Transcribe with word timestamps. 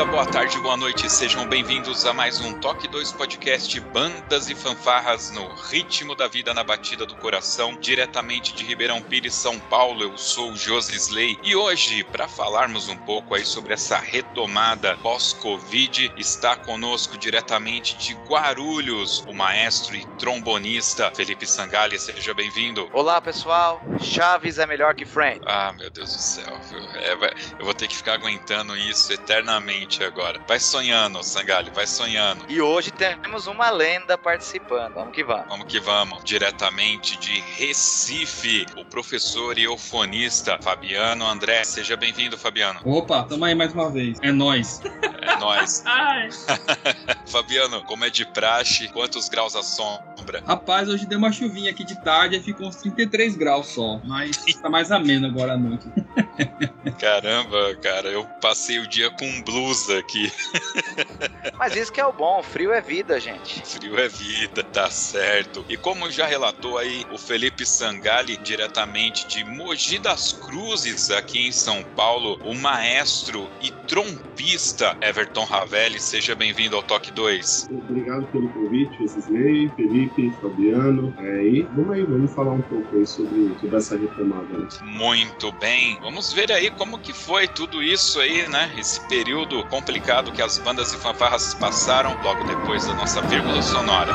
Dia, 0.00 0.04
boa 0.04 0.24
tarde, 0.24 0.58
boa 0.60 0.76
noite. 0.76 1.10
Sejam 1.10 1.46
bem-vindos 1.46 2.06
a 2.06 2.12
mais 2.12 2.40
um 2.40 2.54
Toque 2.54 2.88
2 2.88 3.12
Podcast 3.12 3.78
Bandas 3.80 4.48
e 4.48 4.54
Fanfarras 4.54 5.30
no 5.30 5.46
ritmo 5.54 6.14
da 6.14 6.26
vida 6.26 6.54
na 6.54 6.64
batida 6.64 7.04
do 7.04 7.14
coração, 7.16 7.76
diretamente 7.78 8.54
de 8.54 8.64
Ribeirão 8.64 9.02
Pires, 9.02 9.34
São 9.34 9.58
Paulo. 9.58 10.02
Eu 10.02 10.16
sou 10.16 10.52
o 10.52 10.56
Josi 10.56 10.96
Slay 10.96 11.38
e 11.42 11.54
hoje, 11.54 12.02
para 12.04 12.26
falarmos 12.26 12.88
um 12.88 12.96
pouco 12.96 13.34
aí 13.34 13.44
sobre 13.44 13.74
essa 13.74 13.98
retomada 13.98 14.96
pós-Covid, 15.02 16.12
está 16.16 16.56
conosco 16.56 17.18
diretamente 17.18 17.96
de 17.98 18.14
Guarulhos 18.26 19.22
o 19.28 19.34
maestro 19.34 19.96
e 19.96 20.06
trombonista 20.18 21.10
Felipe 21.14 21.46
Sangali. 21.46 21.98
Seja 21.98 22.32
bem-vindo. 22.32 22.88
Olá, 22.92 23.20
pessoal. 23.20 23.82
Chaves 24.00 24.58
é 24.58 24.66
melhor 24.66 24.94
que 24.94 25.04
Friend. 25.04 25.40
Ah, 25.44 25.74
meu 25.78 25.90
Deus 25.90 26.14
do 26.14 26.22
céu. 26.22 26.60
É, 26.94 27.12
eu 27.58 27.64
vou 27.64 27.74
ter 27.74 27.86
que 27.86 27.96
ficar 27.96 28.14
aguentando 28.14 28.76
isso 28.76 29.12
eternamente 29.12 29.89
agora. 30.04 30.40
Vai 30.46 30.60
sonhando, 30.60 31.22
Sangalho, 31.24 31.72
vai 31.74 31.86
sonhando. 31.86 32.44
E 32.48 32.60
hoje 32.60 32.92
temos 32.92 33.46
uma 33.46 33.70
lenda 33.70 34.16
participando. 34.16 34.94
Vamos 34.94 35.12
que 35.12 35.24
vamos. 35.24 35.46
Vamos 35.48 35.66
que 35.66 35.80
vamos. 35.80 36.24
Diretamente 36.24 37.18
de 37.18 37.40
Recife, 37.56 38.66
o 38.76 38.84
professor 38.84 39.58
e 39.58 39.64
eufonista 39.64 40.58
Fabiano 40.62 41.26
André. 41.26 41.64
Seja 41.64 41.96
bem-vindo, 41.96 42.38
Fabiano. 42.38 42.80
Opa, 42.84 43.24
tamo 43.24 43.44
aí 43.44 43.54
mais 43.54 43.72
uma 43.72 43.90
vez. 43.90 44.18
É 44.22 44.30
nós. 44.30 44.80
É 45.22 45.36
nós. 45.38 45.84
Fabiano, 47.26 47.82
como 47.84 48.04
é 48.04 48.10
de 48.10 48.24
praxe, 48.24 48.88
quantos 48.88 49.28
graus 49.28 49.56
a 49.56 49.62
sombra? 49.62 50.42
Rapaz, 50.46 50.88
hoje 50.88 51.06
deu 51.06 51.18
uma 51.18 51.32
chuvinha 51.32 51.70
aqui 51.70 51.82
de 51.82 52.00
tarde 52.02 52.36
e 52.36 52.40
ficou 52.40 52.68
uns 52.68 52.76
33 52.76 53.36
graus 53.36 53.66
só. 53.68 54.00
Mas 54.04 54.36
tá 54.62 54.70
mais 54.70 54.92
ameno 54.92 55.26
agora 55.26 55.54
à 55.54 55.56
noite. 55.56 55.86
Caramba, 56.98 57.74
cara, 57.82 58.08
eu 58.08 58.24
passei 58.40 58.78
o 58.78 58.86
dia 58.86 59.10
com 59.10 59.42
blusa 59.42 59.79
aqui. 59.88 60.32
Mas 61.56 61.76
isso 61.76 61.92
que 61.92 62.00
é 62.00 62.06
o 62.06 62.12
bom, 62.12 62.42
frio 62.42 62.72
é 62.72 62.80
vida, 62.80 63.18
gente. 63.20 63.62
Frio 63.64 63.98
é 63.98 64.08
vida, 64.08 64.62
tá 64.64 64.90
certo. 64.90 65.64
E 65.68 65.76
como 65.76 66.10
já 66.10 66.26
relatou 66.26 66.78
aí 66.78 67.06
o 67.12 67.18
Felipe 67.18 67.64
Sangali, 67.64 68.36
diretamente 68.36 69.26
de 69.26 69.44
Mogi 69.44 69.98
das 69.98 70.32
Cruzes, 70.32 71.10
aqui 71.10 71.46
em 71.46 71.52
São 71.52 71.82
Paulo, 71.94 72.40
o 72.44 72.54
maestro 72.54 73.48
e 73.60 73.70
trompista 73.70 74.96
Everton 75.00 75.44
Ravelli, 75.44 76.00
seja 76.00 76.34
bem-vindo 76.34 76.76
ao 76.76 76.82
Toque 76.82 77.10
2. 77.12 77.68
Obrigado 77.70 78.26
pelo 78.28 78.48
convite, 78.50 78.96
Wesley, 79.00 79.70
Felipe, 79.76 80.32
Fabiano. 80.40 81.14
É, 81.18 81.44
e 81.44 81.62
vamos 81.74 81.92
aí, 81.92 82.04
vamos 82.04 82.32
falar 82.32 82.52
um 82.52 82.62
pouco 82.62 82.96
aí 82.96 83.06
sobre, 83.06 83.54
sobre 83.60 83.76
essa 83.76 83.96
retomada. 83.96 84.46
Né? 84.46 84.68
Muito 84.82 85.52
bem. 85.52 85.98
Vamos 86.00 86.32
ver 86.32 86.50
aí 86.52 86.70
como 86.70 86.98
que 86.98 87.12
foi 87.12 87.46
tudo 87.48 87.82
isso 87.82 88.20
aí, 88.20 88.48
né? 88.48 88.72
Esse 88.78 89.06
período 89.08 89.64
complicado 89.70 90.32
que 90.32 90.42
as 90.42 90.58
bandas 90.58 90.92
e 90.92 90.96
fanfarras 90.96 91.54
passaram 91.54 92.20
logo 92.22 92.44
depois 92.44 92.86
da 92.86 92.94
nossa 92.94 93.22
vírgula 93.22 93.62
sonora. 93.62 94.12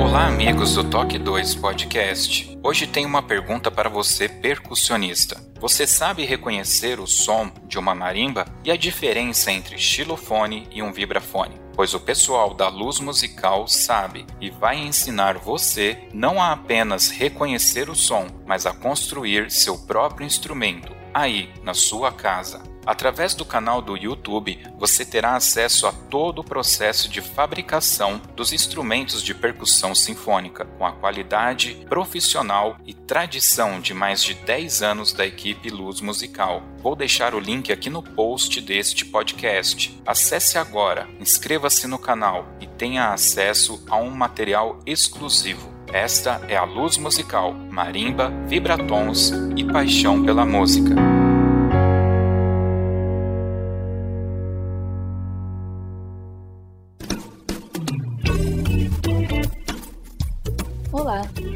Olá, 0.00 0.28
amigos 0.28 0.74
do 0.74 0.84
Toque 0.84 1.18
2 1.18 1.54
Podcast. 1.56 2.58
Hoje 2.62 2.86
tem 2.86 3.04
uma 3.04 3.22
pergunta 3.22 3.70
para 3.70 3.90
você, 3.90 4.28
percussionista. 4.28 5.38
Você 5.60 5.86
sabe 5.86 6.24
reconhecer 6.24 6.98
o 6.98 7.06
som 7.06 7.52
de 7.68 7.78
uma 7.78 7.94
marimba 7.94 8.46
e 8.64 8.70
a 8.70 8.76
diferença 8.76 9.52
entre 9.52 9.76
xilofone 9.78 10.66
e 10.72 10.82
um 10.82 10.92
vibrafone? 10.92 11.61
Pois 11.74 11.94
o 11.94 12.00
pessoal 12.00 12.54
da 12.54 12.68
luz 12.68 13.00
musical 13.00 13.66
sabe 13.66 14.26
e 14.40 14.50
vai 14.50 14.76
ensinar 14.78 15.38
você 15.38 16.08
não 16.12 16.40
a 16.40 16.52
apenas 16.52 17.10
reconhecer 17.10 17.88
o 17.88 17.94
som, 17.94 18.26
mas 18.46 18.66
a 18.66 18.72
construir 18.72 19.50
seu 19.50 19.78
próprio 19.78 20.26
instrumento 20.26 20.94
aí 21.14 21.52
na 21.62 21.74
sua 21.74 22.12
casa. 22.12 22.71
Através 22.84 23.34
do 23.34 23.44
canal 23.44 23.80
do 23.80 23.96
YouTube, 23.96 24.58
você 24.78 25.04
terá 25.04 25.36
acesso 25.36 25.86
a 25.86 25.92
todo 25.92 26.40
o 26.40 26.44
processo 26.44 27.08
de 27.08 27.20
fabricação 27.20 28.20
dos 28.34 28.52
instrumentos 28.52 29.22
de 29.22 29.34
percussão 29.34 29.94
sinfônica, 29.94 30.64
com 30.64 30.84
a 30.84 30.92
qualidade 30.92 31.74
profissional 31.88 32.76
e 32.84 32.92
tradição 32.92 33.80
de 33.80 33.94
mais 33.94 34.22
de 34.22 34.34
10 34.34 34.82
anos 34.82 35.12
da 35.12 35.24
equipe 35.24 35.70
Luz 35.70 36.00
Musical. 36.00 36.62
Vou 36.78 36.96
deixar 36.96 37.34
o 37.34 37.40
link 37.40 37.72
aqui 37.72 37.88
no 37.88 38.02
post 38.02 38.60
deste 38.60 39.04
podcast. 39.04 40.00
Acesse 40.04 40.58
agora, 40.58 41.08
inscreva-se 41.20 41.86
no 41.86 41.98
canal 41.98 42.46
e 42.60 42.66
tenha 42.66 43.12
acesso 43.12 43.84
a 43.88 43.96
um 43.96 44.10
material 44.10 44.80
exclusivo. 44.84 45.72
Esta 45.92 46.40
é 46.48 46.56
a 46.56 46.64
Luz 46.64 46.96
Musical, 46.96 47.52
marimba, 47.52 48.32
vibratons 48.46 49.30
e 49.56 49.64
paixão 49.64 50.24
pela 50.24 50.44
música. 50.44 51.21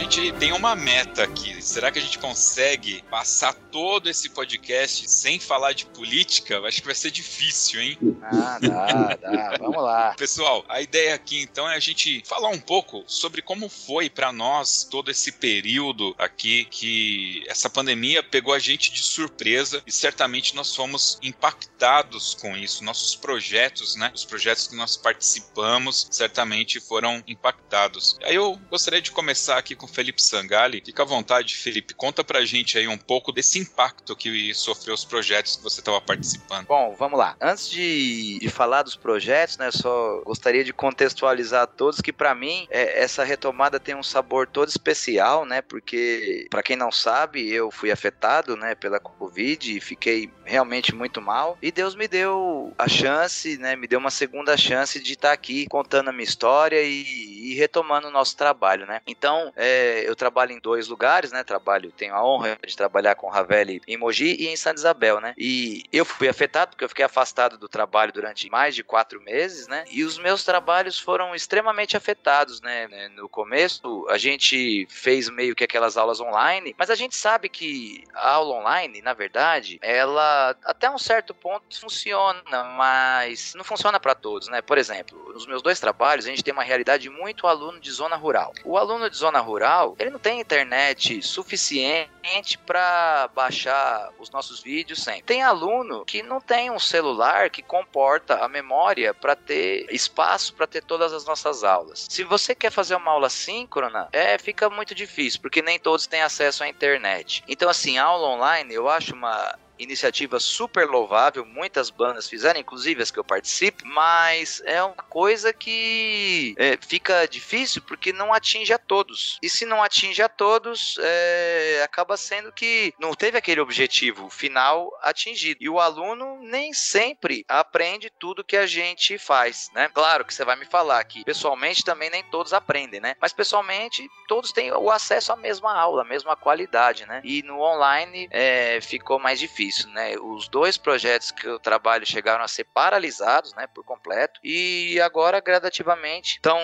gente 0.00 0.32
tem 0.32 0.52
uma 0.52 0.74
meta 0.74 1.24
aqui. 1.24 1.60
Será 1.62 1.90
que 1.90 1.98
a 1.98 2.02
gente 2.02 2.18
consegue 2.18 3.04
passar 3.10 3.52
todo 3.52 4.08
esse 4.08 4.30
podcast 4.30 5.08
sem 5.10 5.38
falar 5.38 5.74
de 5.74 5.84
política? 5.84 6.58
Acho 6.60 6.80
que 6.80 6.86
vai 6.86 6.94
ser 6.94 7.10
difícil, 7.10 7.80
hein? 7.82 7.98
Ah, 8.22 8.58
dá, 8.60 9.16
dá. 9.16 9.56
Vamos 9.58 9.82
lá. 9.82 10.14
Pessoal, 10.16 10.64
a 10.68 10.80
ideia 10.80 11.14
aqui 11.14 11.42
então 11.42 11.68
é 11.68 11.76
a 11.76 11.78
gente 11.78 12.22
falar 12.26 12.48
um 12.48 12.58
pouco 12.58 13.04
sobre 13.06 13.42
como 13.42 13.68
foi 13.68 14.08
para 14.08 14.32
nós 14.32 14.84
todo 14.90 15.10
esse 15.10 15.32
período 15.32 16.14
aqui 16.18 16.64
que 16.64 17.44
essa 17.46 17.68
pandemia 17.68 18.22
pegou 18.22 18.54
a 18.54 18.58
gente 18.58 18.90
de 18.90 19.02
surpresa 19.02 19.82
e 19.86 19.92
certamente 19.92 20.56
nós 20.56 20.74
fomos 20.74 21.18
impactados 21.22 22.34
com 22.34 22.56
isso. 22.56 22.82
Nossos 22.82 23.14
projetos, 23.14 23.96
né? 23.96 24.10
Os 24.14 24.24
projetos 24.24 24.66
que 24.66 24.76
nós 24.76 24.96
participamos 24.96 26.08
certamente 26.10 26.80
foram 26.80 27.22
impactados. 27.26 28.18
Aí 28.22 28.34
eu 28.34 28.58
gostaria 28.70 29.02
de 29.02 29.10
começar 29.10 29.58
aqui 29.58 29.76
com 29.76 29.89
Felipe 29.90 30.22
Sangali. 30.22 30.82
Fica 30.84 31.02
à 31.02 31.06
vontade, 31.06 31.56
Felipe. 31.56 31.94
Conta 31.94 32.24
pra 32.24 32.44
gente 32.44 32.78
aí 32.78 32.88
um 32.88 32.98
pouco 32.98 33.32
desse 33.32 33.58
impacto 33.58 34.16
que 34.16 34.52
sofreu 34.54 34.94
os 34.94 35.04
projetos 35.04 35.56
que 35.56 35.62
você 35.62 35.80
estava 35.80 36.00
participando. 36.00 36.66
Bom, 36.66 36.94
vamos 36.98 37.18
lá. 37.18 37.36
Antes 37.40 37.68
de, 37.68 38.38
de 38.38 38.48
falar 38.48 38.82
dos 38.82 38.96
projetos, 38.96 39.58
né, 39.58 39.70
só 39.70 40.22
gostaria 40.24 40.64
de 40.64 40.72
contextualizar 40.72 41.62
a 41.62 41.66
todos 41.66 42.00
que 42.00 42.12
para 42.12 42.34
mim 42.34 42.66
é, 42.70 43.02
essa 43.02 43.24
retomada 43.24 43.80
tem 43.80 43.94
um 43.94 44.02
sabor 44.02 44.46
todo 44.46 44.68
especial, 44.68 45.44
né? 45.44 45.62
Porque 45.62 46.46
para 46.50 46.62
quem 46.62 46.76
não 46.76 46.92
sabe, 46.92 47.48
eu 47.50 47.70
fui 47.70 47.90
afetado, 47.90 48.56
né, 48.56 48.74
pela 48.74 49.00
Covid 49.00 49.76
e 49.76 49.80
fiquei 49.80 50.30
realmente 50.44 50.94
muito 50.94 51.20
mal. 51.20 51.58
E 51.62 51.70
Deus 51.70 51.94
me 51.94 52.08
deu 52.08 52.72
a 52.78 52.88
chance, 52.88 53.56
né, 53.58 53.76
me 53.76 53.86
deu 53.86 53.98
uma 53.98 54.10
segunda 54.10 54.56
chance 54.56 55.00
de 55.00 55.12
estar 55.12 55.28
tá 55.28 55.34
aqui 55.34 55.66
contando 55.68 56.08
a 56.08 56.12
minha 56.12 56.24
história 56.24 56.82
e, 56.82 57.50
e 57.50 57.54
retomando 57.54 58.08
o 58.08 58.10
nosso 58.10 58.36
trabalho, 58.36 58.86
né? 58.86 59.00
Então, 59.06 59.52
é, 59.56 59.69
eu 60.06 60.16
trabalho 60.16 60.52
em 60.52 60.60
dois 60.60 60.88
lugares, 60.88 61.32
né? 61.32 61.44
Trabalho, 61.44 61.92
tenho 61.92 62.14
a 62.14 62.24
honra 62.24 62.58
de 62.66 62.76
trabalhar 62.76 63.14
com 63.14 63.28
Ravelli 63.28 63.80
em 63.86 63.96
Mogi 63.96 64.36
e 64.38 64.48
em 64.48 64.56
Santa 64.56 64.80
Isabel, 64.80 65.20
né? 65.20 65.34
E 65.36 65.84
eu 65.92 66.04
fui 66.04 66.28
afetado 66.28 66.70
porque 66.70 66.84
eu 66.84 66.88
fiquei 66.88 67.04
afastado 67.04 67.58
do 67.58 67.68
trabalho 67.68 68.12
durante 68.12 68.48
mais 68.50 68.74
de 68.74 68.82
quatro 68.82 69.20
meses, 69.20 69.66
né? 69.68 69.84
E 69.90 70.04
os 70.04 70.18
meus 70.18 70.44
trabalhos 70.44 70.98
foram 70.98 71.34
extremamente 71.34 71.96
afetados, 71.96 72.60
né? 72.60 72.88
No 73.14 73.28
começo, 73.28 74.06
a 74.08 74.18
gente 74.18 74.86
fez 74.90 75.28
meio 75.28 75.54
que 75.54 75.64
aquelas 75.64 75.96
aulas 75.96 76.20
online, 76.20 76.74
mas 76.78 76.90
a 76.90 76.94
gente 76.94 77.16
sabe 77.16 77.48
que 77.48 78.04
a 78.14 78.30
aula 78.30 78.54
online, 78.56 79.02
na 79.02 79.14
verdade, 79.14 79.78
ela 79.82 80.56
até 80.64 80.90
um 80.90 80.98
certo 80.98 81.34
ponto 81.34 81.80
funciona, 81.80 82.64
mas 82.76 83.54
não 83.54 83.64
funciona 83.64 83.98
para 83.98 84.14
todos, 84.14 84.48
né? 84.48 84.62
Por 84.62 84.78
exemplo, 84.78 85.32
nos 85.32 85.46
meus 85.46 85.62
dois 85.62 85.80
trabalhos, 85.80 86.26
a 86.26 86.30
gente 86.30 86.44
tem 86.44 86.52
uma 86.52 86.62
realidade 86.62 87.08
muito 87.08 87.46
aluno 87.46 87.80
de 87.80 87.90
zona 87.90 88.16
rural. 88.16 88.52
O 88.64 88.76
aluno 88.76 89.08
de 89.08 89.16
zona 89.16 89.40
rural, 89.40 89.59
ele 89.98 90.10
não 90.10 90.18
tem 90.18 90.40
internet 90.40 91.22
suficiente 91.22 92.58
para 92.66 93.28
baixar 93.34 94.10
os 94.18 94.30
nossos 94.30 94.62
vídeos 94.62 95.02
sempre. 95.02 95.22
Tem 95.22 95.42
aluno 95.42 96.04
que 96.04 96.22
não 96.22 96.40
tem 96.40 96.70
um 96.70 96.78
celular 96.78 97.50
que 97.50 97.62
comporta 97.62 98.36
a 98.36 98.48
memória 98.48 99.12
para 99.12 99.36
ter 99.36 99.86
espaço 99.90 100.54
para 100.54 100.66
ter 100.66 100.82
todas 100.82 101.12
as 101.12 101.24
nossas 101.24 101.64
aulas. 101.64 102.06
Se 102.08 102.24
você 102.24 102.54
quer 102.54 102.70
fazer 102.70 102.94
uma 102.94 103.10
aula 103.10 103.28
síncrona, 103.28 104.08
é 104.12 104.38
fica 104.38 104.70
muito 104.70 104.94
difícil, 104.94 105.40
porque 105.40 105.62
nem 105.62 105.78
todos 105.78 106.06
têm 106.06 106.22
acesso 106.22 106.64
à 106.64 106.68
internet. 106.68 107.42
Então 107.48 107.68
assim, 107.68 107.98
aula 107.98 108.28
online 108.28 108.74
eu 108.74 108.88
acho 108.88 109.14
uma 109.14 109.58
iniciativa 109.82 110.38
super 110.38 110.86
louvável, 110.86 111.44
muitas 111.44 111.90
bandas 111.90 112.28
fizeram, 112.28 112.60
inclusive 112.60 113.02
as 113.02 113.10
que 113.10 113.18
eu 113.18 113.24
participo, 113.24 113.86
mas 113.86 114.62
é 114.64 114.82
uma 114.82 114.94
coisa 114.94 115.52
que 115.52 116.54
é, 116.58 116.78
fica 116.80 117.26
difícil 117.26 117.82
porque 117.82 118.12
não 118.12 118.32
atinge 118.32 118.72
a 118.72 118.78
todos. 118.78 119.38
E 119.42 119.48
se 119.48 119.64
não 119.64 119.82
atinge 119.82 120.22
a 120.22 120.28
todos, 120.28 120.96
é, 121.00 121.80
acaba 121.82 122.16
sendo 122.16 122.52
que 122.52 122.92
não 122.98 123.14
teve 123.14 123.38
aquele 123.38 123.60
objetivo 123.60 124.28
final 124.28 124.90
atingido. 125.02 125.58
E 125.60 125.68
o 125.68 125.80
aluno 125.80 126.40
nem 126.42 126.72
sempre 126.72 127.44
aprende 127.48 128.10
tudo 128.10 128.44
que 128.44 128.56
a 128.56 128.66
gente 128.66 129.18
faz, 129.18 129.70
né? 129.74 129.88
Claro 129.92 130.24
que 130.24 130.34
você 130.34 130.44
vai 130.44 130.56
me 130.56 130.66
falar 130.66 131.02
que 131.04 131.24
pessoalmente 131.24 131.84
também 131.84 132.10
nem 132.10 132.22
todos 132.24 132.52
aprendem, 132.52 133.00
né? 133.00 133.16
Mas 133.20 133.32
pessoalmente 133.32 134.06
todos 134.28 134.52
têm 134.52 134.72
o 134.72 134.90
acesso 134.90 135.32
à 135.32 135.36
mesma 135.36 135.72
aula, 135.74 136.02
à 136.02 136.04
mesma 136.04 136.36
qualidade, 136.36 137.06
né? 137.06 137.20
E 137.24 137.42
no 137.42 137.60
online 137.60 138.28
é, 138.30 138.80
ficou 138.80 139.18
mais 139.18 139.38
difícil 139.38 139.69
isso, 139.70 139.88
né? 139.90 140.16
Os 140.18 140.48
dois 140.48 140.76
projetos 140.76 141.30
que 141.30 141.46
eu 141.46 141.58
trabalho 141.58 142.04
chegaram 142.04 142.44
a 142.44 142.48
ser 142.48 142.64
paralisados, 142.64 143.54
né, 143.54 143.66
por 143.66 143.84
completo, 143.84 144.40
e 144.42 145.00
agora 145.00 145.40
gradativamente 145.40 146.36
estão 146.36 146.60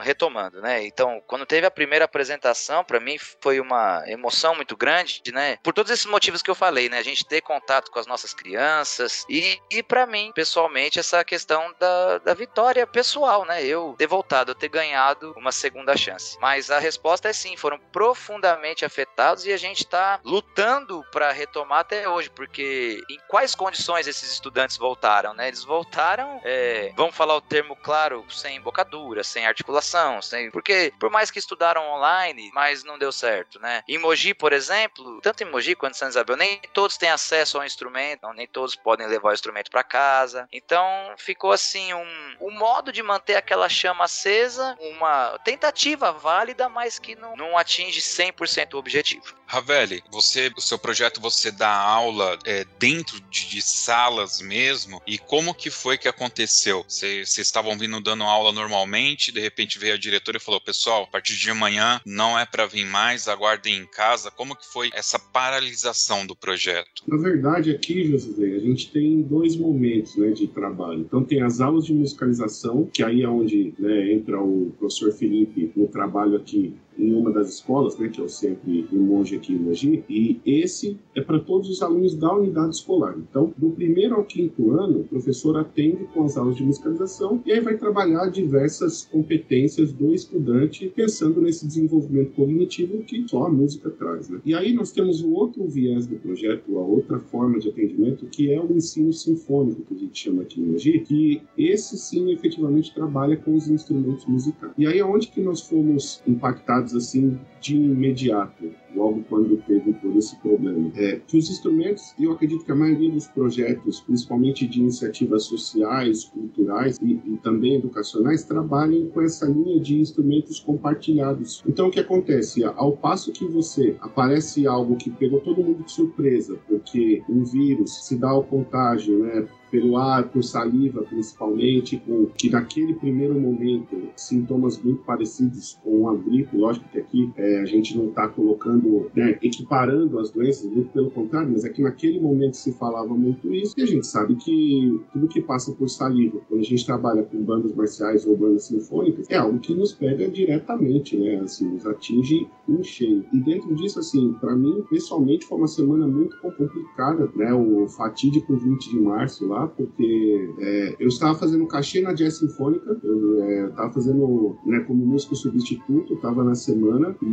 retomando, 0.00 0.60
né? 0.60 0.84
Então, 0.84 1.22
quando 1.26 1.46
teve 1.46 1.66
a 1.66 1.70
primeira 1.70 2.04
apresentação, 2.04 2.84
para 2.84 3.00
mim 3.00 3.16
foi 3.40 3.60
uma 3.60 4.02
emoção 4.06 4.54
muito 4.54 4.76
grande, 4.76 5.22
né? 5.32 5.56
Por 5.62 5.72
todos 5.72 5.90
esses 5.90 6.06
motivos 6.06 6.42
que 6.42 6.50
eu 6.50 6.54
falei, 6.54 6.88
né? 6.88 6.98
A 6.98 7.02
gente 7.02 7.24
ter 7.24 7.40
contato 7.40 7.90
com 7.90 7.98
as 7.98 8.06
nossas 8.06 8.34
crianças 8.34 9.24
e, 9.28 9.60
e 9.70 9.82
para 9.82 10.06
mim, 10.06 10.32
pessoalmente, 10.34 10.98
essa 10.98 11.24
questão 11.24 11.74
da, 11.78 12.18
da 12.18 12.34
vitória 12.34 12.86
pessoal, 12.86 13.44
né? 13.44 13.64
Eu 13.64 13.94
ter 13.96 14.06
voltado, 14.06 14.50
eu 14.50 14.54
ter 14.54 14.68
ganhado 14.68 15.32
uma 15.36 15.52
segunda 15.52 15.96
chance. 15.96 16.36
Mas 16.40 16.70
a 16.70 16.78
resposta 16.78 17.28
é 17.28 17.32
sim, 17.32 17.56
foram 17.56 17.78
profundamente 17.92 18.84
afetados 18.84 19.46
e 19.46 19.52
a 19.52 19.56
gente 19.56 19.84
está 19.84 20.20
lutando 20.24 21.04
para 21.12 21.30
retomar 21.32 21.80
até 21.80 22.08
hoje, 22.08 22.30
porque 22.30 22.47
porque 22.48 23.04
em 23.08 23.18
quais 23.28 23.54
condições 23.54 24.06
esses 24.06 24.32
estudantes 24.32 24.76
voltaram, 24.76 25.34
né? 25.34 25.48
Eles 25.48 25.62
voltaram, 25.62 26.40
é, 26.42 26.92
vamos 26.96 27.14
falar 27.14 27.36
o 27.36 27.40
termo 27.40 27.76
claro, 27.76 28.24
sem 28.30 28.60
bocadura, 28.60 29.22
sem 29.22 29.46
articulação, 29.46 30.20
sem, 30.22 30.50
porque 30.50 30.92
por 30.98 31.10
mais 31.10 31.30
que 31.30 31.38
estudaram 31.38 31.86
online, 31.88 32.50
mas 32.54 32.82
não 32.82 32.98
deu 32.98 33.12
certo, 33.12 33.60
né? 33.60 33.82
Em 33.86 33.98
Mogi, 33.98 34.34
por 34.34 34.52
exemplo, 34.52 35.20
tanto 35.20 35.42
em 35.42 35.50
Mogi 35.50 35.74
quanto 35.74 35.94
em 35.94 35.98
São 35.98 36.08
Isabel, 36.08 36.36
nem 36.36 36.60
todos 36.72 36.96
têm 36.96 37.10
acesso 37.10 37.58
ao 37.58 37.64
instrumento, 37.64 38.22
não, 38.22 38.32
nem 38.32 38.46
todos 38.46 38.74
podem 38.74 39.06
levar 39.06 39.30
o 39.30 39.34
instrumento 39.34 39.70
para 39.70 39.84
casa. 39.84 40.48
Então 40.50 40.84
ficou 41.18 41.52
assim 41.52 41.92
um, 41.92 42.36
um 42.40 42.50
modo 42.50 42.90
de 42.90 43.02
manter 43.02 43.36
aquela 43.36 43.68
chama 43.68 44.04
acesa, 44.04 44.76
uma 44.80 45.38
tentativa 45.44 46.12
válida, 46.12 46.68
mas 46.68 46.98
que 46.98 47.14
não, 47.14 47.36
não 47.36 47.58
atinge 47.58 48.00
100% 48.00 48.74
o 48.74 48.78
objetivo. 48.78 49.36
Ravelli, 49.46 50.02
você, 50.10 50.52
o 50.56 50.60
seu 50.60 50.78
projeto 50.78 51.20
você 51.20 51.50
dá 51.50 51.70
aula 51.70 52.37
é, 52.44 52.64
dentro 52.78 53.20
de, 53.30 53.48
de, 53.48 53.62
salas 53.62 54.40
mesmo? 54.40 55.00
E 55.06 55.18
como 55.18 55.54
que 55.54 55.70
foi 55.70 55.98
que 55.98 56.08
aconteceu? 56.08 56.84
Vocês 56.86 57.36
estavam 57.38 57.76
vindo 57.76 58.00
dando 58.00 58.24
aula 58.24 58.52
normalmente, 58.52 59.32
de 59.32 59.40
repente 59.40 59.78
veio 59.78 59.94
a 59.94 59.98
diretora 59.98 60.36
e 60.36 60.40
falou: 60.40 60.60
pessoal, 60.60 61.04
a 61.04 61.06
partir 61.06 61.36
de 61.36 61.50
amanhã 61.50 62.00
não 62.04 62.38
é 62.38 62.44
para 62.46 62.66
vir 62.66 62.86
mais, 62.86 63.28
aguardem 63.28 63.76
em 63.76 63.86
casa. 63.86 64.30
Como 64.30 64.56
que 64.56 64.66
foi 64.66 64.90
essa 64.94 65.18
paralisação 65.18 66.26
do 66.26 66.36
projeto? 66.36 67.02
Na 67.06 67.16
verdade, 67.16 67.70
aqui, 67.70 68.04
José, 68.04 68.56
a 68.56 68.60
gente 68.60 68.90
tem 68.90 69.22
dois 69.22 69.56
momentos 69.56 70.16
né, 70.16 70.30
de 70.30 70.46
trabalho. 70.46 71.00
Então 71.00 71.24
tem 71.24 71.42
as 71.42 71.60
aulas 71.60 71.86
de 71.86 71.92
musicalização, 71.92 72.86
que 72.92 73.02
aí 73.02 73.22
é 73.22 73.28
onde 73.28 73.74
né, 73.78 74.12
entra 74.12 74.40
o 74.40 74.72
professor 74.78 75.12
Felipe 75.12 75.72
no 75.76 75.88
trabalho 75.88 76.36
aqui 76.36 76.74
em 76.98 77.14
uma 77.14 77.30
das 77.32 77.48
escolas, 77.48 77.96
né, 77.98 78.08
que 78.08 78.20
o 78.20 78.28
sempre 78.28 78.86
em 78.92 78.98
Monge 78.98 79.36
aqui 79.36 79.52
em 79.52 79.58
Mogi, 79.58 80.04
e 80.08 80.40
esse 80.44 80.98
é 81.14 81.20
para 81.20 81.38
todos 81.38 81.68
os 81.68 81.82
alunos 81.82 82.14
da 82.14 82.34
unidade 82.34 82.74
escolar. 82.74 83.16
Então, 83.18 83.52
do 83.56 83.70
primeiro 83.70 84.16
ao 84.16 84.24
quinto 84.24 84.72
ano, 84.72 85.00
o 85.00 85.04
professor 85.04 85.56
atende 85.56 86.04
com 86.12 86.24
as 86.24 86.36
aulas 86.36 86.56
de 86.56 86.64
musicalização 86.64 87.40
e 87.46 87.52
aí 87.52 87.60
vai 87.60 87.76
trabalhar 87.76 88.28
diversas 88.28 89.04
competências 89.04 89.92
do 89.92 90.12
estudante, 90.14 90.92
pensando 90.94 91.40
nesse 91.40 91.66
desenvolvimento 91.66 92.32
cognitivo 92.32 93.02
que 93.04 93.26
só 93.28 93.44
a 93.44 93.50
música 93.50 93.90
traz. 93.90 94.28
Né? 94.28 94.40
E 94.44 94.54
aí 94.54 94.72
nós 94.72 94.92
temos 94.92 95.22
o 95.22 95.32
outro 95.32 95.66
viés 95.66 96.06
do 96.06 96.16
projeto, 96.16 96.78
a 96.78 96.82
outra 96.82 97.18
forma 97.18 97.58
de 97.58 97.68
atendimento, 97.68 98.26
que 98.26 98.52
é 98.52 98.60
o 98.60 98.72
ensino 98.72 99.12
sinfônico, 99.12 99.82
que 99.82 99.94
a 99.94 99.98
gente 99.98 100.18
chama 100.18 100.42
aqui 100.42 100.60
em 100.60 100.66
Mogi, 100.66 101.00
que 101.00 101.42
esse 101.56 101.96
sim 101.96 102.32
efetivamente 102.32 102.94
trabalha 102.94 103.36
com 103.36 103.54
os 103.54 103.68
instrumentos 103.68 104.26
musicais. 104.26 104.72
E 104.76 104.86
aí 104.86 104.98
é 104.98 105.04
onde 105.04 105.28
que 105.28 105.40
nós 105.40 105.60
fomos 105.60 106.22
impactados 106.26 106.87
assim 106.94 107.38
de 107.60 107.76
imediato, 107.76 108.70
logo 108.94 109.22
quando 109.28 109.56
teve 109.66 109.92
todo 109.94 110.18
esse 110.18 110.36
problema. 110.36 110.90
É, 110.96 111.20
que 111.26 111.36
os 111.36 111.50
instrumentos, 111.50 112.14
eu 112.18 112.32
acredito 112.32 112.64
que 112.64 112.72
a 112.72 112.74
maioria 112.74 113.10
dos 113.10 113.26
projetos, 113.26 114.00
principalmente 114.00 114.66
de 114.66 114.80
iniciativas 114.80 115.44
sociais, 115.44 116.24
culturais 116.24 116.98
e, 117.02 117.20
e, 117.24 117.36
também 117.42 117.76
educacionais, 117.76 118.44
trabalhem 118.44 119.08
com 119.08 119.22
essa 119.22 119.46
linha 119.46 119.80
de 119.80 119.98
instrumentos 119.98 120.60
compartilhados. 120.60 121.62
Então, 121.66 121.88
o 121.88 121.90
que 121.90 122.00
acontece? 122.00 122.64
Ao 122.64 122.92
passo 122.92 123.32
que 123.32 123.44
você 123.44 123.96
aparece 124.00 124.66
algo 124.66 124.96
que 124.96 125.10
pegou 125.10 125.40
todo 125.40 125.62
mundo 125.62 125.84
de 125.84 125.92
surpresa, 125.92 126.58
porque 126.68 127.22
um 127.28 127.44
vírus 127.44 128.06
se 128.06 128.16
dá 128.16 128.30
ao 128.30 128.44
contágio, 128.44 129.18
né? 129.18 129.46
pelo 129.70 129.96
ar, 129.96 130.28
por 130.28 130.42
saliva 130.42 131.02
principalmente, 131.02 131.98
com 131.98 132.26
que 132.26 132.50
naquele 132.50 132.94
primeiro 132.94 133.38
momento 133.38 134.08
sintomas 134.16 134.80
muito 134.82 135.02
parecidos 135.04 135.78
com 135.82 136.08
a 136.08 136.14
gripe. 136.14 136.56
Lógico 136.56 136.88
que 136.88 136.98
aqui 136.98 137.32
é, 137.36 137.47
a 137.56 137.64
gente 137.64 137.96
não 137.96 138.08
está 138.08 138.28
colocando, 138.28 139.10
né, 139.14 139.38
equiparando 139.42 140.18
as 140.18 140.30
doenças, 140.30 140.70
muito 140.70 140.90
pelo 140.90 141.10
contrário, 141.10 141.50
mas 141.50 141.64
é 141.64 141.68
que 141.68 141.82
naquele 141.82 142.20
momento 142.20 142.56
se 142.56 142.72
falava 142.72 143.14
muito 143.14 143.52
isso 143.52 143.74
e 143.76 143.82
a 143.82 143.86
gente 143.86 144.06
sabe 144.06 144.34
que 144.36 145.00
tudo 145.12 145.28
que 145.28 145.40
passa 145.40 145.72
por 145.72 145.88
saliva, 145.88 146.40
quando 146.48 146.60
a 146.60 146.64
gente 146.64 146.84
trabalha 146.84 147.22
com 147.22 147.42
bandas 147.42 147.74
marciais 147.74 148.26
ou 148.26 148.36
bandas 148.36 148.64
sinfônicas, 148.64 149.26
é 149.30 149.36
algo 149.36 149.58
que 149.58 149.74
nos 149.74 149.92
pega 149.92 150.28
diretamente, 150.28 151.16
né, 151.16 151.40
assim, 151.40 151.68
nos 151.68 151.86
atinge 151.86 152.46
em 152.68 152.82
cheio. 152.82 153.24
E 153.32 153.40
dentro 153.40 153.74
disso, 153.74 153.98
assim, 153.98 154.34
para 154.40 154.54
mim, 154.54 154.84
pessoalmente, 154.90 155.46
foi 155.46 155.58
uma 155.58 155.68
semana 155.68 156.06
muito 156.06 156.36
complicada, 156.40 157.30
né, 157.34 157.52
o 157.52 157.86
fatídico 157.88 158.56
20 158.56 158.90
de 158.90 159.00
março 159.00 159.46
lá, 159.46 159.66
porque 159.66 160.54
é, 160.58 160.96
eu 160.98 161.08
estava 161.08 161.38
fazendo 161.38 161.66
cachê 161.66 162.00
na 162.00 162.12
Jazz 162.12 162.38
Sinfônica, 162.38 162.98
eu 163.02 163.68
estava 163.68 163.88
é, 163.88 163.92
fazendo 163.92 164.56
né, 164.66 164.80
como 164.80 165.06
músico 165.06 165.34
substituto, 165.34 166.14
estava 166.14 166.44
na 166.44 166.54
semana, 166.54 167.16
e 167.22 167.26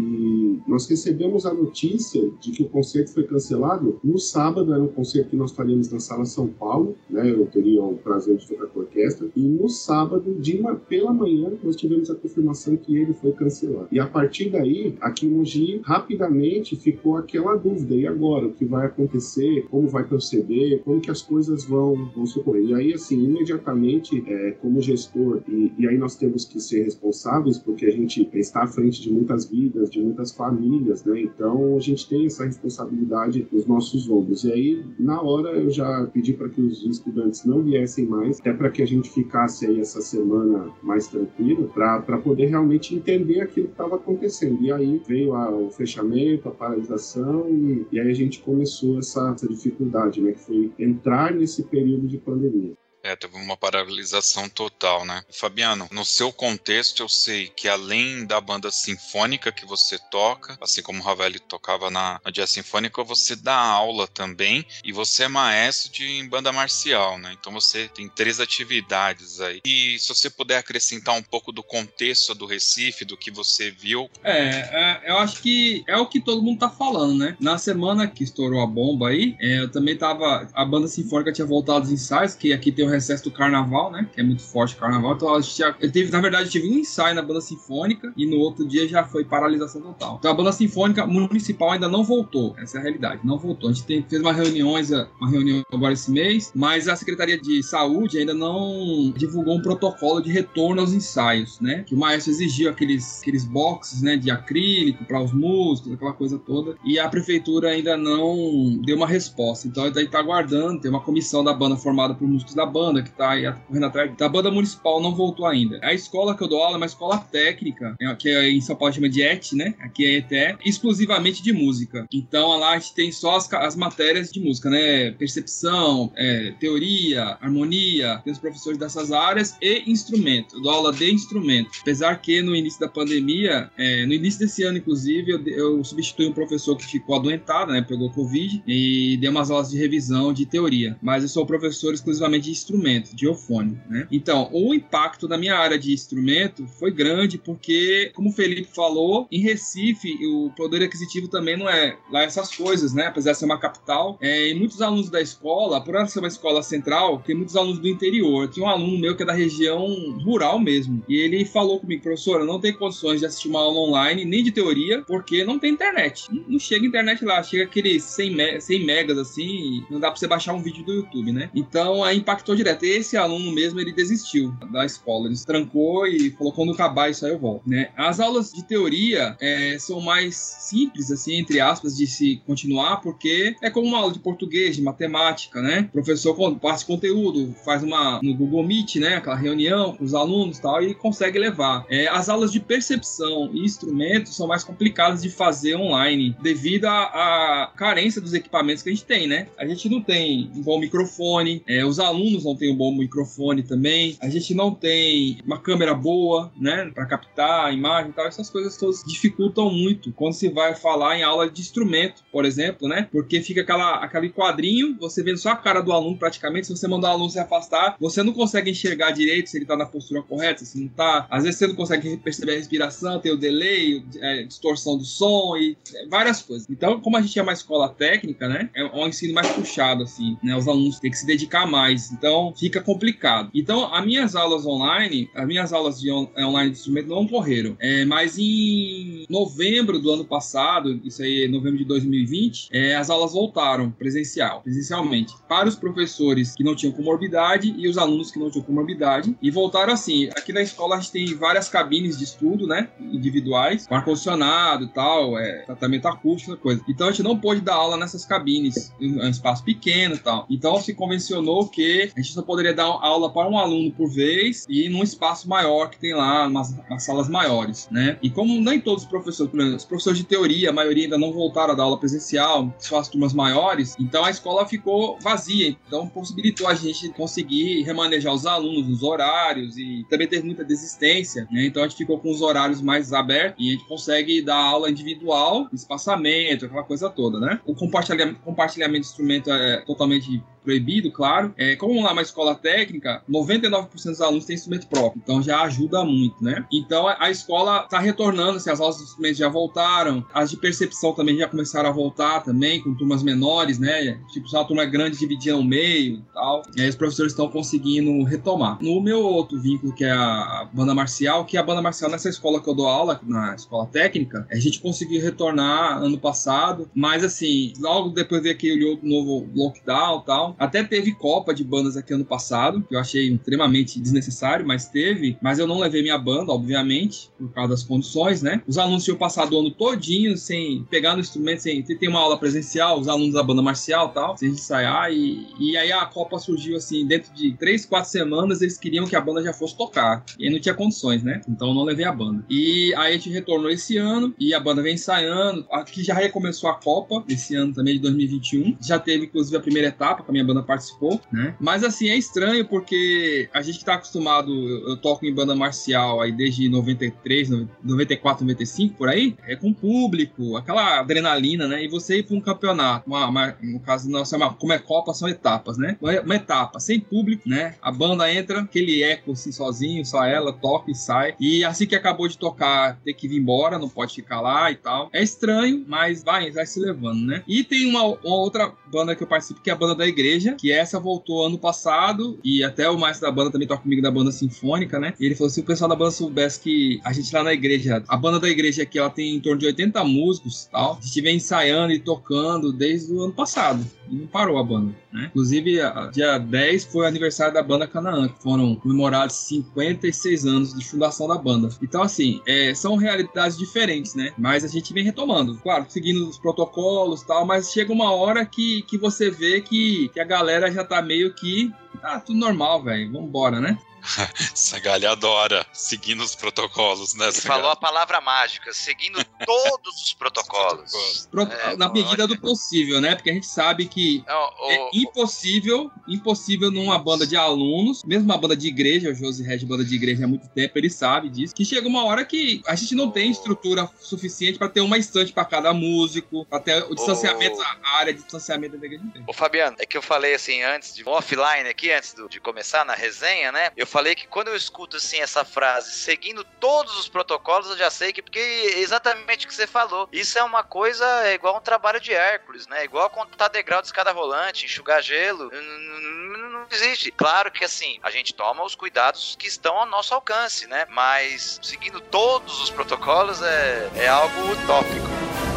nós 0.67 0.87
recebemos 0.87 1.45
a 1.45 1.53
notícia 1.53 2.29
de 2.39 2.51
que 2.51 2.63
o 2.63 2.69
concerto 2.69 3.13
foi 3.13 3.23
cancelado 3.23 3.99
no 4.03 4.17
sábado, 4.17 4.73
era 4.73 4.81
um 4.81 4.87
concerto 4.87 5.29
que 5.29 5.35
nós 5.35 5.51
faríamos 5.51 5.91
na 5.91 5.99
Sala 5.99 6.25
São 6.25 6.47
Paulo, 6.47 6.95
né, 7.09 7.29
eu 7.31 7.45
teria 7.47 7.83
o 7.83 7.97
prazer 7.97 8.37
de 8.37 8.47
tocar 8.47 8.67
com 8.67 8.79
a 8.79 8.83
orquestra, 8.83 9.27
e 9.35 9.41
no 9.41 9.69
sábado, 9.69 10.35
de 10.39 10.57
uma, 10.57 10.75
pela 10.75 11.13
manhã, 11.13 11.51
nós 11.63 11.75
tivemos 11.75 12.09
a 12.09 12.15
confirmação 12.15 12.75
que 12.75 12.95
ele 12.95 13.13
foi 13.13 13.31
cancelado. 13.31 13.87
E 13.91 13.99
a 13.99 14.07
partir 14.07 14.49
daí, 14.49 14.95
aqui 15.01 15.25
em 15.25 15.29
Mogi, 15.29 15.81
rapidamente 15.83 16.75
ficou 16.75 17.17
aquela 17.17 17.55
dúvida, 17.55 17.95
e 17.95 18.07
agora? 18.07 18.47
O 18.47 18.53
que 18.53 18.65
vai 18.65 18.85
acontecer? 18.85 19.65
Como 19.69 19.87
vai 19.87 20.03
proceder? 20.03 20.81
Como 20.83 21.01
que 21.01 21.11
as 21.11 21.21
coisas 21.21 21.65
vão, 21.65 22.09
vão 22.15 22.25
socorrer? 22.25 22.63
E 22.65 22.73
aí, 22.73 22.93
assim, 22.93 23.23
imediatamente, 23.23 24.23
é, 24.27 24.51
como 24.61 24.81
gestor, 24.81 25.41
e, 25.47 25.71
e 25.77 25.87
aí 25.87 25.97
nós 25.97 26.15
temos 26.15 26.45
que 26.45 26.59
ser 26.59 26.83
responsáveis, 26.83 27.57
porque 27.57 27.85
a 27.85 27.91
gente 27.91 28.27
está 28.33 28.63
à 28.63 28.67
frente 28.67 29.01
de 29.01 29.11
muitas 29.11 29.45
vidas, 29.45 29.89
de 29.95 30.01
muitas 30.01 30.31
famílias, 30.31 31.03
né? 31.05 31.21
Então, 31.21 31.75
a 31.75 31.79
gente 31.79 32.07
tem 32.07 32.25
essa 32.25 32.45
responsabilidade 32.45 33.47
nos 33.51 33.65
nossos 33.65 34.09
ombros. 34.09 34.43
E 34.43 34.51
aí, 34.51 34.85
na 34.99 35.21
hora, 35.21 35.49
eu 35.51 35.69
já 35.69 36.05
pedi 36.07 36.33
para 36.33 36.49
que 36.49 36.61
os 36.61 36.85
estudantes 36.85 37.45
não 37.45 37.63
viessem 37.63 38.05
mais, 38.05 38.39
até 38.39 38.53
para 38.53 38.69
que 38.69 38.81
a 38.81 38.87
gente 38.87 39.09
ficasse 39.09 39.65
aí 39.65 39.79
essa 39.79 40.01
semana 40.01 40.69
mais 40.83 41.07
tranquilo, 41.07 41.71
para 41.73 42.17
poder 42.17 42.47
realmente 42.47 42.95
entender 42.95 43.41
aquilo 43.41 43.67
que 43.67 43.73
estava 43.73 43.95
acontecendo. 43.95 44.61
E 44.61 44.71
aí 44.71 45.01
veio 45.07 45.33
a, 45.33 45.49
o 45.49 45.69
fechamento, 45.69 46.49
a 46.49 46.51
paralisação, 46.51 47.49
e, 47.49 47.85
e 47.91 47.99
aí 47.99 48.09
a 48.09 48.13
gente 48.13 48.41
começou 48.41 48.99
essa, 48.99 49.31
essa 49.31 49.47
dificuldade, 49.47 50.21
né? 50.21 50.33
Que 50.33 50.39
foi 50.39 50.71
entrar 50.77 51.33
nesse 51.33 51.63
período 51.63 52.07
de 52.07 52.17
pandemia. 52.17 52.73
É, 53.05 53.15
teve 53.15 53.37
uma 53.37 53.55
paralisação 53.55 54.49
total, 54.49 55.05
né? 55.05 55.23
Fabiano, 55.31 55.87
no 55.91 56.03
seu 56.03 56.33
contexto, 56.33 57.03
eu 57.03 57.07
sei 57.07 57.49
que 57.49 57.67
além 57.67 58.25
da 58.25 58.41
banda 58.41 58.71
sinfônica 58.71 59.51
que 59.51 59.63
você 59.63 59.99
toca, 60.09 60.57
assim 60.59 60.81
como 60.81 60.99
o 60.99 61.03
Ravelli 61.03 61.39
tocava 61.39 61.91
na, 61.91 62.19
na 62.25 62.31
jazz 62.31 62.49
sinfônica, 62.49 63.03
você 63.03 63.35
dá 63.35 63.55
aula 63.55 64.07
também 64.07 64.65
e 64.83 64.91
você 64.91 65.25
é 65.25 65.27
maestro 65.27 65.91
de 65.91 66.27
banda 66.27 66.51
marcial, 66.51 67.19
né? 67.19 67.35
Então 67.39 67.53
você 67.53 67.87
tem 67.89 68.09
três 68.09 68.39
atividades 68.39 69.39
aí. 69.39 69.61
E 69.63 69.99
se 69.99 70.09
você 70.09 70.27
puder 70.27 70.57
acrescentar 70.57 71.13
um 71.15 71.21
pouco 71.21 71.51
do 71.51 71.61
contexto 71.61 72.33
do 72.33 72.47
Recife, 72.47 73.05
do 73.05 73.15
que 73.15 73.29
você 73.29 73.69
viu. 73.69 74.09
É, 74.23 75.01
é 75.03 75.11
eu 75.11 75.19
acho 75.19 75.43
que 75.43 75.83
é 75.87 75.95
o 75.95 76.07
que 76.07 76.19
todo 76.19 76.41
mundo 76.41 76.57
tá 76.57 76.69
falando, 76.71 77.19
né? 77.19 77.37
Na 77.39 77.59
semana 77.59 78.07
que 78.07 78.23
estourou 78.23 78.61
a 78.61 78.65
bomba 78.65 79.09
aí, 79.09 79.35
é, 79.39 79.59
eu 79.59 79.69
também 79.69 79.95
tava. 79.95 80.49
A 80.55 80.65
banda 80.65 80.87
sinfônica 80.87 81.31
tinha 81.31 81.45
voltado 81.45 81.81
aos 81.81 81.91
ensaios, 81.91 82.33
que 82.33 82.51
aqui 82.51 82.71
tem 82.71 82.83
o 82.83 82.94
recesso 82.95 83.23
do 83.23 83.31
carnaval, 83.31 83.91
né? 83.91 84.07
Que 84.13 84.21
é 84.21 84.23
muito 84.23 84.41
forte 84.41 84.75
o 84.75 84.77
carnaval. 84.77 85.15
Então 85.15 85.33
a 85.33 85.41
gente 85.41 85.57
já, 85.57 85.73
teve, 85.73 86.11
na 86.11 86.21
verdade, 86.21 86.49
tive 86.49 86.67
um 86.69 86.79
ensaio 86.79 87.15
na 87.15 87.21
banda 87.21 87.41
sinfônica 87.41 88.13
e 88.15 88.25
no 88.25 88.37
outro 88.37 88.65
dia 88.65 88.87
já 88.87 89.03
foi 89.03 89.23
paralisação 89.23 89.81
total. 89.81 90.17
Então 90.19 90.31
a 90.31 90.33
banda 90.33 90.51
sinfônica 90.51 91.05
municipal 91.05 91.71
ainda 91.71 91.87
não 91.87 92.03
voltou. 92.03 92.55
Essa 92.57 92.77
é 92.77 92.79
a 92.79 92.83
realidade, 92.83 93.21
não 93.23 93.37
voltou. 93.37 93.69
A 93.69 93.73
gente 93.73 93.85
tem, 93.85 94.03
fez 94.03 94.21
uma 94.21 94.33
reunião, 94.33 94.73
uma 95.19 95.29
reunião 95.29 95.63
agora 95.71 95.93
esse 95.93 96.11
mês, 96.11 96.51
mas 96.55 96.87
a 96.87 96.95
Secretaria 96.95 97.39
de 97.39 97.61
Saúde 97.63 98.17
ainda 98.17 98.33
não 98.33 99.13
divulgou 99.15 99.55
um 99.55 99.61
protocolo 99.61 100.21
de 100.21 100.31
retorno 100.31 100.81
aos 100.81 100.93
ensaios, 100.93 101.59
né? 101.59 101.83
Que 101.85 101.95
o 101.95 101.97
maestro 101.97 102.31
exigiu 102.31 102.69
aqueles, 102.69 103.21
aqueles 103.21 103.45
boxes, 103.45 104.01
né? 104.01 104.17
De 104.17 104.31
acrílico 104.31 105.05
para 105.05 105.21
os 105.21 105.33
músicos, 105.33 105.93
aquela 105.93 106.13
coisa 106.13 106.37
toda. 106.37 106.75
E 106.83 106.99
a 106.99 107.09
prefeitura 107.09 107.69
ainda 107.69 107.97
não 107.97 108.79
deu 108.83 108.97
uma 108.97 109.07
resposta. 109.07 109.67
Então 109.67 109.83
a 109.83 109.87
gente 109.87 110.09
tá 110.09 110.19
aguardando. 110.19 110.81
Tem 110.81 110.89
uma 110.89 111.01
comissão 111.01 111.43
da 111.43 111.53
banda 111.53 111.75
formada 111.75 112.13
por 112.13 112.27
músicos 112.27 112.53
da 112.53 112.65
banda 112.65 112.84
que 113.03 113.11
tá 113.11 113.31
aí 113.31 113.51
correndo 113.67 113.85
atrás. 113.85 114.15
Da 114.17 114.29
banda 114.29 114.51
municipal 114.51 115.01
não 115.01 115.13
voltou 115.13 115.45
ainda. 115.45 115.79
A 115.81 115.93
escola 115.93 116.35
que 116.35 116.43
eu 116.43 116.47
dou 116.47 116.61
aula 116.61 116.75
é 116.75 116.77
uma 116.77 116.85
escola 116.85 117.17
técnica, 117.17 117.95
é, 117.99 118.15
que 118.15 118.29
é 118.29 118.49
em 118.49 118.61
São 118.61 118.75
Paulo 118.75 118.93
chama 118.93 119.09
de 119.09 119.21
ET, 119.21 119.53
né? 119.53 119.73
Aqui 119.79 120.05
é 120.05 120.17
ETE, 120.17 120.57
exclusivamente 120.65 121.41
de 121.41 121.53
música. 121.53 122.05
Então 122.13 122.57
lá 122.59 122.71
a 122.71 122.79
gente 122.79 122.93
tem 122.93 123.11
só 123.11 123.35
as, 123.35 123.51
as 123.53 123.75
matérias 123.75 124.31
de 124.31 124.39
música, 124.39 124.69
né? 124.69 125.11
Percepção, 125.11 126.11
é, 126.15 126.53
teoria, 126.59 127.37
harmonia, 127.41 128.21
tem 128.23 128.33
os 128.33 128.39
professores 128.39 128.77
dessas 128.77 129.11
áreas 129.11 129.57
e 129.61 129.89
instrumento. 129.89 130.55
Eu 130.55 130.61
dou 130.61 130.71
aula 130.71 130.93
de 130.93 131.11
instrumento. 131.11 131.71
Apesar 131.81 132.15
que 132.21 132.41
no 132.41 132.55
início 132.55 132.79
da 132.79 132.87
pandemia, 132.87 133.69
é, 133.77 134.05
no 134.05 134.13
início 134.13 134.39
desse 134.39 134.63
ano, 134.63 134.77
inclusive, 134.77 135.31
eu, 135.31 135.47
eu 135.47 135.83
substituí 135.83 136.27
um 136.27 136.33
professor 136.33 136.75
que 136.75 136.85
ficou 136.85 137.15
adoentado, 137.15 137.71
né? 137.71 137.81
Pegou 137.81 138.11
Covid 138.11 138.63
e 138.67 139.17
dei 139.17 139.29
umas 139.29 139.49
aulas 139.51 139.69
de 139.69 139.77
revisão 139.77 140.33
de 140.33 140.45
teoria. 140.45 140.97
Mas 141.01 141.23
eu 141.23 141.29
sou 141.29 141.45
professor 141.45 141.93
exclusivamente 141.93 142.45
de 142.45 142.51
instrumento 142.65 142.95
instrumento, 142.95 143.15
diofone, 143.15 143.79
né? 143.89 144.07
Então, 144.11 144.49
o 144.51 144.73
impacto 144.73 145.27
na 145.27 145.37
minha 145.37 145.55
área 145.55 145.77
de 145.77 145.93
instrumento 145.93 146.65
foi 146.67 146.91
grande 146.91 147.37
porque, 147.37 148.11
como 148.13 148.29
o 148.29 148.31
Felipe 148.31 148.67
falou, 148.73 149.27
em 149.31 149.39
Recife 149.39 150.15
o 150.25 150.51
poder 150.55 150.83
aquisitivo 150.83 151.27
também 151.27 151.57
não 151.57 151.69
é 151.69 151.97
lá 152.11 152.23
essas 152.23 152.55
coisas, 152.55 152.93
né? 152.93 153.07
Apesar 153.07 153.31
de 153.31 153.37
ser 153.37 153.45
uma 153.45 153.59
capital, 153.59 154.17
é, 154.21 154.49
e 154.49 154.55
muitos 154.55 154.81
alunos 154.81 155.09
da 155.09 155.21
escola, 155.21 155.81
por 155.81 155.95
ela 155.95 156.07
ser 156.07 156.19
uma 156.19 156.27
escola 156.27 156.61
central, 156.63 157.19
tem 157.25 157.35
muitos 157.35 157.55
alunos 157.55 157.79
do 157.79 157.87
interior. 157.87 158.47
Tinha 158.49 158.65
um 158.65 158.69
aluno 158.69 158.97
meu 158.97 159.15
que 159.15 159.23
é 159.23 159.25
da 159.25 159.33
região 159.33 159.85
rural 160.23 160.59
mesmo, 160.59 161.03
e 161.07 161.15
ele 161.17 161.45
falou 161.45 161.79
comigo, 161.79 162.03
professora, 162.03 162.45
não 162.45 162.59
tem 162.59 162.73
condições 162.73 163.19
de 163.19 163.25
assistir 163.25 163.49
uma 163.49 163.59
aula 163.59 163.79
online, 163.79 164.25
nem 164.25 164.43
de 164.43 164.51
teoria, 164.51 165.03
porque 165.07 165.43
não 165.43 165.59
tem 165.59 165.71
internet. 165.71 166.27
Não 166.47 166.59
chega 166.59 166.85
internet 166.85 167.23
lá, 167.23 167.41
chega 167.43 167.63
aqueles 167.63 168.03
100, 168.03 168.35
me 168.35 168.61
100 168.61 168.85
megas 168.85 169.17
assim, 169.17 169.83
não 169.89 169.99
dá 169.99 170.09
pra 170.09 170.19
você 170.19 170.27
baixar 170.27 170.53
um 170.53 170.61
vídeo 170.61 170.83
do 170.83 170.93
YouTube, 170.93 171.31
né? 171.31 171.49
Então, 171.53 172.03
aí 172.03 172.17
impactou 172.17 172.54
direto 172.55 172.83
esse 172.83 173.17
aluno 173.17 173.51
mesmo 173.51 173.79
ele 173.79 173.91
desistiu 173.91 174.53
da 174.71 174.85
escola, 174.85 175.27
ele 175.27 175.35
se 175.35 175.45
trancou 175.45 176.07
e 176.07 176.31
falou 176.31 176.53
quando 176.53 176.73
acabar 176.73 177.09
isso 177.09 177.25
aí 177.25 177.31
eu 177.31 177.39
volto, 177.39 177.69
né? 177.69 177.89
As 177.95 178.19
aulas 178.19 178.51
de 178.51 178.63
teoria 178.63 179.35
é, 179.39 179.77
são 179.79 179.99
mais 180.01 180.35
simples, 180.35 181.11
assim, 181.11 181.35
entre 181.35 181.59
aspas, 181.59 181.95
de 181.95 182.07
se 182.07 182.41
continuar, 182.45 182.97
porque 182.97 183.55
é 183.61 183.69
como 183.69 183.87
uma 183.87 183.99
aula 183.99 184.13
de 184.13 184.19
português, 184.19 184.75
de 184.75 184.81
matemática, 184.81 185.61
né? 185.61 185.87
O 185.89 185.93
professor 185.93 186.35
passa 186.59 186.85
conteúdo, 186.85 187.53
faz 187.63 187.83
uma 187.83 188.19
no 188.21 188.33
Google 188.35 188.63
Meet, 188.63 188.95
né? 188.95 189.15
Aquela 189.15 189.35
reunião 189.35 189.95
com 189.95 190.03
os 190.03 190.13
alunos 190.13 190.57
e 190.57 190.61
tal, 190.61 190.83
e 190.83 190.93
consegue 190.93 191.39
levar. 191.39 191.85
É, 191.89 192.07
as 192.07 192.29
aulas 192.29 192.51
de 192.51 192.59
percepção 192.59 193.49
e 193.53 193.63
instrumentos 193.63 194.35
são 194.35 194.47
mais 194.47 194.63
complicadas 194.63 195.21
de 195.21 195.29
fazer 195.29 195.75
online, 195.75 196.35
devido 196.41 196.85
à 196.85 197.71
carência 197.75 198.21
dos 198.21 198.33
equipamentos 198.33 198.83
que 198.83 198.89
a 198.89 198.93
gente 198.93 199.05
tem, 199.05 199.27
né? 199.27 199.47
A 199.57 199.65
gente 199.65 199.89
não 199.89 200.01
tem 200.01 200.49
um 200.55 200.61
bom 200.61 200.79
microfone, 200.79 201.63
é, 201.67 201.85
os 201.85 201.99
alunos 201.99 202.44
não 202.45 202.55
têm 202.55 202.71
um 202.71 202.75
bom 202.75 202.95
microfone 202.95 203.63
também. 203.63 204.17
A 204.21 204.29
gente 204.29 204.53
não 204.53 204.73
tem 204.73 205.39
uma 205.45 205.59
câmera 205.59 205.93
boa, 205.93 206.51
né, 206.59 206.91
para 206.93 207.05
captar 207.05 207.65
a 207.65 207.71
imagem 207.71 208.11
e 208.11 208.13
tal. 208.13 208.25
Essas 208.25 208.49
coisas 208.49 208.77
todas 208.77 209.03
dificultam 209.03 209.69
muito 209.69 210.11
quando 210.13 210.33
se 210.33 210.49
vai 210.49 210.75
falar 210.75 211.17
em 211.17 211.23
aula 211.23 211.49
de 211.49 211.61
instrumento, 211.61 212.23
por 212.31 212.45
exemplo, 212.45 212.87
né? 212.87 213.07
Porque 213.11 213.41
fica 213.41 213.61
aquela, 213.61 213.95
aquele 213.95 214.29
quadrinho, 214.29 214.97
você 214.99 215.23
vendo 215.23 215.37
só 215.37 215.49
a 215.49 215.55
cara 215.55 215.81
do 215.81 215.91
aluno 215.91 216.17
praticamente. 216.17 216.67
Se 216.67 216.75
você 216.75 216.87
mandar 216.87 217.09
o 217.09 217.11
aluno 217.13 217.29
se 217.29 217.39
afastar, 217.39 217.95
você 217.99 218.23
não 218.23 218.33
consegue 218.33 218.69
enxergar 218.69 219.11
direito 219.11 219.49
se 219.49 219.57
ele 219.57 219.65
tá 219.65 219.75
na 219.75 219.85
postura 219.85 220.21
correta, 220.21 220.63
se 220.63 220.79
não 220.79 220.87
tá. 220.87 221.27
Às 221.29 221.43
vezes 221.43 221.59
você 221.59 221.67
não 221.67 221.75
consegue 221.75 222.17
perceber 222.17 222.53
a 222.53 222.57
respiração, 222.57 223.19
tem 223.19 223.31
o 223.31 223.37
delay, 223.37 224.03
é, 224.19 224.43
distorção 224.43 224.97
do 224.97 225.05
som 225.05 225.55
e 225.57 225.77
é, 225.93 226.07
várias 226.07 226.41
coisas. 226.41 226.67
Então, 226.69 226.99
como 226.99 227.17
a 227.17 227.21
gente 227.21 227.37
é 227.37 227.41
uma 227.41 227.53
escola 227.53 227.89
técnica, 227.89 228.47
né? 228.47 228.69
É 228.75 228.83
um 228.85 229.07
ensino 229.07 229.33
mais 229.33 229.47
puxado, 229.49 230.03
assim, 230.03 230.37
né? 230.43 230.55
Os 230.55 230.67
alunos 230.67 230.99
têm 230.99 231.11
que 231.11 231.17
se 231.17 231.25
dedicar 231.25 231.65
mais. 231.65 232.11
Então, 232.11 232.34
fica 232.55 232.81
complicado. 232.81 233.49
Então, 233.53 233.93
as 233.93 234.05
minhas 234.05 234.35
aulas 234.35 234.65
online, 234.65 235.29
as 235.35 235.47
minhas 235.47 235.73
aulas 235.73 235.99
de 235.99 236.11
on 236.11 236.27
é, 236.35 236.45
online 236.45 236.71
de 236.71 236.77
instrumento 236.77 237.07
não 237.07 237.23
ocorreram. 237.23 237.75
É, 237.79 238.05
mas 238.05 238.37
em 238.37 239.25
novembro 239.29 239.99
do 239.99 240.11
ano 240.11 240.25
passado, 240.25 240.99
isso 241.03 241.21
aí 241.21 241.45
é 241.45 241.47
novembro 241.47 241.77
de 241.77 241.85
2020, 241.85 242.69
é, 242.71 242.95
as 242.95 243.09
aulas 243.09 243.33
voltaram 243.33 243.91
presencial, 243.91 244.61
presencialmente, 244.61 245.33
para 245.47 245.67
os 245.67 245.75
professores 245.75 246.53
que 246.55 246.63
não 246.63 246.75
tinham 246.75 246.93
comorbidade 246.93 247.73
e 247.77 247.87
os 247.87 247.97
alunos 247.97 248.31
que 248.31 248.39
não 248.39 248.49
tinham 248.49 248.65
comorbidade. 248.65 249.35
E 249.41 249.51
voltaram 249.51 249.93
assim. 249.93 250.29
Aqui 250.35 250.51
na 250.51 250.61
escola 250.61 250.95
a 250.95 250.99
gente 250.99 251.11
tem 251.11 251.35
várias 251.35 251.69
cabines 251.69 252.17
de 252.17 252.23
estudo, 252.23 252.67
né? 252.67 252.89
Individuais, 252.99 253.87
com 253.87 253.95
ar-condicionado 253.95 254.85
e 254.85 254.87
tal, 254.87 255.37
é, 255.37 255.63
tratamento 255.65 256.07
acústico, 256.07 256.57
coisa. 256.57 256.83
Então 256.87 257.07
a 257.07 257.11
gente 257.11 257.23
não 257.23 257.37
pôde 257.37 257.61
dar 257.61 257.75
aula 257.75 257.97
nessas 257.97 258.25
cabines, 258.25 258.93
em 258.99 259.19
um 259.19 259.29
espaço 259.29 259.63
pequeno 259.63 260.15
e 260.15 260.19
tal. 260.19 260.45
Então 260.49 260.79
se 260.81 260.93
convencionou 260.93 261.67
que 261.67 262.11
a 262.15 262.21
gente 262.21 262.24
só 262.33 262.41
poderia 262.41 262.73
dar 262.73 262.85
aula 262.85 263.31
para 263.31 263.49
um 263.49 263.57
aluno 263.57 263.91
por 263.91 264.09
vez 264.09 264.65
e 264.69 264.89
num 264.89 265.03
espaço 265.03 265.47
maior 265.49 265.89
que 265.89 265.99
tem 265.99 266.13
lá, 266.13 266.49
nas, 266.49 266.75
salas 266.99 267.29
maiores, 267.29 267.87
né? 267.91 268.17
E 268.21 268.29
como 268.29 268.59
nem 268.61 268.79
todos 268.79 269.03
os 269.03 269.09
professores, 269.09 269.53
exemplo, 269.53 269.75
os 269.75 269.85
professores 269.85 270.19
de 270.19 270.25
teoria, 270.25 270.69
a 270.69 270.73
maioria 270.73 271.05
ainda 271.05 271.17
não 271.17 271.31
voltaram 271.31 271.73
a 271.73 271.75
dar 271.75 271.83
aula 271.83 271.97
presencial, 271.97 272.73
as 272.95 273.09
turmas 273.09 273.33
maiores, 273.33 273.95
então 273.99 274.23
a 274.23 274.29
escola 274.29 274.65
ficou 274.65 275.17
vazia. 275.21 275.75
Então 275.87 276.07
possibilitou 276.07 276.67
a 276.67 276.73
gente 276.73 277.09
conseguir 277.09 277.83
remanejar 277.83 278.33
os 278.33 278.45
alunos, 278.45 278.89
os 278.89 279.03
horários 279.03 279.77
e 279.77 280.05
também 280.09 280.27
teve 280.27 280.45
muita 280.45 280.63
desistência, 280.63 281.47
né? 281.51 281.65
Então 281.65 281.83
a 281.83 281.87
gente 281.87 281.97
ficou 281.97 282.19
com 282.19 282.31
os 282.31 282.41
horários 282.41 282.81
mais 282.81 283.13
abertos 283.13 283.63
e 283.63 283.69
a 283.69 283.71
gente 283.73 283.87
consegue 283.87 284.41
dar 284.41 284.55
aula 284.57 284.89
individual, 284.89 285.67
espaçamento, 285.73 286.65
aquela 286.65 286.83
coisa 286.83 287.09
toda, 287.09 287.39
né? 287.39 287.59
O 287.65 287.75
compartilhamento, 287.75 288.39
compartilhamento 288.41 289.01
de 289.01 289.07
instrumento 289.07 289.51
é 289.51 289.81
totalmente 289.81 290.41
proibido, 290.65 291.11
claro. 291.11 291.53
É, 291.57 291.75
como 291.75 292.01
lá 292.01 292.09
é 292.09 292.13
uma 292.13 292.21
escola 292.21 292.55
técnica, 292.55 293.21
99% 293.29 293.89
dos 293.91 294.21
alunos 294.21 294.45
têm 294.45 294.55
instrumento 294.55 294.87
próprio, 294.87 295.21
então 295.23 295.41
já 295.41 295.61
ajuda 295.61 296.03
muito, 296.03 296.43
né? 296.43 296.65
Então 296.71 297.07
a, 297.07 297.29
escola 297.29 297.83
está 297.83 297.99
retornando, 297.99 298.57
assim, 298.57 298.69
as 298.69 298.79
aulas 298.79 298.97
de 298.97 299.03
instrumentos 299.03 299.37
já 299.37 299.47
voltaram, 299.47 300.25
as 300.33 300.49
de 300.49 300.57
percepção 300.57 301.13
também 301.13 301.37
já 301.37 301.47
começaram 301.47 301.89
a 301.89 301.91
voltar 301.91 302.41
também, 302.41 302.81
com 302.81 302.93
turmas 302.93 303.23
menores, 303.23 303.79
né? 303.79 304.19
Tipo, 304.31 304.49
se 304.49 304.55
uma 304.55 304.65
turma 304.65 304.85
grande 304.85 305.17
dividia 305.17 305.53
no 305.53 305.63
meio 305.63 306.17
e 306.17 306.23
tal. 306.33 306.63
E 306.75 306.81
aí 306.81 306.89
os 306.89 306.95
professores 306.95 307.31
estão 307.31 307.47
conseguindo 307.47 308.23
retomar. 308.23 308.77
No 308.81 309.01
meu 309.01 309.21
outro 309.21 309.59
vínculo, 309.59 309.93
que 309.93 310.03
é 310.03 310.11
a 310.11 310.67
banda 310.73 310.93
marcial, 310.93 311.45
que 311.45 311.57
a 311.57 311.63
banda 311.63 311.81
marcial 311.81 312.09
nessa 312.09 312.29
escola 312.29 312.61
que 312.61 312.69
eu 312.69 312.73
dou 312.73 312.87
aula, 312.87 313.19
na 313.23 313.55
escola 313.55 313.85
técnica, 313.85 314.47
a 314.51 314.55
gente 314.55 314.79
conseguiu 314.79 315.21
retornar 315.21 315.97
ano 315.97 316.17
passado, 316.17 316.89
mas 316.93 317.23
assim, 317.23 317.73
logo 317.79 318.09
depois 318.09 318.41
veio 318.41 318.55
aquele 318.55 318.99
novo 319.03 319.47
lockdown 319.55 320.21
e 320.21 320.25
tal. 320.25 320.54
Até 320.57 320.83
teve 320.83 321.13
Copa 321.13 321.53
de 321.53 321.63
bandas 321.63 321.97
aqui 321.97 322.13
ano 322.13 322.25
passado, 322.25 322.83
que 322.87 322.95
eu 322.95 322.99
achei 322.99 323.33
extremamente 323.33 323.99
desnecessário, 323.99 324.65
mas 324.65 324.87
teve. 324.87 325.37
Mas 325.41 325.59
eu 325.59 325.67
não 325.67 325.79
levei 325.79 326.01
minha 326.01 326.17
banda, 326.17 326.51
obviamente, 326.51 327.29
por 327.37 327.51
causa 327.51 327.69
das 327.69 327.83
condições, 327.83 328.41
né? 328.41 328.61
Os 328.67 328.77
alunos 328.77 329.03
tinham 329.03 329.17
passado 329.17 329.53
o 329.53 329.59
ano 329.59 329.71
todinho 329.71 330.37
sem 330.37 330.83
pegar 330.89 331.13
no 331.13 331.19
instrumento, 331.19 331.61
sem 331.61 331.83
ter 331.83 332.07
uma 332.07 332.19
aula 332.19 332.37
presencial, 332.37 332.99
os 332.99 333.07
alunos 333.07 333.33
da 333.33 333.43
banda 333.43 333.61
marcial 333.61 334.09
tal, 334.09 334.37
sem 334.37 334.49
ensaiar. 334.49 335.11
E, 335.11 335.47
e 335.59 335.77
aí 335.77 335.91
a 335.91 336.05
Copa 336.05 336.39
surgiu 336.39 336.77
assim, 336.77 337.05
dentro 337.05 337.33
de 337.33 337.53
três, 337.57 337.85
quatro 337.85 338.09
semanas, 338.09 338.61
eles 338.61 338.77
queriam 338.77 339.05
que 339.05 339.15
a 339.15 339.21
banda 339.21 339.43
já 339.43 339.53
fosse 339.53 339.77
tocar. 339.77 340.23
E 340.37 340.45
aí 340.45 340.51
não 340.51 340.59
tinha 340.59 340.73
condições, 340.75 341.23
né? 341.23 341.41
Então 341.47 341.69
eu 341.69 341.73
não 341.73 341.83
levei 341.83 342.05
a 342.05 342.11
banda. 342.11 342.45
E 342.49 342.93
aí 342.95 343.13
a 343.13 343.17
gente 343.17 343.29
retornou 343.29 343.69
esse 343.69 343.97
ano 343.97 344.33
e 344.39 344.53
a 344.53 344.59
banda 344.59 344.81
vem 344.81 344.93
ensaiando. 344.93 345.65
Aqui 345.71 346.03
já 346.03 346.13
recomeçou 346.13 346.69
a 346.69 346.75
Copa, 346.75 347.23
esse 347.27 347.55
ano 347.55 347.73
também 347.73 347.95
de 347.95 348.01
2021. 348.01 348.77
Já 348.81 348.99
teve, 348.99 349.25
inclusive, 349.25 349.57
a 349.57 349.59
primeira 349.59 349.87
etapa, 349.87 350.23
que 350.23 350.29
a 350.29 350.31
minha 350.31 350.44
banda 350.45 350.63
participou, 350.63 351.19
né? 351.31 351.55
Mas 351.59 351.83
assim, 351.83 352.09
é 352.09 352.17
estranho 352.17 352.65
porque 352.65 353.49
a 353.53 353.61
gente 353.61 353.83
tá 353.83 353.95
acostumado, 353.95 354.51
eu 354.51 354.97
toco 354.97 355.25
em 355.25 355.33
banda 355.33 355.55
marcial 355.55 356.21
aí 356.21 356.31
desde 356.31 356.69
93, 356.69 357.49
94, 357.83 358.43
95, 358.43 358.95
por 358.95 359.09
aí, 359.09 359.35
é 359.47 359.55
com 359.55 359.73
público, 359.73 360.57
aquela 360.57 360.99
adrenalina, 360.99 361.67
né? 361.67 361.83
E 361.83 361.87
você 361.87 362.19
ir 362.19 362.23
para 362.23 362.35
um 362.35 362.41
campeonato, 362.41 363.07
uma, 363.07 363.27
uma, 363.27 363.57
no 363.61 363.79
caso 363.79 364.09
nosso, 364.09 364.35
é 364.35 364.37
uma, 364.37 364.53
como 364.53 364.73
é 364.73 364.79
Copa, 364.79 365.13
são 365.13 365.27
etapas, 365.27 365.77
né? 365.77 365.97
Uma 366.01 366.35
etapa 366.35 366.79
sem 366.79 366.99
público, 366.99 367.47
né? 367.47 367.75
A 367.81 367.91
banda 367.91 368.31
entra, 368.31 368.61
aquele 368.61 369.03
eco 369.03 369.31
assim 369.31 369.51
sozinho, 369.51 370.05
só 370.05 370.23
ela 370.23 370.53
toca 370.53 370.91
e 370.91 370.95
sai. 370.95 371.35
E 371.39 371.63
assim 371.63 371.85
que 371.85 371.95
acabou 371.95 372.27
de 372.27 372.37
tocar, 372.37 372.99
tem 373.03 373.13
que 373.13 373.27
vir 373.27 373.37
embora, 373.37 373.79
não 373.79 373.89
pode 373.89 374.13
ficar 374.13 374.41
lá 374.41 374.71
e 374.71 374.75
tal. 374.75 375.09
É 375.11 375.23
estranho, 375.23 375.83
mas 375.87 376.23
vai, 376.23 376.51
vai 376.51 376.65
se 376.65 376.79
levando, 376.79 377.25
né? 377.25 377.43
E 377.47 377.63
tem 377.63 377.85
uma, 377.87 378.03
uma 378.03 378.35
outra 378.35 378.71
banda 378.91 379.15
que 379.15 379.23
eu 379.23 379.27
participo, 379.27 379.61
que 379.61 379.69
é 379.69 379.73
a 379.73 379.77
banda 379.77 379.95
da 379.95 380.07
igreja, 380.07 380.34
que 380.57 380.71
essa 380.71 380.99
voltou 380.99 381.45
ano 381.45 381.57
passado, 381.57 382.39
e 382.43 382.63
até 382.63 382.89
o 382.89 382.97
maestro 382.97 383.27
da 383.27 383.31
banda 383.31 383.51
também 383.51 383.67
toca 383.67 383.83
comigo 383.83 384.01
da 384.01 384.11
banda 384.11 384.31
sinfônica, 384.31 384.99
né? 384.99 385.13
E 385.19 385.25
ele 385.25 385.35
falou: 385.35 385.49
se 385.49 385.59
o 385.59 385.63
pessoal 385.63 385.89
da 385.89 385.95
banda 385.95 386.11
soubesse 386.11 386.59
que 386.59 386.99
a 387.03 387.11
gente 387.13 387.33
lá 387.33 387.43
na 387.43 387.53
igreja, 387.53 388.03
a 388.07 388.17
banda 388.17 388.39
da 388.39 388.49
igreja 388.49 388.83
aqui, 388.83 388.99
ela 388.99 389.09
tem 389.09 389.35
em 389.35 389.39
torno 389.39 389.59
de 389.59 389.65
80 389.65 390.03
músicos 390.03 390.67
tal. 390.71 390.97
A 391.01 391.05
gente 391.05 391.21
vem 391.21 391.35
ensaiando 391.37 391.93
e 391.93 391.99
tocando 391.99 392.71
desde 392.71 393.13
o 393.13 393.23
ano 393.23 393.33
passado. 393.33 393.85
Não 394.09 394.27
parou 394.27 394.57
a 394.57 394.63
banda, 394.63 394.95
né? 395.11 395.27
Inclusive, 395.29 395.79
dia 396.11 396.37
10 396.37 396.85
foi 396.85 397.05
o 397.05 397.07
aniversário 397.07 397.53
da 397.53 397.63
banda 397.63 397.87
Canaã, 397.87 398.27
que 398.27 398.41
foram 398.41 398.75
comemorados 398.75 399.35
56 399.35 400.45
anos 400.45 400.73
de 400.73 400.85
fundação 400.85 401.27
da 401.27 401.37
banda. 401.37 401.69
Então, 401.81 402.01
assim, 402.01 402.41
é, 402.47 402.73
são 402.73 402.95
realidades 402.95 403.57
diferentes, 403.57 404.15
né? 404.15 404.31
Mas 404.37 404.63
a 404.63 404.67
gente 404.67 404.93
vem 404.93 405.03
retomando. 405.03 405.57
Claro, 405.57 405.85
seguindo 405.89 406.27
os 406.27 406.37
protocolos 406.37 407.21
e 407.21 407.27
tal, 407.27 407.45
mas 407.45 407.71
chega 407.71 407.91
uma 407.91 408.11
hora 408.11 408.45
que, 408.45 408.83
que 408.83 408.97
você 408.97 409.29
vê 409.29 409.61
que, 409.61 410.09
que 410.09 410.19
a 410.19 410.25
galera 410.25 410.71
já 410.71 410.83
tá 410.83 411.01
meio 411.01 411.33
que. 411.33 411.71
Ah, 412.03 412.19
tudo 412.19 412.39
normal, 412.39 412.83
velho. 412.83 413.11
Vambora, 413.11 413.59
né? 413.59 413.77
Sagalha 414.53 415.11
adora 415.11 415.65
seguindo 415.73 416.23
os 416.23 416.35
protocolos, 416.35 417.15
né? 417.15 417.31
Você 417.31 417.41
falou 417.41 417.69
a 417.69 417.75
palavra 417.75 418.21
mágica, 418.21 418.73
seguindo 418.73 419.23
todos 419.45 420.03
os 420.03 420.13
protocolos. 420.13 421.27
Pro, 421.31 421.43
é, 421.43 421.75
na 421.75 421.91
medida 421.91 422.27
do 422.27 422.39
possível, 422.39 423.01
né? 423.01 423.15
Porque 423.15 423.29
a 423.29 423.33
gente 423.33 423.47
sabe 423.47 423.85
que 423.87 424.23
oh, 424.27 424.71
é 424.71 424.89
impossível, 424.93 425.91
impossível 426.07 426.71
numa 426.71 426.97
banda 426.97 427.25
de 427.25 427.35
alunos, 427.35 428.03
mesmo 428.03 428.25
uma 428.25 428.37
banda 428.37 428.55
de 428.55 428.67
igreja, 428.67 429.09
o 429.09 429.15
Josi 429.15 429.43
Regi, 429.43 429.65
banda 429.65 429.83
de 429.83 429.95
igreja 429.95 430.25
há 430.25 430.27
muito 430.27 430.47
tempo, 430.49 430.77
ele 430.77 430.89
sabe 430.89 431.29
disso, 431.29 431.53
que 431.55 431.65
chega 431.65 431.87
uma 431.87 432.05
hora 432.05 432.23
que 432.23 432.61
a 432.67 432.75
gente 432.75 432.95
não 432.95 433.11
tem 433.11 433.31
estrutura 433.31 433.89
suficiente 433.99 434.57
para 434.57 434.69
ter 434.69 434.81
uma 434.81 434.97
estante 434.97 435.33
para 435.33 435.45
cada 435.45 435.73
músico, 435.73 436.45
para 436.45 436.59
ter 436.59 436.83
o 436.83 436.95
distanciamento, 436.95 437.59
a 437.61 437.97
área 437.97 438.13
de 438.13 438.21
distanciamento 438.21 438.77
da 438.77 438.85
igreja. 438.85 439.03
Ô 439.27 439.33
Fabiano, 439.33 439.75
é 439.79 439.85
que 439.85 439.97
eu 439.97 440.01
falei 440.01 440.35
assim 440.35 440.61
antes, 440.61 440.93
de 440.93 441.07
offline 441.07 441.69
aqui, 441.69 441.84
antes 441.91 442.13
do, 442.13 442.27
de 442.27 442.39
começar 442.39 442.85
na 442.85 442.93
resenha, 442.93 443.51
né? 443.51 443.71
Eu 443.75 443.87
falei 443.87 444.15
que 444.15 444.27
quando 444.27 444.49
eu 444.49 444.55
escuto 444.55 444.97
assim 444.97 445.19
essa 445.19 445.43
frase, 445.43 445.91
seguindo 445.91 446.43
todos 446.43 446.97
os 446.97 447.07
protocolos, 447.07 447.69
eu 447.69 447.77
já 447.77 447.89
sei 447.89 448.13
que 448.13 448.21
porque 448.21 448.39
é 448.39 448.79
exatamente 448.79 449.45
o 449.45 449.49
que 449.49 449.55
você 449.55 449.67
falou. 449.67 450.07
Isso 450.11 450.37
é 450.37 450.43
uma 450.43 450.63
coisa 450.63 451.05
é 451.27 451.33
igual 451.33 451.57
um 451.57 451.61
trabalho 451.61 451.99
de 451.99 452.13
Hércules, 452.13 452.67
né? 452.67 452.83
Igual 452.83 453.09
contar 453.09 453.47
degrau 453.47 453.81
de 453.81 453.87
escada 453.87 454.11
rolante, 454.11 454.65
enxugar 454.65 455.01
gelo. 455.01 455.49
Não 455.51 456.67
existe. 456.71 457.11
Claro 457.11 457.51
que 457.51 457.63
assim, 457.63 457.99
a 458.01 458.09
gente 458.09 458.33
toma 458.33 458.63
os 458.63 458.75
cuidados 458.75 459.35
que 459.37 459.47
estão 459.47 459.77
ao 459.77 459.85
nosso 459.85 460.13
alcance, 460.13 460.67
né? 460.67 460.85
Mas 460.89 461.59
seguindo 461.61 461.99
todos 462.01 462.61
os 462.61 462.69
protocolos 462.69 463.41
é, 463.41 463.89
é 463.95 464.07
algo 464.07 464.51
utópico. 464.51 465.54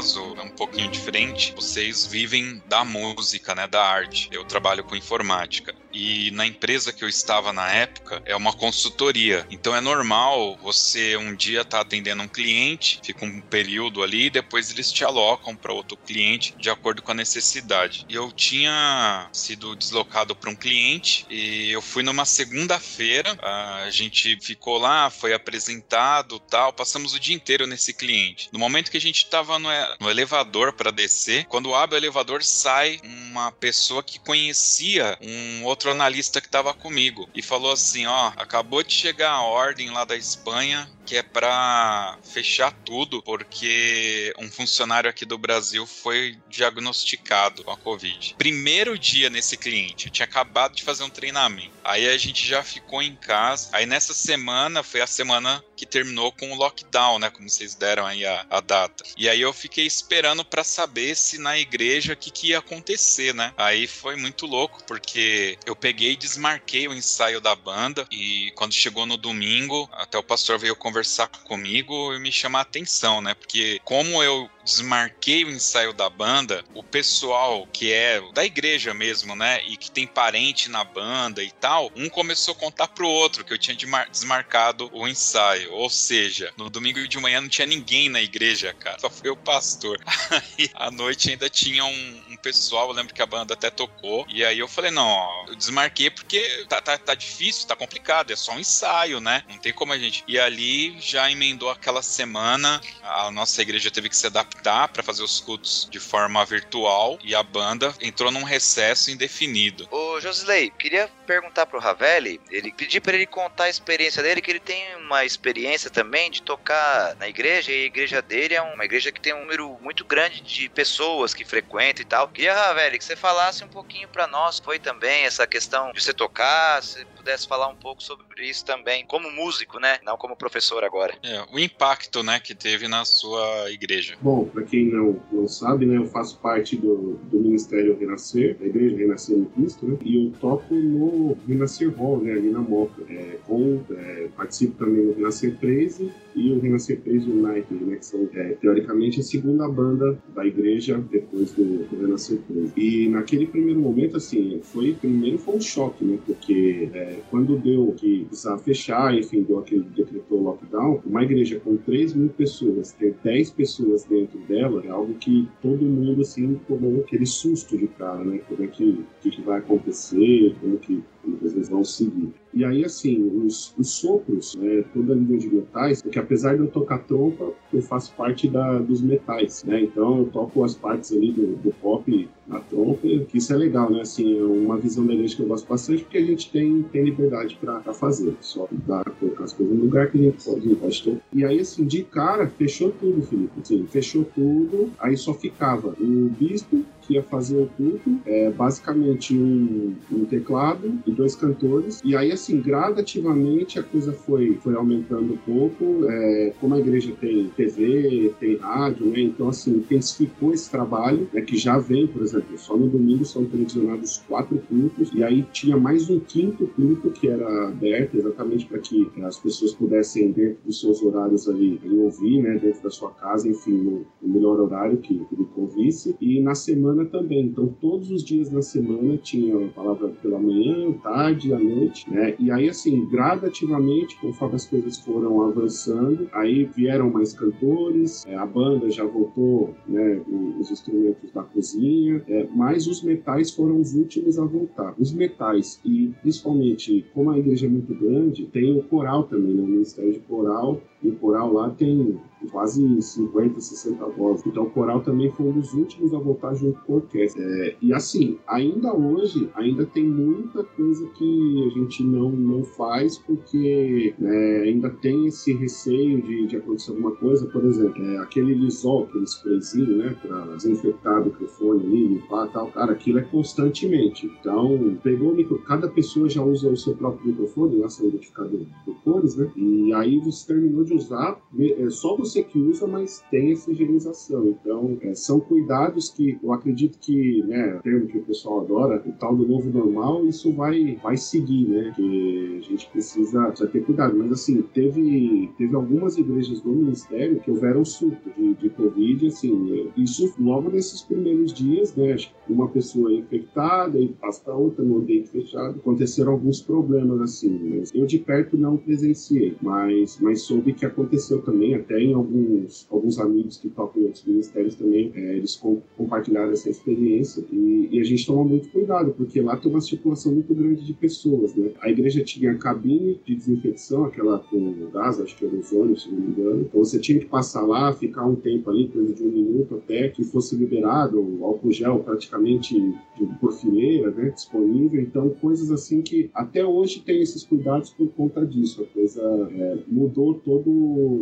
Caso 0.00 0.29
pouquinho 0.60 0.90
diferente. 0.90 1.54
Vocês 1.56 2.04
vivem 2.04 2.62
da 2.66 2.84
música, 2.84 3.54
né, 3.54 3.66
da 3.66 3.82
arte. 3.82 4.28
Eu 4.30 4.44
trabalho 4.44 4.84
com 4.84 4.94
informática 4.94 5.74
e 5.92 6.30
na 6.32 6.46
empresa 6.46 6.92
que 6.92 7.02
eu 7.02 7.08
estava 7.08 7.52
na 7.52 7.70
época 7.72 8.22
é 8.24 8.34
uma 8.36 8.52
consultoria. 8.52 9.46
Então 9.50 9.74
é 9.74 9.80
normal 9.80 10.56
você 10.62 11.16
um 11.16 11.34
dia 11.34 11.64
tá 11.64 11.80
atendendo 11.80 12.22
um 12.22 12.28
cliente, 12.28 13.00
fica 13.02 13.24
um 13.24 13.40
período 13.40 14.02
ali, 14.02 14.26
e 14.26 14.30
depois 14.30 14.70
eles 14.70 14.92
te 14.92 15.04
alocam 15.04 15.56
para 15.56 15.72
outro 15.72 15.96
cliente 15.96 16.54
de 16.58 16.70
acordo 16.70 17.02
com 17.02 17.10
a 17.10 17.14
necessidade. 17.14 18.04
E 18.08 18.14
eu 18.14 18.30
tinha 18.30 19.28
sido 19.32 19.74
deslocado 19.74 20.34
para 20.34 20.50
um 20.50 20.54
cliente 20.54 21.26
e 21.28 21.70
eu 21.70 21.82
fui 21.82 22.02
numa 22.02 22.24
segunda-feira, 22.24 23.36
a 23.40 23.90
gente 23.90 24.38
ficou 24.40 24.78
lá, 24.78 25.10
foi 25.10 25.32
apresentado, 25.32 26.38
tal, 26.38 26.72
passamos 26.72 27.14
o 27.14 27.20
dia 27.20 27.34
inteiro 27.34 27.66
nesse 27.66 27.92
cliente. 27.92 28.48
No 28.52 28.58
momento 28.58 28.90
que 28.90 28.96
a 28.96 29.00
gente 29.00 29.24
estava 29.24 29.58
no, 29.58 29.68
no 29.98 30.10
elevador 30.50 30.72
para 30.72 30.90
descer, 30.90 31.44
quando 31.46 31.74
abre 31.74 31.96
o 31.96 31.98
elevador 31.98 32.42
sai 32.42 33.00
uma 33.04 33.52
pessoa 33.52 34.02
que 34.02 34.18
conhecia 34.18 35.16
um 35.20 35.64
outro 35.64 35.90
analista 35.90 36.40
que 36.40 36.48
estava 36.48 36.74
comigo 36.74 37.28
e 37.34 37.40
falou 37.40 37.72
assim: 37.72 38.06
ó, 38.06 38.32
acabou 38.36 38.82
de 38.82 38.92
chegar 38.92 39.30
a 39.30 39.42
ordem 39.42 39.90
lá 39.90 40.04
da 40.04 40.16
Espanha 40.16 40.88
que 41.10 41.16
é 41.16 41.24
para 41.24 42.16
fechar 42.22 42.70
tudo, 42.84 43.20
porque 43.22 44.32
um 44.38 44.48
funcionário 44.48 45.10
aqui 45.10 45.24
do 45.24 45.36
Brasil 45.36 45.84
foi 45.84 46.38
diagnosticado 46.48 47.64
com 47.64 47.72
a 47.72 47.76
Covid. 47.76 48.36
Primeiro 48.38 48.96
dia 48.96 49.28
nesse 49.28 49.56
cliente, 49.56 50.06
eu 50.06 50.12
tinha 50.12 50.24
acabado 50.24 50.76
de 50.76 50.84
fazer 50.84 51.02
um 51.02 51.10
treinamento. 51.10 51.72
Aí 51.82 52.08
a 52.08 52.16
gente 52.16 52.46
já 52.46 52.62
ficou 52.62 53.02
em 53.02 53.16
casa. 53.16 53.70
Aí 53.72 53.86
nessa 53.86 54.14
semana 54.14 54.84
foi 54.84 55.00
a 55.00 55.06
semana 55.06 55.64
que 55.80 55.86
terminou 55.86 56.30
com 56.30 56.52
o 56.52 56.54
lockdown, 56.54 57.18
né? 57.18 57.30
Como 57.30 57.48
vocês 57.48 57.74
deram 57.74 58.04
aí 58.04 58.26
a, 58.26 58.44
a 58.50 58.60
data. 58.60 59.02
E 59.16 59.30
aí 59.30 59.40
eu 59.40 59.50
fiquei 59.50 59.86
esperando 59.86 60.44
para 60.44 60.62
saber 60.62 61.16
se 61.16 61.38
na 61.38 61.58
igreja 61.58 62.12
o 62.12 62.16
que, 62.16 62.30
que 62.30 62.48
ia 62.48 62.58
acontecer, 62.58 63.34
né? 63.34 63.54
Aí 63.56 63.86
foi 63.86 64.14
muito 64.14 64.44
louco, 64.44 64.84
porque 64.84 65.58
eu 65.64 65.74
peguei 65.74 66.12
e 66.12 66.16
desmarquei 66.16 66.86
o 66.86 66.92
ensaio 66.92 67.40
da 67.40 67.54
banda. 67.54 68.06
E 68.10 68.52
quando 68.56 68.74
chegou 68.74 69.06
no 69.06 69.16
domingo, 69.16 69.88
até 69.92 70.18
o 70.18 70.22
pastor 70.22 70.58
veio 70.58 70.76
conversar 70.76 71.28
comigo 71.28 72.12
e 72.12 72.20
me 72.20 72.30
chamar 72.30 72.58
a 72.58 72.62
atenção, 72.62 73.22
né? 73.22 73.32
Porque 73.32 73.80
como 73.82 74.22
eu 74.22 74.50
desmarquei 74.64 75.44
o 75.44 75.50
ensaio 75.50 75.92
da 75.92 76.08
banda, 76.08 76.64
o 76.74 76.82
pessoal 76.82 77.66
que 77.72 77.92
é 77.92 78.20
da 78.32 78.44
igreja 78.44 78.92
mesmo, 78.94 79.34
né, 79.34 79.62
e 79.66 79.76
que 79.76 79.90
tem 79.90 80.06
parente 80.06 80.70
na 80.70 80.84
banda 80.84 81.42
e 81.42 81.50
tal, 81.50 81.90
um 81.96 82.08
começou 82.08 82.52
a 82.52 82.56
contar 82.56 82.88
pro 82.88 83.08
outro 83.08 83.44
que 83.44 83.52
eu 83.52 83.58
tinha 83.58 83.76
desmarcado 84.10 84.90
o 84.92 85.06
ensaio. 85.08 85.72
Ou 85.72 85.88
seja, 85.88 86.52
no 86.56 86.68
domingo 86.70 87.06
de 87.06 87.18
manhã 87.18 87.40
não 87.40 87.48
tinha 87.48 87.66
ninguém 87.66 88.08
na 88.08 88.20
igreja, 88.20 88.74
cara, 88.74 88.98
só 88.98 89.10
foi 89.10 89.30
o 89.30 89.36
pastor. 89.36 89.98
Aí 90.30 90.70
à 90.74 90.90
noite 90.90 91.30
ainda 91.30 91.48
tinha 91.48 91.84
um, 91.84 92.22
um 92.30 92.36
pessoal, 92.36 92.88
eu 92.88 92.94
lembro 92.94 93.14
que 93.14 93.22
a 93.22 93.26
banda 93.26 93.54
até 93.54 93.70
tocou, 93.70 94.26
e 94.28 94.44
aí 94.44 94.58
eu 94.58 94.68
falei: 94.68 94.90
não, 94.90 95.06
ó, 95.06 95.44
eu 95.48 95.54
desmarquei 95.54 96.10
porque 96.10 96.66
tá, 96.68 96.80
tá, 96.80 96.96
tá 96.96 97.14
difícil, 97.14 97.66
tá 97.66 97.76
complicado, 97.76 98.32
é 98.32 98.36
só 98.36 98.52
um 98.52 98.60
ensaio, 98.60 99.20
né? 99.20 99.42
Não 99.48 99.58
tem 99.58 99.72
como 99.72 99.92
a 99.92 99.98
gente. 99.98 100.24
E 100.26 100.38
ali 100.38 101.00
já 101.00 101.30
emendou 101.30 101.70
aquela 101.70 102.02
semana, 102.02 102.80
a 103.02 103.30
nossa 103.30 103.60
igreja 103.62 103.90
teve 103.90 104.08
que 104.08 104.16
se 104.16 104.26
adaptar 104.26 104.49
adaptar 104.60 104.88
para 104.88 105.02
fazer 105.02 105.22
os 105.22 105.40
cultos 105.40 105.88
de 105.90 105.98
forma 105.98 106.44
virtual 106.44 107.18
e 107.24 107.34
a 107.34 107.42
banda 107.42 107.94
entrou 108.00 108.30
num 108.30 108.42
recesso 108.42 109.10
indefinido. 109.10 109.88
Ô, 109.90 110.20
Josley, 110.20 110.70
queria 110.70 111.08
perguntar 111.26 111.66
pro 111.66 111.80
Ravelli, 111.80 112.40
ele 112.50 112.72
pedir 112.72 113.00
para 113.00 113.14
ele 113.14 113.26
contar 113.26 113.64
a 113.64 113.68
experiência 113.68 114.22
dele, 114.22 114.40
que 114.40 114.50
ele 114.50 114.60
tem 114.60 114.96
uma 114.96 115.24
experiência 115.24 115.90
também 115.90 116.30
de 116.30 116.42
tocar 116.42 117.16
na 117.16 117.28
igreja, 117.28 117.72
e 117.72 117.82
a 117.82 117.86
igreja 117.86 118.22
dele 118.22 118.54
é 118.54 118.62
uma 118.62 118.84
igreja 118.84 119.10
que 119.10 119.20
tem 119.20 119.32
um 119.32 119.40
número 119.40 119.78
muito 119.80 120.04
grande 120.04 120.40
de 120.40 120.68
pessoas 120.68 121.32
que 121.32 121.44
frequentam 121.44 122.02
e 122.02 122.04
tal. 122.04 122.28
Queria, 122.28 122.54
Ravelli, 122.54 122.98
que 122.98 123.04
você 123.04 123.16
falasse 123.16 123.64
um 123.64 123.68
pouquinho 123.68 124.08
para 124.08 124.26
nós, 124.26 124.58
foi 124.58 124.78
também 124.78 125.24
essa 125.24 125.46
questão 125.46 125.92
de 125.92 126.02
você 126.02 126.12
tocar, 126.12 126.82
se 126.82 127.04
pudesse 127.16 127.46
falar 127.46 127.68
um 127.68 127.76
pouco 127.76 128.02
sobre 128.02 128.44
isso 128.44 128.64
também, 128.64 129.04
como 129.06 129.30
músico, 129.30 129.78
né? 129.78 129.98
Não 130.02 130.16
como 130.16 130.36
professor 130.36 130.82
agora. 130.82 131.14
É, 131.22 131.44
o 131.52 131.58
impacto, 131.58 132.22
né, 132.22 132.40
que 132.40 132.54
teve 132.54 132.88
na 132.88 133.04
sua 133.04 133.70
igreja. 133.70 134.16
Bom, 134.20 134.39
para 134.44 134.62
quem 134.62 134.90
não, 134.90 135.16
não 135.32 135.48
sabe, 135.48 135.86
né, 135.86 135.96
eu 135.96 136.06
faço 136.06 136.38
parte 136.40 136.76
do, 136.76 137.18
do 137.30 137.40
Ministério 137.40 137.96
Renascer, 137.98 138.56
da 138.58 138.66
Igreja 138.66 138.96
Renascer 138.96 139.36
em 139.36 139.44
Cristo, 139.44 139.86
né? 139.86 139.96
E 140.04 140.26
eu 140.26 140.32
toco 140.40 140.74
no 140.74 141.36
Renascer 141.46 141.92
Hall, 141.96 142.20
né, 142.20 142.32
ali 142.32 142.50
na 142.50 142.60
Moca. 142.60 143.02
É, 143.08 143.38
com, 143.46 143.80
é, 143.90 144.28
participo 144.36 144.76
também 144.78 145.06
no 145.06 145.14
Renascer 145.14 145.56
13 145.58 146.10
e 146.34 146.52
o 146.52 146.60
Renascer 146.60 147.00
13 147.00 147.30
United, 147.30 147.84
né, 147.84 147.96
que 147.96 148.06
são, 148.06 148.28
é, 148.34 148.54
teoricamente, 148.60 149.20
a 149.20 149.22
segunda 149.22 149.68
banda 149.68 150.18
da 150.34 150.44
igreja 150.46 151.02
depois 151.10 151.52
do, 151.52 151.88
do 151.88 152.00
Renascer 152.00 152.38
13. 152.48 152.72
E 152.76 153.08
naquele 153.08 153.46
primeiro 153.46 153.80
momento, 153.80 154.16
assim, 154.16 154.60
foi, 154.62 154.94
primeiro 154.94 155.38
foi 155.38 155.56
um 155.56 155.60
choque, 155.60 156.04
né, 156.04 156.18
porque 156.26 156.88
é, 156.92 157.16
quando 157.30 157.56
deu 157.58 157.94
que 157.96 158.24
precisava 158.26 158.58
fechar, 158.58 159.16
enfim, 159.16 159.42
deu 159.42 159.58
aquele, 159.58 159.82
decretou 159.82 160.42
lockdown, 160.42 161.00
uma 161.04 161.22
igreja 161.22 161.60
com 161.60 161.76
3 161.76 162.14
mil 162.14 162.28
pessoas, 162.28 162.92
ter 162.92 163.14
10 163.22 163.50
pessoas 163.50 164.04
dentro 164.04 164.38
dela, 164.40 164.82
é 164.84 164.88
algo 164.88 165.14
que 165.14 165.48
todo 165.60 165.84
mundo, 165.84 166.22
assim, 166.22 166.60
tomou 166.68 167.00
aquele 167.00 167.26
susto 167.26 167.76
de 167.76 167.86
cara, 167.88 168.24
né, 168.24 168.40
como 168.48 168.62
é 168.62 168.66
que, 168.66 169.04
que, 169.20 169.30
que 169.30 169.42
vai 169.42 169.58
acontecer, 169.58 170.54
como 170.60 170.78
que 170.78 171.02
vezes 171.24 171.68
vão 171.68 171.84
seguir. 171.84 172.32
E 172.52 172.64
aí, 172.64 172.84
assim, 172.84 173.22
os, 173.44 173.72
os 173.78 173.90
sopros, 173.90 174.54
né, 174.56 174.84
toda 174.92 175.12
a 175.12 175.16
linha 175.16 175.38
de 175.38 175.48
metais, 175.48 176.02
porque 176.02 176.18
apesar 176.18 176.54
de 176.54 176.60
eu 176.60 176.68
tocar 176.68 176.98
trompa, 176.98 177.52
eu 177.72 177.82
faço 177.82 178.12
parte 178.16 178.48
da, 178.48 178.78
dos 178.78 179.00
metais, 179.00 179.62
né? 179.64 179.82
Então 179.82 180.18
eu 180.18 180.24
toco 180.26 180.64
as 180.64 180.74
partes 180.74 181.12
ali 181.12 181.30
do, 181.30 181.56
do 181.56 181.72
pop 181.80 182.28
na 182.48 182.58
trompa, 182.58 183.06
que 183.28 183.38
isso 183.38 183.52
é 183.52 183.56
legal, 183.56 183.90
né? 183.90 184.00
Assim, 184.00 184.38
é 184.38 184.42
uma 184.42 184.76
visão 184.76 185.06
da 185.06 185.14
igreja 185.14 185.36
que 185.36 185.42
eu 185.42 185.46
gosto 185.46 185.68
bastante, 185.68 186.02
porque 186.02 186.18
a 186.18 186.24
gente 186.24 186.50
tem, 186.50 186.82
tem 186.82 187.04
liberdade 187.04 187.56
para 187.60 187.80
fazer. 187.94 188.34
Só 188.40 188.66
dá 188.86 189.04
colocar 189.20 189.44
as 189.44 189.52
coisas 189.52 189.76
no 189.76 189.84
lugar 189.84 190.10
que 190.10 190.18
a 190.18 190.22
gente 190.22 190.44
pode, 190.44 190.74
pode 190.74 191.02
tocar. 191.04 191.20
E 191.32 191.44
aí, 191.44 191.60
assim, 191.60 191.84
de 191.84 192.02
cara, 192.02 192.48
fechou 192.48 192.90
tudo, 192.90 193.22
Felipe. 193.22 193.52
Assim, 193.62 193.86
fechou 193.86 194.24
tudo, 194.34 194.90
aí 194.98 195.16
só 195.16 195.32
ficava 195.32 195.94
o 196.00 196.30
bispo, 196.38 196.84
ia 197.10 197.22
fazer 197.22 197.58
o 197.62 197.66
culto, 197.76 198.20
é, 198.24 198.50
basicamente 198.50 199.36
um, 199.36 199.94
um, 200.10 200.24
teclado 200.24 200.92
e 201.06 201.10
dois 201.10 201.34
cantores. 201.34 202.00
E 202.04 202.16
aí, 202.16 202.30
assim, 202.30 202.60
gradativamente 202.60 203.78
a 203.78 203.82
coisa 203.82 204.12
foi, 204.12 204.58
foi 204.62 204.74
aumentando 204.74 205.34
um 205.34 205.36
pouco. 205.36 206.06
É, 206.08 206.52
como 206.60 206.74
a 206.74 206.78
igreja 206.78 207.12
tem 207.20 207.48
TV, 207.56 208.32
tem 208.38 208.56
rádio, 208.56 209.06
né? 209.06 209.20
Então, 209.20 209.48
assim, 209.48 209.76
intensificou 209.76 210.52
esse 210.52 210.70
trabalho, 210.70 211.28
né? 211.32 211.40
Que 211.42 211.56
já 211.56 211.78
vem, 211.78 212.06
por 212.06 212.22
exemplo, 212.22 212.56
só 212.58 212.76
no 212.76 212.88
domingo 212.88 213.24
são 213.24 213.44
televisionados 213.44 214.22
quatro 214.28 214.58
cultos. 214.68 215.10
E 215.14 215.22
aí 215.22 215.44
tinha 215.52 215.76
mais 215.76 216.08
um 216.08 216.20
quinto 216.20 216.66
culto 216.68 217.10
que 217.10 217.28
era 217.28 217.68
aberto 217.68 218.16
exatamente 218.16 218.66
para 218.66 218.78
que 218.78 219.10
as 219.22 219.38
pessoas 219.38 219.72
pudessem, 219.74 220.32
dentro 220.32 220.58
dos 220.64 220.80
seus 220.80 221.02
horários 221.02 221.48
ali, 221.48 221.80
ouvir, 221.84 222.42
né? 222.42 222.58
Dentro 222.58 222.82
da 222.82 222.90
sua 222.90 223.10
casa, 223.10 223.48
enfim, 223.48 224.04
no 224.22 224.32
melhor 224.34 224.60
horário 224.60 224.98
que, 224.98 225.18
que 225.18 225.36
lhe 225.36 225.44
convisse. 225.46 226.14
E 226.20 226.40
na 226.40 226.54
semana 226.54 226.99
também. 227.06 227.46
Então, 227.46 227.68
todos 227.80 228.10
os 228.10 228.24
dias 228.24 228.50
na 228.50 228.62
semana 228.62 229.16
tinha 229.16 229.66
a 229.66 229.68
palavra 229.68 230.08
pela 230.22 230.38
manhã, 230.38 230.92
tarde, 231.02 231.52
à 231.52 231.58
noite, 231.58 232.10
né? 232.10 232.34
E 232.38 232.50
aí, 232.50 232.68
assim, 232.68 233.06
gradativamente, 233.08 234.18
conforme 234.20 234.56
as 234.56 234.66
coisas 234.66 234.98
foram 234.98 235.42
avançando, 235.42 236.28
aí 236.32 236.64
vieram 236.64 237.10
mais 237.10 237.32
cantores, 237.32 238.24
é, 238.26 238.36
a 238.36 238.46
banda 238.46 238.90
já 238.90 239.04
voltou, 239.04 239.74
né? 239.86 240.20
Os 240.58 240.70
instrumentos 240.70 241.30
da 241.32 241.42
cozinha, 241.42 242.22
é, 242.28 242.46
mas 242.54 242.86
os 242.86 243.02
metais 243.02 243.50
foram 243.50 243.80
os 243.80 243.94
últimos 243.94 244.38
a 244.38 244.44
voltar. 244.44 244.94
Os 244.98 245.12
metais, 245.12 245.80
e 245.84 246.12
principalmente, 246.20 247.04
como 247.14 247.30
a 247.30 247.38
igreja 247.38 247.66
é 247.66 247.70
muito 247.70 247.94
grande, 247.94 248.46
tem 248.46 248.78
o 248.78 248.82
coral 248.84 249.24
também, 249.24 249.54
né? 249.54 249.62
O 249.62 249.66
Ministério 249.66 250.12
de 250.12 250.20
Coral, 250.20 250.80
e 251.02 251.08
o 251.08 251.16
coral 251.16 251.52
lá 251.52 251.70
tem 251.70 252.18
quase 252.50 253.02
50, 253.02 253.60
60 253.60 254.06
vozes. 254.06 254.46
Então 254.46 254.64
o 254.64 254.70
coral 254.70 255.00
também 255.00 255.30
foi 255.30 255.46
um 255.46 255.52
dos 255.52 255.72
últimos 255.74 256.14
a 256.14 256.18
voltar 256.18 256.54
junto 256.54 256.80
com 256.80 256.94
a 256.94 256.96
orquestra. 256.96 257.42
É, 257.42 257.76
e 257.80 257.92
assim, 257.92 258.38
ainda 258.46 258.94
hoje, 258.94 259.50
ainda 259.54 259.84
tem 259.84 260.04
muita 260.04 260.64
coisa 260.64 261.06
que 261.08 261.66
a 261.66 261.78
gente 261.78 262.02
não, 262.02 262.30
não 262.30 262.62
faz 262.62 263.18
porque 263.18 264.14
né, 264.18 264.62
ainda 264.62 264.90
tem 264.90 265.26
esse 265.26 265.52
receio 265.52 266.22
de, 266.22 266.46
de 266.46 266.56
acontecer 266.56 266.92
alguma 266.92 267.12
coisa. 267.12 267.46
Por 267.46 267.64
exemplo, 267.64 268.02
é, 268.02 268.18
aquele 268.18 268.54
lisol, 268.54 269.04
aquele 269.04 269.24
sprayzinho, 269.24 269.96
né, 269.98 270.16
para 270.22 270.56
desinfectar 270.56 271.22
o 271.22 271.24
microfone 271.26 271.84
ali, 271.84 272.08
limpar 272.08 272.48
tal, 272.48 272.68
cara, 272.68 272.92
aquilo 272.92 273.18
é 273.18 273.22
constantemente. 273.22 274.30
Então, 274.40 274.96
pegou 275.02 275.32
o 275.32 275.34
micro, 275.34 275.58
cada 275.62 275.88
pessoa 275.88 276.28
já 276.28 276.42
usa 276.42 276.70
o 276.70 276.76
seu 276.76 276.94
próprio 276.94 277.28
microfone, 277.28 277.76
lá 277.76 277.88
seu 277.88 278.08
identificador 278.08 278.60
de 278.60 278.94
cores, 279.04 279.36
né, 279.36 279.50
e 279.56 279.92
aí 279.92 280.18
você 280.18 280.46
terminou 280.46 280.84
de 280.84 280.89
usar, 280.94 281.40
é 281.58 281.90
só 281.90 282.16
você 282.16 282.42
que 282.42 282.58
usa, 282.58 282.86
mas 282.86 283.22
tem 283.30 283.52
essa 283.52 283.70
higienização. 283.70 284.48
Então, 284.48 284.98
é, 285.02 285.14
são 285.14 285.40
cuidados 285.40 286.10
que 286.10 286.38
eu 286.42 286.52
acredito 286.52 286.98
que, 286.98 287.42
né, 287.44 287.76
o 287.76 287.82
termo 287.82 288.06
que 288.06 288.18
o 288.18 288.22
pessoal 288.22 288.60
adora, 288.60 289.02
o 289.06 289.12
tal 289.12 289.36
do 289.36 289.46
novo 289.46 289.70
normal, 289.70 290.26
isso 290.26 290.52
vai, 290.52 290.98
vai 291.02 291.16
seguir, 291.16 291.68
né, 291.68 291.92
que 291.94 292.58
a 292.58 292.62
gente 292.62 292.88
precisa, 292.90 293.42
precisa 293.46 293.68
ter 293.68 293.84
cuidado. 293.84 294.16
Mas, 294.16 294.32
assim, 294.32 294.62
teve, 294.74 295.50
teve 295.56 295.74
algumas 295.74 296.18
igrejas 296.18 296.60
do 296.60 296.70
ministério 296.70 297.40
que 297.40 297.50
houveram 297.50 297.84
surto 297.84 298.30
de, 298.36 298.54
de 298.54 298.70
Covid, 298.70 299.26
assim, 299.26 299.90
isso 299.96 300.34
logo 300.38 300.70
nesses 300.70 301.02
primeiros 301.02 301.52
dias, 301.52 301.94
né, 301.94 302.16
uma 302.48 302.68
pessoa 302.68 303.12
infectada 303.12 303.98
e 303.98 304.08
passa 304.08 304.52
outra 304.52 304.84
no 304.84 304.98
ambiente 304.98 305.30
fechado, 305.30 305.78
aconteceram 305.78 306.32
alguns 306.32 306.60
problemas, 306.60 307.20
assim, 307.20 307.78
mas 307.78 307.94
eu 307.94 308.06
de 308.06 308.18
perto 308.18 308.56
não 308.56 308.76
presenciei, 308.76 309.56
mas, 309.62 310.18
mas 310.20 310.42
soube 310.42 310.72
que 310.80 310.86
aconteceu 310.86 311.42
também, 311.42 311.74
até 311.74 312.00
em 312.00 312.14
alguns, 312.14 312.86
alguns 312.90 313.18
amigos 313.18 313.58
que 313.58 313.68
tocam 313.68 314.02
em 314.02 314.06
outros 314.06 314.24
ministérios 314.24 314.74
também, 314.74 315.12
é, 315.14 315.36
eles 315.36 315.54
com, 315.56 315.80
compartilharam 315.96 316.52
essa 316.52 316.70
experiência 316.70 317.44
e, 317.52 317.88
e, 317.92 318.00
a 318.00 318.04
gente 318.04 318.26
toma 318.26 318.42
muito 318.42 318.68
cuidado, 318.70 319.12
porque 319.12 319.40
lá 319.40 319.56
tem 319.56 319.70
uma 319.70 319.80
circulação 319.80 320.32
muito 320.32 320.54
grande 320.54 320.84
de 320.84 320.94
pessoas, 320.94 321.54
né? 321.54 321.70
A 321.80 321.90
igreja 321.90 322.24
tinha 322.24 322.54
cabine 322.56 323.20
de 323.24 323.36
desinfecção, 323.36 324.06
aquela 324.06 324.38
com 324.38 324.90
gás, 324.90 325.20
acho 325.20 325.36
que 325.36 325.44
era 325.44 325.54
ozônio, 325.54 325.98
se 325.98 326.10
não 326.10 326.18
me 326.18 326.28
engano, 326.28 326.62
então 326.62 326.82
você 326.82 326.98
tinha 326.98 327.18
que 327.18 327.26
passar 327.26 327.62
lá, 327.62 327.92
ficar 327.92 328.24
um 328.24 328.34
tempo 328.34 328.70
ali, 328.70 328.88
coisa 328.88 329.12
de 329.12 329.22
um 329.22 329.30
minuto 329.30 329.76
até 329.76 330.08
que 330.08 330.24
fosse 330.24 330.56
liberado, 330.56 331.20
o 331.20 331.44
álcool 331.44 331.70
gel 331.70 331.98
praticamente 332.00 332.94
por 333.38 333.52
fileira, 333.52 334.10
né, 334.10 334.30
disponível, 334.30 335.00
então 335.00 335.28
coisas 335.40 335.70
assim 335.70 336.00
que 336.00 336.30
até 336.32 336.64
hoje 336.64 337.00
tem 337.00 337.20
esses 337.20 337.44
cuidados 337.44 337.90
por 337.90 338.08
conta 338.12 338.44
disso, 338.46 338.82
a 338.82 338.86
coisa 338.86 339.20
é, 339.52 339.78
mudou 339.86 340.34
todo, 340.34 340.69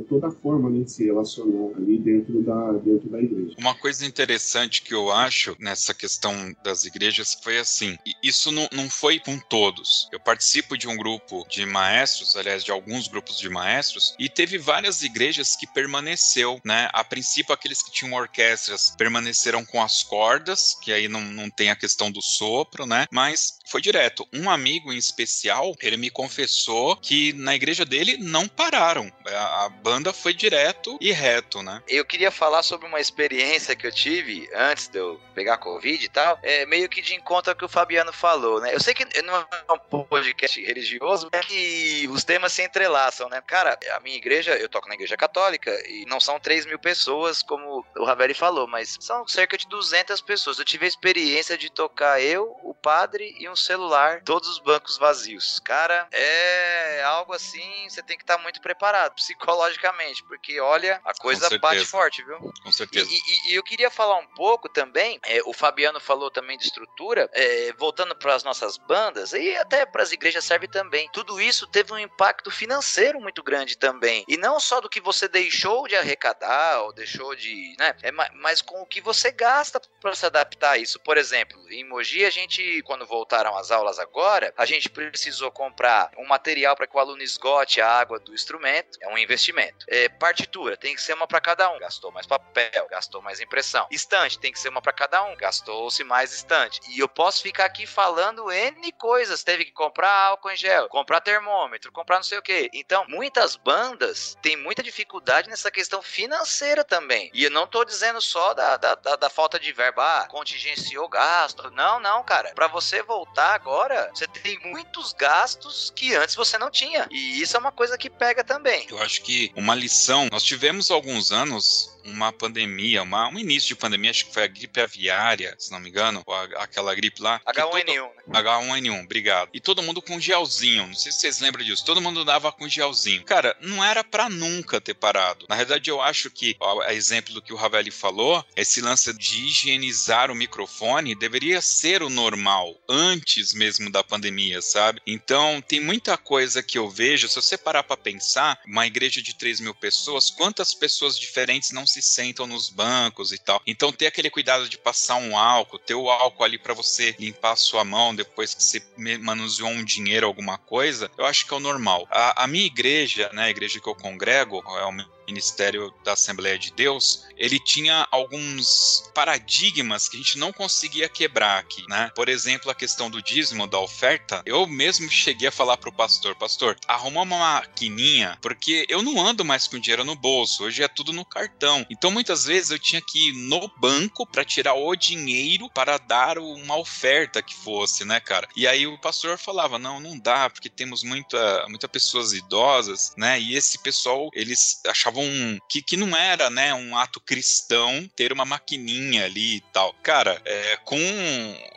toda 0.08 0.28
a 0.28 0.30
forma 0.30 0.70
né, 0.70 0.84
de 0.84 0.90
se 0.90 1.04
relacionar 1.04 1.76
ali 1.76 1.98
dentro 1.98 2.42
da, 2.42 2.72
dentro 2.72 3.08
da 3.08 3.20
igreja. 3.20 3.54
Uma 3.58 3.74
coisa 3.74 4.06
interessante 4.06 4.82
que 4.82 4.94
eu 4.94 5.10
acho 5.10 5.56
nessa 5.58 5.94
questão 5.94 6.54
das 6.62 6.84
igrejas 6.84 7.36
foi 7.42 7.58
assim: 7.58 7.96
isso 8.22 8.50
não, 8.50 8.68
não 8.72 8.88
foi 8.90 9.18
com 9.18 9.38
todos. 9.38 10.08
Eu 10.12 10.20
participo 10.20 10.76
de 10.76 10.88
um 10.88 10.96
grupo 10.96 11.46
de 11.48 11.64
maestros, 11.66 12.36
aliás, 12.36 12.64
de 12.64 12.70
alguns 12.70 13.08
grupos 13.08 13.38
de 13.38 13.48
maestros, 13.48 14.14
e 14.18 14.28
teve 14.28 14.58
várias 14.58 15.02
igrejas 15.02 15.56
que 15.56 15.66
permaneceu, 15.66 16.60
né? 16.64 16.88
A 16.92 17.04
princípio, 17.04 17.54
aqueles 17.54 17.82
que 17.82 17.92
tinham 17.92 18.14
orquestras 18.14 18.94
permaneceram 18.96 19.64
com 19.64 19.82
as 19.82 20.02
cordas, 20.02 20.76
que 20.82 20.92
aí 20.92 21.08
não, 21.08 21.20
não 21.20 21.50
tem 21.50 21.70
a 21.70 21.76
questão 21.76 22.10
do 22.10 22.22
sopro, 22.22 22.86
né? 22.86 23.06
Mas 23.10 23.58
foi 23.68 23.80
direto. 23.80 24.26
Um 24.32 24.50
amigo 24.50 24.92
em 24.92 24.96
especial, 24.96 25.74
ele 25.82 25.96
me 25.96 26.10
confessou 26.10 26.96
que 26.96 27.32
na 27.34 27.54
igreja 27.54 27.84
dele 27.84 28.16
não 28.18 28.48
pararam. 28.48 29.10
A, 29.38 29.66
a 29.66 29.68
banda 29.68 30.12
foi 30.12 30.34
direto 30.34 30.98
e 31.00 31.12
reto, 31.12 31.62
né? 31.62 31.80
Eu 31.86 32.04
queria 32.04 32.30
falar 32.30 32.64
sobre 32.64 32.88
uma 32.88 32.98
experiência 32.98 33.76
que 33.76 33.86
eu 33.86 33.92
tive 33.92 34.50
antes 34.52 34.88
de 34.88 34.98
eu 34.98 35.20
pegar 35.32 35.58
Covid 35.58 36.04
e 36.04 36.08
tal. 36.08 36.38
É 36.42 36.66
meio 36.66 36.88
que 36.88 37.00
de 37.00 37.14
encontro 37.14 37.52
ao 37.52 37.56
que 37.56 37.64
o 37.64 37.68
Fabiano 37.68 38.12
falou, 38.12 38.60
né? 38.60 38.74
Eu 38.74 38.80
sei 38.80 38.94
que 38.94 39.04
não 39.22 39.36
é 39.36 39.46
um 39.72 40.04
podcast 40.04 40.60
religioso, 40.60 41.28
mas 41.32 41.46
que 41.46 42.08
os 42.10 42.24
temas 42.24 42.52
se 42.52 42.62
entrelaçam, 42.64 43.28
né? 43.28 43.40
Cara, 43.46 43.78
a 43.94 44.00
minha 44.00 44.16
igreja, 44.16 44.56
eu 44.56 44.68
toco 44.68 44.88
na 44.88 44.94
igreja 44.94 45.16
católica 45.16 45.70
e 45.88 46.04
não 46.06 46.18
são 46.18 46.40
3 46.40 46.66
mil 46.66 46.78
pessoas, 46.78 47.40
como 47.40 47.86
o 47.96 48.04
Ravelli 48.04 48.34
falou, 48.34 48.66
mas 48.66 48.96
são 48.98 49.26
cerca 49.28 49.56
de 49.56 49.68
200 49.68 50.20
pessoas. 50.20 50.58
Eu 50.58 50.64
tive 50.64 50.84
a 50.84 50.88
experiência 50.88 51.56
de 51.56 51.70
tocar 51.70 52.20
eu, 52.20 52.56
o 52.64 52.74
padre 52.74 53.36
e 53.38 53.48
um 53.48 53.54
celular, 53.54 54.20
todos 54.24 54.48
os 54.48 54.58
bancos 54.58 54.98
vazios. 54.98 55.60
Cara, 55.60 56.08
é 56.10 57.02
algo 57.04 57.32
assim, 57.32 57.88
você 57.88 58.02
tem 58.02 58.16
que 58.16 58.24
estar 58.24 58.36
tá 58.36 58.42
muito 58.42 58.60
preparado 58.60 59.27
psicologicamente, 59.28 60.24
porque 60.24 60.58
olha, 60.60 61.00
a 61.04 61.12
coisa 61.12 61.48
bate 61.58 61.84
forte, 61.84 62.24
viu? 62.24 62.38
Com 62.62 62.72
certeza. 62.72 63.08
E, 63.10 63.14
e, 63.14 63.52
e, 63.52 63.54
eu 63.54 63.62
queria 63.62 63.90
falar 63.90 64.16
um 64.16 64.26
pouco 64.28 64.68
também, 64.68 65.18
é, 65.24 65.40
o 65.44 65.52
Fabiano 65.52 66.00
falou 66.00 66.30
também 66.30 66.56
de 66.56 66.64
estrutura, 66.64 67.28
é, 67.32 67.72
voltando 67.74 68.16
para 68.16 68.34
as 68.34 68.42
nossas 68.42 68.78
bandas, 68.78 69.32
e 69.32 69.54
até 69.56 69.84
para 69.84 70.02
as 70.02 70.12
igrejas 70.12 70.44
serve 70.44 70.66
também. 70.66 71.08
Tudo 71.12 71.40
isso 71.40 71.66
teve 71.66 71.92
um 71.92 71.98
impacto 71.98 72.50
financeiro 72.50 73.20
muito 73.20 73.42
grande 73.42 73.76
também. 73.76 74.24
E 74.26 74.36
não 74.36 74.58
só 74.58 74.80
do 74.80 74.88
que 74.88 75.00
você 75.00 75.28
deixou 75.28 75.86
de 75.86 75.96
arrecadar 75.96 76.82
ou 76.82 76.92
deixou 76.92 77.34
de. 77.34 77.76
Né, 77.78 77.94
é, 78.02 78.10
mas 78.10 78.62
com 78.62 78.80
o 78.80 78.86
que 78.86 79.00
você 79.00 79.30
gasta 79.30 79.80
para 80.00 80.14
se 80.14 80.24
adaptar 80.24 80.72
a 80.72 80.78
isso. 80.78 80.98
Por 81.00 81.18
exemplo, 81.18 81.58
em 81.70 81.84
Mogi, 81.84 82.24
a 82.24 82.30
gente, 82.30 82.82
quando 82.82 83.06
voltaram 83.06 83.56
as 83.56 83.70
aulas 83.70 83.98
agora, 83.98 84.54
a 84.56 84.64
gente 84.64 84.88
precisou 84.88 85.50
comprar 85.50 86.10
um 86.16 86.26
material 86.26 86.74
para 86.74 86.86
que 86.86 86.96
o 86.96 87.00
aluno 87.00 87.22
esgote 87.22 87.80
a 87.80 87.88
água 87.88 88.18
do 88.18 88.34
instrumento, 88.34 88.98
é 89.00 89.07
um 89.08 89.18
investimento. 89.18 89.86
É, 89.88 90.08
partitura, 90.08 90.76
tem 90.76 90.94
que 90.94 91.02
ser 91.02 91.14
uma 91.14 91.26
para 91.26 91.40
cada 91.40 91.70
um, 91.70 91.78
gastou 91.78 92.10
mais 92.12 92.26
papel, 92.26 92.86
gastou 92.90 93.22
mais 93.22 93.40
impressão. 93.40 93.86
Estante, 93.90 94.38
tem 94.38 94.52
que 94.52 94.58
ser 94.58 94.68
uma 94.68 94.82
para 94.82 94.92
cada 94.92 95.24
um, 95.24 95.36
gastou-se 95.36 96.02
mais 96.04 96.32
estante. 96.32 96.80
E 96.90 96.98
eu 96.98 97.08
posso 97.08 97.42
ficar 97.42 97.64
aqui 97.64 97.86
falando 97.86 98.50
N 98.50 98.92
coisas, 98.92 99.42
teve 99.42 99.64
que 99.64 99.72
comprar 99.72 100.12
álcool 100.12 100.50
em 100.50 100.56
gel, 100.56 100.88
comprar 100.88 101.20
termômetro, 101.20 101.92
comprar 101.92 102.16
não 102.16 102.22
sei 102.22 102.38
o 102.38 102.42
que. 102.42 102.70
Então, 102.72 103.04
muitas 103.08 103.56
bandas 103.56 104.36
têm 104.42 104.56
muita 104.56 104.82
dificuldade 104.82 105.48
nessa 105.48 105.70
questão 105.70 106.02
financeira 106.02 106.84
também. 106.84 107.30
E 107.32 107.44
eu 107.44 107.50
não 107.50 107.66
tô 107.66 107.84
dizendo 107.84 108.20
só 108.20 108.54
da, 108.54 108.76
da, 108.76 108.94
da, 108.94 109.16
da 109.16 109.30
falta 109.30 109.58
de 109.58 109.72
verba, 109.72 110.20
ah, 110.20 110.26
contingenciou 110.26 111.08
gasto. 111.08 111.70
Não, 111.70 112.00
não, 112.00 112.22
cara. 112.22 112.52
Para 112.54 112.66
você 112.66 113.02
voltar 113.02 113.54
agora, 113.54 114.10
você 114.14 114.26
tem 114.26 114.58
muitos 114.64 115.12
gastos 115.12 115.92
que 115.94 116.14
antes 116.14 116.34
você 116.34 116.58
não 116.58 116.70
tinha. 116.70 117.06
E 117.10 117.40
isso 117.40 117.56
é 117.56 117.60
uma 117.60 117.72
coisa 117.72 117.96
que 117.96 118.10
pega 118.10 118.42
também. 118.42 118.86
Eu 118.90 118.97
acho 119.02 119.22
que 119.22 119.50
uma 119.54 119.74
lição, 119.74 120.28
nós 120.30 120.42
tivemos 120.42 120.90
alguns 120.90 121.32
anos 121.32 121.98
uma 122.08 122.32
pandemia, 122.32 123.02
uma, 123.02 123.28
um 123.28 123.38
início 123.38 123.68
de 123.68 123.76
pandemia, 123.76 124.10
acho 124.10 124.26
que 124.26 124.34
foi 124.34 124.44
a 124.44 124.46
gripe 124.46 124.80
aviária, 124.80 125.54
se 125.58 125.70
não 125.70 125.80
me 125.80 125.88
engano, 125.88 126.22
a, 126.26 126.62
aquela 126.62 126.94
gripe 126.94 127.22
lá. 127.22 127.40
H1N1. 127.46 127.84
Todo, 127.86 128.38
H1N1, 128.38 129.04
obrigado. 129.04 129.50
E 129.52 129.60
todo 129.60 129.82
mundo 129.82 130.02
com 130.02 130.20
gelzinho, 130.20 130.86
não 130.86 130.94
sei 130.94 131.12
se 131.12 131.20
vocês 131.20 131.40
lembram 131.40 131.64
disso, 131.64 131.84
todo 131.84 132.00
mundo 132.00 132.24
dava 132.24 132.50
com 132.50 132.68
gelzinho. 132.68 133.22
Cara, 133.24 133.56
não 133.60 133.84
era 133.84 134.02
para 134.02 134.28
nunca 134.28 134.80
ter 134.80 134.94
parado. 134.94 135.46
Na 135.48 135.56
verdade, 135.56 135.90
eu 135.90 136.00
acho 136.00 136.30
que, 136.30 136.56
ó, 136.58 136.80
a 136.82 136.94
exemplo 136.94 137.34
do 137.34 137.42
que 137.42 137.52
o 137.52 137.56
Ravelli 137.56 137.90
falou, 137.90 138.44
esse 138.56 138.80
lance 138.80 139.12
de 139.12 139.44
higienizar 139.44 140.30
o 140.30 140.34
microfone 140.34 141.14
deveria 141.14 141.60
ser 141.60 142.02
o 142.02 142.08
normal, 142.08 142.74
antes 142.88 143.52
mesmo 143.52 143.90
da 143.90 144.02
pandemia, 144.02 144.62
sabe? 144.62 145.00
Então, 145.06 145.62
tem 145.66 145.80
muita 145.80 146.16
coisa 146.16 146.62
que 146.62 146.78
eu 146.78 146.88
vejo, 146.88 147.28
se 147.28 147.36
você 147.36 147.56
parar 147.56 147.82
pra 147.82 147.96
pensar, 147.96 148.58
uma 148.66 148.86
igreja 148.88 149.22
de 149.22 149.34
3 149.34 149.60
mil 149.60 149.74
pessoas, 149.74 150.30
quantas 150.30 150.74
pessoas 150.74 151.18
diferentes 151.18 151.70
não 151.70 151.86
se 151.86 151.98
se 152.00 152.02
sentam 152.02 152.46
nos 152.46 152.70
bancos 152.70 153.32
e 153.32 153.38
tal. 153.38 153.60
Então 153.66 153.92
ter 153.92 154.06
aquele 154.06 154.30
cuidado 154.30 154.68
de 154.68 154.78
passar 154.78 155.16
um 155.16 155.36
álcool, 155.36 155.78
ter 155.78 155.94
o 155.94 156.10
álcool 156.10 156.44
ali 156.44 156.58
para 156.58 156.74
você 156.74 157.14
limpar 157.18 157.52
a 157.52 157.56
sua 157.56 157.84
mão 157.84 158.14
depois 158.14 158.54
que 158.54 158.62
você 158.62 158.82
manuseou 159.20 159.68
um 159.68 159.84
dinheiro, 159.84 160.26
alguma 160.26 160.58
coisa, 160.58 161.10
eu 161.18 161.26
acho 161.26 161.46
que 161.46 161.52
é 161.52 161.56
o 161.56 161.60
normal. 161.60 162.06
A, 162.10 162.44
a 162.44 162.46
minha 162.46 162.66
igreja, 162.66 163.30
né, 163.32 163.44
a 163.44 163.50
igreja 163.50 163.80
que 163.80 163.88
eu 163.88 163.94
congrego, 163.94 164.62
é 164.78 164.84
o 164.84 164.92
ministério 165.28 165.92
da 166.02 166.14
Assembleia 166.14 166.58
de 166.58 166.72
Deus, 166.72 167.26
ele 167.36 167.60
tinha 167.60 168.08
alguns 168.10 169.10
paradigmas 169.14 170.08
que 170.08 170.16
a 170.16 170.20
gente 170.20 170.38
não 170.38 170.52
conseguia 170.52 171.08
quebrar 171.08 171.58
aqui, 171.58 171.84
né? 171.88 172.10
Por 172.14 172.28
exemplo, 172.28 172.70
a 172.70 172.74
questão 172.74 173.10
do 173.10 173.22
dízimo, 173.22 173.66
da 173.66 173.78
oferta. 173.78 174.42
Eu 174.44 174.66
mesmo 174.66 175.08
cheguei 175.10 175.48
a 175.48 175.52
falar 175.52 175.76
pro 175.76 175.92
pastor, 175.92 176.34
pastor, 176.34 176.76
arruma 176.88 177.22
uma 177.22 177.38
maquininha, 177.38 178.38
porque 178.40 178.86
eu 178.88 179.02
não 179.02 179.24
ando 179.24 179.44
mais 179.44 179.66
com 179.66 179.78
dinheiro 179.78 180.04
no 180.04 180.16
bolso, 180.16 180.64
hoje 180.64 180.82
é 180.82 180.88
tudo 180.88 181.12
no 181.12 181.24
cartão. 181.24 181.86
Então 181.90 182.10
muitas 182.10 182.44
vezes 182.44 182.70
eu 182.70 182.78
tinha 182.78 183.02
que 183.02 183.28
ir 183.28 183.32
no 183.32 183.70
banco 183.76 184.26
para 184.26 184.44
tirar 184.44 184.74
o 184.74 184.96
dinheiro 184.96 185.70
para 185.70 185.98
dar 185.98 186.38
uma 186.38 186.76
oferta 186.76 187.42
que 187.42 187.54
fosse, 187.54 188.04
né, 188.04 188.18
cara? 188.18 188.48
E 188.56 188.66
aí 188.66 188.86
o 188.86 188.98
pastor 188.98 189.38
falava: 189.38 189.78
"Não, 189.78 190.00
não 190.00 190.18
dá, 190.18 190.48
porque 190.48 190.68
temos 190.68 191.02
muita 191.02 191.66
muita 191.68 191.88
pessoas 191.88 192.32
idosas, 192.32 193.12
né? 193.16 193.40
E 193.40 193.54
esse 193.54 193.78
pessoal, 193.78 194.30
eles 194.32 194.80
achavam 194.86 195.17
achavam 195.18 195.58
que, 195.68 195.82
que 195.82 195.96
não 195.96 196.16
era, 196.16 196.48
né, 196.48 196.72
um 196.72 196.96
ato 196.96 197.20
cristão 197.20 198.08
ter 198.14 198.32
uma 198.32 198.44
maquininha 198.44 199.24
ali 199.24 199.56
e 199.56 199.60
tal. 199.72 199.92
Cara, 200.02 200.40
é, 200.44 200.76
com 200.84 200.98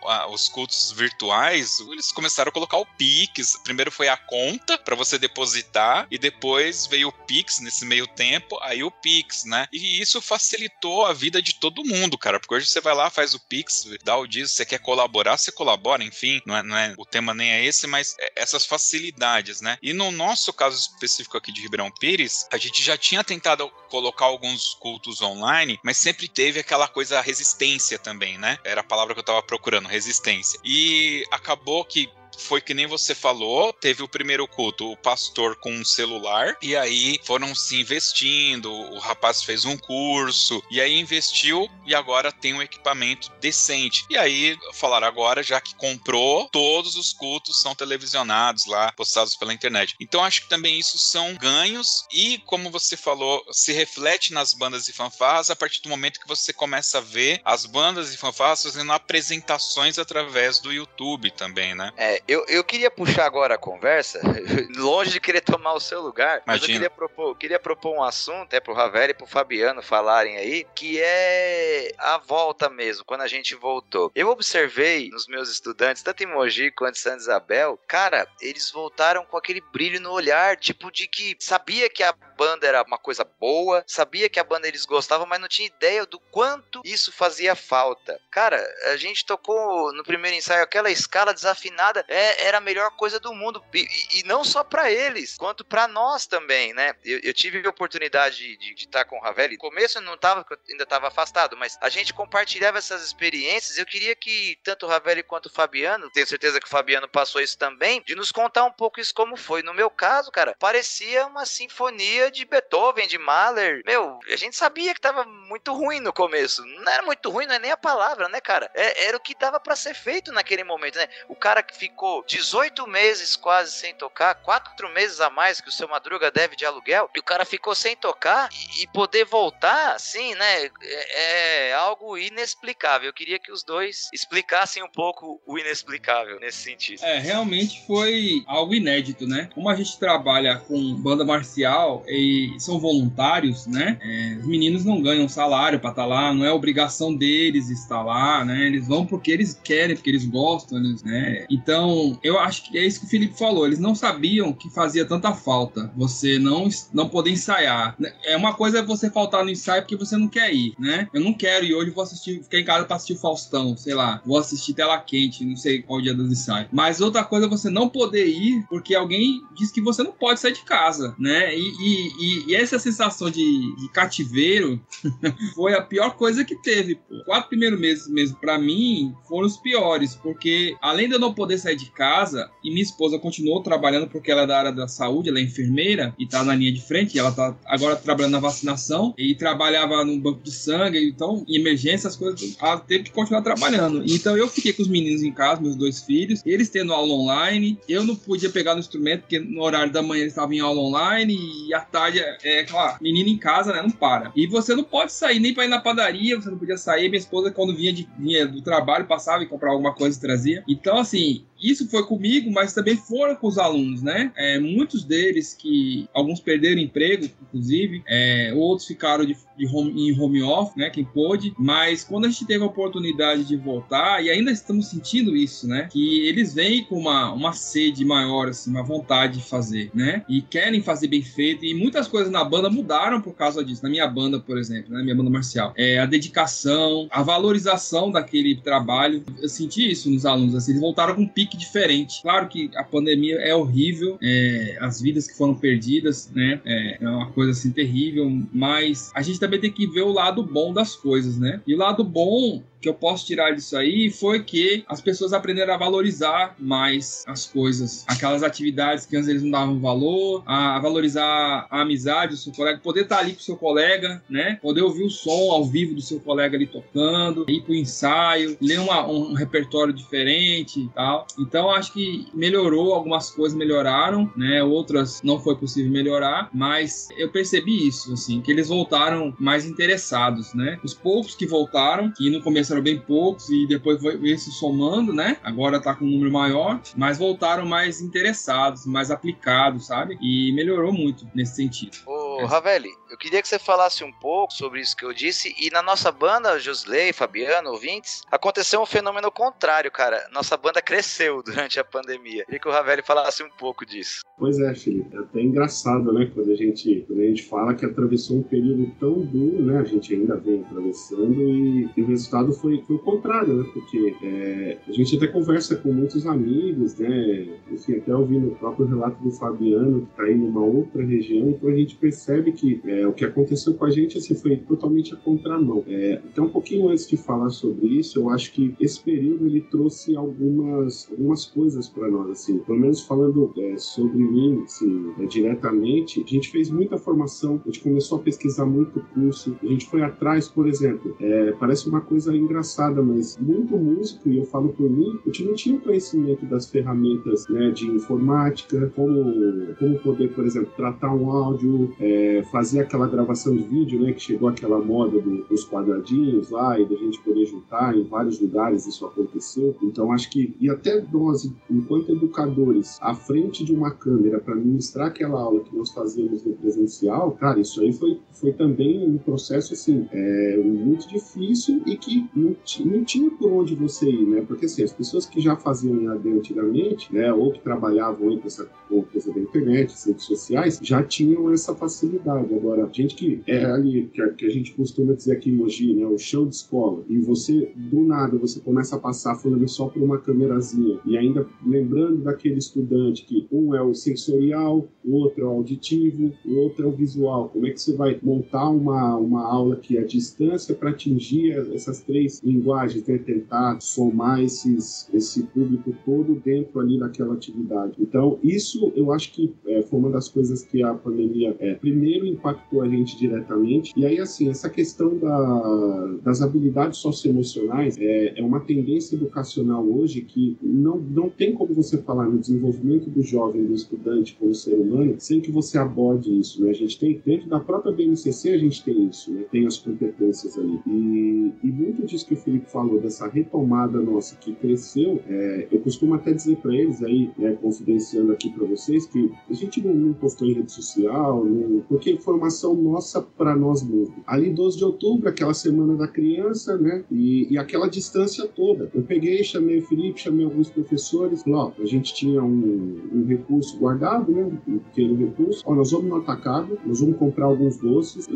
a, 0.04 0.28
os 0.28 0.48
cultos 0.48 0.92
virtuais, 0.92 1.80
eles 1.80 2.12
começaram 2.12 2.50
a 2.50 2.54
colocar 2.54 2.78
o 2.78 2.86
Pix. 2.86 3.60
Primeiro 3.64 3.92
foi 3.92 4.08
a 4.08 4.18
conta 4.18 4.78
para 4.78 4.96
você 4.96 5.18
depositar 5.18 6.08
e 6.12 6.18
depois 6.18 6.86
veio 6.86 7.10
o 7.10 7.12
Pix 7.12 7.60
nesse 7.60 7.86
meio 7.86 8.08
tempo, 8.08 8.58
aí 8.62 8.84
o 8.84 8.92
Pix, 8.92 9.46
né? 9.46 9.68
E 9.72 10.02
isso 10.02 10.22
facilitou 10.22 11.06
a 11.06 11.14
vida 11.14 11.42
de 11.42 11.56
todo 11.56 11.86
mundo, 11.86 12.18
cara, 12.18 12.40
porque 12.40 12.56
hoje 12.56 12.68
você 12.68 12.82
vai 12.82 12.94
lá, 12.94 13.10
faz 13.10 13.34
o 13.34 13.40
Pix, 13.40 13.88
dá 14.04 14.18
o 14.18 14.28
dízimo, 14.28 14.50
você 14.50 14.66
quer 14.66 14.80
colaborar, 14.80 15.38
você 15.38 15.52
colabora, 15.52 16.04
enfim, 16.04 16.42
não 16.46 16.56
é, 16.56 16.64
não 16.64 16.78
é, 16.78 16.94
o 16.98 17.06
tema 17.06 17.34
nem 17.34 17.52
é 17.52 17.66
esse, 17.66 17.88
mas 17.88 18.16
é 18.20 18.32
essas 18.36 18.66
facilidades, 18.66 19.62
né? 19.62 19.78
E 19.82 19.94
no 19.94 20.12
nosso 20.12 20.54
caso 20.54 20.78
específico 20.78 21.38
aqui 21.38 21.52
de 21.52 21.62
Ribeirão 21.62 21.92
Pires, 21.92 22.48
a 22.52 22.58
gente 22.58 22.84
já 22.84 22.98
tinha 22.98 23.24
tentado 23.32 23.70
colocar 23.90 24.26
alguns 24.26 24.74
cultos 24.74 25.22
online, 25.22 25.80
mas 25.84 25.96
sempre 25.96 26.28
teve 26.28 26.60
aquela 26.60 26.86
coisa 26.86 27.22
resistência 27.22 27.98
também, 27.98 28.38
né? 28.38 28.60
Era 28.62 28.82
a 28.82 28.84
palavra 28.84 29.14
que 29.14 29.22
eu 29.22 29.24
tava 29.24 29.42
procurando, 29.42 29.88
resistência. 29.88 30.60
E 30.66 31.24
acabou 31.32 31.86
que 31.86 32.10
foi 32.38 32.62
que 32.62 32.74
nem 32.74 32.88
você 32.88 33.14
falou, 33.14 33.74
teve 33.74 34.04
o 34.04 34.08
primeiro 34.08 34.48
culto, 34.48 34.92
o 34.92 34.98
pastor 34.98 35.56
com 35.56 35.72
um 35.72 35.86
celular, 35.86 36.58
e 36.62 36.76
aí 36.76 37.20
foram 37.24 37.54
se 37.56 37.80
investindo, 37.80 38.72
o 38.72 39.00
rapaz 39.00 39.44
fez 39.44 39.66
um 39.66 39.78
curso, 39.78 40.62
e 40.70 40.82
aí 40.82 41.00
investiu, 41.00 41.70
e 41.86 41.96
agora 41.96 42.32
tem 42.32 42.54
um 42.54 42.62
equipamento 42.62 43.32
decente. 43.40 44.06
E 44.10 44.18
aí 44.18 44.58
falaram 44.74 45.08
agora, 45.08 45.44
já 45.44 45.60
que 45.60 45.76
comprou, 45.76 46.50
todos 46.50 46.96
os 46.96 47.14
cultos 47.14 47.62
são 47.62 47.76
televisionados 47.76 48.66
lá, 48.66 48.92
postados 48.92 49.36
pela 49.36 49.54
internet. 49.54 49.96
Então 50.00 50.24
acho 50.24 50.42
que 50.42 50.50
também 50.50 50.80
isso 50.80 50.98
são 50.98 51.36
ganhos, 51.36 52.06
e 52.12 52.38
como 52.40 52.72
você 52.72 52.98
falou, 52.98 53.44
se 53.52 53.72
reflete 53.72 54.34
nas 54.34 54.54
bandas 54.54 54.88
e 54.88 54.94
fanfarras 54.94 55.50
a 55.50 55.56
partir 55.56 55.82
do 55.82 55.90
momento 55.90 56.20
que 56.20 56.28
você 56.28 56.54
começa 56.54 56.98
a 56.98 57.02
ver 57.02 57.42
as 57.44 57.66
bandas 57.66 58.14
e 58.14 58.18
fanfarras 58.18 58.64
fazendo 58.64 58.92
apresentações 58.92 59.98
através 59.98 60.60
do 60.60 60.72
YouTube 60.72 61.32
também, 61.32 61.76
né? 61.76 61.92
É, 61.98 62.22
eu, 62.32 62.46
eu 62.48 62.64
queria 62.64 62.90
puxar 62.90 63.26
agora 63.26 63.56
a 63.56 63.58
conversa, 63.58 64.22
longe 64.78 65.12
de 65.12 65.20
querer 65.20 65.42
tomar 65.42 65.74
o 65.74 65.82
seu 65.82 66.02
lugar, 66.02 66.42
Imagina. 66.46 66.46
mas 66.48 66.62
eu 66.62 66.68
queria 66.68 66.90
propor, 66.90 67.36
queria 67.36 67.60
propor 67.60 67.94
um 67.94 68.02
assunto, 68.02 68.54
é 68.54 68.60
pro 68.62 68.74
Ravel 68.74 69.10
e 69.10 69.14
pro 69.14 69.28
Fabiano 69.28 69.82
falarem 69.82 70.38
aí, 70.38 70.66
que 70.74 70.98
é 71.02 71.92
a 71.98 72.18
volta 72.18 72.70
mesmo, 72.70 73.04
quando 73.04 73.22
a 73.22 73.28
gente 73.28 73.54
voltou. 73.54 74.10
Eu 74.16 74.30
observei 74.30 75.10
nos 75.10 75.28
meus 75.28 75.52
estudantes, 75.52 76.02
tanto 76.04 76.24
em 76.24 76.28
Mogi 76.28 76.72
quanto 76.72 76.96
em 76.96 77.00
Santa 77.00 77.18
Isabel, 77.18 77.78
cara, 77.86 78.26
eles 78.42 78.72
voltaram 78.72 79.26
com 79.26 79.36
aquele 79.36 79.60
brilho 79.60 80.00
no 80.00 80.12
olhar, 80.12 80.56
tipo 80.56 80.90
de 80.90 81.10
que 81.10 81.36
sabia 81.38 81.90
que 81.90 82.02
a 82.02 82.16
banda 82.42 82.66
era 82.66 82.82
uma 82.82 82.98
coisa 82.98 83.24
boa, 83.24 83.84
sabia 83.86 84.28
que 84.28 84.40
a 84.40 84.44
banda 84.44 84.68
eles 84.68 84.84
gostavam, 84.84 85.28
mas 85.28 85.40
não 85.40 85.48
tinha 85.48 85.68
ideia 85.68 86.08
do 86.08 86.20
quanto 86.20 86.82
isso 86.84 87.12
fazia 87.12 87.56
falta. 87.56 88.20
Cara, 88.32 88.60
a 88.88 88.98
gente 88.98 89.24
tocou 89.24 89.94
no 89.94 90.04
primeiro 90.04 90.36
ensaio 90.36 90.64
aquela 90.64 90.90
escala 90.90 91.36
desafinada, 91.36 92.04
é, 92.08 92.48
era 92.48 92.58
a 92.58 92.62
melhor 92.62 92.90
coisa 92.98 93.20
do 93.20 93.32
mundo. 93.32 93.64
E, 93.72 93.88
e 94.14 94.24
não 94.24 94.44
só 94.44 94.64
para 94.64 94.90
eles, 94.90 95.38
quanto 95.38 95.64
para 95.64 95.88
nós 95.88 96.26
também, 96.26 96.74
né? 96.74 96.96
Eu, 97.06 97.20
eu, 97.20 97.32
tive 97.32 97.64
a 97.64 97.70
oportunidade 97.70 98.58
de, 98.58 98.74
estar 98.74 99.06
com 99.06 99.18
o 99.18 99.22
Ravelli. 99.22 99.54
No 99.54 99.60
começo 99.60 100.00
eu 100.00 100.02
não 100.02 100.18
tava, 100.18 100.44
ainda 100.68 100.84
estava 100.84 101.10
afastado, 101.10 101.56
mas 101.56 101.78
a 101.80 101.90
gente 101.90 102.12
compartilhava 102.12 102.80
essas 102.80 103.06
experiências. 103.06 103.78
Eu 103.78 103.86
queria 103.86 104.16
que 104.16 104.58
tanto 104.64 104.88
o 104.88 104.90
Ravelli 104.90 105.22
quanto 105.22 105.46
o 105.46 105.52
Fabiano, 105.52 106.10
tenho 106.10 106.26
certeza 106.26 106.60
que 106.60 106.66
o 106.66 106.70
Fabiano 106.70 107.08
passou 107.08 107.40
isso 107.40 107.56
também, 107.56 108.02
de 108.02 108.16
nos 108.16 108.32
contar 108.32 108.64
um 108.64 108.72
pouco 108.72 109.00
isso 109.00 109.14
como 109.14 109.38
foi. 109.38 109.62
No 109.62 109.76
meu 109.76 109.92
caso, 109.92 110.32
cara, 110.32 110.56
parecia 110.58 111.28
uma 111.28 111.46
sinfonia 111.46 112.31
de 112.32 112.46
Beethoven, 112.46 113.08
de 113.08 113.18
Mahler. 113.18 113.82
Meu, 113.86 114.20
a 114.28 114.36
gente 114.36 114.56
sabia 114.56 114.94
que 114.94 115.02
tava 115.02 115.24
muito 115.24 115.74
ruim 115.74 116.00
no 116.00 116.12
começo. 116.12 116.66
Não 116.66 116.92
era 116.92 117.04
muito 117.04 117.30
ruim, 117.30 117.46
não 117.46 117.56
é 117.56 117.60
nem 117.60 117.72
a 117.72 117.78
palavra, 117.78 118.28
né, 118.28 118.42
cara? 118.42 118.70
É, 118.74 119.06
era 119.06 119.18
o 119.18 119.20
que 119.20 119.38
dava 119.38 119.60
para 119.60 119.76
ser 119.76 119.94
feito 119.94 120.32
naquele 120.32 120.64
momento, 120.64 120.98
né? 120.98 121.08
O 121.28 121.36
cara 121.36 121.62
que 121.62 121.78
ficou 121.78 121.92
ficou 121.92 122.24
18 122.28 122.88
meses 122.88 123.36
quase 123.36 123.74
sem 123.74 123.94
tocar, 123.94 124.34
quatro 124.36 124.90
meses 124.90 125.22
a 125.22 125.30
mais 125.30 125.62
que 125.62 125.70
o 125.70 125.72
seu 125.72 125.88
Madruga 125.88 126.32
deve 126.32 126.56
de 126.56 126.66
aluguel, 126.66 127.10
e 127.16 127.20
o 127.20 127.24
cara 127.24 127.46
ficou 127.46 127.76
sem 127.76 127.96
tocar 127.96 128.50
e, 128.78 128.84
e 128.84 128.88
poder 128.88 129.26
voltar, 129.26 129.94
assim, 129.94 130.34
né? 130.36 130.66
É, 130.82 131.70
é, 131.70 131.74
algo 131.74 132.18
inexplicável. 132.18 133.10
Eu 133.10 133.14
queria 133.14 133.38
que 133.38 133.52
os 133.52 133.64
dois 133.64 134.10
explicassem 134.14 134.82
um 134.82 134.90
pouco 134.90 135.42
o 135.46 135.60
inexplicável 135.60 136.40
nesse 136.40 136.64
sentido. 136.64 137.04
É, 137.04 137.20
realmente 137.20 137.86
foi 137.86 138.44
algo 138.48 138.74
inédito, 138.74 139.28
né? 139.28 139.50
Como 139.54 139.70
a 139.70 139.76
gente 139.76 140.00
trabalha 140.00 140.58
com 140.58 140.96
banda 140.96 141.24
marcial 141.24 142.04
e 142.08 142.21
são 142.58 142.80
voluntários, 142.80 143.68
né? 143.68 143.98
É, 144.02 144.38
os 144.40 144.46
meninos 144.46 144.86
não 144.86 145.02
ganham 145.02 145.28
salário 145.28 145.80
para 145.80 145.92
estar 145.92 146.04
tá 146.04 146.08
lá, 146.08 146.34
não 146.34 146.46
é 146.46 146.52
obrigação 146.52 147.14
deles 147.14 147.70
estar 147.70 148.02
lá, 148.02 148.44
né? 148.44 148.68
Eles 148.68 148.88
vão 148.88 149.06
porque 149.06 149.32
eles 149.32 149.60
querem, 149.64 149.96
porque 149.96 150.10
eles 150.10 150.26
gostam, 150.26 150.80
né? 151.04 151.46
Então, 151.50 152.18
eu 152.24 152.40
acho 152.40 152.70
que 152.70 152.78
é 152.78 152.86
isso 152.86 153.00
que 153.02 153.06
o 153.06 153.10
Felipe 153.10 153.38
falou. 153.38 153.66
Eles 153.66 153.80
não 153.80 153.96
sabiam 153.96 154.54
que 154.54 154.70
fazia 154.70 155.06
tanta 155.06 155.34
falta 155.34 155.92
você 155.96 156.40
não, 156.40 156.68
não 156.94 157.10
poder 157.10 157.32
ensaiar. 157.32 157.96
É 158.26 158.36
uma 158.36 158.54
coisa 158.54 158.84
você 158.84 159.10
faltar 159.10 159.44
no 159.44 159.50
ensaio 159.50 159.82
porque 159.82 159.96
você 159.96 160.18
não 160.18 160.28
quer 160.28 160.54
ir, 160.54 160.74
né? 160.80 161.08
Eu 161.14 161.22
não 161.22 161.34
quero 161.34 161.66
ir 161.66 161.74
hoje, 161.74 161.92
vou 161.92 162.04
assistir, 162.04 162.42
ficar 162.44 162.60
em 162.60 162.66
casa 162.66 162.86
pra 162.86 162.96
assistir 162.96 163.14
o 163.14 163.18
Faustão, 163.20 163.76
sei 163.78 163.94
lá, 163.94 164.22
vou 164.26 164.38
assistir 164.38 164.74
tela 164.74 164.98
quente, 165.00 165.46
não 165.46 165.56
sei 165.56 165.82
qual 165.82 166.02
dia 166.02 166.14
dos 166.14 166.32
ensaios. 166.32 166.70
Mas 166.72 167.02
outra 167.02 167.24
coisa 167.24 167.46
é 167.46 167.50
você 167.50 167.70
não 167.70 167.90
poder 167.90 168.28
ir 168.28 168.66
porque 168.70 168.96
alguém 168.96 169.42
diz 169.56 169.72
que 169.72 169.82
você 169.82 170.04
não 170.04 170.12
pode 170.12 170.40
sair 170.40 170.54
de 170.54 170.64
casa, 170.64 171.16
né? 171.20 171.56
E, 171.56 171.62
e, 171.62 172.01
e 172.20 172.56
essa 172.56 172.80
sensação 172.80 173.30
de, 173.30 173.76
de 173.76 173.90
cativeiro 173.90 174.82
foi 175.56 175.74
a 175.74 175.82
pior 175.82 176.16
coisa 176.16 176.44
que 176.44 176.56
teve. 176.56 176.96
Pô. 176.96 177.24
Quatro 177.26 177.50
primeiros 177.50 177.80
meses 177.80 178.08
mesmo, 178.08 178.38
para 178.38 178.58
mim, 178.58 179.14
foram 179.28 179.48
os 179.48 179.58
piores, 179.58 180.16
porque 180.16 180.76
além 180.82 181.08
de 181.08 181.16
eu 181.16 181.20
não 181.20 181.34
poder 181.34 181.58
sair 181.58 181.76
de 181.76 181.92
casa, 181.92 182.50
e 182.64 182.70
minha 182.70 182.82
esposa 182.82 183.20
continuou 183.20 183.62
trabalhando 183.62 184.08
porque 184.08 184.32
ela 184.32 184.44
é 184.44 184.48
da 184.48 184.58
área 184.58 184.72
da 184.72 184.88
saúde, 184.88 185.30
ela 185.30 185.40
é 185.40 185.42
enfermeira 185.42 186.14
e 186.18 186.28
tá 186.28 186.44
na 186.44 186.56
linha 186.56 186.72
de 186.72 186.82
frente, 186.82 187.16
e 187.16 187.20
ela 187.20 187.32
tá 187.32 187.56
agora 187.66 187.96
trabalhando 187.96 188.34
na 188.34 188.40
vacinação 188.40 189.14
e 189.18 189.36
trabalhava 189.36 190.04
no 190.04 190.20
banco 190.20 190.42
de 190.44 190.52
sangue, 190.52 191.08
então 191.08 191.46
em 191.48 191.56
emergência 191.56 192.08
as 192.08 192.16
coisas, 192.16 192.58
ela 192.60 192.80
teve 192.80 193.06
que 193.06 193.12
continuar 193.12 193.42
trabalhando. 193.42 194.04
Então 194.06 194.36
eu 194.38 194.48
fiquei 194.48 194.74
com 194.74 194.82
os 194.82 194.88
meninos 194.88 195.24
em 195.24 195.32
casa, 195.32 195.62
meus 195.62 195.76
dois 195.76 196.02
filhos, 196.02 196.42
eles 196.46 196.70
tendo 196.70 196.94
aula 196.94 197.14
online, 197.14 197.80
eu 197.88 198.04
não 198.04 198.16
podia 198.16 198.50
pegar 198.50 198.74
no 198.74 198.80
instrumento 198.80 199.22
porque 199.22 199.40
no 199.40 199.62
horário 199.62 199.92
da 199.92 200.02
manhã 200.02 200.22
eles 200.22 200.34
estavam 200.34 200.54
em 200.54 200.60
aula 200.60 200.82
online 200.82 201.38
e 201.68 201.74
à 201.74 201.82
tarde 201.92 202.20
é, 202.44 202.64
claro, 202.64 202.98
menino 203.02 203.30
em 203.30 203.38
casa, 203.38 203.74
né, 203.74 203.82
não 203.82 203.92
para. 203.92 204.32
E 204.36 204.48
você 204.48 204.74
não 204.76 204.84
pode 204.84 205.12
sair 205.12 205.40
nem 205.40 205.54
para 205.54 205.66
ir 205.66 205.68
na 205.68 205.80
padaria, 205.80 206.40
você 206.40 206.50
não 206.50 206.58
podia 206.58 206.78
sair, 206.78 207.10
minha 207.10 207.20
esposa 207.20 207.52
quando 207.52 207.76
vinha, 207.76 207.92
de, 207.92 208.08
vinha 208.18 208.48
do 208.48 208.62
trabalho 208.62 209.06
passava 209.06 209.44
e 209.44 209.48
comprava 209.48 209.76
alguma 209.76 209.94
coisa 209.94 210.18
e 210.18 210.22
trazia. 210.22 210.64
Então 210.68 210.98
assim, 210.98 211.46
isso 211.62 211.88
foi 211.90 212.04
comigo, 212.06 212.52
mas 212.52 212.74
também 212.74 212.96
foram 212.96 213.36
com 213.36 213.48
os 213.48 213.58
alunos, 213.58 214.02
né? 214.02 214.32
É, 214.36 214.60
muitos 214.60 215.04
deles 215.04 215.54
que 215.54 216.08
alguns 216.14 216.40
perderam 216.40 216.82
emprego, 216.82 217.30
inclusive, 217.42 218.04
é, 218.08 218.52
outros 218.56 218.88
ficaram 218.88 219.26
de, 219.26 219.38
de 219.58 219.68
home, 219.68 220.10
em 220.10 220.20
home 220.20 220.42
office, 220.42 220.76
né? 220.76 220.90
Quem 220.90 221.04
pôde, 221.04 221.54
mas 221.58 222.04
quando 222.04 222.26
a 222.26 222.30
gente 222.30 222.46
teve 222.46 222.64
a 222.64 222.68
oportunidade 222.68 223.44
de 223.44 223.56
voltar, 223.56 224.24
e 224.24 224.30
ainda 224.30 224.52
estamos 224.52 224.88
sentindo 224.88 225.36
isso, 225.36 225.68
né? 225.68 225.88
Que 225.92 226.28
eles 226.28 226.54
vêm 226.54 226.84
com 226.84 226.98
uma, 226.98 227.32
uma 227.32 227.54
sede 227.54 228.04
maior, 228.04 228.50
assim, 228.50 228.72
uma 228.72 228.84
vontade 228.84 229.40
de 229.40 229.44
fazer, 229.44 229.92
né? 229.94 230.24
E 230.28 230.42
querem 230.42 230.82
fazer 230.82 231.08
bem 231.08 231.22
feito, 231.22 231.66
e 231.66 231.74
muitas 231.74 232.08
coisas 232.08 232.32
na 232.32 232.44
banda 232.44 232.70
mudaram 232.70 233.22
por 233.22 233.34
causa 233.34 233.64
disso. 233.64 233.84
Na 233.84 233.90
minha 233.90 234.08
banda, 234.08 234.40
por 234.40 234.58
exemplo, 234.58 234.92
na 234.92 234.98
né? 234.98 235.04
minha 235.04 235.16
banda 235.16 235.30
marcial, 235.30 235.74
é, 235.76 236.00
a 236.00 236.06
dedicação, 236.06 237.08
a 237.12 237.22
valorização 237.22 238.12
daquele 238.12 238.56
trabalho, 238.56 239.24
eu 239.40 239.50
senti 239.50 239.92
isso 239.92 240.10
nos 240.10 240.26
alunos, 240.26 240.56
assim, 240.56 240.72
eles 240.72 240.82
voltaram 240.82 241.16
com 241.16 241.22
um 241.22 241.28
pique 241.52 241.58
diferente. 241.58 242.22
Claro 242.22 242.48
que 242.48 242.72
a 242.76 242.84
pandemia 242.84 243.36
é 243.36 243.54
horrível, 243.54 244.18
é, 244.22 244.78
as 244.80 245.02
vidas 245.02 245.28
que 245.28 245.38
foram 245.38 245.54
perdidas, 245.54 246.32
né? 246.34 246.62
É, 246.66 246.98
é, 247.02 247.10
uma 247.10 247.30
coisa 247.32 247.52
assim 247.52 247.72
terrível, 247.72 248.30
mas 248.54 249.12
a 249.14 249.22
gente 249.22 249.40
também 249.40 249.60
tem 249.60 249.72
que 249.72 249.86
ver 249.86 250.02
o 250.02 250.12
lado 250.12 250.44
bom 250.44 250.74
das 250.74 250.96
coisas, 250.96 251.38
né? 251.38 251.62
E 251.68 251.76
o 251.76 251.78
lado 251.78 252.04
bom 252.04 252.64
que 252.82 252.90
eu 252.90 252.94
posso 252.94 253.26
tirar 253.26 253.52
disso 253.52 253.78
aí 253.78 254.10
foi 254.10 254.44
que 254.44 254.84
as 254.88 255.00
pessoas 255.00 255.34
aprenderam 255.34 255.74
a 255.74 255.78
valorizar 255.78 256.56
mais 256.58 257.24
as 257.28 257.46
coisas, 257.46 258.04
aquelas 258.08 258.44
atividades 258.44 259.06
que 259.06 259.16
antes 259.16 259.30
eles 259.30 259.44
não 259.44 259.52
davam 259.52 259.80
valor, 259.80 260.44
a 260.46 260.80
valorizar 260.80 261.68
a 261.70 261.82
amizade 261.82 262.32
do 262.32 262.38
seu 262.38 262.52
colega, 262.54 262.80
poder 262.80 263.02
estar 263.02 263.20
ali 263.20 263.34
com 263.34 263.40
o 263.40 263.44
seu 263.44 263.56
colega, 263.56 264.22
né? 264.30 264.58
Poder 264.62 264.82
ouvir 264.82 265.04
o 265.04 265.10
som 265.10 265.52
ao 265.52 265.64
vivo 265.64 265.94
do 265.94 266.02
seu 266.02 266.20
colega 266.20 266.58
ali 266.58 266.66
tocando, 266.66 267.46
ir 267.48 267.62
pro 267.62 267.76
ensaio, 267.76 268.58
ler 268.60 268.80
uma, 268.80 269.08
um 269.08 269.34
repertório 269.34 269.94
diferente 269.94 270.80
e 270.80 270.90
tal. 270.90 271.28
Então 271.40 271.70
acho 271.70 271.94
que 271.94 272.28
melhorou, 272.34 272.94
algumas 272.94 273.30
coisas 273.30 273.58
melhoraram, 273.58 274.32
né? 274.36 274.64
Outras 274.64 275.22
não 275.24 275.40
foi 275.40 275.56
possível 275.56 275.92
melhorar, 275.92 276.50
mas 276.54 277.10
eu 277.18 277.30
percebi 277.30 277.88
isso, 277.88 278.14
assim, 278.14 278.42
que 278.42 278.52
eles 278.52 278.70
voltaram 278.70 279.36
mais 279.40 279.66
interessados, 279.66 280.54
né? 280.54 280.80
Os 280.84 280.94
poucos 280.94 281.36
que 281.36 281.46
voltaram, 281.46 282.12
que 282.12 282.30
no 282.30 282.42
começo 282.42 282.71
eram 282.72 282.82
bem 282.82 283.00
poucos 283.00 283.50
e 283.50 283.68
depois 283.68 284.02
veio 284.02 284.38
se 284.38 284.52
somando, 284.52 285.14
né? 285.14 285.38
Agora 285.44 285.82
tá 285.82 285.94
com 285.94 286.06
um 286.06 286.10
número 286.10 286.32
maior, 286.32 286.80
mas 286.96 287.18
voltaram 287.18 287.66
mais 287.66 288.02
interessados, 288.02 288.86
mais 288.86 289.12
aplicados, 289.12 289.88
sabe? 289.88 290.18
E 290.22 290.52
melhorou 290.54 290.92
muito 290.92 291.28
nesse 291.34 291.56
sentido. 291.56 291.98
Ô, 292.06 292.46
Ravelli, 292.46 292.90
eu 293.10 293.18
queria 293.18 293.42
que 293.42 293.48
você 293.48 293.60
falasse 293.60 294.04
um 294.04 294.12
pouco 294.12 294.54
sobre 294.54 294.80
isso 294.80 294.96
que 294.96 295.06
eu 295.06 295.14
disse. 295.14 295.54
E 295.60 295.70
na 295.70 295.82
nossa 295.82 296.12
banda, 296.12 296.60
Josley, 296.60 297.14
Fabiano, 297.14 297.72
ouvintes, 297.72 298.22
aconteceu 298.32 298.82
um 298.82 298.86
fenômeno 298.86 299.30
contrário, 299.32 299.92
cara. 299.92 300.28
Nossa 300.32 300.56
banda 300.58 300.82
cresceu 300.82 301.44
durante 301.44 301.80
a 301.80 301.84
pandemia. 301.84 302.46
Queria 302.46 302.60
que 302.60 302.68
o 302.68 302.72
Ravelli 302.72 303.02
falasse 303.02 303.44
um 303.44 303.50
pouco 303.50 303.86
disso. 303.86 304.22
Pois 304.38 304.58
é, 304.60 304.74
Felipe. 304.74 305.16
É 305.16 305.20
até 305.20 305.42
engraçado, 305.42 306.12
né? 306.14 306.32
Quando 306.34 306.52
a 306.52 306.56
gente, 306.56 307.04
quando 307.08 307.20
a 307.20 307.26
gente 307.26 307.44
fala 307.44 307.76
que 307.76 307.86
atravessou 307.86 308.38
um 308.38 308.44
período 308.44 308.92
tão 309.00 309.20
duro, 309.26 309.66
né? 309.66 309.80
A 309.80 309.84
gente 309.84 310.14
ainda 310.14 310.38
vem 310.38 310.62
atravessando 310.62 311.42
e, 311.42 311.90
e 311.96 312.02
o 312.02 312.08
resultado 312.08 312.54
foi, 312.62 312.82
foi 312.82 312.96
o 312.96 313.00
contrário, 313.00 313.58
né? 313.58 313.70
Porque 313.74 314.16
é, 314.22 314.78
a 314.88 314.92
gente 314.92 315.18
até 315.18 315.28
conversa 315.28 315.76
com 315.76 315.92
muitos 315.92 316.26
amigos, 316.28 316.98
né? 316.98 317.48
Enfim, 317.72 317.96
até 317.96 318.16
ouvindo 318.16 318.48
o 318.48 318.56
próprio 318.56 318.86
relato 318.86 319.22
do 319.24 319.32
Fabiano, 319.32 320.02
que 320.02 320.16
tá 320.16 320.24
aí 320.24 320.36
numa 320.36 320.62
outra 320.64 321.04
região, 321.04 321.50
então 321.50 321.70
a 321.70 321.76
gente 321.76 321.96
percebe 321.96 322.52
que 322.52 322.82
é, 322.86 323.08
o 323.08 323.14
que 323.14 323.26
aconteceu 323.26 323.74
com 323.74 323.86
a 323.86 323.90
gente 323.90 324.18
assim, 324.18 324.36
foi 324.36 324.58
totalmente 324.58 325.14
a 325.14 325.18
contramão. 325.18 325.84
É, 325.88 326.22
então, 326.32 326.46
um 326.46 326.50
pouquinho 326.50 326.90
antes 326.90 327.08
de 327.08 327.18
falar 327.18 327.50
sobre 327.50 327.88
isso, 327.88 328.20
eu 328.20 328.30
acho 328.30 328.54
que 328.54 328.76
esse 328.80 329.02
período 329.02 329.46
ele 329.46 329.62
trouxe 329.62 330.16
algumas, 330.16 331.10
algumas 331.12 331.46
coisas 331.46 331.90
para 331.90 332.10
nós, 332.10 332.30
assim, 332.30 332.60
pelo 332.60 332.80
menos 332.80 333.02
falando 333.02 333.52
é, 333.58 333.78
sobre 333.78 334.18
mim, 334.18 334.62
assim, 334.64 335.14
é, 335.20 335.26
diretamente, 335.26 336.24
a 336.24 336.28
gente 336.28 336.50
fez 336.50 336.70
muita 336.70 336.98
formação, 336.98 337.62
a 337.64 337.68
gente 337.68 337.82
começou 337.82 338.20
a 338.20 338.22
pesquisar 338.22 338.66
muito 338.66 339.00
curso, 339.14 339.56
a 339.62 339.66
gente 339.66 339.88
foi 339.88 340.02
atrás, 340.02 340.48
por 340.48 340.68
exemplo, 340.68 341.16
é, 341.20 341.52
parece 341.54 341.88
uma 341.90 342.02
coisa 342.02 342.32
engraçada, 342.52 343.02
mas 343.02 343.38
muito 343.38 343.78
músico, 343.78 344.30
e 344.30 344.38
eu 344.38 344.46
falo 344.46 344.70
por 344.70 344.90
mim, 344.90 345.20
gente 345.42 345.46
não 345.46 345.54
tinha 345.54 345.80
conhecimento 345.80 346.46
das 346.46 346.70
ferramentas 346.70 347.48
né, 347.48 347.72
de 347.72 347.88
informática, 347.88 348.92
como, 348.96 349.74
como 349.80 350.00
poder, 350.00 350.34
por 350.34 350.46
exemplo, 350.46 350.72
tratar 350.76 351.14
um 351.14 351.32
áudio, 351.32 351.94
é, 352.00 352.44
fazer 352.52 352.82
aquela 352.82 353.08
gravação 353.08 353.56
de 353.56 353.64
vídeo, 353.64 354.00
né, 354.02 354.14
que 354.14 354.22
chegou 354.22 354.50
aquela 354.50 354.80
moda 354.80 355.20
do, 355.20 355.44
dos 355.44 355.66
quadradinhos 355.66 356.50
lá 356.50 356.80
e 356.80 356.86
da 356.88 356.96
gente 356.96 357.20
poder 357.22 357.46
juntar 357.46 357.96
em 357.96 358.04
vários 358.04 358.40
lugares 358.40 358.86
isso 358.86 359.06
aconteceu. 359.06 359.76
Então 359.82 360.12
acho 360.12 360.30
que 360.30 360.56
e 360.60 360.70
até 360.70 361.04
nós, 361.12 361.50
enquanto 361.70 362.12
educadores, 362.12 362.98
à 363.02 363.14
frente 363.14 363.64
de 363.64 363.74
uma 363.74 363.92
câmera 363.92 364.40
para 364.40 364.56
ministrar 364.56 365.08
aquela 365.08 365.40
aula 365.40 365.62
que 365.62 365.76
nós 365.76 365.92
fazíamos 365.92 366.44
no 366.44 366.54
presencial, 366.54 367.32
cara, 367.32 367.60
isso 367.60 367.82
aí 367.82 367.94
foi, 367.94 368.20
foi 368.34 368.52
também 368.52 369.08
um 369.08 369.18
processo 369.18 369.74
assim 369.74 370.08
é, 370.12 370.58
muito 370.64 371.08
difícil 371.08 371.82
e 371.86 371.96
que 371.96 372.30
não, 372.42 372.56
não 372.86 373.04
tinha 373.04 373.30
por 373.32 373.52
onde 373.52 373.76
você 373.76 374.10
ir, 374.10 374.28
né? 374.28 374.44
Porque 374.48 374.66
assim, 374.66 374.84
as 374.84 374.94
pessoas 374.94 375.26
que 375.26 375.40
já 375.40 375.56
faziam 375.56 376.02
EAD 376.02 376.30
antigamente, 376.30 377.14
né, 377.14 377.32
ou 377.34 377.52
que 377.52 377.60
trabalhavam 377.60 378.38
com 378.38 378.48
essa 378.48 378.66
coisa 378.88 379.34
da 379.34 379.40
internet, 379.40 379.94
redes 380.06 380.24
sociais, 380.24 380.80
já 380.82 381.04
tinham 381.04 381.52
essa 381.52 381.74
facilidade. 381.76 382.54
Agora, 382.54 382.90
gente 382.92 383.16
que 383.16 383.42
é 383.48 383.64
ali, 383.66 384.10
que 384.14 384.22
a, 384.22 384.30
que 384.30 384.46
a 384.46 384.50
gente 384.50 384.74
costuma 384.74 385.14
dizer 385.14 385.34
aqui 385.34 385.50
em 385.50 385.56
Mogi, 385.56 385.94
né, 385.94 386.06
o 386.06 386.18
chão 386.18 386.48
de 386.48 386.56
escola, 386.56 387.04
e 387.10 387.18
você, 387.20 387.72
do 387.76 388.02
nada, 388.02 388.38
você 388.38 388.60
começa 388.60 388.96
a 388.96 389.00
passar 389.00 389.36
falando 389.36 389.68
só 389.68 389.88
por 389.88 390.02
uma 390.02 390.18
câmerazinha, 390.18 391.00
e 391.06 391.18
ainda 391.18 391.48
lembrando 391.66 392.24
daquele 392.24 392.58
estudante 392.58 393.24
que 393.26 393.48
um 393.52 393.74
é 393.76 393.82
o 393.82 393.94
sensorial, 393.94 394.88
o 395.04 395.16
outro 395.16 395.42
é 395.42 395.46
o 395.46 395.50
auditivo, 395.50 396.32
o 396.46 396.56
outro 396.58 396.86
é 396.86 396.88
o 396.88 396.92
visual. 396.92 397.50
Como 397.50 397.68
é 397.68 397.72
que 397.72 397.82
você 397.82 397.96
vai 397.96 398.20
montar 398.22 398.70
uma, 398.70 399.16
uma 399.16 399.46
aula 399.46 399.76
que 399.76 399.98
é 399.98 400.02
à 400.02 400.06
distância 400.06 400.76
para 400.76 400.90
atingir 400.90 401.52
essas 401.74 402.02
três 402.02 402.31
linguagens, 402.44 403.06
né? 403.06 403.18
tentar 403.18 403.80
somar 403.82 404.42
esses, 404.42 405.10
esse 405.14 405.44
público 405.44 405.94
todo 406.06 406.36
dentro 406.36 406.80
ali 406.80 407.00
daquela 407.00 407.34
atividade. 407.34 407.96
Então, 408.00 408.38
isso 408.44 408.92
eu 408.96 409.12
acho 409.12 409.34
que 409.34 409.54
é, 409.66 409.82
foi 409.82 410.00
uma 410.00 410.10
das 410.10 410.30
coisas 410.30 410.64
que 410.64 410.84
a 410.84 410.94
pandemia, 410.94 411.56
é, 411.60 411.74
primeiro 411.76 412.26
impactou 412.26 412.82
a 412.82 412.88
gente 412.88 413.18
diretamente. 413.18 413.94
E 413.96 414.06
aí, 414.06 414.20
assim, 414.20 414.50
essa 414.50 414.70
questão 414.70 415.18
da, 415.18 416.18
das 416.24 416.42
habilidades 416.42 417.00
socioemocionais 417.00 417.98
é, 417.98 418.40
é 418.40 418.44
uma 418.44 418.60
tendência 418.60 419.16
educacional 419.16 419.86
hoje 419.86 420.22
que 420.22 420.58
não, 420.62 420.98
não 420.98 421.30
tem 421.30 421.54
como 421.54 421.74
você 421.74 421.98
falar 421.98 422.26
no 422.26 422.40
desenvolvimento 422.40 423.10
do 423.10 423.22
jovem, 423.22 423.66
do 423.66 423.74
estudante 423.74 424.36
como 424.40 424.54
ser 424.54 424.76
humano, 424.76 425.16
sem 425.18 425.42
que 425.42 425.52
você 425.52 425.78
aborde 425.78 426.38
isso, 426.38 426.64
né? 426.64 426.70
A 426.70 426.74
gente 426.74 427.00
tem, 427.00 427.22
dentro 427.26 427.50
da 427.50 427.60
própria 427.60 427.92
BNCC, 427.92 428.50
a 428.50 428.58
gente 428.58 428.84
tem 428.84 429.08
isso, 429.08 429.32
né? 429.32 429.46
Tem 429.52 429.66
as 429.66 429.78
competências 429.78 430.58
ali. 430.58 430.80
E, 430.88 431.52
e 431.64 431.68
muito 431.68 432.06
disso 432.12 432.28
que 432.28 432.34
o 432.34 432.38
Felipe 432.38 432.70
falou, 432.70 433.00
dessa 433.00 433.28
retomada 433.28 434.00
nossa 434.00 434.36
que 434.36 434.54
cresceu, 434.54 435.22
é, 435.28 435.68
eu 435.72 435.80
costumo 435.80 436.14
até 436.14 436.34
dizer 436.34 436.58
para 436.58 436.74
eles 436.74 437.02
aí, 437.02 437.32
né, 437.38 437.58
confidenciando 437.62 438.32
aqui 438.32 438.50
para 438.50 438.66
vocês, 438.66 439.06
que 439.06 439.32
a 439.50 439.54
gente 439.54 439.86
não, 439.86 439.94
não 439.94 440.14
postou 440.14 440.48
em 440.48 440.54
rede 440.54 440.72
social, 440.72 441.44
não, 441.46 441.82
porque 441.88 442.12
informação 442.12 442.76
nossa 442.76 443.22
para 443.22 443.56
nós 443.56 443.84
mesmos. 443.84 444.12
Ali, 444.28 444.52
12 444.52 444.78
de 444.78 444.86
outubro, 444.86 445.30
aquela 445.30 445.54
semana 445.54 445.96
da 445.96 446.08
criança, 446.08 446.78
né? 446.78 447.04
E, 447.12 447.52
e 447.52 447.58
aquela 447.58 447.88
distância 447.88 448.48
toda. 448.48 448.90
Eu 448.94 449.02
peguei, 449.02 449.44
chamei 449.44 449.80
o 449.80 449.82
Felipe, 449.82 450.22
chamei 450.22 450.46
alguns 450.46 450.70
professores, 450.70 451.44
falei, 451.44 451.60
ó, 451.60 451.72
a 451.80 451.86
gente 451.86 452.14
tinha 452.14 452.44
um, 452.44 453.00
um 453.14 453.26
recurso 453.26 453.78
guardado, 453.78 454.32
né? 454.32 454.44
Um 454.68 454.78
pequeno 454.80 455.16
recurso. 455.16 455.64
Ó, 455.66 455.76
nós 455.76 455.92
vamos 455.92 456.10
no 456.10 456.18
atacado, 456.18 456.78
nós 456.86 457.00
vamos 457.00 457.18
comprar 457.18 457.46
alguns 457.46 457.78
doces, 457.78 458.28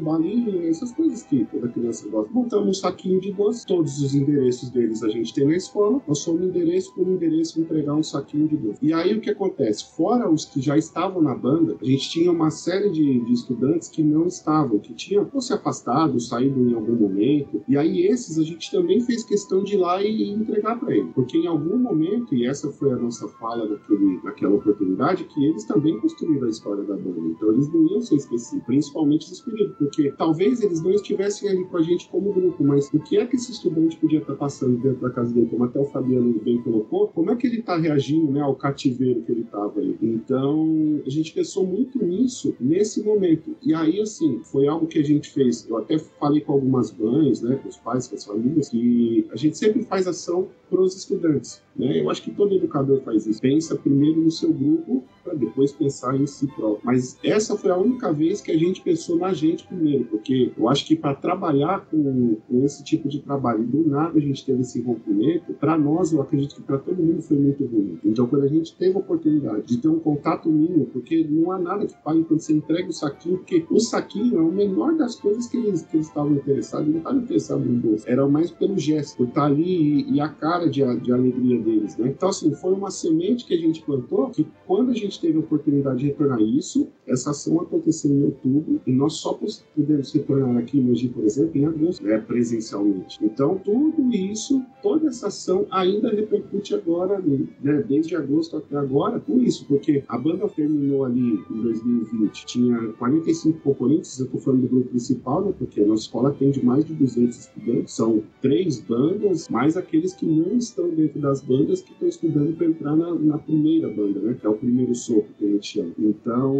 balinha, 0.00 0.68
essas 0.68 0.92
coisas 0.92 1.22
que 1.22 1.44
toda 1.44 1.68
criança 1.68 2.08
gosta. 2.08 2.32
Montamos 2.32 2.68
um 2.68 2.74
saquinho 2.74 3.20
de 3.20 3.32
doces, 3.32 3.64
todos 3.64 4.00
os 4.00 4.14
endereços 4.14 4.70
deles 4.70 5.02
a 5.02 5.08
gente 5.08 5.32
tem 5.34 5.46
na 5.46 5.56
escola, 5.56 6.00
nós 6.06 6.18
somos 6.18 6.42
endereço 6.42 6.94
por 6.94 7.06
endereço 7.06 7.60
entregar 7.60 7.94
um 7.94 8.02
saquinho 8.02 8.48
de 8.48 8.56
doces. 8.56 8.78
E 8.82 8.92
aí 8.92 9.14
o 9.16 9.20
que 9.20 9.30
acontece? 9.30 9.84
Fora 9.96 10.30
os 10.30 10.44
que 10.44 10.60
já 10.60 10.76
estavam 10.76 11.22
na 11.22 11.34
banda, 11.34 11.76
a 11.80 11.84
gente 11.84 12.10
tinha 12.10 12.30
uma 12.30 12.50
série 12.50 12.90
de, 12.90 13.20
de 13.20 13.32
estudantes 13.32 13.88
que 13.88 14.02
não 14.02 14.26
estavam, 14.26 14.78
que 14.78 14.92
tinham 14.94 15.28
ou 15.32 15.40
se 15.40 15.52
afastado, 15.52 16.18
saído 16.20 16.60
em 16.60 16.74
algum 16.74 16.96
momento. 16.96 17.62
E 17.68 17.76
aí 17.76 18.06
esses 18.06 18.38
a 18.38 18.42
gente 18.42 18.70
também 18.70 19.00
fez 19.00 19.24
questão 19.24 19.62
de 19.62 19.74
ir 19.74 19.78
lá 19.78 20.02
e 20.02 20.30
entregar 20.30 20.78
para 20.78 20.94
eles. 20.94 21.12
Porque 21.14 21.38
em 21.38 21.46
algum 21.46 21.76
momento, 21.78 22.34
e 22.34 22.46
essa 22.46 22.70
foi 22.70 22.92
a 22.92 22.96
nossa 22.96 23.28
fala 23.28 23.68
naquele, 23.68 24.20
naquela 24.22 24.54
oportunidade, 24.56 25.24
que 25.24 25.44
eles 25.44 25.64
também 25.64 25.98
construíram 26.00 26.46
a 26.46 26.50
história 26.50 26.82
da 26.84 26.96
banda. 26.96 27.20
Então 27.20 27.52
eles 27.52 27.72
não 27.72 27.86
iam 27.86 28.00
ser 28.00 28.16
esquecidos, 28.16 28.64
principalmente 28.64 29.26
os 29.26 29.32
porque 29.78 30.12
talvez 30.16 30.60
eles 30.60 30.82
não 30.82 30.90
estivessem 30.90 31.48
ali 31.48 31.64
com 31.64 31.76
a 31.76 31.82
gente 31.82 32.08
como 32.08 32.32
grupo, 32.32 32.62
mas 32.64 32.92
o 32.92 33.00
que 33.00 33.16
é 33.16 33.26
que 33.26 33.36
esse 33.36 33.52
estudante 33.52 33.96
podia 33.96 34.20
estar 34.20 34.34
passando 34.34 34.78
dentro 34.78 35.00
da 35.00 35.10
casa 35.10 35.32
dele, 35.32 35.48
como 35.50 35.64
até 35.64 35.78
o 35.78 35.84
Fabiano 35.84 36.40
bem 36.40 36.62
colocou, 36.62 37.08
como 37.08 37.30
é 37.30 37.36
que 37.36 37.46
ele 37.46 37.60
está 37.60 37.76
reagindo 37.76 38.32
né, 38.32 38.40
ao 38.40 38.54
cativeiro 38.54 39.22
que 39.22 39.32
ele 39.32 39.42
estava 39.42 39.78
ali. 39.78 39.96
Então 40.00 41.00
a 41.06 41.10
gente 41.10 41.32
pensou 41.32 41.66
muito 41.66 42.04
nisso 42.04 42.54
nesse 42.60 43.02
momento. 43.02 43.56
E 43.62 43.74
aí, 43.74 44.00
assim, 44.00 44.40
foi 44.44 44.66
algo 44.66 44.86
que 44.86 44.98
a 44.98 45.04
gente 45.04 45.30
fez. 45.30 45.66
Eu 45.68 45.78
até 45.78 45.98
falei 45.98 46.40
com 46.40 46.52
algumas 46.52 46.92
mães, 46.96 47.42
né, 47.42 47.56
com 47.56 47.68
os 47.68 47.76
pais, 47.76 48.08
com 48.08 48.16
as 48.16 48.24
famílias, 48.24 48.68
que 48.68 49.26
a 49.30 49.36
gente 49.36 49.56
sempre 49.56 49.82
faz 49.82 50.06
ação 50.06 50.48
para 50.68 50.80
os 50.80 50.96
estudantes. 50.96 51.62
Né? 51.78 52.00
Eu 52.00 52.10
acho 52.10 52.22
que 52.22 52.30
todo 52.30 52.54
educador 52.54 53.00
faz 53.02 53.26
isso. 53.26 53.40
Pensa 53.40 53.76
primeiro 53.76 54.20
no 54.20 54.30
seu 54.30 54.52
grupo 54.52 55.04
para 55.22 55.34
depois 55.34 55.72
pensar 55.72 56.16
em 56.16 56.26
si 56.26 56.46
próprio. 56.48 56.80
Mas 56.82 57.18
essa 57.22 57.56
foi 57.56 57.70
a 57.70 57.76
única 57.76 58.12
vez 58.12 58.40
que 58.40 58.50
a 58.50 58.58
gente 58.58 58.80
pensou 58.80 59.16
na 59.16 59.32
gente 59.32 59.66
primeiro, 59.66 60.04
porque 60.04 60.52
eu 60.56 60.68
acho 60.68 60.86
que 60.86 60.96
para 60.96 61.14
trabalhar 61.14 61.86
com, 61.90 62.36
com, 62.48 62.64
esse 62.64 62.82
tipo 62.82 63.08
de 63.08 63.20
trabalho, 63.20 63.64
do 63.64 63.86
nada 63.88 64.18
a 64.18 64.20
gente 64.20 64.44
teve 64.44 64.62
esse 64.62 64.80
rompimento, 64.80 65.52
para 65.54 65.78
nós, 65.78 66.12
eu 66.12 66.20
acredito 66.20 66.56
que 66.56 66.62
para 66.62 66.78
todo 66.78 67.02
mundo 67.02 67.22
foi 67.22 67.36
muito 67.36 67.64
ruim. 67.64 67.98
Então, 68.04 68.26
quando 68.26 68.44
a 68.44 68.48
gente 68.48 68.74
teve 68.76 68.96
a 68.96 68.98
oportunidade 68.98 69.66
de 69.66 69.78
ter 69.78 69.88
um 69.88 69.98
contato 69.98 70.48
mínimo, 70.48 70.86
porque 70.86 71.26
não 71.28 71.52
há 71.52 71.58
nada 71.58 71.86
que 71.86 71.94
pague 72.02 72.24
quando 72.24 72.40
você 72.40 72.54
entrega 72.54 72.88
o 72.88 72.92
saquinho, 72.92 73.38
porque 73.38 73.64
o 73.70 73.78
saquinho 73.78 74.38
é 74.38 74.42
o 74.42 74.50
menor 74.50 74.96
das 74.96 75.14
coisas 75.16 75.46
que 75.46 75.56
eles, 75.56 75.82
que 75.82 75.96
eles 75.96 76.08
estavam 76.08 76.32
interessados, 76.32 76.88
não 76.88 76.98
estavam 76.98 77.20
interessados 77.20 77.66
no 77.66 77.78
bolso, 77.78 78.04
era 78.08 78.26
mais 78.26 78.50
pelo 78.50 78.78
gesto, 78.78 79.16
por 79.18 79.28
estar 79.28 79.44
ali 79.44 80.02
e, 80.02 80.14
e 80.14 80.20
a 80.20 80.28
cara 80.28 80.57
de, 80.66 80.82
de 81.00 81.12
alegria 81.12 81.60
deles, 81.60 81.96
né? 81.96 82.08
Então, 82.08 82.28
assim, 82.28 82.52
foi 82.54 82.72
uma 82.72 82.90
semente 82.90 83.44
que 83.44 83.54
a 83.54 83.58
gente 83.58 83.82
plantou 83.82 84.30
que 84.30 84.46
quando 84.66 84.90
a 84.90 84.94
gente 84.94 85.20
teve 85.20 85.36
a 85.36 85.40
oportunidade 85.40 86.00
de 86.00 86.06
retornar 86.06 86.40
isso, 86.40 86.88
essa 87.06 87.30
ação 87.30 87.60
aconteceu 87.60 88.10
em 88.10 88.24
outubro 88.24 88.80
e 88.86 88.92
nós 88.92 89.14
só 89.14 89.38
pudemos 89.74 90.12
retornar 90.12 90.58
aqui 90.58 90.78
em 90.78 90.82
Mogi, 90.82 91.08
por 91.08 91.24
exemplo, 91.24 91.56
em 91.56 91.66
agosto, 91.66 92.02
né, 92.02 92.18
presencialmente. 92.18 93.18
Então, 93.22 93.60
tudo 93.64 94.14
isso, 94.14 94.62
toda 94.82 95.08
essa 95.08 95.28
ação 95.28 95.66
ainda 95.70 96.10
repercute 96.10 96.74
agora, 96.74 97.18
né, 97.18 97.84
desde 97.88 98.14
agosto 98.16 98.56
até 98.56 98.76
agora, 98.76 99.20
com 99.20 99.38
isso, 99.40 99.64
porque 99.66 100.04
a 100.08 100.18
banda 100.18 100.48
terminou 100.48 101.04
ali 101.04 101.40
em 101.50 101.62
2020, 101.62 102.46
tinha 102.46 102.78
45 102.98 103.60
componentes, 103.60 104.18
eu 104.18 104.26
estou 104.26 104.40
falando 104.40 104.62
do 104.62 104.68
grupo 104.68 104.88
principal, 104.90 105.44
né, 105.44 105.54
porque 105.58 105.80
a 105.80 105.86
nossa 105.86 106.02
escola 106.02 106.30
atende 106.30 106.64
mais 106.64 106.84
de 106.84 106.94
200 106.94 107.38
estudantes, 107.38 107.94
são 107.94 108.22
três 108.40 108.80
bandas, 108.80 109.48
mais 109.48 109.76
aqueles 109.76 110.14
que 110.14 110.26
não 110.26 110.47
estão 110.56 110.88
dentro 110.90 111.20
das 111.20 111.40
bandas 111.40 111.82
que 111.82 111.92
estão 111.92 112.08
estudando 112.08 112.56
para 112.56 112.66
entrar 112.66 112.96
na, 112.96 113.14
na, 113.14 113.38
primeira 113.38 113.88
banda, 113.88 114.20
né, 114.20 114.36
que 114.38 114.46
é 114.46 114.48
o 114.48 114.54
primeiro 114.54 114.94
soco 114.94 115.28
que 115.38 115.44
a 115.44 115.48
gente 115.48 115.66
chama. 115.66 115.92
Então, 115.98 116.54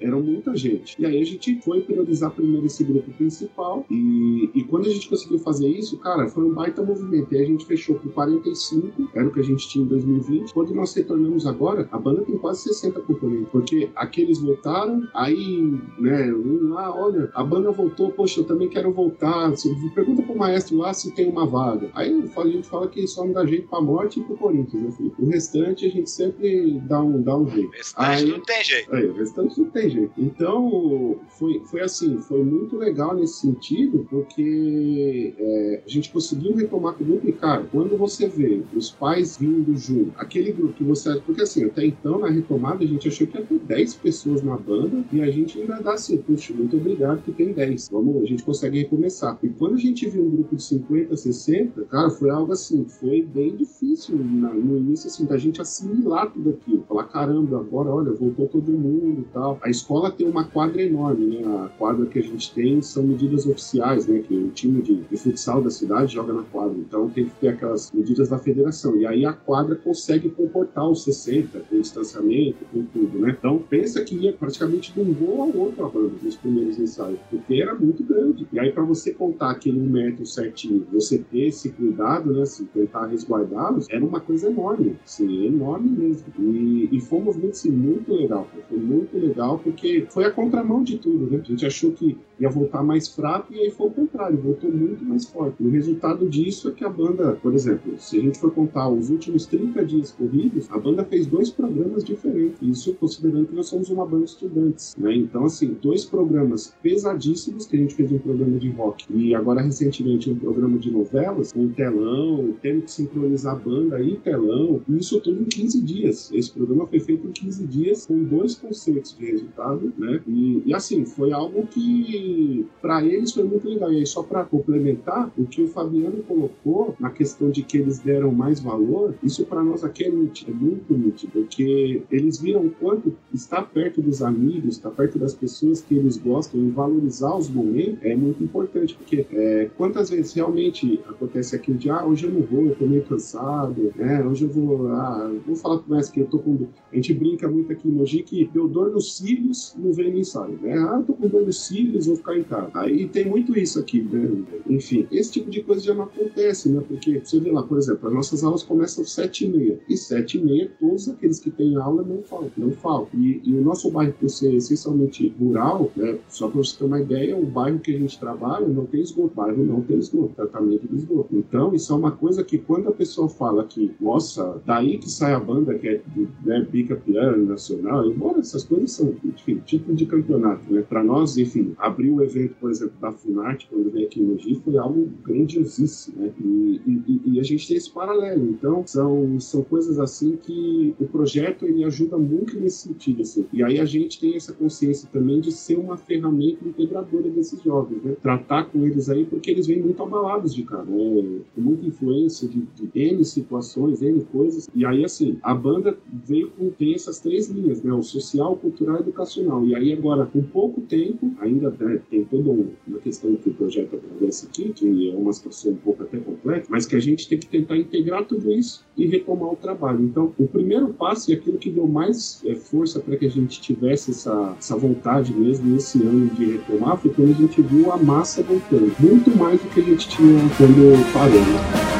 eram 0.00 0.22
muita 0.22 0.56
gente. 0.56 1.00
E 1.00 1.06
aí 1.06 1.20
a 1.20 1.24
gente 1.24 1.60
foi 1.62 1.80
priorizar 1.80 2.30
primeiro 2.30 2.66
esse 2.66 2.84
grupo 2.84 3.10
principal 3.12 3.84
e, 3.90 4.50
e 4.54 4.64
quando 4.64 4.86
a 4.86 4.90
gente 4.90 5.08
conseguiu 5.08 5.38
fazer 5.38 5.68
isso, 5.68 5.98
cara, 5.98 6.28
foi 6.28 6.44
um 6.44 6.54
baita 6.54 6.82
movimento. 6.82 7.32
E 7.32 7.38
aí 7.38 7.44
a 7.44 7.46
gente 7.46 7.64
fechou 7.64 7.96
com 7.96 8.08
45, 8.08 9.10
era 9.14 9.26
o 9.26 9.32
que 9.32 9.40
a 9.40 9.44
gente 9.44 9.68
tinha 9.68 9.84
em 9.84 9.88
2020. 9.88 10.52
Quando 10.52 10.74
nós 10.74 10.94
retornamos 10.94 11.46
agora, 11.46 11.88
a 11.90 11.98
banda 11.98 12.22
tem 12.22 12.36
quase 12.38 12.62
60 12.62 13.00
componentes, 13.00 13.48
porque 13.50 13.90
aqueles 13.94 14.40
voltaram, 14.40 15.02
aí, 15.14 15.78
né, 15.98 16.32
um 16.32 16.70
lá, 16.70 16.94
olha, 16.94 17.30
a 17.34 17.44
banda 17.44 17.70
voltou, 17.70 18.10
poxa, 18.10 18.40
eu 18.40 18.44
também 18.44 18.68
quero 18.68 18.92
voltar. 18.92 19.52
Pergunta 19.94 20.22
pro 20.22 20.36
maestro 20.36 20.76
lá 20.78 20.92
se 20.92 21.12
tem 21.14 21.28
uma 21.28 21.46
vaga. 21.46 21.90
Aí 21.94 22.10
a 22.10 22.46
gente 22.46 22.68
fala 22.68 22.88
que 22.88 23.06
só 23.06 23.21
não 23.24 23.32
dá 23.32 23.44
jeito 23.46 23.68
pra 23.68 23.80
morte 23.80 24.20
e 24.20 24.24
pro 24.24 24.36
Corinthians, 24.36 24.82
né, 24.82 24.90
Felipe? 24.90 25.22
O 25.22 25.26
restante 25.26 25.86
a 25.86 25.90
gente 25.90 26.10
sempre 26.10 26.80
dá 26.80 27.00
um, 27.00 27.22
dá 27.22 27.36
um 27.36 27.48
jeito. 27.48 27.68
O 27.68 27.72
restante 27.72 28.08
aí, 28.08 28.26
não 28.26 28.40
tem 28.40 28.64
jeito. 28.64 28.94
Aí, 28.94 29.06
o 29.06 29.14
restante 29.14 29.60
não 29.60 29.70
tem 29.70 29.90
jeito. 29.90 30.12
Então, 30.18 31.20
foi, 31.28 31.60
foi 31.64 31.80
assim, 31.80 32.18
foi 32.18 32.42
muito 32.42 32.76
legal 32.76 33.14
nesse 33.14 33.40
sentido, 33.40 34.06
porque 34.10 35.34
é, 35.38 35.82
a 35.84 35.88
gente 35.88 36.10
conseguiu 36.10 36.54
retomar 36.54 36.94
com 36.94 37.04
o 37.04 37.20
e, 37.24 37.32
cara, 37.32 37.64
quando 37.70 37.96
você 37.96 38.28
vê 38.28 38.62
os 38.74 38.90
pais 38.90 39.36
vindo 39.36 39.76
junto, 39.76 40.12
aquele 40.16 40.52
grupo 40.52 40.74
que 40.74 40.84
você. 40.84 41.20
Porque 41.20 41.42
assim, 41.42 41.64
até 41.64 41.84
então, 41.86 42.18
na 42.18 42.28
retomada, 42.28 42.82
a 42.82 42.86
gente 42.86 43.08
achou 43.08 43.26
que 43.26 43.38
ia 43.38 43.44
ter 43.44 43.58
10 43.58 43.94
pessoas 43.94 44.42
na 44.42 44.56
banda 44.56 45.04
e 45.12 45.20
a 45.20 45.30
gente 45.30 45.60
ainda 45.60 45.80
dá 45.80 45.94
assim, 45.94 46.16
puxa, 46.18 46.52
muito 46.52 46.76
obrigado 46.76 47.22
que 47.22 47.32
tem 47.32 47.52
10. 47.52 47.90
Vamos, 47.90 48.22
a 48.22 48.26
gente 48.26 48.42
consegue 48.42 48.78
recomeçar. 48.78 49.38
E 49.42 49.48
quando 49.48 49.74
a 49.74 49.78
gente 49.78 50.08
viu 50.08 50.24
um 50.24 50.30
grupo 50.30 50.56
de 50.56 50.62
50, 50.62 51.16
60, 51.16 51.84
cara, 51.84 52.10
foi 52.10 52.30
algo 52.30 52.52
assim, 52.52 52.84
foi 52.84 53.11
bem 53.20 53.56
difícil 53.56 54.16
no 54.16 54.78
início, 54.78 55.08
assim, 55.08 55.26
da 55.26 55.36
gente 55.36 55.60
assimilar 55.60 56.30
tudo 56.30 56.50
aquilo. 56.50 56.84
Falar, 56.88 57.04
caramba, 57.04 57.58
agora, 57.58 57.90
olha, 57.90 58.12
voltou 58.12 58.46
todo 58.46 58.70
mundo 58.70 59.20
e 59.20 59.32
tal. 59.32 59.58
A 59.60 59.68
escola 59.68 60.10
tem 60.10 60.28
uma 60.28 60.44
quadra 60.44 60.80
enorme, 60.80 61.26
né? 61.26 61.64
A 61.64 61.68
quadra 61.68 62.06
que 62.06 62.18
a 62.18 62.22
gente 62.22 62.54
tem 62.54 62.80
são 62.80 63.02
medidas 63.02 63.44
oficiais, 63.44 64.06
né? 64.06 64.20
Que 64.20 64.34
o 64.34 64.50
time 64.50 64.80
de, 64.80 65.02
de 65.02 65.16
futsal 65.16 65.60
da 65.60 65.70
cidade 65.70 66.14
joga 66.14 66.32
na 66.32 66.42
quadra. 66.44 66.78
Então 66.78 67.10
tem 67.10 67.24
que 67.24 67.34
ter 67.40 67.48
aquelas 67.48 67.90
medidas 67.92 68.28
da 68.28 68.38
federação. 68.38 68.96
E 68.96 69.04
aí 69.04 69.26
a 69.26 69.32
quadra 69.32 69.74
consegue 69.74 70.30
comportar 70.30 70.88
os 70.88 71.02
60, 71.02 71.60
com 71.60 71.80
distanciamento, 71.80 72.64
com 72.72 72.84
tudo, 72.84 73.18
né? 73.18 73.36
Então 73.36 73.58
pensa 73.58 74.02
que 74.04 74.14
ia 74.14 74.32
praticamente 74.32 74.92
de 74.92 75.00
um 75.00 75.12
gol 75.12 75.42
ao 75.42 75.56
outro 75.56 75.84
a 75.84 75.88
banda 75.88 76.12
nos 76.22 76.36
primeiros 76.36 76.78
ensaios, 76.78 77.18
porque 77.28 77.54
era 77.54 77.74
muito 77.74 78.04
grande. 78.04 78.46
E 78.52 78.60
aí 78.60 78.70
para 78.70 78.84
você 78.84 79.12
contar 79.12 79.50
aquele 79.50 79.80
um 79.80 79.88
metro 79.88 80.24
certinho, 80.24 80.86
você 80.92 81.18
ter 81.18 81.48
esse 81.48 81.70
cuidado, 81.70 82.32
né? 82.32 82.42
Assim, 82.42 82.64
tentar 82.66 83.01
resguardá-los, 83.06 83.88
era 83.90 84.04
uma 84.04 84.20
coisa 84.20 84.48
enorme, 84.48 84.96
assim, 85.04 85.46
enorme 85.46 85.90
mesmo. 85.90 86.26
E, 86.38 86.88
e 86.92 87.00
foi 87.00 87.18
um 87.18 87.22
movimento 87.22 87.52
assim, 87.52 87.70
muito 87.70 88.12
legal, 88.12 88.46
foi 88.68 88.78
muito 88.78 89.16
legal 89.18 89.58
porque 89.58 90.06
foi 90.10 90.24
a 90.24 90.30
contramão 90.30 90.82
de 90.82 90.98
tudo, 90.98 91.30
né? 91.30 91.40
A 91.42 91.46
gente 91.46 91.66
achou 91.66 91.92
que 91.92 92.16
ia 92.38 92.48
voltar 92.48 92.82
mais 92.82 93.08
fraco 93.08 93.52
e 93.52 93.60
aí 93.60 93.70
foi 93.70 93.86
o 93.86 93.90
contrário, 93.90 94.36
voltou 94.38 94.70
muito 94.70 95.04
mais 95.04 95.24
forte. 95.24 95.62
E 95.62 95.66
o 95.66 95.70
resultado 95.70 96.28
disso 96.28 96.68
é 96.68 96.72
que 96.72 96.84
a 96.84 96.88
banda, 96.88 97.38
por 97.42 97.54
exemplo, 97.54 97.94
se 97.98 98.18
a 98.18 98.22
gente 98.22 98.38
for 98.38 98.50
contar 98.52 98.88
os 98.88 99.10
últimos 99.10 99.46
30 99.46 99.84
dias 99.84 100.10
corridos, 100.10 100.68
a 100.70 100.78
banda 100.78 101.04
fez 101.04 101.26
dois 101.26 101.50
programas 101.50 102.04
diferentes. 102.04 102.58
Isso 102.60 102.94
considerando 102.94 103.46
que 103.46 103.54
nós 103.54 103.66
somos 103.66 103.90
uma 103.90 104.04
banda 104.04 104.24
de 104.24 104.30
estudantes, 104.30 104.96
né? 104.96 105.14
Então, 105.14 105.44
assim, 105.44 105.76
dois 105.80 106.04
programas 106.04 106.74
pesadíssimos, 106.82 107.66
que 107.66 107.76
a 107.76 107.78
gente 107.78 107.94
fez 107.94 108.10
um 108.10 108.18
programa 108.18 108.58
de 108.58 108.70
rock 108.70 109.06
e 109.10 109.34
agora 109.34 109.62
recentemente 109.62 110.30
um 110.30 110.36
programa 110.36 110.78
de 110.78 110.90
novelas, 110.90 111.52
com 111.52 111.60
um 111.60 111.68
telão, 111.68 112.54
tendo 112.60 112.82
que 112.82 112.90
sincronizar 112.92 113.58
banda 113.58 113.96
aí, 113.96 114.16
telão, 114.16 114.80
isso 114.88 115.20
tudo 115.20 115.42
em 115.42 115.44
15 115.44 115.80
dias. 115.80 116.30
Esse 116.32 116.52
programa 116.52 116.86
foi 116.86 117.00
feito 117.00 117.26
em 117.26 117.32
15 117.32 117.66
dias 117.66 118.06
com 118.06 118.22
dois 118.22 118.54
concertos 118.54 119.16
de 119.16 119.26
resultado, 119.26 119.92
né? 119.96 120.20
E, 120.26 120.62
e 120.66 120.74
assim, 120.74 121.04
foi 121.04 121.32
algo 121.32 121.66
que 121.66 122.66
para 122.80 123.04
eles 123.04 123.32
foi 123.32 123.44
muito 123.44 123.68
legal. 123.68 123.92
E 123.92 123.98
aí, 123.98 124.06
só 124.06 124.22
para 124.22 124.44
complementar, 124.44 125.32
o 125.36 125.44
que 125.44 125.62
o 125.62 125.68
Fabiano 125.68 126.22
colocou 126.22 126.94
na 126.98 127.10
questão 127.10 127.50
de 127.50 127.62
que 127.62 127.78
eles 127.78 127.98
deram 127.98 128.32
mais 128.32 128.60
valor, 128.60 129.14
isso 129.22 129.44
para 129.44 129.62
nós 129.62 129.84
aqui 129.84 130.04
é 130.04 130.10
nítido, 130.10 130.50
é 130.50 130.54
muito 130.54 130.94
nítido, 130.94 131.32
porque 131.32 132.02
eles 132.10 132.40
viram 132.40 132.66
o 132.66 132.70
quanto 132.70 133.14
estar 133.32 133.62
perto 133.62 134.00
dos 134.00 134.22
amigos, 134.22 134.76
estar 134.76 134.90
perto 134.90 135.18
das 135.18 135.34
pessoas 135.34 135.80
que 135.80 135.94
eles 135.94 136.16
gostam 136.16 136.60
e 136.60 136.70
valorizar 136.70 137.36
os 137.36 137.48
momentos 137.48 137.98
é 138.02 138.14
muito 138.14 138.42
importante, 138.42 138.94
porque 138.94 139.26
é, 139.30 139.70
quantas 139.76 140.10
vezes 140.10 140.32
realmente 140.32 141.00
acontece 141.08 141.54
aquilo 141.56 141.78
de 141.78 141.90
ah, 141.90 142.04
hoje 142.04 142.26
eu 142.26 142.32
não 142.32 142.42
vou, 142.42 142.71
tô 142.74 142.86
meio 142.86 143.04
cansado, 143.04 143.92
né? 143.96 144.24
Hoje 144.24 144.44
eu 144.44 144.50
vou, 144.50 144.88
ah, 144.88 145.32
vou 145.46 145.56
falar 145.56 145.82
mais 145.86 146.08
que 146.08 146.20
eu 146.20 146.26
tô 146.26 146.38
com. 146.38 146.66
A 146.92 146.96
gente 146.96 147.14
brinca 147.14 147.48
muito 147.48 147.72
aqui 147.72 147.88
em 147.88 147.92
Mogi 147.92 148.22
que 148.22 148.48
deu 148.52 148.68
dor 148.68 148.90
nos 148.90 149.16
cílios, 149.16 149.74
não 149.78 149.92
vem 149.92 150.12
no 150.12 150.18
ensaio, 150.18 150.58
né? 150.60 150.74
Ah, 150.74 150.96
eu 150.98 151.04
tô 151.04 151.14
com 151.14 151.28
dor 151.28 151.44
nos 151.46 151.66
cílios, 151.66 152.06
vou 152.06 152.16
ficar 152.16 152.36
em 152.36 152.42
casa. 152.42 152.70
Aí 152.74 153.08
tem 153.08 153.24
muito 153.24 153.58
isso 153.58 153.78
aqui, 153.78 154.02
né? 154.02 154.42
Enfim, 154.68 155.06
esse 155.10 155.32
tipo 155.32 155.50
de 155.50 155.62
coisa 155.62 155.82
já 155.82 155.94
não 155.94 156.04
acontece, 156.04 156.68
né? 156.68 156.82
Porque 156.86 157.20
você 157.22 157.40
vê 157.40 157.50
lá, 157.50 157.62
por 157.62 157.78
exemplo, 157.78 158.08
as 158.08 158.14
nossas 158.14 158.44
aulas 158.44 158.62
começam 158.62 159.02
às 159.02 159.12
sete 159.12 159.44
e 159.44 159.48
meia. 159.48 159.80
E 159.88 159.96
sete 159.96 160.38
e 160.38 160.42
meia, 160.42 160.70
todos 160.78 161.08
aqueles 161.08 161.38
que 161.40 161.50
têm 161.50 161.76
aula 161.76 162.02
não 162.02 162.22
faltam, 162.22 162.52
não 162.56 162.72
faltam. 162.72 163.20
E, 163.20 163.40
e 163.44 163.54
o 163.54 163.62
nosso 163.62 163.90
bairro, 163.90 164.14
por 164.18 164.28
ser 164.28 164.54
essencialmente 164.54 165.34
rural, 165.38 165.90
né? 165.96 166.18
Só 166.28 166.48
para 166.48 166.58
você 166.58 166.76
ter 166.78 166.84
uma 166.84 167.00
ideia, 167.00 167.36
o 167.36 167.44
bairro 167.44 167.78
que 167.78 167.94
a 167.94 167.98
gente 167.98 168.18
trabalha 168.18 168.66
não 168.66 168.86
tem 168.86 169.00
esgoto. 169.00 169.32
O 169.32 169.36
bairro 169.36 169.64
não 169.64 169.80
tem 169.80 169.98
esgoto, 169.98 170.34
tratamento 170.34 170.86
de 170.88 170.96
esgoto. 170.96 171.28
Então, 171.36 171.74
isso 171.74 171.92
é 171.92 171.96
uma 171.96 172.12
coisa 172.12 172.44
que 172.44 172.58
quando 172.66 172.88
a 172.88 172.92
pessoa 172.92 173.28
fala 173.28 173.64
que, 173.64 173.92
nossa, 174.00 174.60
daí 174.64 174.98
que 174.98 175.10
sai 175.10 175.32
a 175.32 175.40
banda 175.40 175.74
que 175.78 175.88
é 175.88 176.00
né, 176.44 176.66
bicampeã 176.70 177.36
nacional, 177.36 178.06
embora 178.08 178.40
essas 178.40 178.64
coisas 178.64 178.92
são, 178.92 179.14
enfim, 179.24 179.60
tipo 179.64 179.94
de 179.94 180.06
campeonato, 180.06 180.72
né? 180.72 180.82
Para 180.88 181.02
nós, 181.02 181.36
enfim, 181.36 181.74
abrir 181.78 182.10
o 182.10 182.22
evento, 182.22 182.54
por 182.60 182.70
exemplo, 182.70 182.94
da 183.00 183.12
Funarte, 183.12 183.68
quando 183.70 183.90
veio 183.90 184.06
aqui 184.06 184.20
no 184.20 184.32
Mogi, 184.32 184.60
foi 184.64 184.76
algo 184.78 185.10
grandiosíssimo, 185.24 186.20
né? 186.20 186.32
E, 186.40 186.80
e, 186.86 187.20
e, 187.26 187.40
a 187.40 187.42
gente 187.42 187.66
tem 187.66 187.76
esse 187.76 187.90
paralelo. 187.90 188.44
Então, 188.50 188.82
são, 188.86 189.38
são 189.40 189.62
coisas 189.62 189.98
assim 189.98 190.36
que 190.36 190.94
o 190.98 191.06
projeto 191.06 191.66
ele 191.66 191.84
ajuda 191.84 192.16
muito 192.18 192.58
nesse 192.58 192.88
sentido, 192.88 193.22
assim. 193.22 193.46
E 193.52 193.62
aí 193.62 193.80
a 193.80 193.84
gente 193.84 194.20
tem 194.20 194.36
essa 194.36 194.52
consciência 194.52 195.08
também 195.12 195.40
de 195.40 195.52
ser 195.52 195.76
uma 195.76 195.96
ferramenta 195.96 196.66
integradora 196.66 197.28
desses 197.30 197.62
jovens, 197.62 198.02
né? 198.02 198.16
Tratar 198.22 198.64
com 198.64 198.84
eles 198.86 199.08
aí, 199.08 199.24
porque 199.24 199.50
eles 199.50 199.66
vêm 199.66 199.80
muito 199.80 200.02
abalados 200.02 200.54
de 200.54 200.62
cara, 200.62 200.84
né? 200.84 201.40
Com 201.54 201.60
muita 201.60 201.86
influência 201.86 202.48
de, 202.52 202.88
de 202.88 202.90
N 202.94 203.24
situações, 203.24 204.02
N 204.02 204.24
coisas. 204.32 204.68
E 204.74 204.84
aí, 204.84 205.04
assim, 205.04 205.38
a 205.42 205.54
banda 205.54 205.96
veio 206.12 206.50
com 206.50 206.70
tem 206.70 206.94
essas 206.94 207.18
três 207.18 207.48
linhas, 207.48 207.82
né? 207.82 207.92
O 207.92 208.02
social, 208.02 208.56
cultural 208.56 208.96
e 208.96 209.00
educacional. 209.00 209.64
E 209.64 209.74
aí, 209.74 209.92
agora, 209.92 210.26
com 210.26 210.42
pouco 210.42 210.80
tempo, 210.82 211.32
ainda 211.40 211.70
né, 211.70 212.00
tem 212.10 212.24
toda 212.24 212.50
uma 212.50 212.98
questão 213.02 213.34
que 213.36 213.50
o 213.50 213.54
projeto 213.54 213.96
atravessa 213.96 214.46
aqui, 214.46 214.72
que 214.72 215.10
é 215.10 215.14
uma 215.14 215.32
situação 215.32 215.72
um 215.72 215.76
pouco 215.76 216.02
até 216.02 216.18
complexa, 216.18 216.66
mas 216.68 216.86
que 216.86 216.96
a 216.96 217.00
gente 217.00 217.28
tem 217.28 217.38
que 217.38 217.46
tentar 217.46 217.76
integrar 217.76 218.24
tudo 218.24 218.52
isso 218.52 218.84
e 218.96 219.06
retomar 219.06 219.52
o 219.52 219.56
trabalho. 219.56 220.04
Então, 220.04 220.32
o 220.38 220.46
primeiro 220.46 220.92
passo 220.92 221.30
e 221.30 221.34
aquilo 221.34 221.58
que 221.58 221.70
deu 221.70 221.86
mais 221.86 222.42
é, 222.44 222.54
força 222.54 223.00
para 223.00 223.16
que 223.16 223.26
a 223.26 223.30
gente 223.30 223.60
tivesse 223.60 224.10
essa, 224.10 224.54
essa 224.58 224.76
vontade 224.76 225.32
mesmo 225.32 225.76
esse 225.76 226.02
ano 226.02 226.28
de 226.30 226.52
retomar 226.52 226.96
foi 226.96 227.10
quando 227.12 227.30
a 227.30 227.34
gente 227.34 227.62
viu 227.62 227.92
a 227.92 227.96
massa 227.96 228.42
voltando. 228.42 228.92
Muito 229.00 229.30
mais 229.36 229.60
do 229.60 229.68
que 229.68 229.80
a 229.80 229.84
gente 229.84 230.08
tinha 230.08 230.38
quando 230.56 231.12
parou. 231.12 231.40
Né? 231.40 231.91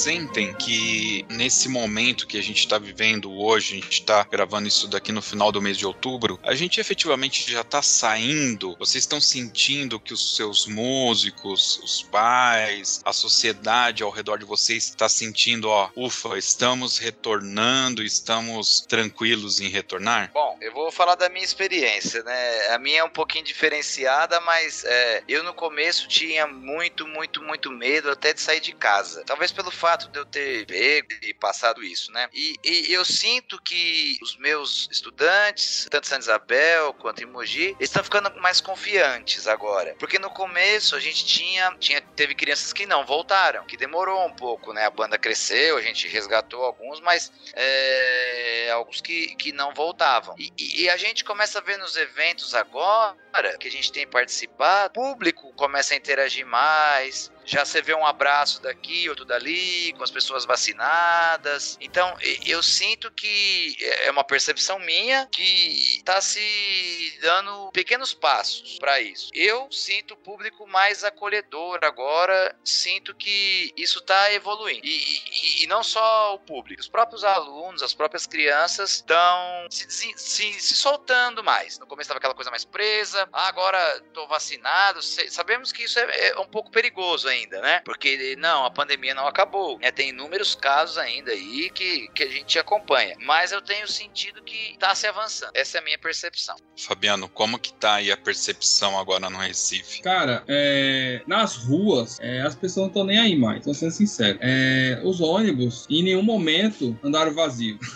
Sentem 0.00 0.54
que 0.54 1.26
nesse 1.28 1.68
momento 1.68 2.26
que 2.26 2.38
a 2.38 2.42
gente 2.42 2.60
está 2.60 2.78
vivendo 2.78 3.30
hoje, 3.30 3.74
a 3.74 3.80
gente 3.80 4.00
está 4.00 4.24
gravando 4.24 4.66
isso 4.66 4.88
daqui 4.88 5.12
no 5.12 5.20
final 5.20 5.52
do 5.52 5.60
mês 5.60 5.76
de 5.76 5.86
outubro, 5.86 6.40
a 6.42 6.54
gente 6.54 6.80
efetivamente 6.80 7.50
já 7.50 7.60
está 7.60 7.82
saindo? 7.82 8.74
Vocês 8.78 9.04
estão 9.04 9.20
sentindo 9.20 10.00
que 10.00 10.14
os 10.14 10.36
seus 10.36 10.66
músicos, 10.66 11.78
os 11.84 12.02
pais, 12.02 13.02
a 13.04 13.12
sociedade 13.12 14.02
ao 14.02 14.10
redor 14.10 14.38
de 14.38 14.46
vocês 14.46 14.84
está 14.84 15.06
sentindo, 15.06 15.68
ó, 15.68 15.90
ufa, 15.94 16.38
estamos 16.38 16.96
retornando, 16.96 18.02
estamos 18.02 18.80
tranquilos 18.80 19.60
em 19.60 19.68
retornar? 19.68 20.30
Bom, 20.32 20.56
eu 20.62 20.72
vou 20.72 20.90
falar 20.90 21.14
da 21.14 21.28
minha 21.28 21.44
experiência, 21.44 22.22
né? 22.22 22.68
A 22.68 22.78
minha 22.78 23.00
é 23.00 23.04
um 23.04 23.10
pouquinho 23.10 23.44
diferenciada, 23.44 24.40
mas 24.40 24.82
é, 24.84 25.22
eu 25.28 25.44
no 25.44 25.52
começo 25.52 26.08
tinha 26.08 26.46
muito, 26.46 27.06
muito, 27.06 27.42
muito 27.42 27.70
medo 27.70 28.10
até 28.10 28.32
de 28.32 28.40
sair 28.40 28.60
de 28.60 28.72
casa. 28.72 29.22
Talvez 29.26 29.52
pelo 29.52 29.70
fato 29.70 29.89
fato 29.90 30.08
de 30.08 30.18
eu 30.18 30.24
ter 30.24 30.66
pego 30.66 31.08
e 31.22 31.34
passado 31.34 31.82
isso, 31.82 32.12
né? 32.12 32.28
E, 32.32 32.56
e, 32.62 32.92
eu 32.92 33.04
sinto 33.04 33.60
que 33.60 34.18
os 34.22 34.36
meus 34.36 34.88
estudantes, 34.90 35.88
tanto 35.90 36.06
Santa 36.06 36.20
Isabel 36.20 36.94
quanto 36.94 37.22
em 37.22 37.26
Mogi, 37.26 37.76
estão 37.80 38.04
ficando 38.04 38.30
mais 38.40 38.60
confiantes 38.60 39.48
agora. 39.48 39.96
Porque 39.98 40.18
no 40.18 40.30
começo 40.30 40.94
a 40.94 41.00
gente 41.00 41.24
tinha, 41.26 41.74
tinha 41.78 42.00
teve 42.00 42.34
crianças 42.34 42.72
que 42.72 42.86
não 42.86 43.04
voltaram, 43.04 43.64
que 43.64 43.76
demorou 43.76 44.24
um 44.26 44.32
pouco, 44.32 44.72
né? 44.72 44.86
A 44.86 44.90
banda 44.90 45.18
cresceu, 45.18 45.76
a 45.76 45.82
gente 45.82 46.06
resgatou 46.06 46.64
alguns, 46.64 47.00
mas 47.00 47.32
é, 47.54 48.70
alguns 48.70 49.00
que, 49.00 49.34
que 49.36 49.52
não 49.52 49.74
voltavam. 49.74 50.36
E, 50.38 50.52
e, 50.84 50.88
a 50.88 50.96
gente 50.96 51.24
começa 51.24 51.58
a 51.58 51.62
ver 51.62 51.78
nos 51.78 51.96
eventos 51.96 52.54
agora 52.54 53.16
que 53.58 53.66
a 53.66 53.70
gente 53.70 53.90
tem 53.90 54.06
participado, 54.06 55.00
o 55.00 55.10
público 55.10 55.52
começa 55.54 55.94
a 55.94 55.96
interagir 55.96 56.46
mais, 56.46 57.30
já 57.50 57.64
você 57.64 57.82
vê 57.82 57.92
um 57.94 58.06
abraço 58.06 58.62
daqui, 58.62 59.08
outro 59.08 59.24
dali, 59.24 59.92
com 59.94 60.04
as 60.04 60.10
pessoas 60.10 60.44
vacinadas. 60.44 61.76
Então, 61.80 62.16
eu 62.46 62.62
sinto 62.62 63.10
que 63.10 63.76
é 64.04 64.10
uma 64.10 64.22
percepção 64.22 64.78
minha 64.78 65.26
que 65.32 65.96
está 65.96 66.20
se 66.20 67.18
dando 67.20 67.72
pequenos 67.72 68.14
passos 68.14 68.78
para 68.78 69.00
isso. 69.00 69.30
Eu 69.34 69.66
sinto 69.72 70.14
o 70.14 70.16
público 70.16 70.64
mais 70.68 71.02
acolhedor 71.02 71.80
agora, 71.82 72.54
sinto 72.64 73.12
que 73.16 73.72
isso 73.76 73.98
está 73.98 74.32
evoluindo. 74.32 74.86
E, 74.86 74.90
e, 74.90 75.64
e, 75.64 75.66
não 75.66 75.82
só 75.82 76.34
o 76.34 76.38
público, 76.38 76.80
os 76.80 76.88
próprios 76.88 77.24
alunos, 77.24 77.82
as 77.82 77.92
próprias 77.92 78.26
crianças 78.26 78.96
estão 78.96 79.66
se, 79.68 79.90
se, 79.90 80.60
se, 80.60 80.74
soltando 80.76 81.42
mais. 81.42 81.80
No 81.80 81.86
começo 81.86 82.02
estava 82.02 82.18
aquela 82.18 82.34
coisa 82.34 82.50
mais 82.50 82.64
presa, 82.64 83.28
ah, 83.32 83.48
agora 83.48 83.96
estou 84.06 84.28
vacinado. 84.28 85.02
Sabemos 85.02 85.72
que 85.72 85.82
isso 85.82 85.98
é, 85.98 86.28
é 86.28 86.38
um 86.38 86.46
pouco 86.46 86.70
perigoso 86.70 87.26
ainda, 87.28 87.39
né? 87.48 87.80
Porque 87.84 88.36
não, 88.36 88.64
a 88.64 88.70
pandemia 88.70 89.14
não 89.14 89.26
acabou. 89.26 89.78
Né? 89.78 89.90
Tem 89.90 90.10
inúmeros 90.10 90.54
casos 90.54 90.98
ainda 90.98 91.30
aí 91.30 91.70
que, 91.70 92.08
que 92.08 92.22
a 92.22 92.28
gente 92.28 92.58
acompanha. 92.58 93.16
Mas 93.20 93.52
eu 93.52 93.60
tenho 93.60 93.86
sentido 93.88 94.42
que 94.42 94.72
está 94.72 94.94
se 94.94 95.06
avançando. 95.06 95.52
Essa 95.54 95.78
é 95.78 95.80
a 95.80 95.84
minha 95.84 95.98
percepção. 95.98 96.56
Fabiano, 96.76 97.28
como 97.28 97.58
que 97.58 97.72
tá 97.72 97.94
aí 97.94 98.10
a 98.10 98.16
percepção 98.16 98.98
agora 98.98 99.28
no 99.28 99.38
Recife? 99.38 100.02
Cara, 100.02 100.42
é, 100.48 101.22
nas 101.26 101.56
ruas, 101.56 102.18
é, 102.20 102.40
as 102.40 102.54
pessoas 102.54 102.84
não 102.84 102.88
estão 102.88 103.04
nem 103.04 103.18
aí 103.18 103.36
mais, 103.36 103.64
tô 103.64 103.74
sendo 103.74 103.92
sincero. 103.92 104.38
É, 104.40 105.00
os 105.04 105.20
ônibus, 105.20 105.86
em 105.90 106.02
nenhum 106.02 106.22
momento, 106.22 106.98
andaram 107.02 107.32
vazios. 107.32 107.78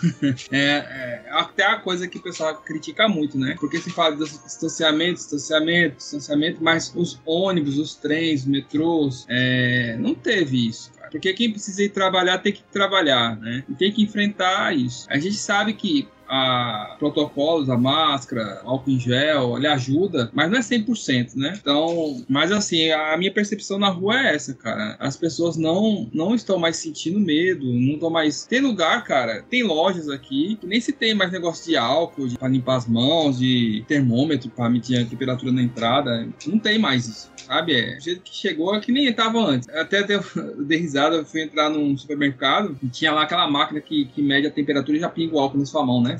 É, 0.51 0.77
é, 0.77 1.25
até 1.31 1.63
a 1.65 1.77
coisa 1.77 2.07
que 2.07 2.17
o 2.17 2.21
pessoal 2.21 2.55
critica 2.57 3.07
muito, 3.07 3.37
né? 3.37 3.55
Porque 3.59 3.77
se 3.77 3.89
fala 3.89 4.15
de 4.15 4.23
distanciamento, 4.43 5.15
distanciamento, 5.15 5.97
distanciamento, 5.97 6.63
mas 6.63 6.93
os 6.95 7.19
ônibus, 7.25 7.77
os 7.77 7.95
trens, 7.95 8.45
metrôs, 8.45 9.24
é, 9.27 9.95
não 9.99 10.13
teve 10.13 10.67
isso. 10.67 10.91
Porque 11.11 11.33
quem 11.33 11.51
precisa 11.51 11.83
ir 11.83 11.89
trabalhar 11.89 12.39
tem 12.39 12.51
que 12.51 12.63
trabalhar, 12.63 13.37
né? 13.37 13.63
E 13.69 13.73
tem 13.73 13.91
que 13.91 14.03
enfrentar 14.03 14.75
isso. 14.75 15.07
A 15.09 15.17
gente 15.17 15.35
sabe 15.35 15.73
que 15.73 16.07
a 16.27 16.95
protocolos, 16.97 17.69
a 17.69 17.77
máscara, 17.77 18.61
álcool 18.63 18.91
em 18.91 18.99
gel, 18.99 19.57
ele 19.57 19.67
ajuda, 19.67 20.29
mas 20.33 20.49
não 20.49 20.57
é 20.57 20.61
100%, 20.61 21.35
né? 21.35 21.57
Então, 21.59 22.23
mas 22.27 22.51
assim, 22.51 22.91
a 22.91 23.17
minha 23.17 23.31
percepção 23.31 23.77
na 23.77 23.89
rua 23.89 24.19
é 24.19 24.35
essa, 24.35 24.53
cara. 24.53 24.95
As 24.99 25.15
pessoas 25.15 25.57
não 25.57 26.09
não 26.13 26.35
estão 26.35 26.57
mais 26.57 26.77
sentindo 26.77 27.19
medo, 27.19 27.65
não 27.65 27.93
estão 27.93 28.09
mais. 28.09 28.45
Tem 28.45 28.59
lugar, 28.59 29.03
cara, 29.03 29.43
tem 29.49 29.63
lojas 29.63 30.09
aqui 30.09 30.57
que 30.59 30.67
nem 30.67 30.79
se 30.79 30.91
tem 30.91 31.13
mais 31.13 31.31
negócio 31.31 31.65
de 31.65 31.77
álcool, 31.77 32.27
de, 32.27 32.37
pra 32.37 32.47
limpar 32.47 32.77
as 32.77 32.87
mãos, 32.87 33.39
de 33.39 33.83
termômetro 33.87 34.49
pra 34.49 34.69
medir 34.69 35.01
a 35.01 35.05
temperatura 35.05 35.51
na 35.51 35.61
entrada. 35.61 36.27
Não 36.47 36.59
tem 36.59 36.77
mais 36.79 37.07
isso 37.07 37.35
sabe? 37.45 37.73
É, 37.73 37.97
o 37.97 38.01
jeito 38.01 38.21
que 38.21 38.35
chegou 38.35 38.75
é 38.75 38.79
que 38.79 38.91
nem 38.91 39.05
estava 39.05 39.39
antes. 39.39 39.69
Até 39.69 40.03
deu, 40.03 40.23
dei 40.65 40.79
risada, 40.79 41.15
eu 41.15 41.25
fui 41.25 41.43
entrar 41.43 41.69
num 41.69 41.95
supermercado 41.97 42.77
e 42.81 42.87
tinha 42.87 43.11
lá 43.11 43.23
aquela 43.23 43.49
máquina 43.49 43.79
que, 43.79 44.05
que 44.05 44.21
mede 44.21 44.47
a 44.47 44.51
temperatura 44.51 44.97
e 44.97 44.99
já 44.99 45.09
pinga 45.09 45.35
o 45.35 45.39
álcool 45.39 45.59
na 45.59 45.65
sua 45.65 45.85
mão, 45.85 46.01
né? 46.01 46.14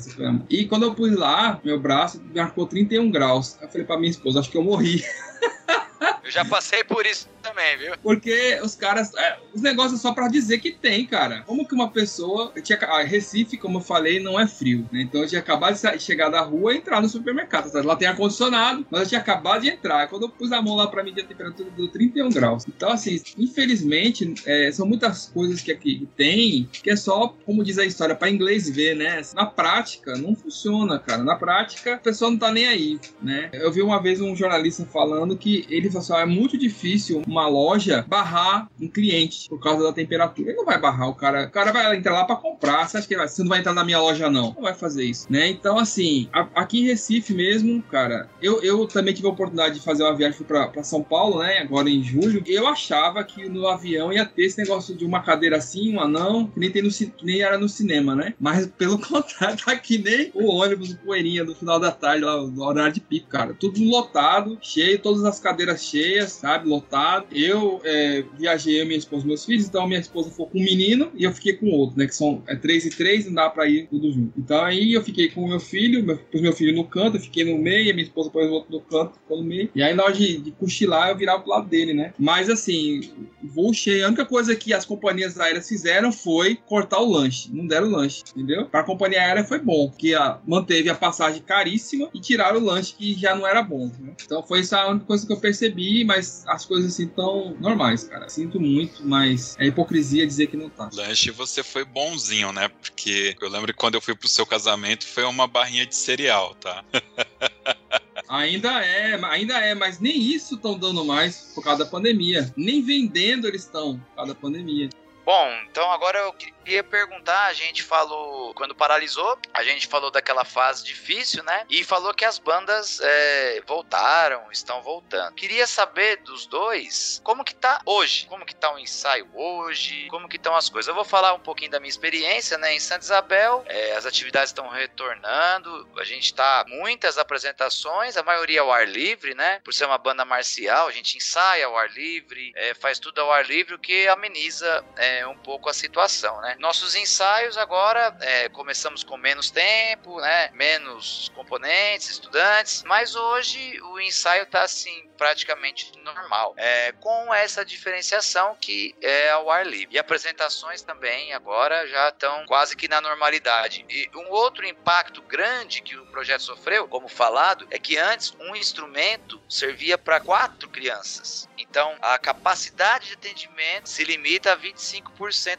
E 0.50 0.66
quando 0.66 0.84
eu 0.84 0.94
pus 0.94 1.14
lá, 1.16 1.60
meu 1.64 1.78
braço 1.80 2.22
marcou 2.34 2.66
31 2.66 3.10
graus. 3.10 3.56
Eu 3.60 3.68
falei 3.68 3.86
pra 3.86 3.98
minha 3.98 4.10
esposa, 4.10 4.40
acho 4.40 4.50
que 4.50 4.58
eu 4.58 4.64
morri. 4.64 5.04
Eu 6.26 6.32
já 6.32 6.44
passei 6.44 6.82
por 6.82 7.06
isso 7.06 7.28
também, 7.40 7.78
viu? 7.78 7.94
Porque 8.02 8.58
os 8.60 8.74
caras. 8.74 9.14
É, 9.14 9.38
os 9.54 9.62
negócios 9.62 10.00
só 10.00 10.12
pra 10.12 10.26
dizer 10.26 10.58
que 10.58 10.72
tem, 10.72 11.06
cara. 11.06 11.42
Como 11.46 11.66
que 11.66 11.72
uma 11.72 11.88
pessoa. 11.88 12.52
Tinha, 12.60 12.78
a 12.78 13.02
Recife, 13.04 13.56
como 13.56 13.78
eu 13.78 13.82
falei, 13.82 14.18
não 14.18 14.38
é 14.38 14.46
frio, 14.46 14.88
né? 14.90 15.02
Então 15.02 15.22
eu 15.22 15.28
tinha 15.28 15.40
acabado 15.40 15.74
de 15.74 16.02
chegar 16.02 16.28
da 16.28 16.40
rua 16.40 16.74
e 16.74 16.78
entrar 16.78 17.00
no 17.00 17.08
supermercado. 17.08 17.72
Lá 17.84 17.94
tem 17.94 18.08
ar-condicionado, 18.08 18.84
mas 18.90 19.02
eu 19.02 19.08
tinha 19.08 19.20
acabado 19.20 19.62
de 19.62 19.68
entrar. 19.68 20.08
Quando 20.08 20.22
eu 20.22 20.28
pus 20.28 20.50
a 20.50 20.60
mão 20.60 20.74
lá 20.74 20.88
pra 20.88 21.04
medir 21.04 21.22
a 21.22 21.26
temperatura, 21.26 21.70
deu 21.70 21.88
31 21.88 22.30
graus. 22.30 22.64
Então, 22.66 22.90
assim, 22.90 23.22
infelizmente, 23.38 24.34
é, 24.44 24.72
são 24.72 24.84
muitas 24.84 25.26
coisas 25.26 25.60
que 25.60 25.70
aqui 25.70 26.08
tem 26.16 26.68
que 26.82 26.90
é 26.90 26.96
só, 26.96 27.28
como 27.44 27.62
diz 27.62 27.78
a 27.78 27.84
história, 27.84 28.14
para 28.14 28.30
inglês 28.30 28.68
ver, 28.68 28.96
né? 28.96 29.20
Na 29.34 29.46
prática, 29.46 30.16
não 30.16 30.34
funciona, 30.34 30.98
cara. 30.98 31.22
Na 31.22 31.36
prática, 31.36 31.94
a 31.94 31.98
pessoa 31.98 32.30
não 32.30 32.38
tá 32.38 32.50
nem 32.50 32.66
aí, 32.66 32.98
né? 33.22 33.48
Eu 33.52 33.70
vi 33.70 33.82
uma 33.82 34.02
vez 34.02 34.20
um 34.20 34.34
jornalista 34.34 34.84
falando 34.84 35.36
que 35.36 35.66
ele 35.68 35.88
falou 35.88 36.02
assim: 36.02 36.12
ah, 36.14 36.15
é 36.18 36.26
muito 36.26 36.56
difícil 36.58 37.22
uma 37.26 37.48
loja 37.48 38.04
barrar 38.08 38.68
um 38.80 38.88
cliente 38.88 39.48
por 39.48 39.60
causa 39.60 39.84
da 39.84 39.92
temperatura. 39.92 40.50
Ele 40.50 40.58
não 40.58 40.64
vai 40.64 40.80
barrar 40.80 41.08
o 41.08 41.14
cara. 41.14 41.46
O 41.46 41.50
cara 41.50 41.72
vai 41.72 41.96
entrar 41.96 42.12
lá 42.12 42.24
para 42.24 42.36
comprar. 42.36 42.88
Você 42.88 42.98
acha 42.98 43.08
que 43.08 43.16
vai, 43.16 43.28
você 43.28 43.42
não 43.42 43.48
vai 43.48 43.60
entrar 43.60 43.74
na 43.74 43.84
minha 43.84 44.00
loja, 44.00 44.30
não? 44.30 44.52
Não 44.54 44.62
vai 44.62 44.74
fazer 44.74 45.04
isso, 45.04 45.26
né? 45.30 45.48
Então, 45.48 45.78
assim, 45.78 46.28
a, 46.32 46.46
aqui 46.54 46.80
em 46.80 46.86
Recife 46.86 47.34
mesmo, 47.34 47.82
cara, 47.82 48.28
eu, 48.40 48.62
eu 48.62 48.86
também 48.86 49.14
tive 49.14 49.26
a 49.26 49.30
oportunidade 49.30 49.76
de 49.76 49.84
fazer 49.84 50.02
uma 50.02 50.14
viagem 50.14 50.44
para 50.44 50.82
São 50.82 51.02
Paulo, 51.02 51.40
né? 51.40 51.58
Agora 51.58 51.88
em 51.88 52.02
julho. 52.02 52.42
Eu 52.46 52.66
achava 52.66 53.22
que 53.24 53.48
no 53.48 53.66
avião 53.66 54.12
ia 54.12 54.24
ter 54.24 54.44
esse 54.44 54.58
negócio 54.58 54.94
de 54.94 55.04
uma 55.04 55.22
cadeira 55.22 55.56
assim, 55.56 55.90
uma 55.92 56.06
não, 56.06 56.46
que 56.46 56.58
nem, 56.58 56.70
tem 56.70 56.82
no, 56.82 56.90
nem 57.22 57.40
era 57.40 57.58
no 57.58 57.68
cinema, 57.68 58.14
né? 58.14 58.34
Mas 58.38 58.66
pelo 58.66 58.98
contrário, 59.00 59.56
tá 59.64 59.76
que 59.76 59.98
nem 59.98 60.30
o 60.34 60.46
ônibus, 60.46 60.92
o 60.92 60.98
poeirinha 60.98 61.44
do 61.44 61.54
final 61.54 61.78
da 61.78 61.90
tarde, 61.90 62.24
lá, 62.24 62.40
no 62.40 62.62
horário 62.62 62.92
de 62.92 63.00
pico, 63.00 63.28
cara. 63.28 63.54
Tudo 63.54 63.82
lotado, 63.84 64.58
cheio, 64.60 64.98
todas 64.98 65.24
as 65.24 65.38
cadeiras 65.38 65.84
cheias, 65.84 66.05
sabe? 66.28 66.68
Lotado. 66.68 67.26
Eu 67.32 67.80
é, 67.84 68.24
viajei, 68.38 68.80
eu, 68.80 68.86
minha 68.86 68.98
esposa 68.98 69.24
e 69.24 69.28
meus 69.28 69.44
filhos, 69.44 69.66
então 69.66 69.86
minha 69.86 70.00
esposa 70.00 70.30
foi 70.30 70.46
com 70.46 70.58
um 70.58 70.64
menino 70.64 71.10
e 71.14 71.24
eu 71.24 71.32
fiquei 71.32 71.54
com 71.54 71.70
outro, 71.70 71.98
né? 71.98 72.06
Que 72.06 72.14
são 72.14 72.42
é, 72.46 72.54
três 72.54 72.84
e 72.84 72.90
três, 72.90 73.26
não 73.26 73.34
dá 73.34 73.50
pra 73.50 73.66
ir 73.68 73.86
tudo 73.88 74.12
junto. 74.12 74.32
Então 74.38 74.62
aí 74.64 74.92
eu 74.92 75.02
fiquei 75.02 75.28
com 75.28 75.44
o 75.44 75.48
meu 75.48 75.60
filho, 75.60 76.02
meu, 76.02 76.18
pus 76.18 76.40
meu 76.40 76.52
filho 76.52 76.74
no 76.74 76.84
canto, 76.84 77.16
eu 77.16 77.20
fiquei 77.20 77.44
no 77.44 77.58
meio, 77.58 77.90
a 77.90 77.94
minha 77.94 78.06
esposa 78.06 78.30
pôs 78.30 78.48
o 78.48 78.52
outro 78.52 78.72
no 78.72 78.80
canto, 78.80 79.18
ficou 79.18 79.38
no 79.38 79.44
meio. 79.44 79.70
E 79.74 79.82
aí 79.82 79.94
na 79.94 80.04
hora 80.04 80.12
de, 80.12 80.38
de 80.38 80.50
cochilar, 80.52 81.10
eu 81.10 81.16
virava 81.16 81.42
pro 81.42 81.50
lado 81.50 81.68
dele, 81.68 81.92
né? 81.92 82.12
Mas 82.18 82.48
assim, 82.48 83.00
voo 83.42 83.72
cheio. 83.72 84.04
A 84.04 84.08
única 84.08 84.24
coisa 84.24 84.54
que 84.54 84.72
as 84.72 84.84
companhias 84.84 85.38
aéreas 85.38 85.68
fizeram 85.68 86.12
foi 86.12 86.56
cortar 86.66 87.00
o 87.00 87.10
lanche. 87.10 87.50
Não 87.52 87.66
deram 87.66 87.88
lanche, 87.88 88.22
entendeu? 88.34 88.66
Para 88.66 88.80
a 88.80 88.84
companhia 88.84 89.20
aérea 89.20 89.44
foi 89.44 89.58
bom, 89.58 89.88
porque 89.88 90.14
a, 90.14 90.38
manteve 90.46 90.88
a 90.88 90.94
passagem 90.94 91.42
caríssima 91.42 92.08
e 92.14 92.20
tiraram 92.20 92.60
o 92.60 92.64
lanche 92.64 92.94
que 92.94 93.14
já 93.14 93.34
não 93.34 93.46
era 93.46 93.62
bom. 93.62 93.90
Né? 93.98 94.14
Então 94.24 94.42
foi 94.42 94.60
essa 94.60 94.78
a 94.78 94.90
única 94.90 95.06
coisa 95.06 95.26
que 95.26 95.32
eu 95.32 95.36
percebi, 95.38 95.95
mas 96.04 96.44
as 96.46 96.64
coisas 96.64 96.92
assim 96.92 97.08
tão 97.08 97.56
normais, 97.60 98.04
cara. 98.04 98.28
Sinto 98.28 98.60
muito, 98.60 99.06
mas 99.06 99.56
é 99.58 99.66
hipocrisia 99.66 100.26
dizer 100.26 100.46
que 100.48 100.56
não 100.56 100.68
tá. 100.68 100.90
Lanche 100.92 101.30
você 101.30 101.62
foi 101.62 101.84
bonzinho, 101.84 102.52
né? 102.52 102.68
Porque 102.68 103.36
eu 103.40 103.48
lembro 103.48 103.72
que 103.72 103.78
quando 103.78 103.94
eu 103.94 104.00
fui 104.00 104.14
pro 104.14 104.28
seu 104.28 104.46
casamento 104.46 105.06
foi 105.06 105.24
uma 105.24 105.46
barrinha 105.46 105.86
de 105.86 105.94
cereal, 105.94 106.54
tá? 106.54 106.84
Ainda 108.28 108.84
é, 108.84 109.14
ainda 109.24 109.58
é, 109.58 109.72
mas 109.72 110.00
nem 110.00 110.20
isso 110.20 110.56
estão 110.56 110.76
dando 110.76 111.04
mais 111.04 111.52
por 111.54 111.62
causa 111.62 111.84
da 111.84 111.90
pandemia. 111.90 112.52
Nem 112.56 112.82
vendendo 112.82 113.46
eles 113.46 113.62
estão 113.62 113.98
por 113.98 114.16
causa 114.16 114.34
da 114.34 114.40
pandemia. 114.40 114.88
Bom, 115.26 115.52
então 115.68 115.90
agora 115.90 116.20
eu 116.20 116.32
queria 116.32 116.84
perguntar, 116.84 117.46
a 117.46 117.52
gente 117.52 117.82
falou, 117.82 118.54
quando 118.54 118.76
paralisou, 118.76 119.36
a 119.52 119.64
gente 119.64 119.88
falou 119.88 120.08
daquela 120.08 120.44
fase 120.44 120.84
difícil, 120.84 121.42
né? 121.42 121.66
E 121.68 121.82
falou 121.82 122.14
que 122.14 122.24
as 122.24 122.38
bandas 122.38 123.00
é, 123.00 123.60
voltaram, 123.66 124.40
estão 124.52 124.80
voltando. 124.82 125.34
Queria 125.34 125.66
saber 125.66 126.18
dos 126.18 126.46
dois, 126.46 127.20
como 127.24 127.42
que 127.42 127.56
tá 127.56 127.80
hoje? 127.84 128.26
Como 128.26 128.46
que 128.46 128.54
tá 128.54 128.72
o 128.72 128.78
ensaio 128.78 129.28
hoje? 129.34 130.06
Como 130.10 130.28
que 130.28 130.36
estão 130.36 130.54
as 130.54 130.68
coisas? 130.68 130.86
Eu 130.86 130.94
vou 130.94 131.04
falar 131.04 131.34
um 131.34 131.40
pouquinho 131.40 131.72
da 131.72 131.80
minha 131.80 131.90
experiência, 131.90 132.56
né? 132.56 132.72
Em 132.74 132.78
Santa 132.78 133.04
Isabel, 133.04 133.64
é, 133.66 133.96
as 133.96 134.06
atividades 134.06 134.50
estão 134.50 134.68
retornando, 134.68 135.88
a 135.98 136.04
gente 136.04 136.32
tá 136.32 136.64
muitas 136.68 137.18
apresentações, 137.18 138.16
a 138.16 138.22
maioria 138.22 138.60
ao 138.60 138.72
ar 138.72 138.86
livre, 138.86 139.34
né? 139.34 139.58
Por 139.64 139.74
ser 139.74 139.86
uma 139.86 139.98
banda 139.98 140.24
marcial, 140.24 140.86
a 140.86 140.92
gente 140.92 141.16
ensaia 141.16 141.66
ao 141.66 141.76
ar 141.76 141.90
livre, 141.90 142.52
é, 142.54 142.74
faz 142.74 143.00
tudo 143.00 143.20
ao 143.20 143.32
ar 143.32 143.44
livre, 143.44 143.74
o 143.74 143.78
que 143.78 144.06
ameniza 144.06 144.84
é, 144.96 145.15
um 145.24 145.36
pouco 145.38 145.68
a 145.68 145.74
situação, 145.74 146.40
né? 146.40 146.56
Nossos 146.58 146.94
ensaios 146.94 147.56
agora 147.56 148.16
é, 148.20 148.48
começamos 148.48 149.04
com 149.04 149.16
menos 149.16 149.50
tempo, 149.50 150.20
né? 150.20 150.50
Menos 150.52 151.30
componentes, 151.34 152.10
estudantes, 152.10 152.82
mas 152.82 153.14
hoje 153.14 153.80
o 153.82 154.00
ensaio 154.00 154.42
está 154.42 154.62
assim 154.62 155.08
praticamente 155.16 155.92
normal, 156.02 156.54
é, 156.56 156.92
com 156.92 157.34
essa 157.34 157.64
diferenciação 157.64 158.56
que 158.60 158.94
é 159.00 159.30
ao 159.30 159.50
ar 159.50 159.66
livre. 159.66 159.96
E 159.96 159.98
apresentações 159.98 160.82
também 160.82 161.32
agora 161.32 161.86
já 161.86 162.08
estão 162.08 162.44
quase 162.46 162.76
que 162.76 162.88
na 162.88 163.00
normalidade. 163.00 163.84
E 163.88 164.10
um 164.14 164.30
outro 164.30 164.66
impacto 164.66 165.22
grande 165.22 165.80
que 165.80 165.96
o 165.96 166.06
projeto 166.06 166.42
sofreu, 166.42 166.86
como 166.86 167.08
falado, 167.08 167.66
é 167.70 167.78
que 167.78 167.98
antes 167.98 168.34
um 168.40 168.54
instrumento 168.54 169.40
servia 169.48 169.96
para 169.96 170.20
quatro 170.20 170.68
crianças. 170.68 171.48
Então 171.58 171.96
a 172.00 172.18
capacidade 172.18 173.08
de 173.08 173.14
atendimento 173.14 173.88
se 173.88 174.04
limita 174.04 174.52
a 174.52 174.56
25% 174.56 175.05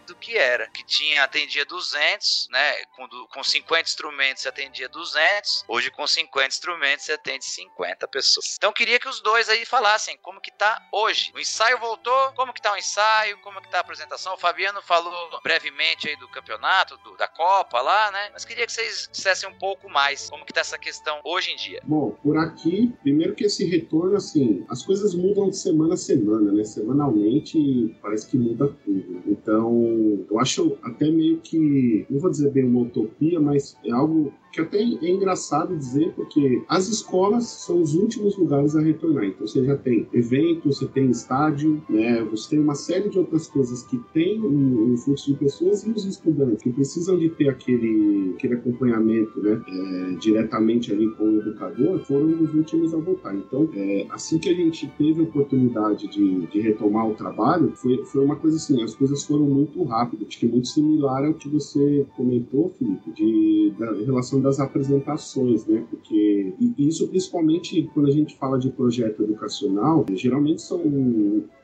do 0.06 0.16
que 0.16 0.38
era, 0.38 0.68
que 0.70 0.84
tinha 0.84 1.24
atendia 1.24 1.66
200, 1.66 2.48
né? 2.52 2.84
Com, 2.96 3.08
com 3.28 3.44
50 3.44 3.82
instrumentos 3.82 4.44
você 4.44 4.50
atendia 4.50 4.90
200, 4.90 5.66
hoje 5.68 5.92
com 5.92 6.06
50 6.06 6.48
instrumentos 6.48 7.06
você 7.06 7.14
atende 7.14 7.46
50 7.46 8.08
pessoas. 8.08 8.56
Então 8.58 8.72
queria 8.72 9.00
que 9.00 9.08
os 9.08 9.22
dois 9.22 9.50
aí 9.50 9.66
falassem 9.66 10.18
como 10.22 10.42
que 10.42 10.52
tá 10.52 10.82
hoje. 10.92 11.32
O 11.36 11.40
ensaio 11.40 11.78
voltou, 11.80 12.34
como 12.34 12.54
que 12.54 12.62
tá 12.62 12.74
o 12.74 12.78
ensaio, 12.78 13.38
como 13.40 13.62
que 13.62 13.70
tá 13.70 13.78
a 13.78 13.82
apresentação. 13.82 14.34
O 14.34 14.38
Fabiano 14.38 14.82
falou 14.82 15.40
brevemente 15.44 16.08
aí 16.08 16.16
do 16.18 16.28
campeonato, 16.30 16.98
do, 16.98 17.16
da 17.18 17.28
Copa 17.28 17.82
lá, 17.82 18.12
né? 18.12 18.30
Mas 18.34 18.46
queria 18.46 18.66
que 18.66 18.72
vocês 18.72 19.10
dissessem 19.12 19.50
um 19.50 19.58
pouco 19.58 19.90
mais 19.90 20.30
como 20.30 20.46
que 20.46 20.54
tá 20.54 20.62
essa 20.62 20.78
questão 20.78 21.20
hoje 21.24 21.52
em 21.52 21.56
dia. 21.56 21.82
Bom, 21.84 22.12
por 22.24 22.38
aqui, 22.38 22.94
primeiro 23.02 23.36
que 23.36 23.46
esse 23.46 23.66
retorno, 23.66 24.16
assim, 24.16 24.66
as 24.70 24.84
coisas 24.84 25.14
mudam 25.14 25.50
de 25.50 25.58
semana 25.58 25.94
a 25.94 25.98
semana, 25.98 26.52
né? 26.52 26.64
Semanalmente 26.64 27.96
parece 28.02 28.28
que 28.28 28.38
muda 28.38 28.68
tudo. 28.84 29.37
Então, 29.42 30.26
eu 30.30 30.40
acho 30.40 30.78
até 30.82 31.10
meio 31.10 31.38
que, 31.38 32.06
não 32.10 32.20
vou 32.20 32.30
dizer 32.30 32.52
bem 32.52 32.66
uma 32.66 32.82
utopia, 32.82 33.40
mas 33.40 33.78
é 33.86 33.92
algo 33.92 34.34
que 34.58 34.62
até 34.62 34.80
é 34.80 35.10
engraçado 35.10 35.76
dizer, 35.76 36.14
porque 36.16 36.64
as 36.68 36.88
escolas 36.88 37.46
são 37.46 37.82
os 37.82 37.94
últimos 37.94 38.38
lugares 38.38 38.76
a 38.76 38.82
retornar. 38.82 39.26
Então 39.26 39.46
você 39.46 39.64
já 39.64 39.78
tem 39.78 40.08
evento, 40.14 40.74
você 40.74 40.88
tem 40.88 41.10
estádio, 41.10 41.82
né? 41.90 42.24
Você 42.32 42.50
tem 42.52 42.60
uma 42.60 42.76
série 42.76 43.10
de 43.10 43.20
outras 43.20 43.48
coisas 43.48 43.84
que 43.84 43.98
tem 44.14 44.42
um, 44.42 44.94
um 44.94 44.98
fluxo 44.98 45.32
de 45.32 45.38
pessoas 45.38 45.84
e 45.84 45.92
os 45.92 46.06
estudantes 46.06 46.64
que 46.64 46.72
precisam 46.72 47.18
de 47.18 47.30
ter 47.30 47.50
aquele, 47.50 48.34
aquele 48.36 48.56
acompanhamento, 48.56 49.40
né? 49.42 49.62
É, 49.68 50.16
diretamente 50.20 50.92
ali 50.92 51.10
com 51.12 51.24
o 51.24 51.40
educador, 51.40 52.00
foram 52.00 52.42
os 52.42 52.54
últimos 52.54 52.94
a 52.94 52.98
voltar. 52.98 53.36
Então, 53.36 53.70
é, 53.74 54.08
assim 54.10 54.40
que 54.40 54.50
a 54.50 54.54
gente 54.54 54.88
teve 54.98 55.22
a 55.22 55.24
oportunidade 55.24 56.08
de, 56.08 56.48
de 56.48 56.60
retomar 56.60 57.08
o 57.08 57.14
trabalho, 57.14 57.72
foi, 57.76 58.04
foi 58.06 58.24
uma 58.24 58.36
coisa 58.36 58.58
assim, 58.58 58.82
as 58.82 58.96
coisas 58.96 59.24
foram 59.24 59.46
muito 59.46 59.84
rápidas, 59.84 60.28
acho 60.28 60.40
que 60.40 60.48
muito 60.48 60.68
similar 60.68 61.26
ao 61.26 61.34
que 61.34 61.48
você 61.48 62.06
comentou, 62.16 62.74
Felipe, 62.78 63.12
de, 63.12 63.74
da 63.78 63.92
relação 63.92 64.42
das 64.48 64.60
apresentações, 64.62 65.66
né? 65.66 65.84
Porque 65.90 66.54
isso 66.78 67.08
principalmente 67.10 67.90
quando 67.94 68.08
a 68.08 68.12
gente 68.12 68.38
fala 68.38 68.58
de 68.58 68.70
projeto 68.70 69.24
educacional, 69.24 70.06
geralmente 70.16 70.62
são 70.62 70.80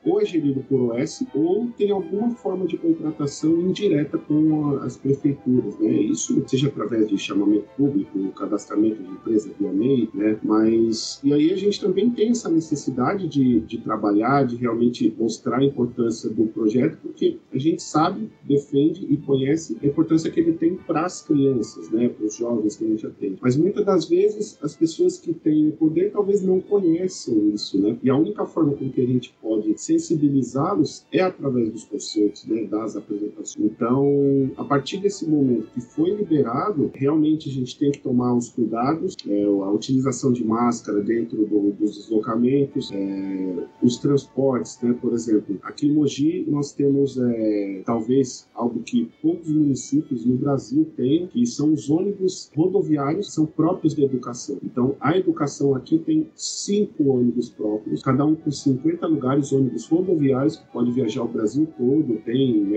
ou 0.06 0.22
é 0.22 0.26
gerido 0.26 0.62
por 0.68 0.94
OS 0.94 1.24
ou 1.34 1.68
tem 1.78 1.92
alguma 1.92 2.32
forma 2.32 2.66
de 2.66 2.78
contratação 2.78 3.52
indireta 3.62 4.18
com 4.18 4.78
as 4.78 4.98
prefeituras, 4.98 5.80
né? 5.80 5.92
Isso 5.92 6.44
seja 6.48 6.68
através 6.68 7.08
de 7.08 7.18
chamamento 7.18 7.68
público, 7.78 8.20
cadastramento 8.34 9.02
de 9.02 9.10
empresa 9.10 9.50
via 9.58 9.72
MEI, 9.72 10.10
né? 10.14 10.38
Mas 10.44 11.22
e 11.24 11.32
aí 11.34 11.54
a 11.54 11.56
gente 11.56 11.80
também 11.80 12.10
tem 12.10 12.32
essa 12.32 12.50
necessidade 12.50 13.28
de, 13.28 13.62
de 13.62 13.78
trabalhar, 13.78 14.46
de 14.46 14.58
realmente 14.58 15.14
mostrar 15.18 15.60
a 15.60 15.64
importância 15.64 16.30
do 16.30 16.48
projeto, 16.48 16.98
porque 17.02 17.38
a 17.54 17.58
gente 17.58 17.82
sabe, 17.82 18.30
defende 18.44 19.06
e 19.10 19.18
conhece 19.18 19.78
a 19.82 19.88
importância 19.88 20.30
que 20.30 20.40
ele 20.40 20.54
tem 20.54 20.76
para 20.76 21.06
as 21.06 21.22
crianças, 21.22 21.90
né? 21.90 22.10
Para 22.10 22.26
os 22.26 22.36
jovens 22.36 22.73
que 22.76 22.86
a 22.86 22.88
gente 22.88 23.06
atende. 23.06 23.38
Mas 23.42 23.56
muitas 23.56 23.86
das 23.86 24.06
vezes 24.06 24.58
as 24.62 24.76
pessoas 24.76 25.18
que 25.18 25.34
têm 25.34 25.70
o 25.70 25.72
poder 25.74 26.12
talvez 26.12 26.42
não 26.42 26.60
conheçam 26.60 27.50
isso, 27.50 27.80
né? 27.80 27.98
E 28.04 28.10
a 28.10 28.16
única 28.16 28.46
forma 28.46 28.74
com 28.74 28.90
que 28.90 29.02
a 29.02 29.06
gente 29.06 29.34
pode 29.42 29.74
sensibilizá-los 29.78 31.06
é 31.12 31.22
através 31.22 31.70
dos 31.70 31.84
concertos, 31.86 32.46
né, 32.46 32.64
das 32.66 32.96
apresentações. 32.96 33.72
Então, 33.72 34.52
a 34.58 34.64
partir 34.64 34.98
desse 34.98 35.28
momento 35.28 35.68
que 35.74 35.82
foi 35.82 36.12
liberado, 36.12 36.92
realmente 36.94 37.50
a 37.50 37.52
gente 37.52 37.78
tem 37.78 37.92
que 37.92 38.00
tomar 38.00 38.34
os 38.34 38.50
cuidados, 38.50 39.16
é, 39.28 39.44
a 39.44 39.72
utilização 39.72 40.32
de 40.32 40.44
máscara 40.44 41.02
dentro 41.02 41.46
do, 41.46 41.72
dos 41.72 41.98
deslocamentos, 41.98 42.92
é, 42.92 43.68
os 43.82 43.98
transportes, 43.98 44.80
né, 44.82 44.96
por 45.02 45.14
exemplo, 45.14 45.60
aqui 45.64 45.88
em 45.88 45.94
Mogi 45.94 46.46
nós 46.48 46.72
temos 46.72 47.18
é, 47.18 47.82
talvez 47.86 48.48
algo 48.54 48.82
que 48.82 49.10
poucos 49.22 49.50
municípios 49.50 50.26
no 50.26 50.36
Brasil 50.36 50.86
têm, 50.96 51.28
que 51.28 51.46
são 51.46 51.74
os 51.74 51.90
ônibus 51.90 52.52
rodoviários 52.56 53.34
são 53.34 53.46
próprios 53.46 53.94
da 53.94 54.04
educação. 54.04 54.58
Então, 54.64 54.96
a 55.00 55.18
educação 55.18 55.76
aqui 55.76 56.00
tem 56.00 56.30
cinco 56.36 57.10
ônibus 57.10 57.50
próprios, 57.50 58.02
cada 58.02 58.26
um 58.26 58.36
com 58.36 58.52
50 58.52 59.06
lugares, 59.08 59.52
ônibus 59.52 59.88
rodoviários, 59.88 60.58
que 60.58 60.72
pode 60.72 60.92
viajar 60.92 61.24
o 61.24 61.28
Brasil 61.28 61.68
todo, 61.78 62.22
tem, 62.26 62.72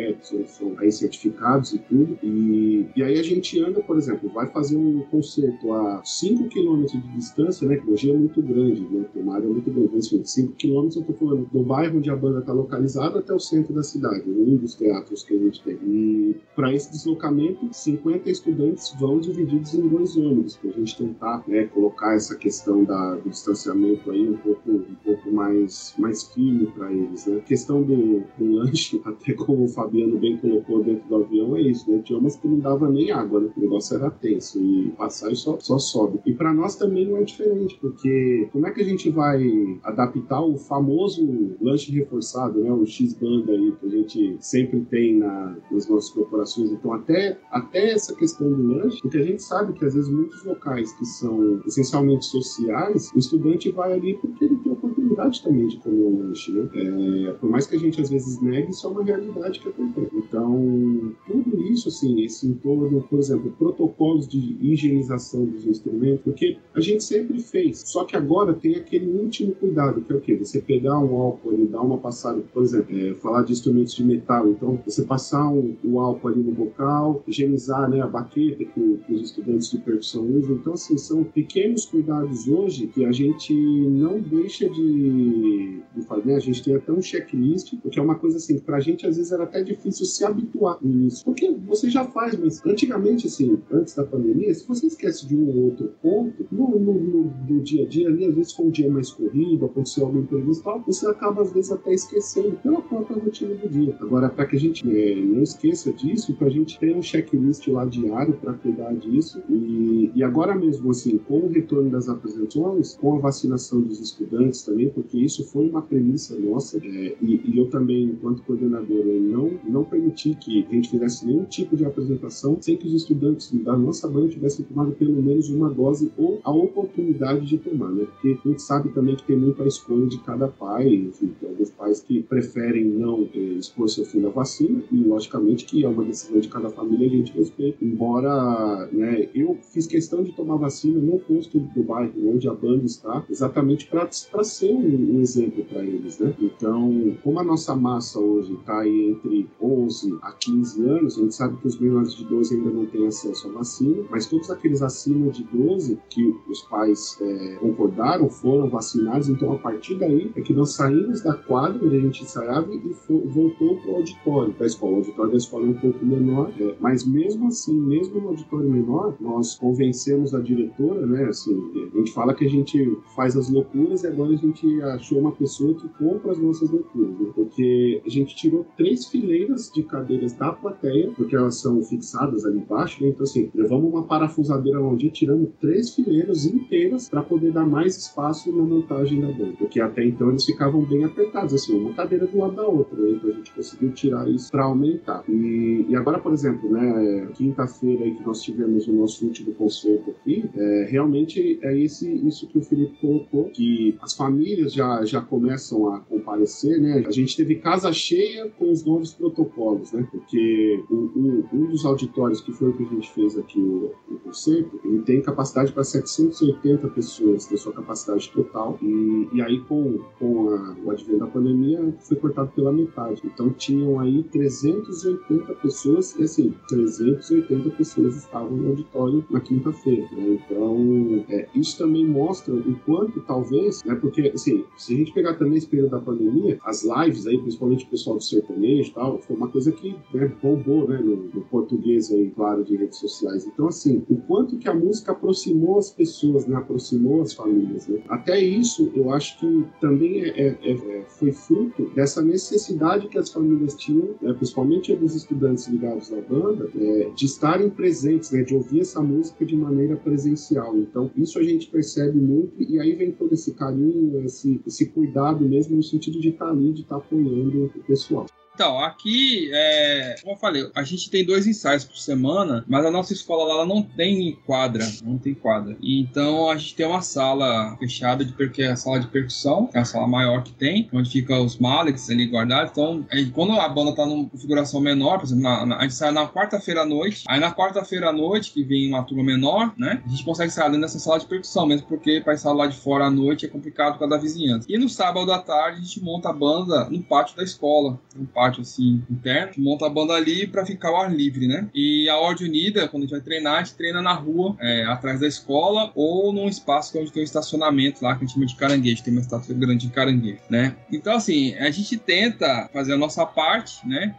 são 0.46 0.74
aí 0.78 0.90
certificados 0.90 1.72
e 1.72 1.78
tudo. 1.78 2.18
E, 2.22 2.86
e 2.96 3.02
aí 3.02 3.18
a 3.18 3.22
gente 3.22 3.58
anda, 3.60 3.80
por 3.80 3.96
exemplo, 3.96 4.28
vai 4.30 4.46
fazer 4.48 4.76
um 4.76 5.00
concerto 5.10 5.72
a 5.72 6.02
5 6.04 6.48
quilômetros 6.48 7.00
de 7.00 7.08
distância, 7.12 7.66
né, 7.66 7.76
que 7.76 7.90
hoje 7.90 8.10
é 8.10 8.16
muito 8.16 8.42
grande, 8.42 8.82
né, 8.82 9.04
tem 9.12 9.22
uma 9.22 9.36
área 9.36 9.48
muito 9.48 9.70
grande, 9.70 9.90
mas 9.92 10.30
5 10.30 10.52
quilômetros 10.52 10.96
eu 10.96 11.04
tô 11.04 11.12
falando 11.12 11.48
do 11.52 11.62
bairro 11.62 11.98
onde 11.98 12.10
a 12.10 12.16
banda 12.16 12.40
está 12.40 12.52
localizada 12.52 13.18
até 13.18 13.32
o 13.32 13.38
centro 13.38 13.74
da 13.74 13.82
cidade, 13.82 14.28
um 14.28 14.56
dos 14.56 14.74
teatros 14.74 15.22
que 15.22 15.34
a 15.34 15.38
gente 15.38 15.62
tem. 15.62 15.78
E 15.84 16.36
para 16.54 16.72
esse 16.72 16.90
deslocamento, 16.90 17.68
50 17.70 18.30
estudantes 18.30 18.94
vão 18.98 19.18
divididos 19.18 19.65
em 19.74 19.88
dois 19.88 20.16
ônibus, 20.16 20.56
para 20.56 20.70
a 20.70 20.72
gente 20.72 20.96
tentar 20.96 21.44
né, 21.46 21.64
colocar 21.66 22.14
essa 22.14 22.36
questão 22.36 22.84
da, 22.84 23.16
do 23.16 23.30
distanciamento 23.30 24.10
aí 24.10 24.28
um 24.28 24.36
pouco, 24.36 24.70
um 24.70 24.96
pouco 25.04 25.30
mais, 25.30 25.94
mais 25.98 26.24
firme 26.24 26.66
para 26.66 26.92
eles. 26.92 27.26
Né? 27.26 27.38
A 27.38 27.40
questão 27.40 27.82
do, 27.82 28.22
do, 28.38 28.52
lanche, 28.52 29.00
até 29.04 29.32
como 29.32 29.64
o 29.64 29.68
Fabiano 29.68 30.18
bem 30.18 30.36
colocou 30.36 30.82
dentro 30.82 31.08
do 31.08 31.16
avião, 31.16 31.56
é 31.56 31.62
isso. 31.62 31.90
Né? 31.90 32.00
Tinha 32.04 32.18
umas 32.18 32.36
que 32.36 32.48
não 32.48 32.58
dava 32.58 32.88
nem 32.88 33.10
água, 33.10 33.40
né? 33.40 33.50
o 33.56 33.60
negócio 33.60 33.96
era 33.96 34.10
tenso 34.10 34.60
e 34.60 34.90
passar 34.92 35.30
e 35.30 35.36
só, 35.36 35.58
só 35.58 35.78
sobe. 35.78 36.20
E 36.26 36.34
para 36.34 36.52
nós 36.52 36.76
também 36.76 37.06
não 37.06 37.16
é 37.16 37.22
diferente, 37.22 37.78
porque 37.80 38.48
como 38.52 38.66
é 38.66 38.70
que 38.70 38.80
a 38.80 38.84
gente 38.84 39.10
vai 39.10 39.78
adaptar 39.82 40.42
o 40.42 40.56
famoso 40.56 41.56
lanche 41.60 41.92
reforçado, 41.92 42.60
né? 42.60 42.70
o 42.70 42.84
X-Banda 42.86 43.52
aí, 43.52 43.72
que 43.80 43.86
a 43.86 43.90
gente 43.90 44.36
sempre 44.40 44.80
tem 44.82 45.18
na, 45.18 45.56
nas 45.70 45.88
nossas 45.88 46.10
corporações? 46.10 46.70
Então, 46.70 46.92
até, 46.92 47.38
até 47.50 47.92
essa 47.92 48.14
questão 48.14 48.50
do 48.50 48.62
lanche, 48.62 49.00
porque 49.00 49.18
a 49.18 49.22
gente 49.22 49.42
sabe 49.42 49.55
que 49.64 49.84
às 49.84 49.94
vezes 49.94 50.08
muitos 50.08 50.44
locais 50.44 50.92
que 50.92 51.04
são 51.04 51.60
essencialmente 51.66 52.26
sociais, 52.26 53.10
o 53.14 53.18
estudante 53.18 53.70
vai 53.70 53.92
ali 53.92 54.14
porque 54.14 54.44
ele 54.44 54.56
tem 54.56 54.72
oportunidade 54.72 55.42
também 55.42 55.68
de 55.68 55.78
comer 55.78 56.04
um 56.04 56.18
lanche, 56.18 56.52
né? 56.52 56.68
É, 56.74 57.32
por 57.32 57.50
mais 57.50 57.66
que 57.66 57.76
a 57.76 57.78
gente 57.78 58.00
às 58.00 58.10
vezes 58.10 58.40
negue, 58.40 58.70
isso 58.70 58.86
é 58.86 58.90
uma 58.90 59.02
realidade 59.02 59.60
que 59.60 59.68
acontece. 59.68 60.10
Então, 60.14 61.14
tudo 61.26 61.62
isso, 61.62 61.88
assim, 61.88 62.22
esse 62.22 62.46
entorno, 62.46 63.02
por 63.02 63.18
exemplo, 63.18 63.52
protocolos 63.58 64.28
de 64.28 64.56
higienização 64.60 65.44
dos 65.44 65.66
instrumentos, 65.66 66.20
porque 66.22 66.58
a 66.74 66.80
gente 66.80 67.02
sempre 67.04 67.40
fez, 67.40 67.82
só 67.86 68.04
que 68.04 68.16
agora 68.16 68.52
tem 68.52 68.76
aquele 68.76 69.06
último 69.06 69.54
cuidado, 69.54 70.00
que 70.00 70.12
é 70.12 70.16
o 70.16 70.20
quê? 70.20 70.36
Você 70.36 70.60
pegar 70.60 70.98
um 70.98 71.14
álcool 71.16 71.54
e 71.54 71.66
dar 71.66 71.80
uma 71.80 71.98
passada, 71.98 72.42
por 72.52 72.62
exemplo, 72.62 72.96
é, 72.96 73.14
falar 73.14 73.42
de 73.42 73.52
instrumentos 73.52 73.94
de 73.94 74.04
metal, 74.04 74.48
então 74.48 74.78
você 74.84 75.02
passar 75.02 75.48
um, 75.48 75.76
o 75.84 76.00
álcool 76.00 76.28
ali 76.28 76.42
no 76.42 76.52
bocal, 76.52 77.22
higienizar 77.26 77.88
né, 77.88 78.00
a 78.00 78.06
baqueta 78.06 78.64
que, 78.64 78.98
que 79.06 79.12
os 79.12 79.22
estudantes 79.22 79.45
de 79.46 79.78
percussão 79.78 80.26
usam. 80.26 80.56
Então, 80.56 80.72
assim, 80.72 80.98
são 80.98 81.22
pequenos 81.24 81.86
cuidados 81.86 82.48
hoje 82.48 82.86
que 82.88 83.04
a 83.04 83.12
gente 83.12 83.54
não 83.54 84.20
deixa 84.20 84.68
de, 84.68 85.80
de 85.94 86.02
fazer. 86.06 86.34
A 86.34 86.38
gente 86.38 86.62
tem 86.62 86.74
até 86.74 86.92
um 86.92 87.00
checklist, 87.00 87.74
porque 87.80 87.98
é 87.98 88.02
uma 88.02 88.16
coisa 88.16 88.36
assim, 88.36 88.58
pra 88.58 88.80
gente 88.80 89.06
às 89.06 89.16
vezes 89.16 89.32
era 89.32 89.44
até 89.44 89.62
difícil 89.62 90.04
se 90.04 90.24
habituar 90.24 90.78
nisso. 90.82 91.24
Porque 91.24 91.50
você 91.66 91.88
já 91.88 92.04
faz, 92.04 92.36
mas 92.38 92.64
antigamente, 92.66 93.26
assim, 93.26 93.58
antes 93.70 93.94
da 93.94 94.04
pandemia, 94.04 94.52
se 94.52 94.66
você 94.66 94.86
esquece 94.86 95.26
de 95.26 95.36
um 95.36 95.48
ou 95.48 95.64
outro 95.66 95.92
ponto, 96.02 96.46
no, 96.50 96.78
no, 96.78 96.94
no, 96.94 97.34
no 97.48 97.60
dia 97.60 97.84
a 97.84 97.88
dia 97.88 98.08
ali, 98.08 98.24
às 98.24 98.34
vezes 98.34 98.52
foi 98.52 98.66
um 98.66 98.70
dia 98.70 98.90
mais 98.90 99.10
corrido, 99.10 99.66
aconteceu 99.66 100.06
algum 100.06 100.20
imprevisto 100.20 100.64
tal, 100.64 100.82
você 100.82 101.06
acaba 101.06 101.42
às 101.42 101.52
vezes 101.52 101.70
até 101.70 101.92
esquecendo 101.92 102.56
pela 102.62 102.80
própria 102.82 103.16
rotina 103.16 103.54
do 103.54 103.68
dia. 103.68 103.96
Agora, 104.00 104.28
para 104.28 104.46
que 104.46 104.56
a 104.56 104.60
gente 104.60 104.88
é, 104.88 105.14
não 105.14 105.42
esqueça 105.42 105.92
disso, 105.92 106.34
para 106.34 106.48
a 106.48 106.50
gente 106.50 106.78
ter 106.78 106.94
um 106.94 107.02
checklist 107.02 107.66
lá 107.68 107.84
diário 107.84 108.34
para 108.34 108.52
cuidar 108.54 108.92
disso 108.94 109.35
e, 109.48 110.10
e 110.14 110.22
agora 110.22 110.54
mesmo, 110.54 110.90
assim, 110.90 111.18
com 111.18 111.40
o 111.40 111.48
retorno 111.48 111.90
das 111.90 112.08
apresentações, 112.08 112.94
com 112.94 113.16
a 113.16 113.18
vacinação 113.18 113.80
dos 113.80 114.00
estudantes 114.00 114.62
também, 114.62 114.88
porque 114.88 115.18
isso 115.18 115.44
foi 115.44 115.68
uma 115.68 115.82
premissa 115.82 116.38
nossa, 116.38 116.78
é, 116.78 117.16
e, 117.20 117.40
e, 117.44 117.58
eu 117.58 117.68
também, 117.70 118.04
enquanto 118.04 118.42
coordenador, 118.42 118.98
eu 118.98 119.20
não, 119.20 119.50
não 119.64 119.84
permiti 119.84 120.34
que 120.34 120.66
a 120.70 120.74
gente 120.74 120.90
fizesse 120.90 121.26
nenhum 121.26 121.44
tipo 121.44 121.76
de 121.76 121.84
apresentação 121.84 122.58
sem 122.60 122.76
que 122.76 122.86
os 122.86 122.94
estudantes 122.94 123.50
da 123.52 123.76
nossa 123.76 124.08
banda 124.08 124.28
tivessem 124.28 124.64
tomado 124.64 124.92
pelo 124.92 125.22
menos 125.22 125.48
uma 125.48 125.70
dose 125.70 126.10
ou 126.16 126.40
a 126.44 126.50
oportunidade 126.50 127.46
de 127.46 127.58
tomar, 127.58 127.90
né? 127.90 128.04
Porque 128.04 128.38
a 128.44 128.48
gente 128.48 128.62
sabe 128.62 128.88
também 128.90 129.16
que 129.16 129.24
tem 129.24 129.36
muito 129.36 129.62
a 129.62 129.66
escolha 129.66 130.06
de 130.06 130.18
cada 130.18 130.48
pai, 130.48 130.88
enfim, 130.94 131.32
tem 131.40 131.48
alguns 131.48 131.70
pais 131.70 132.00
que 132.00 132.22
preferem 132.22 132.84
não 132.84 133.28
é, 133.34 133.38
expor 133.38 133.88
seu 133.88 134.04
filho 134.04 134.28
à 134.28 134.30
vacina, 134.30 134.82
e 134.90 134.96
logicamente 134.96 135.64
que 135.64 135.84
é 135.84 135.88
uma 135.88 136.04
decisão 136.04 136.40
de 136.40 136.48
cada 136.48 136.70
família, 136.70 137.06
a 137.06 137.10
gente 137.10 137.32
respeita. 137.32 137.84
Embora, 137.84 138.88
né, 138.92 139.25
eu 139.34 139.56
fiz 139.72 139.86
questão 139.86 140.22
de 140.22 140.32
tomar 140.32 140.56
vacina 140.56 141.00
no 141.00 141.18
posto 141.18 141.58
do 141.58 141.82
bairro 141.82 142.12
onde 142.34 142.48
a 142.48 142.54
banda 142.54 142.84
está, 142.84 143.24
exatamente 143.28 143.86
para 143.86 144.44
ser 144.44 144.72
um, 144.72 145.16
um 145.16 145.20
exemplo 145.20 145.64
para 145.64 145.84
eles, 145.84 146.18
né? 146.18 146.34
Então, 146.40 147.16
como 147.22 147.38
a 147.38 147.44
nossa 147.44 147.74
massa 147.74 148.18
hoje 148.18 148.54
está 148.54 148.86
entre 148.86 149.48
11 149.60 150.18
a 150.22 150.32
15 150.32 150.84
anos, 150.84 151.18
a 151.18 151.22
gente 151.22 151.34
sabe 151.34 151.56
que 151.56 151.66
os 151.66 151.78
menores 151.78 152.14
de 152.14 152.24
12 152.24 152.54
ainda 152.56 152.70
não 152.70 152.86
têm 152.86 153.06
acesso 153.06 153.48
à 153.48 153.52
vacina, 153.52 154.04
mas 154.10 154.26
todos 154.26 154.50
aqueles 154.50 154.82
acima 154.82 155.30
de 155.30 155.44
12 155.44 155.98
que 156.10 156.34
os 156.48 156.62
pais 156.62 157.18
é, 157.20 157.56
concordaram 157.60 158.28
foram 158.28 158.68
vacinados, 158.68 159.28
então 159.28 159.52
a 159.52 159.58
partir 159.58 159.96
daí 159.96 160.30
é 160.34 160.40
que 160.40 160.52
nós 160.52 160.74
saímos 160.74 161.22
da 161.22 161.34
quadra 161.34 161.84
onde 161.84 161.96
a 161.96 162.00
gente 162.00 162.22
ensaiava 162.22 162.72
e 162.74 162.78
voltou 163.08 163.76
para 163.76 163.90
o 163.90 163.96
auditório 163.96 164.52
da 164.54 164.66
escola. 164.66 164.92
O 164.92 164.96
auditório 164.96 165.30
da 165.30 165.36
escola 165.36 165.66
é 165.66 165.68
um 165.68 165.74
pouco 165.74 166.04
menor, 166.04 166.52
é, 166.58 166.74
mas 166.80 167.06
mesmo 167.06 167.48
assim, 167.48 167.78
mesmo 167.78 168.20
no 168.20 168.28
auditório 168.28 168.68
menor, 168.68 169.15
nós 169.20 169.54
convencemos 169.54 170.34
a 170.34 170.40
diretora, 170.40 171.06
né? 171.06 171.24
Assim, 171.24 171.56
a 171.94 171.98
gente 171.98 172.12
fala 172.12 172.34
que 172.34 172.44
a 172.44 172.48
gente 172.48 172.98
faz 173.14 173.36
as 173.36 173.50
loucuras 173.50 174.02
e 174.02 174.06
agora 174.06 174.32
a 174.32 174.36
gente 174.36 174.82
achou 174.82 175.18
uma 175.18 175.32
pessoa 175.32 175.74
que 175.74 175.88
compra 175.88 176.32
as 176.32 176.38
nossas 176.38 176.70
loucuras, 176.70 177.18
né? 177.18 177.30
porque 177.34 178.02
a 178.04 178.08
gente 178.08 178.34
tirou 178.34 178.66
três 178.76 179.06
fileiras 179.06 179.70
de 179.74 179.82
cadeiras 179.82 180.32
da 180.32 180.52
plateia, 180.52 181.10
porque 181.16 181.36
elas 181.36 181.56
são 181.56 181.82
fixadas 181.82 182.44
ali 182.44 182.58
embaixo, 182.58 183.02
né? 183.02 183.10
então 183.10 183.24
assim, 183.24 183.50
levamos 183.54 183.92
uma 183.92 184.04
parafusadeira 184.04 184.80
onde 184.80 185.10
tiramos 185.10 185.50
três 185.60 185.94
fileiras 185.94 186.44
inteiras 186.44 187.08
para 187.08 187.22
poder 187.22 187.52
dar 187.52 187.66
mais 187.66 187.96
espaço 187.96 188.54
na 188.54 188.62
montagem 188.62 189.20
da 189.20 189.28
banda, 189.28 189.54
porque 189.58 189.80
até 189.80 190.04
então 190.04 190.30
eles 190.30 190.44
ficavam 190.44 190.82
bem 190.84 191.04
apertados, 191.04 191.54
assim, 191.54 191.78
uma 191.78 191.94
cadeira 191.94 192.26
do 192.26 192.38
lado 192.38 192.56
da 192.56 192.66
outra, 192.66 193.00
né? 193.00 193.10
então 193.10 193.30
a 193.30 193.32
gente 193.32 193.52
conseguiu 193.52 193.92
tirar 193.92 194.28
isso 194.28 194.50
para 194.50 194.64
aumentar. 194.64 195.24
E, 195.28 195.86
e, 195.88 195.96
agora, 195.96 196.18
por 196.18 196.32
exemplo, 196.32 196.70
né, 196.70 197.28
quinta-feira 197.34 198.04
aí 198.04 198.14
que 198.14 198.24
nós 198.24 198.42
tivemos 198.42 198.86
o 198.88 198.92
nosso 198.92 199.05
último 199.22 199.52
concerto 199.54 200.10
aqui, 200.10 200.44
é, 200.54 200.86
realmente 200.88 201.58
é 201.62 201.78
esse, 201.78 202.10
isso 202.26 202.46
que 202.46 202.58
o 202.58 202.62
Felipe 202.62 202.96
colocou, 203.00 203.44
que 203.50 203.96
as 204.00 204.14
famílias 204.14 204.72
já, 204.72 205.04
já 205.04 205.20
começam 205.20 205.92
a 205.92 206.00
comparecer, 206.00 206.80
né? 206.80 207.04
A 207.06 207.10
gente 207.10 207.36
teve 207.36 207.56
casa 207.56 207.92
cheia 207.92 208.48
com 208.58 208.70
os 208.70 208.84
novos 208.84 209.12
protocolos, 209.12 209.92
né? 209.92 210.06
Porque 210.10 210.82
um, 210.90 211.10
um, 211.16 211.44
um 211.52 211.66
dos 211.66 211.84
auditórios 211.84 212.40
que 212.40 212.52
foi 212.52 212.70
o 212.70 212.72
que 212.72 212.82
a 212.84 212.86
gente 212.86 213.10
fez 213.12 213.38
aqui 213.38 213.60
o, 213.60 213.92
o 214.10 214.18
concerto, 214.18 214.80
ele 214.84 215.02
tem 215.02 215.20
capacidade 215.22 215.72
para 215.72 215.84
780 215.84 216.88
pessoas 216.88 217.46
da 217.46 217.56
sua 217.56 217.72
capacidade 217.72 218.30
total 218.30 218.78
e, 218.82 219.28
e 219.32 219.42
aí 219.42 219.60
com, 219.60 219.98
com 220.18 220.50
a, 220.50 220.76
o 220.84 220.90
advento 220.90 221.20
da 221.20 221.26
pandemia 221.26 221.94
foi 222.00 222.16
cortado 222.16 222.50
pela 222.54 222.72
metade. 222.72 223.22
Então 223.24 223.50
tinham 223.50 223.98
aí 224.00 224.22
380 224.24 225.54
pessoas 225.54 226.14
e 226.18 226.24
assim, 226.24 226.54
380 226.68 227.70
pessoas 227.70 228.16
estavam 228.16 228.50
no 228.50 228.68
auditório 228.70 228.95
na 229.30 229.40
quinta-feira, 229.40 230.08
né? 230.12 230.38
Então 230.40 231.24
é, 231.28 231.48
isso 231.54 231.78
também 231.78 232.06
mostra 232.06 232.54
o 232.54 232.76
quanto 232.84 233.20
talvez, 233.22 233.84
né? 233.84 233.94
Porque 233.94 234.32
assim, 234.34 234.64
se 234.76 234.94
a 234.94 234.96
gente 234.96 235.12
pegar 235.12 235.34
também 235.34 235.58
esse 235.58 235.66
período 235.66 235.90
da 235.90 236.00
pandemia, 236.00 236.58
as 236.64 236.84
lives 236.84 237.26
aí, 237.26 237.38
principalmente 237.38 237.84
o 237.84 237.88
pessoal 237.88 238.16
do 238.16 238.22
sertanejo 238.22 238.90
e 238.90 238.94
tal, 238.94 239.18
foi 239.18 239.36
uma 239.36 239.48
coisa 239.48 239.70
que 239.72 239.96
né, 240.14 240.32
bombou, 240.42 240.88
né? 240.88 240.98
No, 240.98 241.16
no, 241.16 241.40
português 241.46 242.10
aí, 242.10 242.30
claro, 242.30 242.64
de 242.64 242.76
redes 242.76 242.98
sociais. 242.98 243.46
Então 243.46 243.68
assim, 243.68 244.04
o 244.08 244.16
quanto 244.16 244.56
que 244.58 244.68
a 244.68 244.74
música 244.74 245.12
aproximou 245.12 245.78
as 245.78 245.90
pessoas, 245.90 246.46
né? 246.46 246.56
Aproximou 246.56 247.22
as 247.22 247.32
famílias, 247.32 247.86
né? 247.86 248.02
Até 248.08 248.40
isso, 248.40 248.90
eu 248.94 249.12
acho 249.12 249.38
que 249.38 249.64
também 249.80 250.22
é, 250.22 250.28
é, 250.28 250.56
é, 250.62 250.72
é 250.72 251.04
foi 251.08 251.32
fruto 251.32 251.90
dessa 251.94 252.22
necessidade 252.22 253.08
que 253.08 253.18
as 253.18 253.30
famílias 253.30 253.74
tinham, 253.74 254.14
né? 254.20 254.32
principalmente 254.32 254.94
dos 254.96 255.14
estudantes 255.14 255.66
ligados 255.68 256.12
à 256.12 256.20
banda, 256.20 256.68
é, 256.74 257.10
de 257.14 257.26
estarem 257.26 257.70
presentes, 257.70 258.30
né? 258.30 258.42
De 258.42 258.54
ouvir 258.54 258.75
essa 258.80 259.00
música 259.00 259.44
de 259.44 259.56
maneira 259.56 259.96
presencial. 259.96 260.76
Então, 260.76 261.10
isso 261.16 261.38
a 261.38 261.42
gente 261.42 261.68
percebe 261.68 262.18
muito 262.18 262.62
e 262.62 262.78
aí 262.80 262.94
vem 262.94 263.12
todo 263.12 263.32
esse 263.32 263.54
carinho, 263.54 264.24
esse, 264.24 264.60
esse 264.66 264.86
cuidado 264.86 265.48
mesmo 265.48 265.76
no 265.76 265.82
sentido 265.82 266.20
de 266.20 266.30
estar 266.30 266.46
tá 266.46 266.50
ali, 266.50 266.72
de 266.72 266.82
estar 266.82 266.98
tá 266.98 267.04
apoiando 267.04 267.66
o 267.66 267.84
pessoal. 267.84 268.26
Então, 268.56 268.80
aqui, 268.80 269.50
é, 269.52 270.16
como 270.22 270.32
eu 270.32 270.38
falei, 270.38 270.70
a 270.74 270.82
gente 270.82 271.10
tem 271.10 271.26
dois 271.26 271.46
ensaios 271.46 271.84
por 271.84 271.98
semana, 271.98 272.64
mas 272.66 272.86
a 272.86 272.90
nossa 272.90 273.12
escola 273.12 273.44
lá 273.44 273.54
ela 273.56 273.66
não 273.66 273.82
tem 273.82 274.32
quadra, 274.46 274.82
não 275.04 275.18
tem 275.18 275.34
quadra. 275.34 275.76
Então 275.82 276.48
a 276.48 276.56
gente 276.56 276.74
tem 276.74 276.86
uma 276.86 277.02
sala 277.02 277.76
fechada, 277.76 278.24
de, 278.24 278.32
porque 278.32 278.62
é 278.62 278.72
a 278.72 278.76
sala 278.76 278.98
de 278.98 279.08
percussão, 279.08 279.66
que 279.66 279.76
é 279.76 279.80
a 279.82 279.84
sala 279.84 280.08
maior 280.08 280.42
que 280.42 280.52
tem, 280.52 280.88
onde 280.90 281.10
fica 281.10 281.38
os 281.38 281.58
mallets 281.58 282.08
ali 282.08 282.24
guardados. 282.24 282.70
Então, 282.72 283.04
é, 283.10 283.22
quando 283.26 283.52
a 283.52 283.68
banda 283.68 283.94
tá 283.94 284.06
numa 284.06 284.26
configuração 284.26 284.80
menor, 284.80 285.18
por 285.18 285.26
exemplo, 285.26 285.42
na, 285.42 285.66
na, 285.66 285.76
a 285.76 285.82
gente 285.82 285.94
sai 285.94 286.10
na 286.10 286.26
quarta-feira 286.26 286.80
à 286.80 286.86
noite, 286.86 287.24
aí 287.28 287.38
na 287.38 287.52
quarta-feira 287.52 288.08
à 288.08 288.12
noite, 288.12 288.52
que 288.52 288.64
vem 288.64 288.88
uma 288.88 289.02
turma 289.02 289.22
menor, 289.22 289.74
né, 289.76 290.02
a 290.02 290.08
gente 290.08 290.24
consegue 290.24 290.50
sair 290.50 290.68
dentro 290.70 290.80
dessa 290.80 290.98
sala 290.98 291.18
de 291.18 291.26
percussão, 291.26 291.66
mesmo 291.66 291.86
porque 291.86 292.22
para 292.22 292.34
sair 292.38 292.54
lá 292.54 292.66
de 292.66 292.76
fora 292.78 293.04
à 293.04 293.10
noite 293.10 293.44
é 293.44 293.48
complicado 293.50 293.92
por 293.92 293.98
causa 293.98 294.16
da 294.16 294.22
vizinhança. 294.22 294.66
E 294.66 294.78
no 294.78 294.88
sábado 294.88 295.30
à 295.30 295.38
tarde 295.38 295.80
a 295.80 295.82
gente 295.82 296.02
monta 296.02 296.30
a 296.30 296.32
banda 296.32 296.88
no 296.88 297.02
pátio 297.02 297.36
da 297.36 297.42
escola, 297.42 297.98
um 298.18 298.24
pátio 298.24 298.45
pátio 298.46 298.62
assim 298.62 299.02
interno, 299.10 299.52
monta 299.58 299.86
a 299.86 299.90
banda 299.90 300.14
ali 300.14 300.46
para 300.46 300.64
ficar 300.64 300.88
ao 300.88 301.00
ar 301.00 301.14
livre, 301.14 301.46
né? 301.46 301.68
E 301.74 302.08
a 302.08 302.16
Ordem 302.16 302.48
Unida, 302.48 302.88
quando 302.88 303.02
a 303.02 303.06
gente 303.06 303.12
vai 303.12 303.20
treinar, 303.20 303.54
a 303.54 303.64
gente 303.64 303.74
treina 303.74 304.00
na 304.00 304.12
rua, 304.12 304.56
é, 304.60 304.84
atrás 304.84 305.20
da 305.20 305.26
escola 305.26 305.90
ou 305.94 306.32
num 306.32 306.48
espaço 306.48 306.96
é 306.96 307.00
onde 307.00 307.12
tem 307.12 307.22
um 307.22 307.24
estacionamento 307.24 308.04
lá 308.04 308.14
que 308.14 308.24
a 308.24 308.26
gente 308.26 308.34
chama 308.34 308.46
de 308.46 308.54
caranguejo, 308.54 309.02
tem 309.02 309.12
uma 309.12 309.20
estátua 309.20 309.54
grande 309.54 309.86
de 309.86 309.92
caranguejo, 309.92 310.40
né? 310.48 310.76
Então 310.92 311.14
assim, 311.14 311.54
a 311.54 311.70
gente 311.70 311.96
tenta 311.96 312.68
fazer 312.72 312.94
a 312.94 312.98
nossa 312.98 313.26
parte, 313.26 313.86
né? 313.86 314.14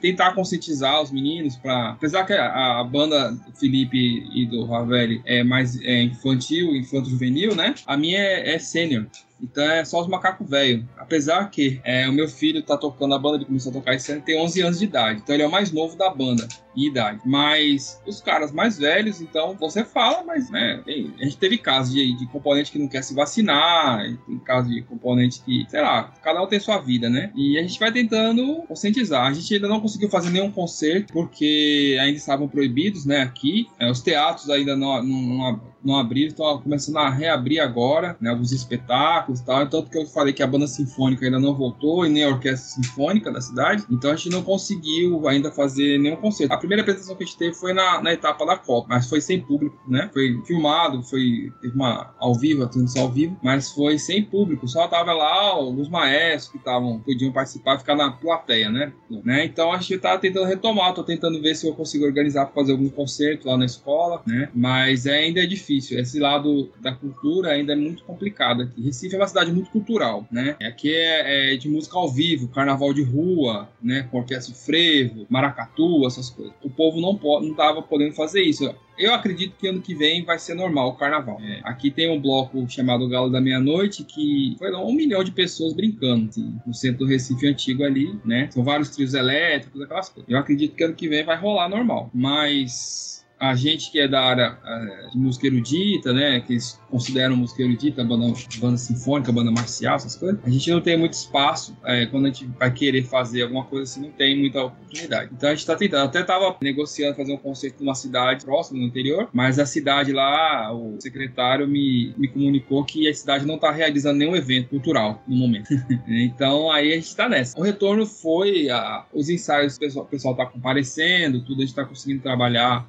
Tentar 0.00 0.34
conscientizar 0.34 1.02
os 1.02 1.10
meninos 1.10 1.56
para, 1.56 1.90
apesar 1.90 2.24
que 2.24 2.32
a, 2.32 2.80
a, 2.80 2.84
banda 2.84 3.36
Felipe 3.58 4.24
e 4.32 4.46
do 4.46 4.64
Ravelli 4.64 5.20
é 5.24 5.42
mais 5.42 5.80
é, 5.82 6.02
infantil, 6.02 6.76
infanto 6.76 7.10
juvenil, 7.10 7.54
né? 7.54 7.74
A 7.86 7.96
minha 7.96 8.18
é, 8.18 8.54
é 8.54 8.58
sênior. 8.58 9.06
Então 9.40 9.64
é 9.64 9.84
só 9.84 10.00
os 10.00 10.08
macacos 10.08 10.48
velhos. 10.48 10.84
Apesar 10.96 11.50
que 11.50 11.80
é, 11.84 12.08
o 12.08 12.12
meu 12.12 12.28
filho 12.28 12.62
tá 12.62 12.76
tocando 12.76 13.14
a 13.14 13.18
banda, 13.18 13.36
ele 13.36 13.44
começou 13.44 13.70
a 13.70 13.74
tocar 13.74 13.94
esse 13.94 14.12
ano, 14.12 14.22
tem 14.22 14.40
11 14.40 14.60
anos 14.62 14.78
de 14.78 14.84
idade. 14.84 15.20
Então 15.22 15.34
ele 15.34 15.42
é 15.42 15.46
o 15.46 15.50
mais 15.50 15.70
novo 15.72 15.96
da 15.96 16.08
banda 16.10 16.46
em 16.76 16.86
idade. 16.86 17.20
Mas 17.24 18.00
os 18.06 18.20
caras 18.20 18.52
mais 18.52 18.78
velhos, 18.78 19.20
então 19.20 19.56
você 19.58 19.84
fala, 19.84 20.24
mas 20.24 20.50
né, 20.50 20.82
tem, 20.84 21.12
a 21.20 21.24
gente 21.24 21.36
teve 21.36 21.58
casos 21.58 21.92
de, 21.92 22.16
de 22.16 22.26
componente 22.26 22.70
que 22.72 22.78
não 22.78 22.88
quer 22.88 23.02
se 23.02 23.14
vacinar, 23.14 24.04
tem 24.26 24.38
casos 24.38 24.72
de 24.72 24.82
componente 24.82 25.42
que, 25.42 25.66
sei 25.68 25.80
lá, 25.80 26.12
cada 26.22 26.42
um 26.42 26.46
tem 26.46 26.60
sua 26.60 26.78
vida, 26.78 27.08
né? 27.08 27.32
E 27.34 27.58
a 27.58 27.62
gente 27.62 27.78
vai 27.78 27.92
tentando 27.92 28.62
conscientizar. 28.68 29.26
A 29.26 29.32
gente 29.32 29.54
ainda 29.54 29.68
não 29.68 29.80
conseguiu 29.80 30.08
fazer 30.08 30.30
nenhum 30.30 30.50
concerto 30.50 31.12
porque 31.12 31.96
ainda 32.00 32.16
estavam 32.16 32.48
proibidos, 32.48 33.04
né? 33.04 33.22
Aqui, 33.22 33.68
é, 33.78 33.90
os 33.90 34.00
teatros 34.00 34.50
ainda 34.50 34.76
não, 34.76 35.02
não, 35.02 35.22
não 35.22 35.74
não 35.84 35.98
abriram, 35.98 36.28
estão 36.28 36.60
começando 36.62 36.96
a 36.96 37.10
reabrir 37.10 37.60
agora, 37.60 38.16
né, 38.20 38.30
alguns 38.30 38.52
espetáculos 38.52 39.40
e 39.40 39.44
tal. 39.44 39.66
Tanto 39.68 39.90
que 39.90 39.98
eu 39.98 40.06
falei 40.06 40.32
que 40.32 40.42
a 40.42 40.46
banda 40.46 40.66
sinfônica 40.66 41.24
ainda 41.24 41.38
não 41.38 41.54
voltou 41.54 42.06
e 42.06 42.08
nem 42.08 42.24
a 42.24 42.28
orquestra 42.28 42.82
sinfônica 42.82 43.30
da 43.30 43.40
cidade. 43.40 43.84
Então 43.90 44.10
a 44.10 44.16
gente 44.16 44.30
não 44.30 44.42
conseguiu 44.42 45.28
ainda 45.28 45.52
fazer 45.52 45.98
nenhum 45.98 46.16
concerto. 46.16 46.54
A 46.54 46.58
primeira 46.64 46.82
apresentação 46.82 47.14
que 47.14 47.24
a 47.24 47.26
gente 47.26 47.38
teve 47.38 47.54
foi 47.54 47.72
na, 47.72 48.02
na 48.02 48.12
etapa 48.12 48.44
da 48.44 48.56
Copa, 48.56 48.88
mas 48.90 49.08
foi 49.08 49.20
sem 49.20 49.40
público, 49.40 49.78
né? 49.86 50.10
Foi 50.12 50.40
filmado, 50.46 51.02
foi 51.02 51.52
teve 51.60 51.74
uma 51.74 52.14
ao 52.18 52.34
vivo, 52.34 52.64
a 52.64 52.66
transmissão 52.66 53.02
ao 53.02 53.10
vivo, 53.10 53.38
mas 53.42 53.70
foi 53.70 53.98
sem 53.98 54.24
público. 54.24 54.66
Só 54.66 54.88
tava 54.88 55.12
lá 55.12 55.50
alguns 55.50 55.88
maestros 55.88 56.50
que 56.50 56.58
estavam 56.58 56.98
podiam 57.00 57.32
participar, 57.32 57.78
ficar 57.78 57.94
na 57.94 58.10
plateia, 58.10 58.70
né? 58.70 58.92
né? 59.22 59.44
Então 59.44 59.72
a 59.72 59.78
gente 59.78 59.98
tá 59.98 60.16
tentando 60.18 60.46
retomar, 60.46 60.94
tô 60.94 61.02
tentando 61.02 61.40
ver 61.40 61.54
se 61.54 61.66
eu 61.66 61.74
consigo 61.74 62.04
organizar 62.04 62.46
para 62.46 62.54
fazer 62.54 62.72
algum 62.72 62.88
concerto 62.88 63.48
lá 63.48 63.56
na 63.56 63.64
escola, 63.66 64.22
né? 64.26 64.48
Mas 64.54 65.06
é, 65.06 65.18
ainda 65.18 65.42
é 65.42 65.46
difícil. 65.46 65.98
Esse 65.98 66.18
lado 66.18 66.70
da 66.80 66.92
cultura 66.92 67.50
ainda 67.50 67.72
é 67.72 67.76
muito 67.76 68.04
complicado 68.04 68.62
aqui. 68.62 68.82
Recife 68.82 69.14
é 69.14 69.18
uma 69.18 69.26
cidade 69.26 69.52
muito 69.52 69.70
cultural, 69.70 70.26
né? 70.30 70.56
Aqui 70.62 70.94
é, 70.94 71.54
é 71.54 71.56
de 71.56 71.68
música 71.68 71.96
ao 71.96 72.10
vivo, 72.10 72.48
carnaval 72.48 72.92
de 72.94 73.02
rua, 73.02 73.68
né? 73.82 74.08
Com 74.10 74.18
orquestra 74.18 74.54
frevo, 74.54 75.26
maracatu, 75.28 76.06
essas 76.06 76.30
coisas. 76.30 76.53
O 76.62 76.70
povo 76.70 77.00
não 77.00 77.16
pode, 77.16 77.48
não 77.48 77.54
tava 77.54 77.82
podendo 77.82 78.14
fazer 78.14 78.42
isso. 78.42 78.74
Eu 78.96 79.12
acredito 79.12 79.56
que 79.58 79.66
ano 79.66 79.80
que 79.80 79.94
vem 79.94 80.24
vai 80.24 80.38
ser 80.38 80.54
normal 80.54 80.90
o 80.90 80.94
carnaval. 80.94 81.38
É, 81.40 81.60
aqui 81.64 81.90
tem 81.90 82.10
um 82.10 82.20
bloco 82.20 82.64
chamado 82.68 83.08
Galo 83.08 83.30
da 83.30 83.40
Meia-Noite 83.40 84.04
que 84.04 84.54
foi 84.58 84.72
um 84.74 84.92
milhão 84.92 85.24
de 85.24 85.32
pessoas 85.32 85.72
brincando 85.72 86.28
assim, 86.28 86.56
no 86.64 86.72
centro 86.72 87.00
do 87.00 87.06
Recife 87.06 87.46
antigo 87.46 87.82
ali, 87.82 88.16
né? 88.24 88.48
São 88.50 88.62
vários 88.62 88.90
trios 88.90 89.14
elétricos, 89.14 89.82
aquelas 89.82 90.08
coisas. 90.08 90.30
Eu 90.30 90.38
acredito 90.38 90.76
que 90.76 90.84
ano 90.84 90.94
que 90.94 91.08
vem 91.08 91.24
vai 91.24 91.36
rolar 91.36 91.68
normal. 91.68 92.08
Mas 92.14 93.13
a 93.38 93.54
gente 93.54 93.90
que 93.90 94.00
é 94.00 94.08
da 94.08 94.22
área 94.22 94.52
uh, 94.52 95.10
de 95.10 95.18
música 95.18 95.46
erudita, 95.46 96.12
né, 96.12 96.40
que 96.40 96.54
eles 96.54 96.80
consideram 96.90 97.36
música 97.36 97.62
erudita, 97.62 98.04
banda, 98.04 98.32
banda 98.58 98.76
sinfônica, 98.76 99.32
banda 99.32 99.50
marcial, 99.50 99.96
essas 99.96 100.16
coisas, 100.16 100.38
a 100.44 100.50
gente 100.50 100.70
não 100.70 100.80
tem 100.80 100.96
muito 100.96 101.14
espaço 101.14 101.76
é, 101.84 102.06
quando 102.06 102.26
a 102.26 102.28
gente 102.28 102.46
vai 102.58 102.72
querer 102.72 103.02
fazer 103.02 103.42
alguma 103.42 103.64
coisa 103.64 103.84
assim, 103.84 104.02
não 104.02 104.12
tem 104.12 104.38
muita 104.38 104.62
oportunidade. 104.62 105.30
Então 105.32 105.48
a 105.48 105.52
gente 105.52 105.60
está 105.60 105.76
tentando, 105.76 106.04
até 106.04 106.20
estava 106.20 106.56
negociando 106.60 107.16
fazer 107.16 107.32
um 107.32 107.36
concerto 107.36 107.82
numa 107.82 107.94
cidade 107.94 108.44
próxima, 108.44 108.78
no 108.78 108.86
interior, 108.86 109.28
mas 109.32 109.58
a 109.58 109.66
cidade 109.66 110.12
lá, 110.12 110.72
o 110.72 110.96
secretário 111.00 111.66
me, 111.66 112.14
me 112.16 112.28
comunicou 112.28 112.84
que 112.84 113.08
a 113.08 113.14
cidade 113.14 113.44
não 113.44 113.56
está 113.56 113.70
realizando 113.70 114.18
nenhum 114.18 114.36
evento 114.36 114.68
cultural 114.68 115.22
no 115.26 115.36
momento. 115.36 115.68
então 116.06 116.70
aí 116.70 116.92
a 116.92 116.94
gente 116.94 117.08
está 117.08 117.28
nessa. 117.28 117.58
O 117.58 117.62
retorno 117.62 118.06
foi 118.06 118.70
a, 118.70 119.04
os 119.12 119.28
ensaios, 119.28 119.76
o 119.76 119.80
pessoal, 119.80 120.04
o 120.04 120.08
pessoal 120.08 120.36
tá 120.36 120.46
comparecendo, 120.46 121.40
tudo, 121.40 121.58
a 121.58 121.60
gente 121.60 121.70
está 121.70 121.84
conseguindo 121.84 122.22
trabalhar 122.22 122.86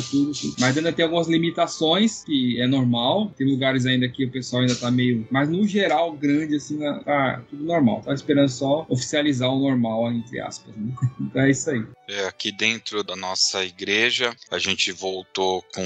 tudo. 0.00 0.32
Mas 0.58 0.76
ainda 0.76 0.92
tem 0.92 1.04
algumas 1.04 1.28
limitações, 1.28 2.24
que 2.24 2.60
é 2.60 2.66
normal. 2.66 3.32
Tem 3.36 3.46
lugares 3.46 3.86
ainda 3.86 4.08
que 4.08 4.24
o 4.24 4.30
pessoal 4.30 4.62
ainda 4.62 4.74
tá 4.74 4.90
meio. 4.90 5.26
Mas 5.30 5.48
no 5.48 5.66
geral, 5.66 6.12
grande, 6.12 6.56
assim, 6.56 6.78
tá 7.04 7.42
tudo 7.48 7.64
normal. 7.64 8.02
Tá 8.04 8.14
esperando 8.14 8.48
só 8.48 8.86
oficializar 8.88 9.50
o 9.50 9.58
normal, 9.58 10.10
entre 10.12 10.40
aspas. 10.40 10.74
Né? 10.76 10.92
Então 11.20 11.42
é 11.42 11.50
isso 11.50 11.70
aí. 11.70 11.84
É, 12.08 12.26
aqui 12.26 12.52
dentro 12.52 13.02
da 13.02 13.16
nossa 13.16 13.64
igreja, 13.64 14.36
a 14.50 14.58
gente 14.58 14.92
voltou 14.92 15.62
com 15.74 15.84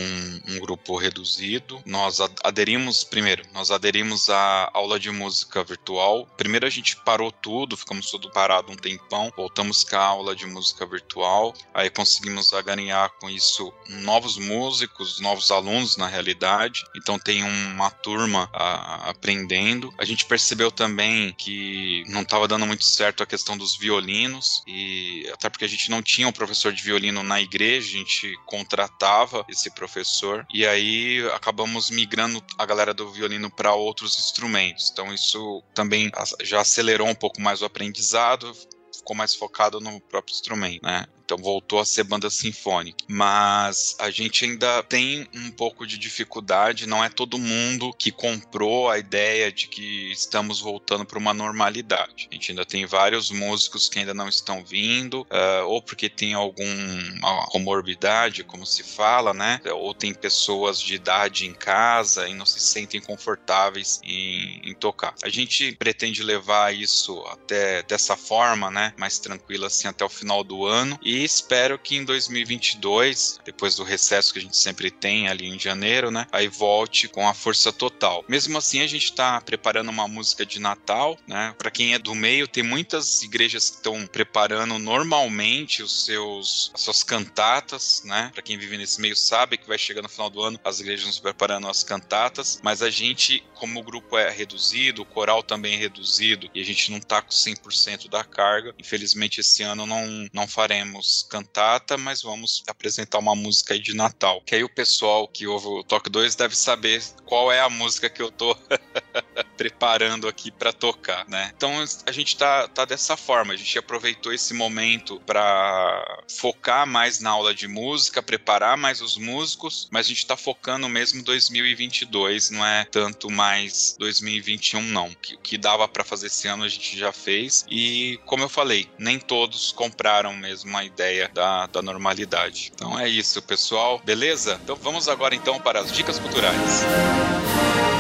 um 0.49 0.59
grupo 0.59 0.97
reduzido. 0.97 1.81
Nós 1.87 2.19
aderimos, 2.43 3.05
primeiro, 3.05 3.43
nós 3.53 3.71
aderimos 3.71 4.29
à 4.29 4.71
aula 4.73 4.99
de 4.99 5.11
música 5.11 5.63
virtual. 5.63 6.27
Primeiro 6.37 6.67
a 6.67 6.71
gente 6.71 6.97
parou 7.05 7.31
tudo, 7.31 7.77
ficamos 7.77 8.11
tudo 8.11 8.31
parado 8.31 8.73
um 8.73 8.77
tempão. 8.77 9.33
Voltamos 9.37 9.85
com 9.85 9.97
a 9.97 10.05
aula 10.05 10.35
de 10.35 10.47
música 10.47 10.85
virtual. 10.87 11.55
Aí 11.73 11.91
conseguimos 11.91 12.53
aganhar 12.53 13.11
com 13.21 13.31
isso 13.31 13.73
novos 13.89 14.37
músicos, 14.39 15.21
novos 15.21 15.51
alunos 15.51 15.97
na 15.97 16.07
realidade. 16.07 16.85
Então 16.97 17.19
tem 17.19 17.43
uma 17.43 17.91
turma 17.91 18.49
a, 18.53 19.11
aprendendo. 19.11 19.93
A 19.99 20.05
gente 20.05 20.25
percebeu 20.27 20.71
também 20.71 21.33
que 21.35 22.05
não 22.09 22.23
estava 22.23 22.49
dando 22.49 22.67
muito 22.67 22.85
certo 22.85 23.23
a 23.23 23.27
questão 23.27 23.57
dos 23.57 23.77
violinos 23.77 24.63
e 24.67 25.29
até 25.33 25.49
porque 25.49 25.65
a 25.65 25.69
gente 25.69 25.91
não 25.91 26.03
tinha 26.03 26.29
um 26.29 26.33
professor 26.33 26.73
de 26.73 26.83
violino 26.83 27.23
na 27.23 27.41
igreja, 27.41 27.89
a 27.89 27.99
gente 27.99 28.37
contratava 28.47 29.45
esse 29.49 29.71
professor 29.71 30.47
e 30.53 30.67
aí 30.67 31.27
acabamos 31.35 31.91
migrando 31.91 32.43
a 32.59 32.67
galera 32.67 32.93
do 32.93 33.11
violino 33.11 33.51
para 33.51 33.75
outros 33.75 34.19
instrumentos. 34.19 34.91
Então 34.93 35.13
isso 35.13 35.63
também 35.75 36.11
já 36.43 36.61
acelerou 36.61 37.09
um 37.09 37.15
pouco 37.15 37.41
mais 37.41 37.63
o 37.63 37.65
aprendizado, 37.65 38.53
ficou 38.95 39.17
mais 39.17 39.35
focado 39.35 39.81
no 39.81 40.01
próprio 40.01 40.35
instrumento, 40.35 40.83
né? 40.83 41.07
Então 41.27 41.37
voltou 41.39 41.81
a 41.81 41.85
ser 41.85 42.05
banda 42.05 42.31
sinfônica. 42.31 43.05
Mas 43.09 43.97
a 43.99 44.11
gente 44.11 44.45
ainda 44.45 44.83
tem 44.85 45.29
um 45.35 45.51
pouco 45.51 45.85
de 45.85 45.99
dificuldade, 45.99 46.87
não 46.87 47.05
é 47.05 47.09
todo 47.09 47.37
mundo 47.37 47.93
que 47.93 48.13
comprou 48.13 48.89
a 48.89 48.99
ideia 48.99 49.51
de 49.51 49.67
que 49.67 50.13
estamos 50.13 50.61
voltando 50.61 51.05
para 51.05 51.19
uma 51.19 51.35
normalidade. 51.35 52.29
A 52.31 52.35
gente 52.35 52.53
ainda 52.53 52.65
tem 52.65 52.87
vários 52.87 53.33
músicos 53.33 53.89
que 53.89 53.99
ainda 53.99 54.15
não 54.15 54.29
estão 54.29 54.65
vindo, 54.65 55.23
uh, 55.23 55.67
ou 55.67 55.83
porque 55.83 56.09
tem 56.09 56.35
alguma 56.35 57.47
comorbidade, 57.49 58.45
como 58.45 58.65
se 58.65 58.85
fala, 58.85 59.35
né? 59.35 59.61
Ou 59.73 59.93
tem 59.93 60.15
pessoas 60.15 60.81
de 60.81 60.95
idade 60.95 61.47
em 61.47 61.53
casa 61.53 62.29
e 62.29 62.35
não 62.35 62.47
se 62.47 62.61
sentem 62.61 63.01
confortáveis 63.01 64.01
em, 64.05 64.61
em 64.63 64.75
tocar. 64.75 65.15
A 65.25 65.29
gente 65.29 65.73
pretende 65.73 66.23
levar 66.23 66.73
isso 66.73 67.19
até 67.27 67.83
dessa 67.83 68.17
forma, 68.17 68.71
né? 68.71 68.95
Mais 68.97 69.19
tranquila 69.19 69.67
assim 69.67 69.89
até 69.89 70.05
o 70.05 70.09
final 70.09 70.45
do 70.45 70.65
ano 70.65 70.97
e 71.03 71.16
espero 71.25 71.79
que 71.79 71.97
em 71.97 72.05
2022, 72.05 73.41
depois 73.45 73.77
do 73.77 73.85
recesso 73.85 74.33
que 74.33 74.39
a 74.39 74.43
gente 74.43 74.57
sempre 74.57 74.91
tem 74.91 75.29
ali 75.29 75.47
em 75.47 75.59
janeiro, 75.59 76.11
né, 76.11 76.27
aí 76.33 76.49
volte 76.49 77.09
com 77.09 77.29
a 77.29 77.35
força 77.35 77.73
total. 77.73 78.25
Mesmo 78.29 78.59
assim, 78.59 78.81
a 78.81 78.87
gente 78.87 79.05
está 79.05 79.41
preparando 79.41 79.91
uma 79.91 80.09
música 80.09 80.45
de 80.45 80.61
Natal, 80.61 81.19
né? 81.27 81.55
Para 81.59 81.71
quem 81.71 81.95
é 81.95 81.99
do 81.99 82.15
meio, 82.15 82.49
tem 82.49 82.63
muitas 82.63 83.23
igrejas 83.23 83.71
que 83.71 83.77
estão 83.77 84.07
preparando 84.07 84.79
normalmente 84.79 85.83
os 85.83 86.05
seus 86.05 86.71
as 86.75 86.81
suas 86.81 87.03
cantatas, 87.03 88.03
né? 88.05 88.31
Para 88.33 88.43
quem 88.43 88.59
vive 88.59 88.77
nesse 88.77 89.01
meio 89.01 89.17
sabe 89.17 89.57
que 89.57 89.69
vai 89.69 89.79
chegar 89.79 90.03
no 90.03 90.09
final 90.09 90.31
do 90.31 90.43
ano 90.43 90.61
as 90.65 90.81
igrejas 90.81 91.07
nos 91.07 91.19
preparando 91.19 91.69
as 91.69 91.83
cantatas, 91.83 92.61
mas 92.63 92.83
a 92.83 92.91
gente, 92.91 93.43
como 93.55 93.81
o 93.81 93.83
grupo 93.83 94.17
é 94.19 94.31
reduzido, 94.31 95.03
o 95.03 95.07
coral 95.07 95.43
também 95.43 95.75
é 95.75 95.77
reduzido 95.77 96.51
e 96.55 96.61
a 96.61 96.65
gente 96.65 96.91
não 96.91 97.01
tá 97.01 97.23
com 97.23 97.31
100% 97.31 98.09
da 98.09 98.25
carga, 98.25 98.75
infelizmente 98.79 99.41
esse 99.41 99.63
ano 99.63 99.87
não 99.87 100.29
não 100.33 100.47
faremos 100.47 101.06
cantata, 101.29 101.97
mas 101.97 102.23
vamos 102.23 102.63
apresentar 102.69 103.19
uma 103.19 103.35
música 103.35 103.75
aí 103.75 103.81
de 103.81 103.95
Natal. 103.95 104.41
Que 104.45 104.55
aí 104.57 104.65
o 104.65 104.69
pessoal 104.69 105.29
que 105.29 105.47
ouve 105.47 105.67
o 105.67 105.85
Toque 105.85 106.11
2 106.11 106.35
deve 106.35 106.57
saber 106.57 107.03
qual 107.25 107.51
é 107.51 107.61
a 107.61 107.69
música 107.69 108.09
que 108.09 108.23
eu 108.23 108.31
tô 108.31 108.57
preparando 109.57 110.29
aqui 110.29 110.51
para 110.51 110.73
tocar, 110.73 111.27
né? 111.29 111.53
Então 111.57 111.73
a 112.05 112.13
gente 112.13 112.37
tá, 112.37 112.69
tá 112.69 112.85
dessa 112.85 113.17
forma, 113.17 113.53
a 113.53 113.57
gente 113.57 113.79
aproveitou 113.79 114.33
esse 114.33 114.55
momento 114.55 115.21
para 115.27 116.25
focar 116.29 116.87
mais 116.87 117.21
na 117.21 117.31
aula 117.31 117.55
de 117.55 117.69
música, 117.69 118.23
preparar 118.23 118.77
mais 118.77 119.01
os 119.01 119.17
músicos, 119.17 119.89
mas 119.91 120.07
a 120.07 120.09
gente 120.09 120.27
tá 120.27 120.37
focando 120.37 120.89
mesmo 120.89 121.23
2022, 121.23 122.51
não 122.51 122.65
é 122.65 122.85
tanto 122.85 123.31
mais 123.31 123.97
2021 123.99 124.83
não. 124.83 125.09
O 125.09 125.17
que, 125.17 125.37
que 125.39 125.59
dava 125.59 125.87
para 125.89 126.05
fazer 126.05 126.27
esse 126.27 126.49
ano 126.49 126.65
a 126.65 126.69
gente 126.69 126.99
já 126.99 127.13
fez 127.13 127.65
e 127.71 128.19
como 128.25 128.43
eu 128.43 128.49
falei, 128.49 128.89
nem 128.99 129.19
todos 129.19 129.73
compraram 129.73 130.35
mesmo 130.35 130.77
a 130.77 130.85
ideia 130.85 131.31
da, 131.33 131.67
da 131.67 131.83
normalidade. 131.83 132.73
Então 132.75 132.99
é 132.99 133.09
isso, 133.09 133.41
pessoal. 133.43 134.01
Beleza? 134.05 134.61
Então 134.63 134.77
vamos 134.77 135.09
agora 135.09 135.35
então 135.35 135.61
para 135.61 135.81
as 135.81 135.93
dicas 135.93 136.19
culturais. 136.19 136.83
Muito 136.85 137.96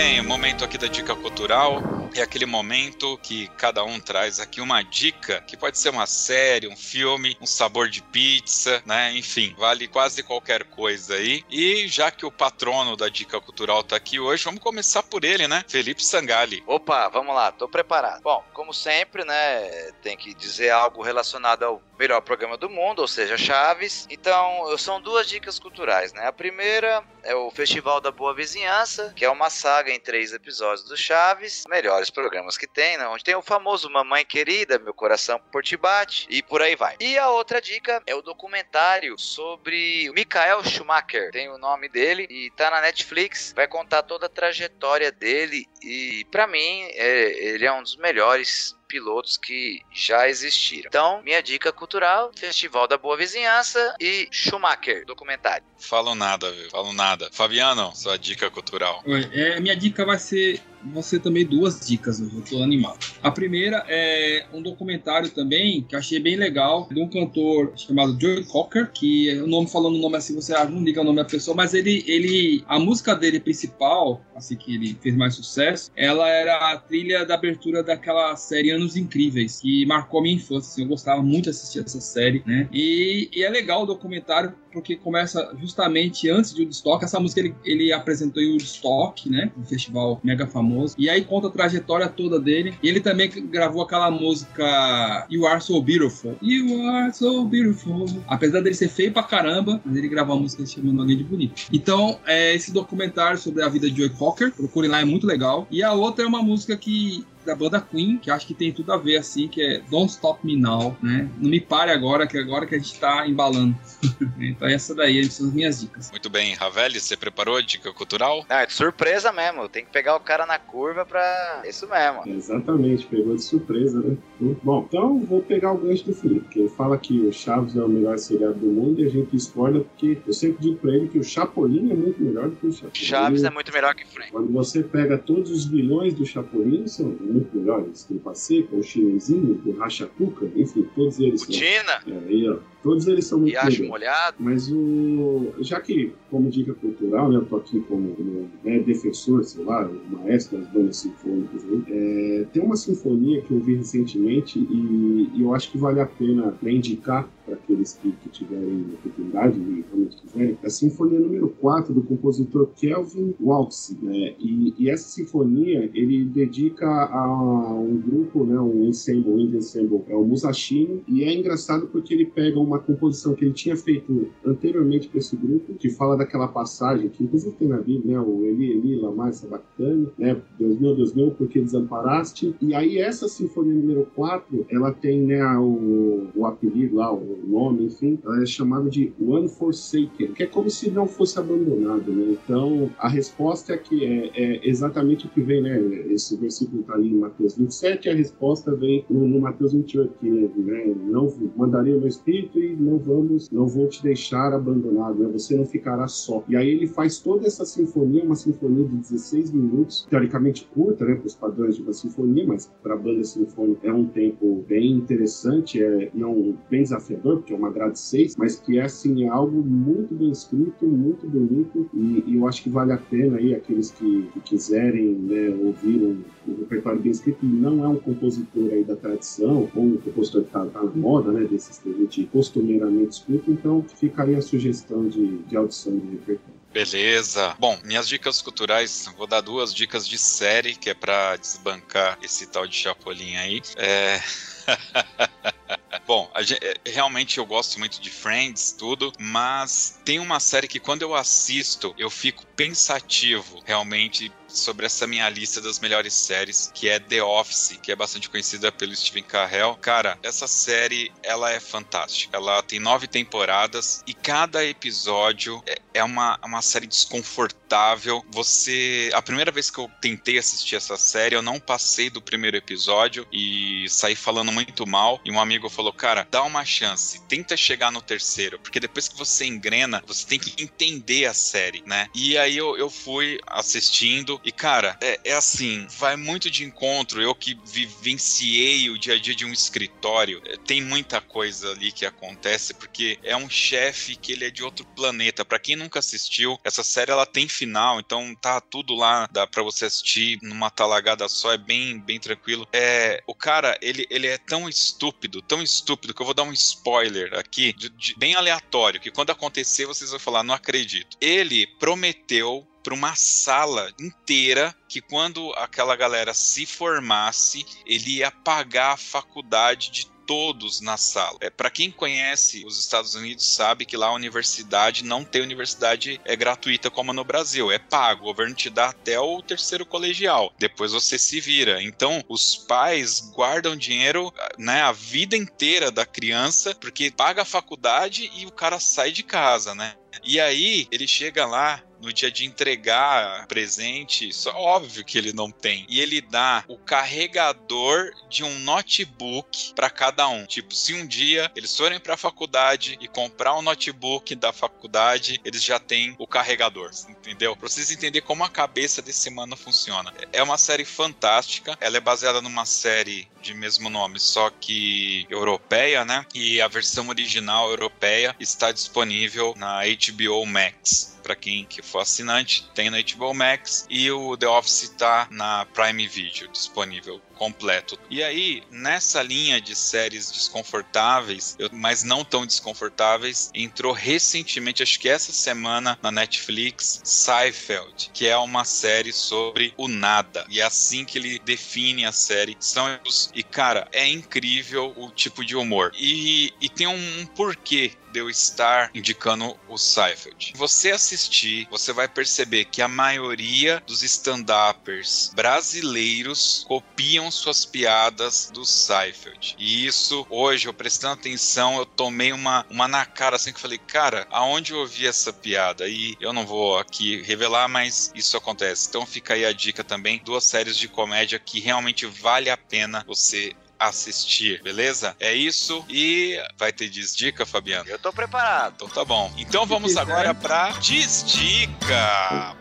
bem, 0.00 0.19
o 0.19 0.19
momento 0.30 0.64
aqui 0.64 0.78
da 0.78 0.86
dica 0.86 1.16
cultural 1.16 1.82
é 2.14 2.22
aquele 2.22 2.46
momento 2.46 3.18
que 3.18 3.48
cada 3.56 3.82
um 3.84 3.98
traz 3.98 4.38
aqui 4.38 4.60
uma 4.60 4.82
dica, 4.82 5.40
que 5.42 5.56
pode 5.56 5.76
ser 5.78 5.90
uma 5.90 6.06
série, 6.06 6.68
um 6.68 6.76
filme, 6.76 7.36
um 7.40 7.46
sabor 7.46 7.88
de 7.88 8.00
pizza, 8.02 8.80
né? 8.86 9.12
Enfim, 9.12 9.54
vale 9.58 9.88
quase 9.88 10.22
qualquer 10.22 10.64
coisa 10.64 11.14
aí. 11.14 11.44
E 11.50 11.88
já 11.88 12.10
que 12.10 12.24
o 12.24 12.30
patrono 12.30 12.96
da 12.96 13.08
dica 13.08 13.40
cultural 13.40 13.82
tá 13.82 13.96
aqui 13.96 14.20
hoje, 14.20 14.44
vamos 14.44 14.60
começar 14.60 15.02
por 15.02 15.24
ele, 15.24 15.48
né? 15.48 15.64
Felipe 15.68 16.04
Sangali. 16.04 16.62
Opa, 16.66 17.08
vamos 17.08 17.34
lá, 17.34 17.50
tô 17.50 17.68
preparado. 17.68 18.22
Bom, 18.22 18.44
como 18.52 18.72
sempre, 18.72 19.24
né, 19.24 19.90
tem 20.02 20.16
que 20.16 20.34
dizer 20.34 20.70
algo 20.70 21.02
relacionado 21.02 21.64
ao 21.64 21.82
melhor 21.98 22.20
programa 22.22 22.56
do 22.56 22.70
mundo, 22.70 23.00
ou 23.00 23.08
seja, 23.08 23.36
Chaves. 23.36 24.06
Então, 24.10 24.76
são 24.78 25.00
duas 25.00 25.28
dicas 25.28 25.58
culturais, 25.58 26.12
né? 26.12 26.26
A 26.26 26.32
primeira 26.32 27.04
é 27.22 27.34
o 27.34 27.50
Festival 27.50 28.00
da 28.00 28.10
Boa 28.10 28.34
Vizinhança, 28.34 29.12
que 29.14 29.24
é 29.24 29.30
uma 29.30 29.50
saga 29.50 29.92
em 29.92 30.00
três 30.00 30.19
episódios 30.32 30.86
do 30.86 30.96
Chaves, 30.96 31.64
melhores 31.68 32.10
programas 32.10 32.56
que 32.56 32.66
tem, 32.66 32.96
né? 32.96 33.08
Onde 33.08 33.24
tem 33.24 33.34
o 33.34 33.42
famoso 33.42 33.90
Mamãe 33.90 34.24
Querida, 34.24 34.78
Meu 34.78 34.94
Coração 34.94 35.40
por 35.50 35.62
Te 35.62 35.76
Bate, 35.76 36.26
e 36.28 36.42
por 36.42 36.62
aí 36.62 36.76
vai. 36.76 36.96
E 37.00 37.18
a 37.18 37.30
outra 37.30 37.60
dica 37.60 38.02
é 38.06 38.14
o 38.14 38.22
documentário 38.22 39.18
sobre 39.18 40.10
Michael 40.14 40.62
Schumacher, 40.64 41.30
tem 41.30 41.48
o 41.48 41.58
nome 41.58 41.88
dele, 41.88 42.26
e 42.30 42.50
tá 42.50 42.70
na 42.70 42.80
Netflix, 42.80 43.52
vai 43.54 43.66
contar 43.66 44.02
toda 44.02 44.26
a 44.26 44.30
trajetória 44.30 45.10
dele, 45.10 45.66
e 45.82 46.24
para 46.30 46.46
mim, 46.46 46.82
é, 46.92 47.48
ele 47.48 47.64
é 47.64 47.72
um 47.72 47.82
dos 47.82 47.96
melhores 47.96 48.78
pilotos 48.90 49.38
que 49.38 49.80
já 49.92 50.28
existiram. 50.28 50.88
Então, 50.88 51.22
minha 51.22 51.40
dica 51.40 51.72
cultural: 51.72 52.32
Festival 52.36 52.88
da 52.88 52.98
Boa 52.98 53.16
Vizinhança 53.16 53.94
e 54.00 54.28
Schumacher, 54.32 55.06
documentário. 55.06 55.64
Falo 55.78 56.14
nada, 56.14 56.50
viu? 56.50 56.68
Falo 56.70 56.92
nada. 56.92 57.30
Fabiano, 57.32 57.94
sua 57.94 58.18
dica 58.18 58.50
cultural. 58.50 59.00
Oi, 59.06 59.30
é, 59.32 59.60
minha 59.60 59.76
dica 59.76 60.04
vai 60.04 60.18
ser 60.18 60.60
vão 60.84 61.02
ser 61.02 61.20
também 61.20 61.44
duas 61.44 61.86
dicas, 61.86 62.20
eu 62.20 62.42
tô 62.42 62.62
animado. 62.62 62.98
A 63.22 63.30
primeira 63.30 63.84
é 63.88 64.46
um 64.52 64.62
documentário 64.62 65.30
também 65.30 65.82
que 65.82 65.96
achei 65.96 66.20
bem 66.20 66.36
legal, 66.36 66.88
de 66.90 67.00
um 67.00 67.08
cantor 67.08 67.72
chamado 67.76 68.18
Joe 68.20 68.44
Cocker, 68.44 68.90
que 68.92 69.30
o 69.40 69.46
nome 69.46 69.68
falando 69.68 69.96
o 69.96 69.98
nome 69.98 70.16
assim, 70.16 70.34
você 70.34 70.52
não 70.64 70.82
liga 70.82 71.00
o 71.00 71.04
nome 71.04 71.16
da 71.16 71.24
pessoa, 71.24 71.56
mas 71.56 71.74
ele, 71.74 72.04
ele 72.06 72.64
a 72.66 72.78
música 72.78 73.14
dele 73.14 73.40
principal, 73.40 74.20
assim 74.34 74.56
que 74.56 74.74
ele 74.74 74.96
fez 75.00 75.14
mais 75.16 75.34
sucesso, 75.34 75.90
ela 75.96 76.28
era 76.28 76.72
a 76.72 76.76
trilha 76.78 77.24
da 77.24 77.34
abertura 77.34 77.82
daquela 77.82 78.34
série 78.36 78.70
Anos 78.70 78.96
Incríveis, 78.96 79.60
que 79.60 79.84
marcou 79.86 80.22
minha 80.22 80.34
infância, 80.34 80.70
assim, 80.70 80.82
eu 80.82 80.88
gostava 80.88 81.22
muito 81.22 81.44
de 81.44 81.50
assistir 81.50 81.80
essa 81.80 82.00
série, 82.00 82.42
né? 82.46 82.68
E, 82.72 83.28
e 83.34 83.42
é 83.42 83.50
legal 83.50 83.82
o 83.82 83.86
documentário 83.86 84.54
porque 84.72 84.96
começa 84.96 85.52
justamente 85.60 86.28
antes 86.30 86.54
de 86.54 86.62
Woodstock, 86.62 87.04
essa 87.04 87.18
música 87.18 87.40
ele, 87.40 87.54
ele 87.64 87.92
apresentou 87.92 88.42
em 88.42 88.52
Woodstock, 88.52 89.28
né? 89.28 89.50
Um 89.58 89.64
festival 89.64 90.20
mega 90.22 90.46
famoso 90.46 90.69
famoso. 90.70 90.94
E 90.96 91.10
aí 91.10 91.24
conta 91.24 91.48
a 91.48 91.50
trajetória 91.50 92.08
toda 92.08 92.38
dele. 92.38 92.74
E 92.82 92.88
ele 92.88 93.00
também 93.00 93.28
gravou 93.50 93.82
aquela 93.82 94.10
música 94.10 95.26
You 95.28 95.46
Are 95.46 95.60
So 95.60 95.82
Beautiful. 95.82 96.36
You 96.40 96.88
Are 96.88 97.12
So 97.12 97.44
Beautiful. 97.44 98.06
Apesar 98.28 98.60
dele 98.60 98.74
ser 98.74 98.88
feio 98.88 99.12
pra 99.12 99.22
caramba, 99.22 99.80
mas 99.84 99.96
ele 99.96 100.08
gravou 100.08 100.36
a 100.36 100.40
música 100.40 100.64
chamando 100.64 101.00
alguém 101.00 101.16
de 101.16 101.24
bonito. 101.24 101.62
Então, 101.72 102.18
é 102.26 102.54
esse 102.54 102.72
documentário 102.72 103.38
sobre 103.38 103.62
a 103.62 103.68
vida 103.68 103.90
de 103.90 103.96
Joey 103.96 104.10
Cocker. 104.10 104.52
Procurem 104.52 104.90
lá, 104.90 105.00
é 105.00 105.04
muito 105.04 105.26
legal. 105.26 105.66
E 105.70 105.82
a 105.82 105.92
outra 105.92 106.24
é 106.24 106.28
uma 106.28 106.42
música 106.42 106.76
que 106.76 107.24
da 107.44 107.54
banda 107.54 107.80
Queen, 107.80 108.18
que 108.18 108.30
acho 108.30 108.46
que 108.46 108.54
tem 108.54 108.72
tudo 108.72 108.92
a 108.92 108.96
ver, 108.96 109.16
assim, 109.16 109.48
que 109.48 109.62
é 109.62 109.80
Don't 109.90 110.10
Stop 110.10 110.44
Me 110.46 110.56
Now, 110.56 110.96
né? 111.02 111.28
Não 111.38 111.50
me 111.50 111.60
pare 111.60 111.90
agora, 111.90 112.26
que 112.26 112.38
agora 112.38 112.66
que 112.66 112.74
a 112.74 112.78
gente 112.78 112.98
tá 112.98 113.26
embalando. 113.26 113.76
então 114.40 114.68
essa 114.68 114.94
daí 114.94 115.24
são 115.24 115.48
as 115.48 115.52
minhas 115.52 115.80
dicas. 115.80 116.10
Muito 116.10 116.30
bem, 116.30 116.54
Ravelli, 116.54 117.00
você 117.00 117.16
preparou 117.16 117.56
a 117.56 117.60
dica 117.60 117.92
cultural? 117.92 118.44
Ah, 118.48 118.62
é 118.62 118.66
de 118.66 118.72
surpresa 118.72 119.32
mesmo, 119.32 119.68
tem 119.68 119.84
que 119.84 119.90
pegar 119.90 120.16
o 120.16 120.20
cara 120.20 120.46
na 120.46 120.58
curva 120.58 121.04
pra... 121.04 121.62
Isso 121.66 121.88
mesmo. 121.88 122.22
Exatamente, 122.26 123.06
pegou 123.06 123.36
de 123.36 123.42
surpresa, 123.42 124.00
né? 124.00 124.16
Bom, 124.62 124.84
então 124.88 125.20
vou 125.20 125.42
pegar 125.42 125.72
o 125.72 125.78
gancho 125.78 126.04
do 126.04 126.14
Felipe, 126.14 126.48
que 126.48 126.60
ele 126.60 126.68
fala 126.68 126.98
que 126.98 127.20
o 127.20 127.32
Chaves 127.32 127.76
é 127.76 127.82
o 127.82 127.88
melhor 127.88 128.18
seriado 128.18 128.58
do 128.58 128.66
mundo 128.66 129.00
e 129.00 129.06
a 129.06 129.10
gente 129.10 129.30
discorda 129.30 129.80
porque 129.80 130.18
eu 130.26 130.32
sempre 130.32 130.62
digo 130.62 130.76
pra 130.76 130.92
ele 130.92 131.08
que 131.08 131.18
o 131.18 131.24
Chapolin 131.24 131.90
é 131.90 131.94
muito 131.94 132.22
melhor 132.22 132.48
do 132.48 132.56
que 132.56 132.66
o 132.66 132.72
Chaves. 132.72 132.98
Chaves 132.98 133.44
é 133.44 133.50
muito 133.50 133.72
melhor 133.72 133.94
que 133.94 134.04
o 134.04 134.08
Frank. 134.08 134.30
Quando 134.30 134.52
você 134.52 134.82
pega 134.82 135.18
todos 135.18 135.50
os 135.50 135.64
vilões 135.66 136.14
do 136.14 136.24
Chapolin, 136.24 136.86
são 136.86 137.16
muito 137.30 137.56
melhores. 137.56 138.04
Tem 138.04 138.18
Passeca, 138.18 138.76
o 138.76 138.82
Chinesinho, 138.82 139.60
o 139.64 139.72
Rachacuca, 139.72 140.50
enfim, 140.54 140.88
todos 140.94 141.18
eles. 141.18 141.42
O 141.42 141.46
Tina! 141.48 142.02
É, 142.06 142.28
aí, 142.28 142.48
ó, 142.48 142.58
Todos 142.82 143.06
eles 143.06 143.26
são 143.26 143.38
muito 143.38 143.52
Riacho 143.52 143.84
molhado. 143.84 144.36
Mas 144.38 144.70
o. 144.72 145.52
Já 145.60 145.80
que, 145.80 146.12
como 146.30 146.48
dica 146.48 146.72
cultural, 146.72 147.30
né, 147.30 147.36
eu 147.36 147.44
tô 147.44 147.56
aqui 147.56 147.80
como, 147.80 148.14
como 148.14 148.50
né, 148.64 148.78
defensor, 148.78 149.44
sei 149.44 149.64
lá, 149.64 149.88
maestro 150.08 150.58
das 150.58 150.68
bandas 150.68 150.96
sinfônicas, 150.96 151.62
né, 151.64 151.82
é, 151.88 152.46
tem 152.52 152.62
uma 152.62 152.76
sinfonia 152.76 153.42
que 153.42 153.52
eu 153.52 153.60
vi 153.60 153.74
recentemente 153.74 154.58
e, 154.58 155.30
e 155.34 155.42
eu 155.42 155.54
acho 155.54 155.70
que 155.70 155.78
vale 155.78 156.00
a 156.00 156.06
pena 156.06 156.54
né, 156.62 156.72
indicar 156.72 157.28
para 157.44 157.56
aqueles 157.80 157.98
que, 158.00 158.12
que, 158.12 158.28
tiverem 158.28 158.86
oportunidade 158.94 159.58
e 159.58 159.84
realmente 159.88 160.16
quiserem, 160.16 160.58
a 160.62 160.70
Sinfonia 160.70 161.18
número 161.18 161.48
4 161.48 161.92
do 161.94 162.02
compositor 162.02 162.68
Kelvin 162.76 163.34
Waltz, 163.40 163.96
né? 164.02 164.34
E, 164.38 164.74
e, 164.78 164.90
essa 164.90 165.08
sinfonia 165.08 165.90
ele 165.94 166.24
dedica 166.24 166.86
a 166.86 167.74
um 167.74 167.96
grupo, 167.96 168.44
né? 168.44 168.58
Um 168.60 168.86
ensemble, 168.86 169.32
um 169.32 169.40
ensemble, 169.40 170.02
é 170.08 170.14
o 170.14 170.24
Musashino, 170.24 171.02
e 171.08 171.24
é 171.24 171.32
engraçado 171.32 171.86
porque 171.88 172.12
ele 172.12 172.26
pega 172.26 172.58
uma 172.58 172.78
composição 172.78 173.34
que 173.34 173.44
ele 173.44 173.54
tinha 173.54 173.76
feito 173.76 174.28
anteriormente 174.44 175.08
para 175.08 175.18
esse 175.18 175.36
grupo, 175.36 175.74
que 175.74 175.88
fala 175.90 176.16
daquela 176.16 176.48
passagem 176.48 177.08
que 177.08 177.24
inclusive 177.24 177.54
tem 177.56 177.68
na 177.68 177.78
Bíblia, 177.78 178.18
né? 178.18 178.20
O 178.20 178.44
Eli, 178.44 178.72
Eli, 178.72 178.96
Lamar, 178.96 179.32
Sabactani, 179.32 180.08
né? 180.18 180.40
Deus 180.58 180.78
meu, 180.78 180.94
Deus 180.94 181.14
meu, 181.14 181.30
porque 181.32 181.60
desamparaste. 181.60 182.54
E 182.60 182.74
aí 182.74 182.98
essa 182.98 183.28
sinfonia 183.28 183.74
número 183.74 184.06
4, 184.14 184.66
ela 184.70 184.92
tem, 184.92 185.20
né, 185.20 185.42
o, 185.58 186.28
o 186.34 186.46
apelido 186.46 186.96
lá, 186.96 187.12
o 187.12 187.38
nome, 187.46 187.69
enfim, 187.78 188.18
ela 188.24 188.42
é 188.42 188.46
chamada 188.46 188.88
de 188.88 189.12
One 189.20 189.48
Forsaken, 189.48 190.32
que 190.32 190.42
é 190.42 190.46
como 190.46 190.70
se 190.70 190.90
não 190.90 191.06
fosse 191.06 191.38
abandonado, 191.38 192.10
né? 192.12 192.36
Então, 192.44 192.90
a 192.98 193.08
resposta 193.08 193.72
é 193.72 193.78
que 193.78 194.04
é, 194.04 194.30
é 194.34 194.68
exatamente 194.68 195.26
o 195.26 195.28
que 195.28 195.40
vem, 195.40 195.62
né? 195.62 195.78
Esse 196.10 196.36
versículo 196.36 196.80
está 196.80 196.94
ali 196.94 197.08
em 197.08 197.18
Mateus 197.18 197.56
27, 197.56 198.08
a 198.08 198.14
resposta 198.14 198.74
vem 198.74 199.04
no, 199.08 199.26
no 199.26 199.40
Mateus 199.40 199.72
28, 199.72 200.14
que 200.20 200.30
né? 200.30 200.94
não 201.04 201.32
mandarei 201.56 201.94
o 201.94 201.98
meu 201.98 202.08
espírito 202.08 202.58
e 202.58 202.74
não 202.76 202.98
vamos, 202.98 203.50
não 203.50 203.66
vou 203.66 203.88
te 203.88 204.02
deixar 204.02 204.52
abandonado, 204.52 205.18
né? 205.18 205.28
Você 205.32 205.56
não 205.56 205.64
ficará 205.64 206.08
só. 206.08 206.42
E 206.48 206.56
aí 206.56 206.68
ele 206.68 206.86
faz 206.86 207.18
toda 207.18 207.46
essa 207.46 207.64
sinfonia, 207.64 208.24
uma 208.24 208.36
sinfonia 208.36 208.84
de 208.84 208.96
16 208.96 209.52
minutos, 209.52 210.06
teoricamente 210.08 210.68
curta, 210.74 211.04
né? 211.04 211.14
Para 211.14 211.26
os 211.26 211.34
padrões 211.34 211.76
de 211.76 211.82
uma 211.82 211.92
sinfonia, 211.92 212.46
mas 212.46 212.72
para 212.82 212.94
a 212.94 212.96
banda 212.96 213.24
sinfônica 213.24 213.86
é 213.86 213.92
um 213.92 214.06
tempo 214.06 214.64
bem 214.68 214.92
interessante, 214.92 215.82
é, 215.82 216.10
é 216.16 216.26
um 216.26 216.56
bem 216.70 216.82
desafiador 216.82 217.38
porque 217.38 217.52
é 217.52 217.56
uma 217.60 217.70
grade 217.70 217.98
6, 217.98 218.36
mas 218.36 218.58
que 218.58 218.78
é 218.78 218.82
assim, 218.82 219.28
algo 219.28 219.62
muito 219.62 220.14
bem 220.14 220.30
escrito, 220.30 220.86
muito 220.86 221.28
bonito, 221.28 221.88
e, 221.94 222.24
e 222.26 222.36
eu 222.36 222.48
acho 222.48 222.62
que 222.62 222.70
vale 222.70 222.92
a 222.92 222.98
pena 222.98 223.38
aí 223.38 223.54
aqueles 223.54 223.90
que, 223.90 224.28
que 224.32 224.40
quiserem 224.40 225.12
né, 225.12 225.50
ouvir 225.50 226.02
um, 226.02 226.22
um 226.48 226.56
repertório 226.60 227.00
bem 227.00 227.12
escrito, 227.12 227.44
não 227.44 227.84
é 227.84 227.88
um 227.88 227.96
compositor 227.96 228.70
aí 228.72 228.82
da 228.82 228.96
tradição, 228.96 229.68
ou 229.74 229.84
um 229.84 229.96
compositor 229.98 230.42
que 230.42 230.48
está 230.48 230.66
tá 230.66 230.82
na 230.82 230.90
moda, 230.90 231.32
né, 231.32 231.46
desses 231.46 231.78
que 231.78 231.90
a 231.90 231.92
gente 231.92 232.24
costumeiramente 232.32 233.10
escuta, 233.10 233.50
então 233.50 233.84
fica 233.96 234.24
aí 234.24 234.34
a 234.34 234.42
sugestão 234.42 235.06
de, 235.06 235.38
de 235.38 235.56
audição 235.56 235.96
de 235.96 236.06
repertório. 236.06 236.60
Beleza. 236.72 237.56
Bom, 237.58 237.76
minhas 237.84 238.08
dicas 238.08 238.40
culturais, 238.40 239.08
vou 239.16 239.26
dar 239.26 239.40
duas 239.40 239.74
dicas 239.74 240.06
de 240.06 240.16
série, 240.16 240.76
que 240.76 240.90
é 240.90 240.94
para 240.94 241.36
desbancar 241.36 242.16
esse 242.22 242.46
tal 242.46 242.66
de 242.66 242.76
Chapolin 242.76 243.34
aí. 243.36 243.60
É. 243.76 244.20
Bom, 246.06 246.30
gente, 246.40 246.64
é, 246.64 246.74
realmente 246.86 247.38
eu 247.38 247.46
gosto 247.46 247.78
muito 247.78 248.00
de 248.00 248.10
Friends, 248.10 248.72
tudo, 248.72 249.12
mas 249.18 250.00
tem 250.04 250.18
uma 250.18 250.40
série 250.40 250.68
que 250.68 250.80
quando 250.80 251.02
eu 251.02 251.14
assisto, 251.14 251.94
eu 251.96 252.10
fico 252.10 252.44
pensativo 252.56 253.62
realmente 253.64 254.32
sobre 254.50 254.86
essa 254.86 255.06
minha 255.06 255.28
lista 255.28 255.60
das 255.60 255.78
melhores 255.78 256.12
séries, 256.12 256.70
que 256.74 256.88
é 256.88 256.98
The 256.98 257.22
Office, 257.22 257.78
que 257.82 257.92
é 257.92 257.96
bastante 257.96 258.28
conhecida 258.28 258.70
pelo 258.72 258.94
Steven 258.94 259.22
Carell. 259.22 259.76
Cara, 259.76 260.18
essa 260.22 260.46
série, 260.46 261.12
ela 261.22 261.50
é 261.50 261.60
fantástica. 261.60 262.36
Ela 262.36 262.62
tem 262.62 262.78
nove 262.78 263.06
temporadas 263.06 264.02
e 264.06 264.14
cada 264.14 264.64
episódio 264.64 265.62
é, 265.66 265.78
é 265.94 266.04
uma, 266.04 266.38
uma 266.44 266.62
série 266.62 266.86
desconfortável. 266.86 268.24
Você. 268.30 269.10
A 269.14 269.22
primeira 269.22 269.50
vez 269.50 269.70
que 269.70 269.78
eu 269.78 269.90
tentei 270.00 270.38
assistir 270.38 270.76
essa 270.76 270.96
série, 270.96 271.34
eu 271.34 271.42
não 271.42 271.58
passei 271.58 272.10
do 272.10 272.20
primeiro 272.20 272.56
episódio 272.56 273.26
e 273.32 273.86
saí 273.88 274.16
falando 274.16 274.52
muito 274.52 274.86
mal. 274.86 275.20
E 275.24 275.30
um 275.30 275.40
amigo 275.40 275.59
falou: 275.68 275.92
Cara, 275.92 276.26
dá 276.30 276.42
uma 276.42 276.64
chance, 276.64 277.20
tenta 277.26 277.56
chegar 277.56 277.90
no 277.90 278.00
terceiro, 278.00 278.58
porque 278.58 278.80
depois 278.80 279.08
que 279.08 279.18
você 279.18 279.44
engrena, 279.44 280.02
você 280.06 280.26
tem 280.26 280.38
que 280.38 280.62
entender 280.62 281.26
a 281.26 281.34
série, 281.34 281.82
né? 281.84 282.08
E 282.14 282.38
aí 282.38 282.56
eu, 282.56 282.76
eu 282.76 282.88
fui 282.88 283.38
assistindo 283.46 284.40
e, 284.44 284.52
cara, 284.52 284.96
é, 285.00 285.20
é 285.24 285.32
assim, 285.34 285.86
vai 285.98 286.16
muito 286.16 286.50
de 286.50 286.64
encontro. 286.64 287.20
Eu 287.20 287.34
que 287.34 287.58
vivenciei 287.66 288.88
o 288.90 288.98
dia 288.98 289.14
a 289.14 289.18
dia 289.18 289.34
de 289.34 289.44
um 289.44 289.52
escritório, 289.52 290.40
é, 290.46 290.56
tem 290.56 290.82
muita 290.82 291.20
coisa 291.20 291.70
ali 291.72 291.92
que 291.92 292.06
acontece, 292.06 292.74
porque 292.74 293.18
é 293.22 293.36
um 293.36 293.48
chefe 293.48 294.16
que 294.16 294.32
ele 294.32 294.44
é 294.44 294.50
de 294.50 294.62
outro 294.62 294.84
planeta. 294.84 295.44
Para 295.44 295.58
quem 295.58 295.76
nunca 295.76 295.98
assistiu, 295.98 296.58
essa 296.64 296.82
série 296.82 297.10
ela 297.10 297.26
tem 297.26 297.48
final, 297.48 297.98
então 297.98 298.34
tá 298.34 298.60
tudo 298.60 298.94
lá, 298.94 299.28
dá 299.30 299.46
para 299.46 299.62
você 299.62 299.86
assistir 299.86 300.38
numa 300.42 300.70
talagada 300.70 301.28
só, 301.28 301.52
é 301.52 301.58
bem, 301.58 301.98
bem 301.98 302.18
tranquilo. 302.18 302.68
É, 302.72 303.22
o 303.26 303.34
cara, 303.34 303.78
ele, 303.82 304.06
ele 304.10 304.26
é 304.26 304.38
tão 304.38 304.68
estúpido, 304.68 305.42
tão 305.50 305.60
estúpido 305.60 306.14
que 306.14 306.22
eu 306.22 306.26
vou 306.26 306.32
dar 306.32 306.44
um 306.44 306.52
spoiler 306.52 307.34
aqui, 307.34 307.72
de, 307.72 307.88
de, 307.88 308.16
bem 308.16 308.36
aleatório, 308.36 309.00
que 309.00 309.10
quando 309.10 309.30
acontecer 309.30 309.84
vocês 309.84 310.10
vão 310.10 310.20
falar, 310.20 310.44
não 310.44 310.54
acredito. 310.54 311.16
Ele 311.20 311.66
prometeu 311.66 312.64
para 312.84 312.94
uma 312.94 313.16
sala 313.16 313.92
inteira 314.00 314.72
que 314.88 315.00
quando 315.00 315.52
aquela 315.54 315.96
galera 315.96 316.32
se 316.32 316.64
formasse, 316.64 317.66
ele 317.84 318.18
ia 318.18 318.30
pagar 318.30 318.92
a 318.92 318.96
faculdade 318.96 319.90
de 319.90 320.06
todos 320.30 320.80
na 320.80 320.96
sala. 320.96 321.38
É, 321.40 321.50
para 321.50 321.68
quem 321.68 321.90
conhece 321.90 322.64
os 322.64 322.78
Estados 322.78 323.16
Unidos 323.16 323.52
sabe 323.52 323.84
que 323.84 323.96
lá 323.96 324.06
a 324.06 324.14
universidade 324.14 325.04
não 325.04 325.24
tem 325.24 325.42
universidade 325.42 326.20
é 326.24 326.36
gratuita 326.36 326.88
como 326.88 327.12
no 327.12 327.24
Brasil, 327.24 327.72
é 327.72 327.80
pago. 327.80 328.22
O 328.22 328.24
governo 328.26 328.54
te 328.54 328.70
dá 328.70 328.90
até 328.90 329.18
o 329.18 329.42
terceiro 329.42 329.84
colegial. 329.84 330.52
Depois 330.56 330.92
você 330.92 331.18
se 331.18 331.40
vira. 331.40 331.82
Então 331.82 332.22
os 332.28 332.54
pais 332.54 333.18
guardam 333.34 333.74
dinheiro, 333.74 334.32
né, 334.56 334.82
a 334.82 334.92
vida 334.92 335.36
inteira 335.36 335.90
da 335.90 336.06
criança 336.06 336.76
porque 336.76 337.10
paga 337.10 337.42
a 337.42 337.44
faculdade 337.44 338.30
e 338.32 338.46
o 338.46 338.52
cara 338.52 338.78
sai 338.78 339.10
de 339.10 339.24
casa, 339.24 339.74
né? 339.74 339.96
E 340.22 340.38
aí 340.38 340.86
ele 340.92 341.08
chega 341.08 341.44
lá 341.44 341.82
no 342.00 342.12
dia 342.12 342.30
de 342.30 342.44
entregar 342.44 343.46
presente, 343.46 344.32
só 344.32 344.50
óbvio 344.56 345.04
que 345.04 345.18
ele 345.18 345.32
não 345.32 345.50
tem. 345.50 345.86
E 345.88 346.00
ele 346.00 346.20
dá 346.20 346.64
o 346.68 346.76
carregador 346.76 348.12
de 348.28 348.44
um 348.44 348.58
notebook 348.60 349.72
para 349.74 349.90
cada 349.90 350.28
um. 350.28 350.46
Tipo, 350.46 350.74
se 350.74 350.94
um 350.94 351.06
dia 351.06 351.50
eles 351.54 351.76
forem 351.76 352.00
para 352.00 352.14
a 352.14 352.16
faculdade 352.16 352.98
e 353.00 353.08
comprar 353.08 353.56
um 353.56 353.62
notebook 353.62 354.34
da 354.34 354.52
faculdade, 354.52 355.40
eles 355.44 355.62
já 355.62 355.78
têm 355.78 356.14
o 356.18 356.26
carregador, 356.26 356.90
entendeu? 357.08 357.56
Pra 357.56 357.68
vocês 357.68 357.90
entenderem 357.90 358.26
como 358.26 358.44
a 358.44 358.48
cabeça 358.48 359.02
desse 359.02 359.30
mano 359.30 359.56
funciona. 359.56 360.12
É 360.32 360.42
uma 360.42 360.58
série 360.58 360.84
fantástica, 360.84 361.76
ela 361.80 361.96
é 361.96 362.00
baseada 362.00 362.40
numa 362.40 362.64
série 362.64 363.28
de 363.40 363.54
mesmo 363.54 363.88
nome, 363.88 364.18
só 364.18 364.50
que 364.50 365.26
europeia, 365.30 366.04
né? 366.04 366.24
E 366.34 366.60
a 366.60 366.68
versão 366.68 367.08
original 367.08 367.70
europeia 367.70 368.34
está 368.38 368.72
disponível 368.72 369.54
na 369.56 369.80
HBO 369.84 370.46
Max 370.46 371.10
para 371.20 371.36
quem 371.36 371.64
que 371.64 371.82
for 371.82 372.00
assinante, 372.00 372.68
tem 372.74 372.90
na 372.90 372.98
HBO 373.00 373.32
Max 373.34 373.86
e 373.88 374.10
o 374.10 374.36
The 374.36 374.48
Office 374.48 374.82
está 374.82 375.28
na 375.30 375.64
Prime 375.66 376.08
Video 376.08 376.48
disponível 376.48 377.20
completo. 377.40 377.98
E 378.10 378.22
aí, 378.22 378.62
nessa 378.70 379.22
linha 379.22 379.62
de 379.62 379.74
séries 379.74 380.30
desconfortáveis, 380.30 381.56
mas 381.72 382.02
não 382.02 382.22
tão 382.22 382.44
desconfortáveis, 382.44 383.50
entrou 383.54 383.94
recentemente, 383.94 384.82
acho 384.82 385.00
que 385.00 385.08
essa 385.08 385.32
semana, 385.32 385.98
na 386.02 386.12
Netflix, 386.12 387.00
Seinfeld, 387.02 388.10
que 388.12 388.26
é 388.26 388.36
uma 388.36 388.66
série 388.66 389.10
sobre 389.10 389.72
o 389.78 389.88
nada. 389.88 390.44
E 390.50 390.60
é 390.60 390.64
assim 390.64 391.02
que 391.02 391.16
ele 391.16 391.38
define 391.38 392.04
a 392.04 392.12
série. 392.12 392.58
São 392.60 392.86
e, 393.34 393.42
cara, 393.42 393.88
é 393.90 394.06
incrível 394.06 394.92
o 394.94 395.10
tipo 395.10 395.42
de 395.42 395.56
humor. 395.56 395.92
E, 395.96 396.52
e 396.60 396.68
tem 396.68 396.86
um, 396.86 397.20
um 397.20 397.24
porquê 397.24 397.92
de 398.12 398.20
eu 398.20 398.28
estar 398.28 398.90
indicando 398.94 399.56
o 399.68 399.78
Seinfeld. 399.78 400.52
Você 400.56 400.90
assistir, 400.90 401.66
você 401.70 401.92
vai 401.92 402.08
perceber 402.08 402.64
que 402.66 402.82
a 402.82 402.88
maioria 402.88 403.82
dos 403.86 404.02
stand-uppers 404.02 405.32
brasileiros 405.34 406.64
copiam 406.66 407.30
suas 407.30 407.64
piadas 407.64 408.50
do 408.52 408.64
Seinfeld. 408.64 409.54
E 409.58 409.86
isso, 409.86 410.26
hoje, 410.28 410.68
eu 410.68 410.74
prestando 410.74 411.14
atenção, 411.14 411.78
eu 411.78 411.86
tomei 411.86 412.32
uma, 412.32 412.66
uma 412.70 412.88
na 412.88 413.04
cara 413.04 413.36
assim 413.36 413.52
que 413.52 413.60
falei, 413.60 413.78
cara, 413.78 414.26
aonde 414.30 414.72
eu 414.72 414.78
ouvi 414.78 415.06
essa 415.06 415.32
piada? 415.32 415.88
E 415.88 416.16
eu 416.20 416.32
não 416.32 416.46
vou 416.46 416.78
aqui 416.78 417.22
revelar, 417.22 417.68
mas 417.68 418.10
isso 418.14 418.36
acontece. 418.36 418.88
Então 418.88 419.06
fica 419.06 419.34
aí 419.34 419.44
a 419.44 419.52
dica 419.52 419.84
também, 419.84 420.20
duas 420.24 420.44
séries 420.44 420.76
de 420.76 420.88
comédia 420.88 421.38
que 421.38 421.60
realmente 421.60 422.06
vale 422.06 422.50
a 422.50 422.56
pena 422.56 423.04
você 423.06 423.54
assistir, 423.80 424.62
beleza? 424.62 425.16
É 425.18 425.32
isso 425.32 425.82
e 425.88 426.38
vai 426.58 426.70
ter 426.72 426.90
Desdica, 426.90 427.46
Fabiano? 427.46 427.88
Eu 427.88 427.98
tô 427.98 428.12
preparado. 428.12 428.74
Então 428.76 428.88
tá 428.88 429.04
bom. 429.04 429.32
Então 429.38 429.64
vamos 429.64 429.96
agora 429.96 430.34
pra 430.34 430.70
Desdica. 430.72 432.56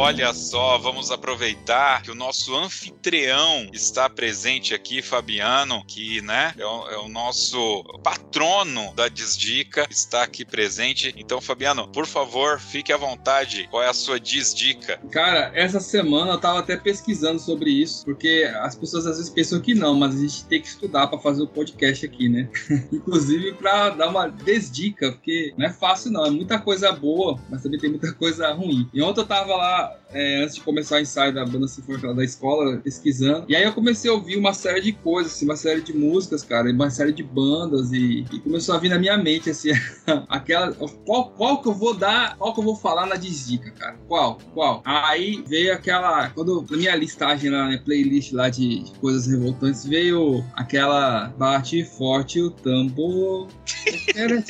Olha 0.00 0.32
só, 0.32 0.78
vamos 0.78 1.10
aproveitar 1.10 2.02
que 2.02 2.10
o 2.12 2.14
nosso 2.14 2.54
anfitrião 2.54 3.68
está 3.72 4.08
presente 4.08 4.72
aqui, 4.72 5.02
Fabiano, 5.02 5.84
que 5.88 6.20
né, 6.20 6.54
é 6.56 6.64
o, 6.64 6.88
é 6.88 6.98
o 6.98 7.08
nosso 7.08 7.82
patrono 8.00 8.94
da 8.94 9.08
Desdica, 9.08 9.88
está 9.90 10.22
aqui 10.22 10.44
presente. 10.44 11.12
Então, 11.16 11.40
Fabiano, 11.40 11.88
por 11.88 12.06
favor, 12.06 12.60
fique 12.60 12.92
à 12.92 12.96
vontade. 12.96 13.66
Qual 13.72 13.82
é 13.82 13.88
a 13.88 13.92
sua 13.92 14.20
Desdica? 14.20 15.00
Cara, 15.10 15.50
essa 15.52 15.80
semana 15.80 16.30
eu 16.30 16.38
tava 16.38 16.60
até 16.60 16.76
pesquisando 16.76 17.40
sobre 17.40 17.68
isso, 17.68 18.04
porque 18.04 18.48
as 18.60 18.76
pessoas 18.76 19.04
às 19.04 19.16
vezes 19.16 19.32
pensam 19.32 19.60
que 19.60 19.74
não, 19.74 19.96
mas 19.96 20.14
a 20.14 20.20
gente 20.20 20.44
tem 20.44 20.62
que 20.62 20.68
estudar 20.68 21.08
para 21.08 21.18
fazer 21.18 21.42
o 21.42 21.48
podcast 21.48 22.06
aqui, 22.06 22.28
né? 22.28 22.48
Inclusive 22.92 23.54
para 23.54 23.90
dar 23.90 24.10
uma 24.10 24.28
desdica, 24.28 25.10
porque 25.10 25.52
não 25.58 25.66
é 25.66 25.72
fácil 25.72 26.12
não, 26.12 26.24
é 26.24 26.30
muita 26.30 26.56
coisa 26.60 26.92
boa, 26.92 27.36
mas 27.50 27.64
também 27.64 27.80
tem 27.80 27.90
muita 27.90 28.12
coisa 28.12 28.52
ruim. 28.52 28.88
E 28.94 29.02
ontem 29.02 29.22
eu 29.22 29.26
tava 29.26 29.56
lá 29.56 29.87
é, 30.12 30.42
antes 30.42 30.54
de 30.54 30.62
começar 30.62 30.96
o 30.96 31.00
ensaio 31.00 31.34
da 31.34 31.44
banda 31.44 31.68
sinfônica 31.68 32.12
da 32.14 32.24
escola, 32.24 32.78
pesquisando. 32.78 33.44
E 33.48 33.54
aí 33.54 33.64
eu 33.64 33.72
comecei 33.72 34.10
a 34.10 34.14
ouvir 34.14 34.36
uma 34.36 34.54
série 34.54 34.80
de 34.80 34.92
coisas, 34.92 35.32
assim, 35.32 35.44
uma 35.44 35.56
série 35.56 35.82
de 35.82 35.92
músicas, 35.92 36.42
cara, 36.42 36.70
uma 36.70 36.90
série 36.90 37.12
de 37.12 37.22
bandas 37.22 37.92
e, 37.92 38.24
e 38.32 38.40
começou 38.40 38.74
a 38.74 38.78
vir 38.78 38.88
na 38.88 38.98
minha 38.98 39.16
mente, 39.18 39.50
assim, 39.50 39.70
aquela. 40.28 40.72
Qual, 40.72 41.30
qual 41.30 41.62
que 41.62 41.68
eu 41.68 41.74
vou 41.74 41.94
dar, 41.94 42.36
qual 42.36 42.54
que 42.54 42.60
eu 42.60 42.64
vou 42.64 42.76
falar 42.76 43.06
na 43.06 43.16
desdica, 43.16 43.70
cara? 43.72 43.96
Qual? 44.08 44.38
Qual? 44.54 44.82
Aí 44.84 45.44
veio 45.46 45.72
aquela. 45.74 46.30
Quando 46.30 46.64
na 46.70 46.76
minha 46.76 46.96
listagem 46.96 47.50
lá, 47.50 47.68
né, 47.68 47.78
playlist 47.84 48.32
lá 48.32 48.48
de, 48.48 48.84
de 48.84 48.92
coisas 48.98 49.26
revoltantes, 49.26 49.84
veio 49.84 50.44
aquela 50.54 51.28
Bate 51.38 51.84
Forte 51.84 52.40
o 52.40 52.50
Tambor. 52.50 53.48
Era 54.14 54.42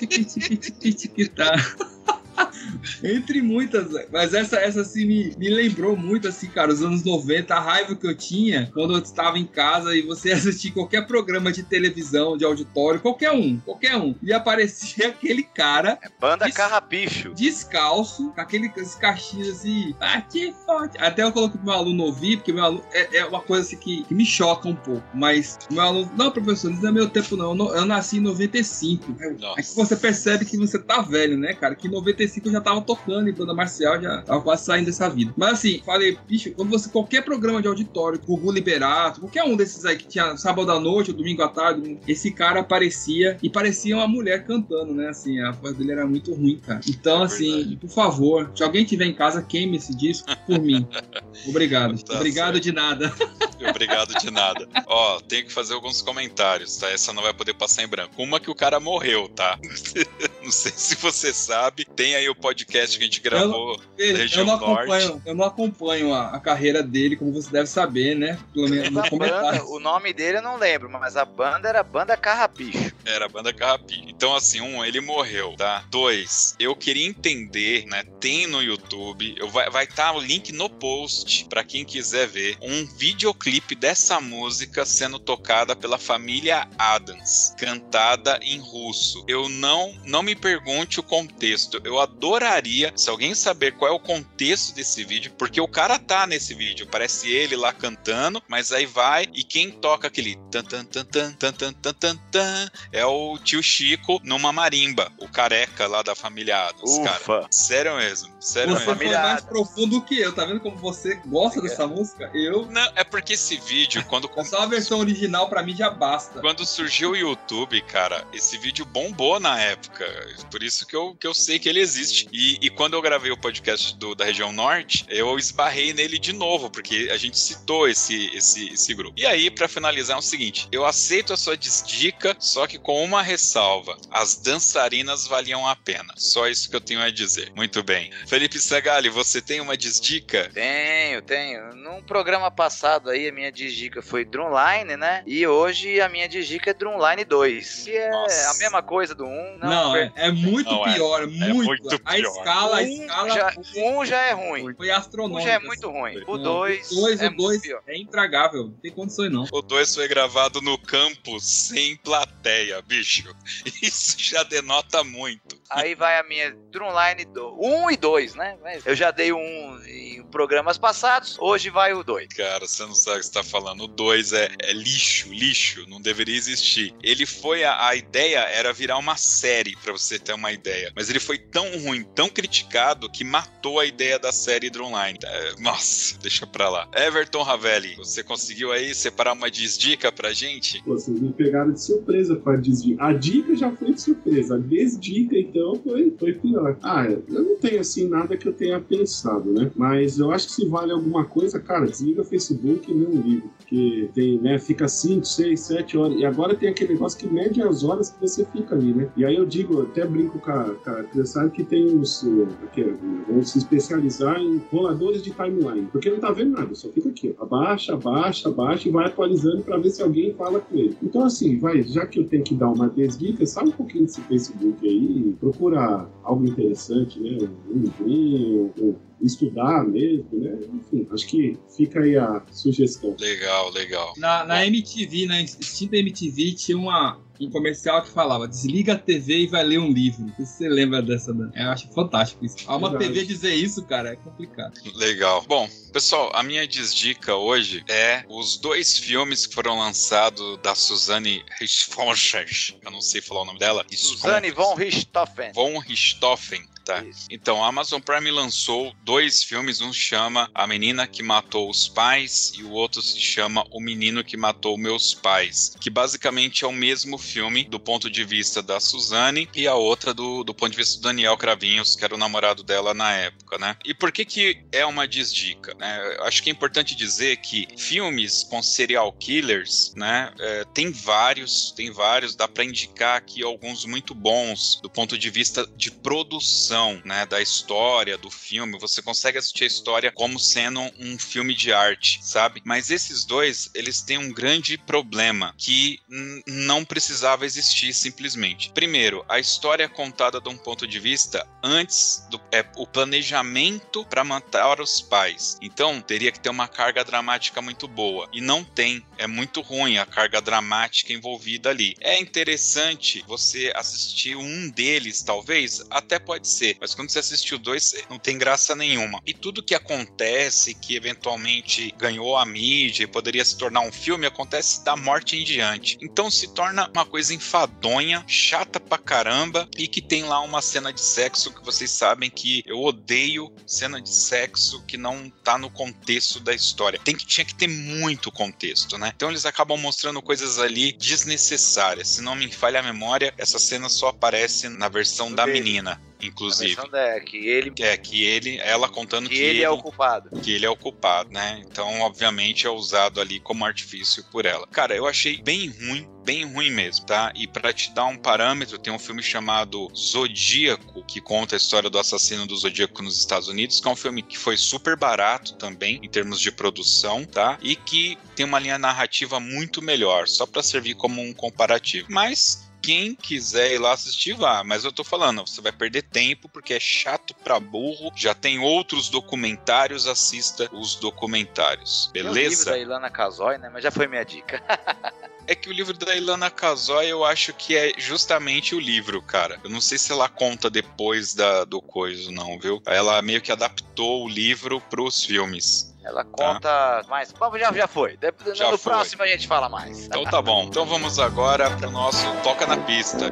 Entre 3.03 3.43
muitas, 3.43 3.89
mas 4.12 4.34
essa, 4.34 4.57
essa 4.57 4.80
assim, 4.80 5.05
me, 5.05 5.34
me 5.36 5.49
lembrou 5.49 5.97
muito, 5.97 6.28
assim, 6.28 6.49
cara, 6.49 6.72
os 6.72 6.82
anos 6.82 7.05
90, 7.05 7.55
a 7.55 7.61
raiva 7.61 7.95
que 7.95 8.07
eu 8.07 8.14
tinha 8.14 8.70
quando 8.72 8.95
eu 8.95 8.99
estava 9.01 9.39
em 9.39 9.47
casa 9.47 9.95
e 9.97 10.03
você 10.03 10.32
assistia 10.32 10.72
qualquer 10.72 11.07
programa 11.07 11.53
de 11.53 11.62
televisão, 11.62 12.36
de 12.36 12.45
auditório, 12.45 13.01
qualquer 13.01 13.32
um, 13.32 13.59
qualquer 13.59 13.97
um, 13.97 14.14
e 14.22 14.32
aparecia 14.32 15.09
aquele 15.09 15.43
cara. 15.43 15.99
É 16.03 16.09
banda 16.20 16.47
des, 16.47 16.55
Carrapicho. 16.55 17.32
Descalço, 17.34 18.30
com 18.30 18.41
aquele 18.41 18.68
caixinho 19.01 19.51
assim, 19.51 19.95
ah, 20.01 20.16
bate 20.16 20.55
forte. 20.66 20.99
Até 20.99 21.22
eu 21.22 21.32
coloquei 21.32 21.59
pro 21.59 21.66
meu 21.66 21.74
aluno 21.74 22.05
ouvir, 22.05 22.36
porque 22.36 22.53
meu 22.53 22.64
aluno 22.64 22.84
é, 22.93 23.18
é 23.18 23.24
uma 23.24 23.41
coisa 23.41 23.62
assim 23.62 23.76
que, 23.76 24.05
que, 24.05 24.14
me 24.14 24.24
choca 24.24 24.68
um 24.68 24.74
pouco, 24.74 25.05
mas 25.14 25.59
meu 25.70 25.82
aluno, 25.82 26.11
não, 26.16 26.30
professor, 26.30 26.70
não 26.70 26.89
é 26.89 26.93
meu 26.93 27.09
tempo, 27.09 27.36
não, 27.36 27.57
eu, 27.57 27.76
eu 27.76 27.86
nasci 27.86 28.18
em 28.18 28.20
95. 28.20 29.16
Nossa. 29.39 29.55
Aí 29.59 29.64
você 29.64 29.97
percebe 29.97 30.45
que 30.45 30.57
você 30.57 30.78
tá 30.78 31.01
velho, 31.01 31.36
né, 31.36 31.55
cara, 31.55 31.74
que 31.74 31.89
95 31.89 32.28
que 32.29 32.49
eu 32.49 32.53
já 32.53 32.61
tava 32.61 32.81
tocando 32.81 33.29
em 33.29 33.33
banda 33.33 33.55
marcial, 33.55 34.01
já 34.01 34.22
tava 34.22 34.41
quase 34.41 34.64
saindo 34.64 34.87
dessa 34.87 35.09
vida. 35.09 35.33
Mas 35.37 35.55
assim, 35.55 35.83
falei, 35.85 36.18
bicho, 36.26 36.51
quando 36.53 36.70
você, 36.70 36.89
qualquer 36.89 37.22
programa 37.24 37.61
de 37.61 37.68
auditório, 37.68 38.20
Gugu 38.24 38.53
Liberato, 38.53 39.20
qualquer 39.20 39.45
um 39.45 39.57
desses 39.57 39.85
aí 39.85 39.97
que 39.97 40.07
tinha 40.07 40.37
sábado 40.37 40.70
à 40.70 40.81
noite 40.81 41.11
ou 41.11 41.16
domingo 41.16 41.43
à 41.43 41.49
tarde, 41.49 41.99
esse 42.07 42.31
cara 42.31 42.61
aparecia 42.61 43.37
e 43.43 43.51
parecia 43.51 43.97
uma 43.97 44.09
mulher 44.09 44.45
cantando, 44.45 44.95
né? 44.95 45.09
Assim, 45.09 45.41
a 45.41 45.51
voz 45.51 45.76
dele 45.76 45.93
era 45.93 46.07
muito 46.07 46.35
ruim, 46.35 46.59
cara. 46.59 46.81
Então, 46.89 47.22
é 47.22 47.24
assim, 47.26 47.76
por 47.81 47.91
favor, 47.91 48.51
se 48.55 48.62
alguém 48.62 48.85
tiver 48.85 49.07
em 49.07 49.14
casa, 49.14 49.43
queime 49.43 49.76
esse 49.76 49.97
disco 49.97 50.29
por 50.47 50.61
mim. 50.61 50.87
Obrigado. 51.49 52.03
Tá 52.03 52.14
Obrigado 52.14 52.55
certo. 52.55 52.64
de 52.64 52.72
nada. 52.72 53.14
Obrigado 53.68 54.14
de 54.18 54.31
nada. 54.31 54.68
Ó, 54.87 55.20
tenho 55.20 55.45
que 55.45 55.53
fazer 55.53 55.74
alguns 55.74 56.01
comentários, 56.03 56.76
tá? 56.76 56.89
Essa 56.91 57.12
não 57.12 57.22
vai 57.22 57.35
poder 57.35 57.55
passar 57.55 57.83
em 57.83 57.89
branco. 57.89 58.22
Uma 58.22 58.39
que 58.39 58.51
o 58.51 58.55
cara 58.55 58.79
morreu, 58.79 59.29
tá? 59.29 59.59
Não 60.49 60.53
sei 60.53 60.72
se 60.74 60.94
você 60.94 61.34
sabe. 61.34 61.84
Tem 61.84 62.14
aí 62.14 62.26
o 62.26 62.34
podcast 62.34 62.96
que 62.96 63.05
a 63.05 63.07
gente 63.07 63.20
gravou 63.20 63.78
Ele- 63.99 64.14
da 64.14 64.18
região 64.20 64.40
eu, 64.40 64.46
não 64.46 64.59
norte. 64.59 64.72
acompanho, 64.80 65.22
eu 65.26 65.34
não 65.34 65.44
acompanho 65.44 66.14
a, 66.14 66.30
a 66.36 66.40
carreira 66.40 66.82
dele, 66.82 67.16
como 67.16 67.34
você 67.34 67.51
deve 67.51 67.66
saber, 67.66 68.14
né? 68.16 68.38
Pelo 68.55 68.66
menos 68.68 68.88
no 68.88 68.94
banda, 68.94 69.11
comentário. 69.11 69.66
o 69.70 69.78
nome 69.78 70.14
dele 70.14 70.38
eu 70.38 70.42
não 70.42 70.57
lembro, 70.57 70.88
mas 70.88 71.18
a 71.18 71.24
banda 71.26 71.68
era 71.68 71.82
Banda 71.82 72.16
Carrapicho. 72.16 72.92
Era 73.05 73.26
a 73.26 73.28
banda 73.28 73.53
Carrapi. 73.53 74.05
Então, 74.09 74.34
assim, 74.34 74.61
um, 74.62 74.82
ele 74.82 75.01
morreu, 75.03 75.55
tá? 75.57 75.84
Dois, 75.90 76.55
eu 76.59 76.74
queria 76.74 77.07
entender, 77.07 77.84
né? 77.86 78.03
Tem 78.18 78.46
no 78.46 78.62
YouTube, 78.62 79.34
eu 79.38 79.49
vai 79.51 79.68
vai 79.68 79.84
estar 79.84 80.12
o 80.14 80.20
link 80.20 80.51
no 80.53 80.70
post 80.70 81.44
pra 81.51 81.62
quem 81.62 81.84
quiser 81.84 82.26
ver 82.26 82.57
um 82.62 82.86
videoclipe 82.96 83.74
dessa 83.74 84.18
música 84.18 84.86
sendo 84.86 85.18
tocada 85.18 85.76
pela 85.76 85.99
família 85.99 86.66
Adams, 86.78 87.55
cantada 87.59 88.38
em 88.42 88.59
russo. 88.59 89.24
Eu 89.28 89.49
não 89.49 89.94
não 90.07 90.22
me 90.22 90.34
pergunte 90.39 91.01
o 91.01 91.03
contexto. 91.03 91.80
Eu 91.84 91.99
adoraria 92.01 92.93
se 92.97 93.11
alguém 93.11 93.34
saber 93.34 93.72
qual 93.72 93.91
é 93.91 93.95
o 93.95 94.01
contexto 94.01 94.74
desse 94.74 95.05
vídeo, 95.05 95.32
porque 95.36 95.61
o 95.61 95.68
cara 95.68 95.99
tá 95.99 96.26
nesse 96.26 96.55
vídeo, 96.55 96.86
parece 96.91 97.30
ele 97.30 97.57
lá 97.57 97.72
cantando, 97.72 98.43
mas 98.49 98.72
aí 98.72 98.86
vai 98.86 99.28
e 99.34 99.43
quem 99.45 99.70
toca 99.70 100.07
aquele 100.07 100.36
tan 100.51 100.62
tan 100.62 100.84
tan 100.84 101.05
tan 101.05 101.32
tan 101.32 101.53
tan 101.53 101.72
tan 101.72 101.93
tan, 101.95 102.16
tan 102.30 102.70
é 102.93 103.05
o 103.05 103.39
tio 103.39 103.62
Chico 103.62 104.20
numa 104.22 104.53
marimba, 104.53 105.11
o 105.18 105.28
careca 105.28 105.86
lá 105.86 106.03
da 106.03 106.14
família 106.14 106.68
Adams, 106.68 106.99
cara. 106.99 107.20
Ufa. 107.20 107.47
Sério 107.51 107.97
mesmo, 107.97 108.30
sério 108.41 108.70
Você 108.70 108.78
mesmo. 108.78 108.84
foi 108.84 108.95
Família 108.95 109.20
mais 109.20 109.45
profundo 109.45 110.01
que 110.03 110.18
eu, 110.18 110.34
tá 110.34 110.45
vendo 110.45 110.61
como 110.61 110.76
você 110.76 111.16
gosta 111.26 111.61
dessa 111.61 111.86
música? 111.86 112.30
Eu. 112.34 112.66
Não, 112.66 112.93
é 112.95 113.05
porque 113.05 113.34
esse 113.34 113.57
vídeo, 113.59 114.05
quando, 114.07 114.30
Só 114.45 114.62
a 114.62 114.66
versão 114.66 114.99
original 115.01 115.49
pra 115.49 115.62
mim 115.62 115.74
já 115.76 115.91
basta. 115.91 116.41
quando 116.41 116.64
surgiu 116.64 117.11
o 117.11 117.16
YouTube, 117.16 117.80
cara, 117.82 118.24
esse 118.32 118.57
vídeo 118.59 118.84
bombou 118.84 119.39
na 119.41 119.61
época. 119.61 120.04
Por 120.50 120.63
isso 120.63 120.87
que 120.87 120.95
eu, 120.96 121.14
que 121.14 121.26
eu 121.26 121.34
sei 121.34 121.59
que 121.59 121.68
ele 121.68 121.80
existe. 121.80 122.29
E, 122.33 122.59
e 122.63 122.71
quando 122.71 122.95
eu 122.95 123.03
gravei 123.03 123.30
o 123.30 123.37
podcast 123.37 123.96
do- 123.96 124.14
da 124.14 124.25
região 124.25 124.53
norte, 124.53 125.05
eu 125.09 125.38
esbarrei 125.38 125.92
nele 125.92 126.18
de 126.18 126.33
novo, 126.33 126.71
porque 126.71 127.09
a 127.13 127.17
gente 127.17 127.38
citou 127.38 127.88
esse, 127.88 128.26
esse, 128.37 128.72
esse 128.72 128.95
grupo. 128.95 129.14
E 129.18 129.26
aí, 129.26 129.50
pra 129.50 129.68
finalizar, 129.68 130.17
é 130.17 130.18
o 130.18 130.22
seguinte: 130.22 130.68
eu 130.72 130.84
aceito 130.84 131.33
a 131.33 131.37
sua 131.37 131.57
desdica, 131.57 132.37
só 132.38 132.67
que 132.67 132.79
com 132.79 133.03
uma 133.05 133.22
ressalva: 133.22 133.96
as 134.11 134.37
dançarinas 134.37 135.26
valiam 135.26 135.67
a 135.67 135.75
pena. 135.76 136.13
Só 136.17 136.46
isso 136.49 136.68
que 136.68 136.76
eu 136.76 136.80
tenho 136.80 137.00
a 137.00 137.11
dizer. 137.11 137.53
Muito 137.55 137.83
bem. 137.83 138.11
Felipe 138.26 138.59
Sagali, 138.59 139.09
você 139.09 139.41
tem 139.41 139.61
uma 139.61 139.76
desdica? 139.76 140.50
Tenho, 140.53 141.22
tenho. 141.22 141.75
Num 141.75 142.03
programa 142.03 142.50
passado 142.50 143.11
aí, 143.11 143.29
a 143.29 143.33
minha 143.33 143.50
digica 143.53 144.03
foi 144.03 144.25
Drumline, 144.25 144.96
né? 144.96 145.22
E 145.26 145.46
hoje 145.46 146.00
a 146.00 146.09
minha 146.09 146.29
digica 146.29 146.71
é 146.71 146.75
Drumline 146.75 147.25
2. 147.25 147.83
Que 147.84 147.96
é 147.96 148.11
Nossa. 148.11 148.50
a 148.50 148.55
mesma 148.59 148.83
coisa 148.83 149.14
do 149.14 149.25
1. 149.25 149.59
Não, 149.59 149.96
é, 149.96 150.13
é 150.18 150.30
muito 150.32 150.70
Não, 150.70 150.86
é. 150.86 150.95
pior, 150.95 151.22
é 151.22 151.26
muito. 151.26 151.64
muito 151.64 151.95
a 152.04 152.14
pior. 152.14 152.36
escala, 152.36 152.78
a 152.78 152.82
Um 152.82 152.86
escala 153.03 153.30
já, 153.30 153.53
foi, 153.53 153.82
um 153.82 154.04
já 154.04 154.20
é 154.22 154.32
ruim. 154.32 154.74
foi 154.74 154.90
Um 154.90 154.95
astronômica. 154.95 155.42
já 155.49 155.54
é 155.54 155.58
muito 155.58 155.90
ruim. 155.90 156.22
O 156.26 156.36
Não, 156.36 156.42
2 156.45 156.90
o 156.90 156.95
dois, 156.96 157.20
é 157.20 157.30
dois 157.30 157.62
muito 157.62 157.78
é 157.86 157.96
intragável, 157.96 158.64
não 158.64 158.72
tem 158.72 158.90
condições 158.92 159.30
não. 159.32 159.45
O 159.53 159.62
2 159.62 159.95
foi 159.95 160.08
gravado 160.08 160.61
no 160.61 160.76
campo 160.78 161.38
sem 161.40 161.96
plateia, 161.96 162.82
bicho. 162.82 163.34
Isso 163.82 164.16
já 164.18 164.42
denota 164.42 165.03
muito. 165.04 165.58
Aí 165.70 165.95
vai 165.95 166.18
a 166.18 166.22
minha 166.22 166.50
Drumline 166.70 167.26
1 167.58 167.90
e 167.90 167.96
2, 167.96 168.34
né? 168.34 168.57
Eu 168.84 168.95
já 168.95 169.11
dei 169.11 169.32
um 169.32 169.78
em 169.86 170.22
programas 170.30 170.78
passados, 170.78 171.36
hoje 171.38 171.70
vai 171.70 171.92
o 171.92 172.03
2. 172.03 172.28
Cara, 172.34 172.66
você 172.66 172.82
não 172.84 172.95
sabe 172.95 173.16
o 173.18 173.20
que 173.20 173.26
você 173.26 173.32
tá 173.32 173.42
falando. 173.42 173.84
O 173.84 173.88
2 173.88 174.32
é, 174.32 174.49
é 174.62 174.72
lixo, 174.72 175.32
lixo. 175.32 175.84
Não 175.88 176.00
deveria 176.00 176.36
existir. 176.36 176.95
Ele 177.03 177.26
foi. 177.26 177.64
A, 177.64 177.88
a 177.88 177.95
ideia 177.96 178.38
era 178.40 178.72
virar 178.72 178.96
uma 178.99 179.16
série, 179.16 179.76
pra 179.82 179.92
você 179.99 180.18
ter 180.18 180.33
uma 180.33 180.53
ideia. 180.53 180.92
Mas 180.95 181.11
ele 181.11 181.20
foi 181.20 181.38
tão 181.38 181.66
ruim, 181.80 182.04
tão 182.14 182.29
criticado, 182.29 183.11
que 183.11 183.25
matou 183.25 183.79
a 183.80 183.87
ideia 183.87 184.18
da 184.18 184.33
série 184.33 184.70
Drumline. 184.70 185.18
É, 185.22 185.61
nossa, 185.61 186.18
deixa 186.20 186.46
pra 186.46 186.68
lá. 186.68 186.88
Everton 186.95 187.42
Ravelli, 187.42 187.96
você 187.96 188.22
conseguiu 188.22 188.72
aí 188.72 188.95
separar 188.95 189.33
uma 189.33 189.50
desdica 189.50 190.11
pra 190.11 190.33
gente? 190.33 190.83
Pô, 190.83 190.92
vocês 190.92 191.20
me 191.20 191.33
pegaram 191.33 191.72
de 191.72 191.83
surpresa 191.83 192.37
com 192.37 192.50
a 192.50 192.57
desdica. 192.57 193.04
A 193.04 193.12
dica 193.12 193.57
já 193.57 193.70
foi 193.72 193.92
de 193.92 194.00
surpresa. 194.00 194.57
A 194.57 194.58
desdica, 194.58 195.37
então, 195.37 195.80
foi, 195.83 196.14
foi 196.18 196.33
pior. 196.34 196.76
Ah, 196.83 197.04
eu 197.07 197.42
não 197.42 197.57
tenho, 197.57 197.80
assim, 197.80 198.08
nada 198.08 198.37
que 198.37 198.46
eu 198.46 198.53
tenha 198.53 198.80
pensado, 198.80 199.53
né? 199.53 199.70
Mas 199.75 200.18
eu 200.18 200.30
acho 200.30 200.46
que 200.46 200.53
se 200.53 200.66
vale 200.66 200.92
alguma 200.92 201.25
coisa, 201.25 201.61
cara, 201.61 201.87
desliga 201.87 202.22
o 202.22 202.25
Facebook 202.25 202.91
e 202.91 202.95
um 202.95 203.20
livro. 203.20 203.50
Porque 203.58 204.08
tem, 204.14 204.38
né, 204.38 204.58
fica 204.58 204.88
5, 204.88 205.25
6, 205.25 205.61
7 205.61 205.96
horas. 205.96 206.18
E 206.18 206.25
agora 206.25 206.54
tem 206.54 206.68
aquele 206.68 206.95
negócio 206.95 207.18
que 207.18 207.26
mede 207.26 207.62
as 207.62 207.84
horas 207.84 208.11
que 208.11 208.20
você 208.20 208.45
fica 208.46 208.75
ali, 208.75 208.92
né? 208.92 209.11
E 209.16 209.25
aí 209.25 209.37
eu 209.37 209.46
digo, 209.46 209.87
até 209.88 210.06
brinco 210.06 210.38
com 210.38 210.50
a, 210.50 210.64
com 210.74 211.04
criançada 211.04 211.48
que 211.50 211.64
tem 211.64 211.86
os... 211.98 212.24
que 212.72 212.82
vão 213.28 213.42
se 213.42 213.58
especializar 213.58 214.40
em 214.40 214.60
roladores 214.70 215.22
de 215.22 215.30
timeline. 215.30 215.88
Porque 215.90 216.10
não 216.10 216.18
tá 216.20 216.30
vendo 216.30 216.52
nada, 216.52 216.74
só 216.74 216.88
fica 216.88 217.08
aqui, 217.08 217.34
ó. 217.38 217.42
Abaixa, 217.44 217.94
abaixa, 217.94 218.48
abaixa 218.48 218.88
e 218.88 218.92
vai 218.92 219.06
atualizando 219.06 219.62
pra 219.62 219.78
ver 219.78 219.90
se 219.90 220.02
alguém 220.02 220.34
fala 220.34 220.60
com 220.60 220.76
ele. 220.76 220.96
Então, 221.02 221.24
assim, 221.24 221.58
vai, 221.58 221.82
já 221.82 222.06
que 222.06 222.18
eu 222.20 222.24
tenho 222.26 222.44
que 222.44 222.54
dar 222.54 222.70
uma 222.70 222.88
desdica, 222.88 223.44
sai 223.46 223.64
um 223.64 223.72
pouquinho 223.72 224.04
desse 224.04 224.20
Facebook 224.22 224.86
aí, 224.86 225.34
procura 225.40 226.08
algo 226.22 226.44
interessante, 226.46 227.20
né? 227.20 227.48
Um 227.70 227.78
livrinho, 227.78 228.70
um- 228.80 228.94
estudar 229.20 229.84
mesmo, 229.84 230.28
né? 230.32 230.58
Enfim, 230.74 231.07
acho 231.12 231.26
que 231.26 231.58
fica 231.76 232.00
aí 232.00 232.16
a 232.16 232.42
sugestão. 232.53 233.16
Legal, 233.18 233.70
legal. 233.70 234.12
Na, 234.16 234.45
na 234.45 234.66
MTV, 234.66 235.26
na 235.26 235.40
extinta 235.40 235.96
MTV, 235.96 236.53
tinha 236.53 236.78
uma, 236.78 237.20
um 237.40 237.50
comercial 237.50 238.03
que 238.03 238.11
falava 238.11 238.46
desliga 238.46 238.95
a 238.95 238.99
TV 238.99 239.40
e 239.40 239.46
vai 239.46 239.64
ler 239.64 239.78
um 239.78 239.92
livro. 239.92 240.22
Não 240.22 240.34
sei 240.36 240.45
se 240.46 240.53
você 240.58 240.68
lembra 240.68 241.03
dessa. 241.03 241.32
Dan. 241.32 241.50
Eu 241.54 241.70
acho 241.70 241.88
fantástico 241.92 242.45
isso. 242.45 242.57
A 242.66 242.76
uma 242.76 242.90
Verdade. 242.90 243.12
TV 243.12 243.26
dizer 243.26 243.54
isso, 243.54 243.84
cara, 243.84 244.11
é 244.11 244.16
complicado. 244.16 244.74
Legal. 244.95 245.45
Bom, 245.49 245.68
pessoal, 245.92 246.30
a 246.34 246.42
minha 246.42 246.66
desdica 246.66 247.34
hoje 247.34 247.84
é 247.88 248.24
os 248.28 248.57
dois 248.57 248.99
filmes 248.99 249.46
que 249.46 249.54
foram 249.54 249.78
lançados 249.78 250.58
da 250.62 250.74
Suzanne 250.74 251.45
Richthofen. 251.61 252.46
Eu 252.84 252.90
não 252.90 253.00
sei 253.00 253.20
falar 253.20 253.42
o 253.42 253.45
nome 253.45 253.58
dela. 253.58 253.84
Suzanne 253.90 254.50
von 254.50 254.74
Richthofen. 254.74 255.53
Von 255.53 255.78
Richthofen. 255.78 256.62
Tá. 256.88 257.04
Isso. 257.04 257.26
Então, 257.30 257.62
a 257.62 257.68
Amazon 257.68 258.00
Prime 258.00 258.30
lançou 258.30 258.94
dois 259.04 259.42
filmes, 259.42 259.82
um 259.82 259.92
chama 259.92 260.50
A 260.54 260.66
Menina 260.66 261.06
que 261.06 261.22
Matou 261.22 261.68
os 261.68 261.86
Pais 261.86 262.54
e 262.56 262.62
o 262.62 262.70
outro 262.70 263.02
se 263.02 263.20
chama 263.20 263.62
O 263.70 263.78
Menino 263.78 264.24
que 264.24 264.38
Matou 264.38 264.78
Meus 264.78 265.12
Pais, 265.12 265.76
que 265.78 265.90
basicamente 265.90 266.64
é 266.64 266.66
o 266.66 266.72
mesmo 266.72 267.18
filme 267.18 267.64
do 267.64 267.78
ponto 267.78 268.10
de 268.10 268.24
vista 268.24 268.62
da 268.62 268.80
Suzane 268.80 269.46
e 269.54 269.66
a 269.66 269.74
outra 269.74 270.14
do, 270.14 270.42
do 270.42 270.54
ponto 270.54 270.70
de 270.70 270.78
vista 270.78 270.98
do 270.98 271.02
Daniel 271.02 271.36
Cravinhos, 271.36 271.94
que 271.94 272.06
era 272.06 272.14
o 272.14 272.18
namorado 272.18 272.62
dela 272.62 272.94
na 272.94 273.12
época, 273.12 273.58
né? 273.58 273.76
E 273.84 273.92
por 273.92 274.10
que 274.10 274.24
que 274.24 274.64
é 274.72 274.86
uma 274.86 275.06
desdica, 275.06 275.74
né? 275.74 276.16
Eu 276.16 276.24
Acho 276.24 276.42
que 276.42 276.48
é 276.48 276.52
importante 276.52 276.94
dizer 276.94 277.36
que 277.38 277.68
filmes 277.76 278.44
com 278.44 278.62
serial 278.62 279.12
killers, 279.12 279.92
né, 279.94 280.32
é, 280.38 280.64
tem 280.72 280.90
vários, 280.90 281.72
tem 281.72 281.90
vários, 281.90 282.34
dá 282.34 282.48
pra 282.48 282.64
indicar 282.64 283.16
aqui 283.16 283.42
alguns 283.42 283.84
muito 283.84 284.14
bons 284.14 284.80
do 284.82 284.88
ponto 284.88 285.18
de 285.18 285.28
vista 285.28 285.66
de 285.76 285.90
produção, 285.90 286.78
né, 287.05 287.26
da 287.26 287.41
história 287.41 288.17
do 288.17 288.30
filme. 288.30 288.79
Você 288.79 289.03
consegue 289.03 289.38
assistir 289.38 289.64
a 289.64 289.67
história 289.67 290.13
como 290.13 290.38
sendo 290.38 290.80
um 290.99 291.18
filme 291.18 291.55
de 291.55 291.72
arte, 291.72 292.21
sabe? 292.22 292.63
Mas 292.64 292.91
esses 292.91 293.25
dois, 293.25 293.71
eles 293.75 294.00
têm 294.00 294.18
um 294.18 294.33
grande 294.33 294.79
problema 294.79 295.55
que 295.57 296.00
não 296.46 296.84
precisava 296.84 297.45
existir 297.45 297.92
simplesmente. 297.92 298.71
Primeiro, 298.72 299.25
a 299.29 299.38
história 299.38 299.84
é 299.84 299.88
contada 299.88 300.41
de 300.41 300.49
um 300.49 300.57
ponto 300.57 300.87
de 300.87 300.99
vista 300.99 301.46
antes 301.63 302.26
do 302.30 302.41
é, 302.53 302.64
o 302.76 302.87
planejamento 302.87 304.05
para 304.07 304.25
matar 304.25 304.80
os 304.80 305.00
pais. 305.00 305.59
Então, 305.61 306.00
teria 306.00 306.33
que 306.33 306.41
ter 306.41 306.50
uma 306.50 306.68
carga 306.68 307.05
dramática 307.05 307.61
muito 307.61 307.88
boa 307.88 308.29
e 308.33 308.41
não 308.41 308.64
tem. 308.64 309.05
É 309.17 309.26
muito 309.26 309.61
ruim 309.61 309.99
a 309.99 310.07
carga 310.07 310.41
dramática 310.41 311.13
envolvida 311.13 311.71
ali. 311.71 311.95
É 312.00 312.18
interessante 312.21 313.25
você 313.26 313.72
assistir 313.75 314.37
um 314.37 314.71
deles, 314.71 315.22
talvez, 315.22 315.84
até 315.91 316.18
pode 316.18 316.49
ser, 316.49 316.67
mas 316.80 316.95
quando 316.95 317.11
você 317.11 317.18
assistiu 317.18 317.58
dois, 317.58 317.95
não 318.11 318.18
tem 318.18 318.38
graça 318.38 318.74
nenhuma. 318.74 319.20
E 319.26 319.32
tudo 319.32 319.62
que 319.62 319.74
acontece, 319.74 320.74
que 320.74 320.96
eventualmente 320.96 321.95
ganhou 321.96 322.36
a 322.36 322.45
mídia 322.45 323.04
e 323.04 323.07
poderia 323.07 323.45
se 323.45 323.57
tornar 323.57 323.80
um 323.80 323.92
filme, 323.92 324.26
acontece 324.26 324.84
da 324.84 324.96
morte 324.96 325.36
em 325.36 325.45
diante. 325.45 325.99
Então 326.00 326.30
se 326.30 326.49
torna 326.49 326.88
uma 326.92 327.04
coisa 327.04 327.34
enfadonha, 327.34 328.24
chata 328.26 328.80
pra 328.80 328.99
caramba 328.99 329.68
e 329.76 329.86
que 329.86 330.03
tem 330.03 330.24
lá 330.24 330.40
uma 330.40 330.62
cena 330.62 330.92
de 330.92 331.00
sexo 331.00 331.53
que 331.53 331.64
vocês 331.64 331.90
sabem 331.90 332.30
que 332.30 332.62
eu 332.66 332.80
odeio 332.82 333.53
cena 333.66 334.00
de 334.00 334.11
sexo 334.11 334.82
que 334.86 334.96
não 334.96 335.30
tá 335.42 335.58
no 335.58 335.70
contexto 335.70 336.40
da 336.40 336.54
história. 336.54 337.00
Tem 337.03 337.16
que 337.16 337.26
tinha 337.26 337.45
que 337.45 337.54
ter 337.54 337.68
muito 337.68 338.30
contexto, 338.30 338.99
né? 338.99 339.12
Então 339.14 339.30
eles 339.30 339.46
acabam 339.46 339.78
mostrando 339.78 340.22
coisas 340.22 340.58
ali 340.58 340.92
desnecessárias. 340.92 342.08
Se 342.08 342.22
não 342.22 342.34
me 342.34 342.50
falha 342.50 342.80
a 342.80 342.82
memória, 342.82 343.32
essa 343.36 343.58
cena 343.58 343.88
só 343.88 344.08
aparece 344.08 344.68
na 344.68 344.88
versão 344.88 345.32
da 345.32 345.46
menina. 345.46 346.00
Inclusive. 346.20 346.80
A 346.80 346.84
da, 346.86 347.20
que 347.20 347.36
ele 347.36 347.72
é 347.80 347.96
que 347.96 348.24
ele, 348.24 348.58
ela 348.58 348.88
contando 348.88 349.28
que, 349.28 349.34
que, 349.34 349.40
ele, 349.40 349.62
é 349.62 349.70
o 349.70 349.78
culpado. 349.78 350.30
Que 350.40 350.53
ele 350.53 350.66
é 350.66 350.70
o 350.70 350.76
culpado, 350.76 351.30
né? 351.30 351.62
Então, 351.64 352.00
obviamente, 352.00 352.66
é 352.66 352.70
usado 352.70 353.20
ali 353.20 353.40
como 353.40 353.64
artifício 353.64 354.24
por 354.30 354.46
ela. 354.46 354.66
Cara, 354.68 354.95
eu 354.95 355.07
achei 355.07 355.40
bem 355.42 355.68
ruim, 355.68 356.08
bem 356.24 356.45
ruim 356.45 356.70
mesmo, 356.70 357.07
tá? 357.07 357.32
E 357.34 357.46
para 357.46 357.72
te 357.72 357.92
dar 357.92 358.07
um 358.07 358.16
parâmetro, 358.16 358.78
tem 358.78 358.92
um 358.92 358.99
filme 358.99 359.22
chamado 359.22 359.88
Zodíaco, 359.95 361.04
que 361.04 361.20
conta 361.20 361.57
a 361.57 361.58
história 361.58 361.88
do 361.88 361.99
assassino 361.99 362.46
do 362.46 362.57
Zodíaco 362.57 363.03
nos 363.03 363.18
Estados 363.18 363.49
Unidos, 363.49 363.80
que 363.80 363.88
é 363.88 363.90
um 363.90 363.96
filme 363.96 364.22
que 364.22 364.38
foi 364.38 364.57
super 364.57 364.96
barato 364.96 365.54
também 365.54 366.00
em 366.03 366.08
termos 366.08 366.40
de 366.40 366.50
produção, 366.53 367.24
tá? 367.24 367.58
E 367.62 367.76
que 367.76 368.18
tem 368.34 368.45
uma 368.45 368.58
linha 368.58 368.78
narrativa 368.78 369.40
muito 369.40 369.80
melhor, 369.80 370.28
só 370.28 370.46
para 370.46 370.62
servir 370.62 370.95
como 370.95 371.20
um 371.20 371.32
comparativo. 371.32 372.07
Mas 372.11 372.67
quem 372.88 373.14
quiser 373.14 373.72
ir 373.72 373.78
lá 373.78 373.92
assistir, 373.92 374.32
vá. 374.32 374.64
Mas 374.64 374.82
eu 374.82 374.90
tô 374.90 375.04
falando, 375.04 375.46
você 375.46 375.60
vai 375.60 375.70
perder 375.70 376.04
tempo 376.04 376.48
porque 376.48 376.72
é 376.72 376.80
chato 376.80 377.34
pra 377.34 377.60
burro. 377.60 378.10
Já 378.16 378.34
tem 378.34 378.58
outros 378.58 379.10
documentários, 379.10 380.06
assista 380.06 380.70
os 380.72 380.94
documentários. 380.94 382.08
Beleza? 382.14 382.32
Tem 382.32 382.46
o 382.46 382.48
livro 382.48 382.64
da 382.64 382.78
Ilana 382.78 383.10
Casoy, 383.10 383.58
né? 383.58 383.68
Mas 383.70 383.82
já 383.82 383.90
foi 383.90 384.06
minha 384.06 384.24
dica. 384.24 384.62
é 385.46 385.54
que 385.54 385.68
o 385.68 385.72
livro 385.72 385.98
da 385.98 386.16
Ilana 386.16 386.50
Casoy 386.50 387.08
eu 387.08 387.26
acho 387.26 387.52
que 387.52 387.76
é 387.76 387.92
justamente 387.98 388.74
o 388.74 388.80
livro, 388.80 389.20
cara. 389.20 389.60
Eu 389.62 389.68
não 389.68 389.82
sei 389.82 389.98
se 389.98 390.10
ela 390.10 390.26
conta 390.26 390.70
depois 390.70 391.34
da, 391.34 391.66
do 391.66 391.82
coisa, 391.82 392.30
não, 392.30 392.58
viu? 392.58 392.80
Ela 392.86 393.20
meio 393.20 393.42
que 393.42 393.52
adaptou 393.52 394.24
o 394.24 394.28
livro 394.28 394.80
pros 394.80 395.22
filmes. 395.22 395.87
Ela 396.09 396.25
tá. 396.25 396.30
conta 396.30 396.61
tá. 396.61 397.05
mais. 397.07 397.30
Bom, 397.33 397.57
já, 397.59 397.71
já 397.71 397.87
foi. 397.87 398.18
Já 398.55 398.71
no 398.71 398.79
foi. 398.79 398.93
próximo 398.95 399.22
a 399.22 399.26
gente 399.26 399.47
fala 399.47 399.68
mais. 399.68 400.07
Então 400.07 400.25
tá 400.25 400.41
bom. 400.41 400.64
Então 400.64 400.87
vamos 400.87 401.18
agora 401.18 401.71
pro 401.71 401.91
nosso 401.91 402.26
Toca 402.43 402.67
na 402.67 402.79
Pista. 402.79 403.26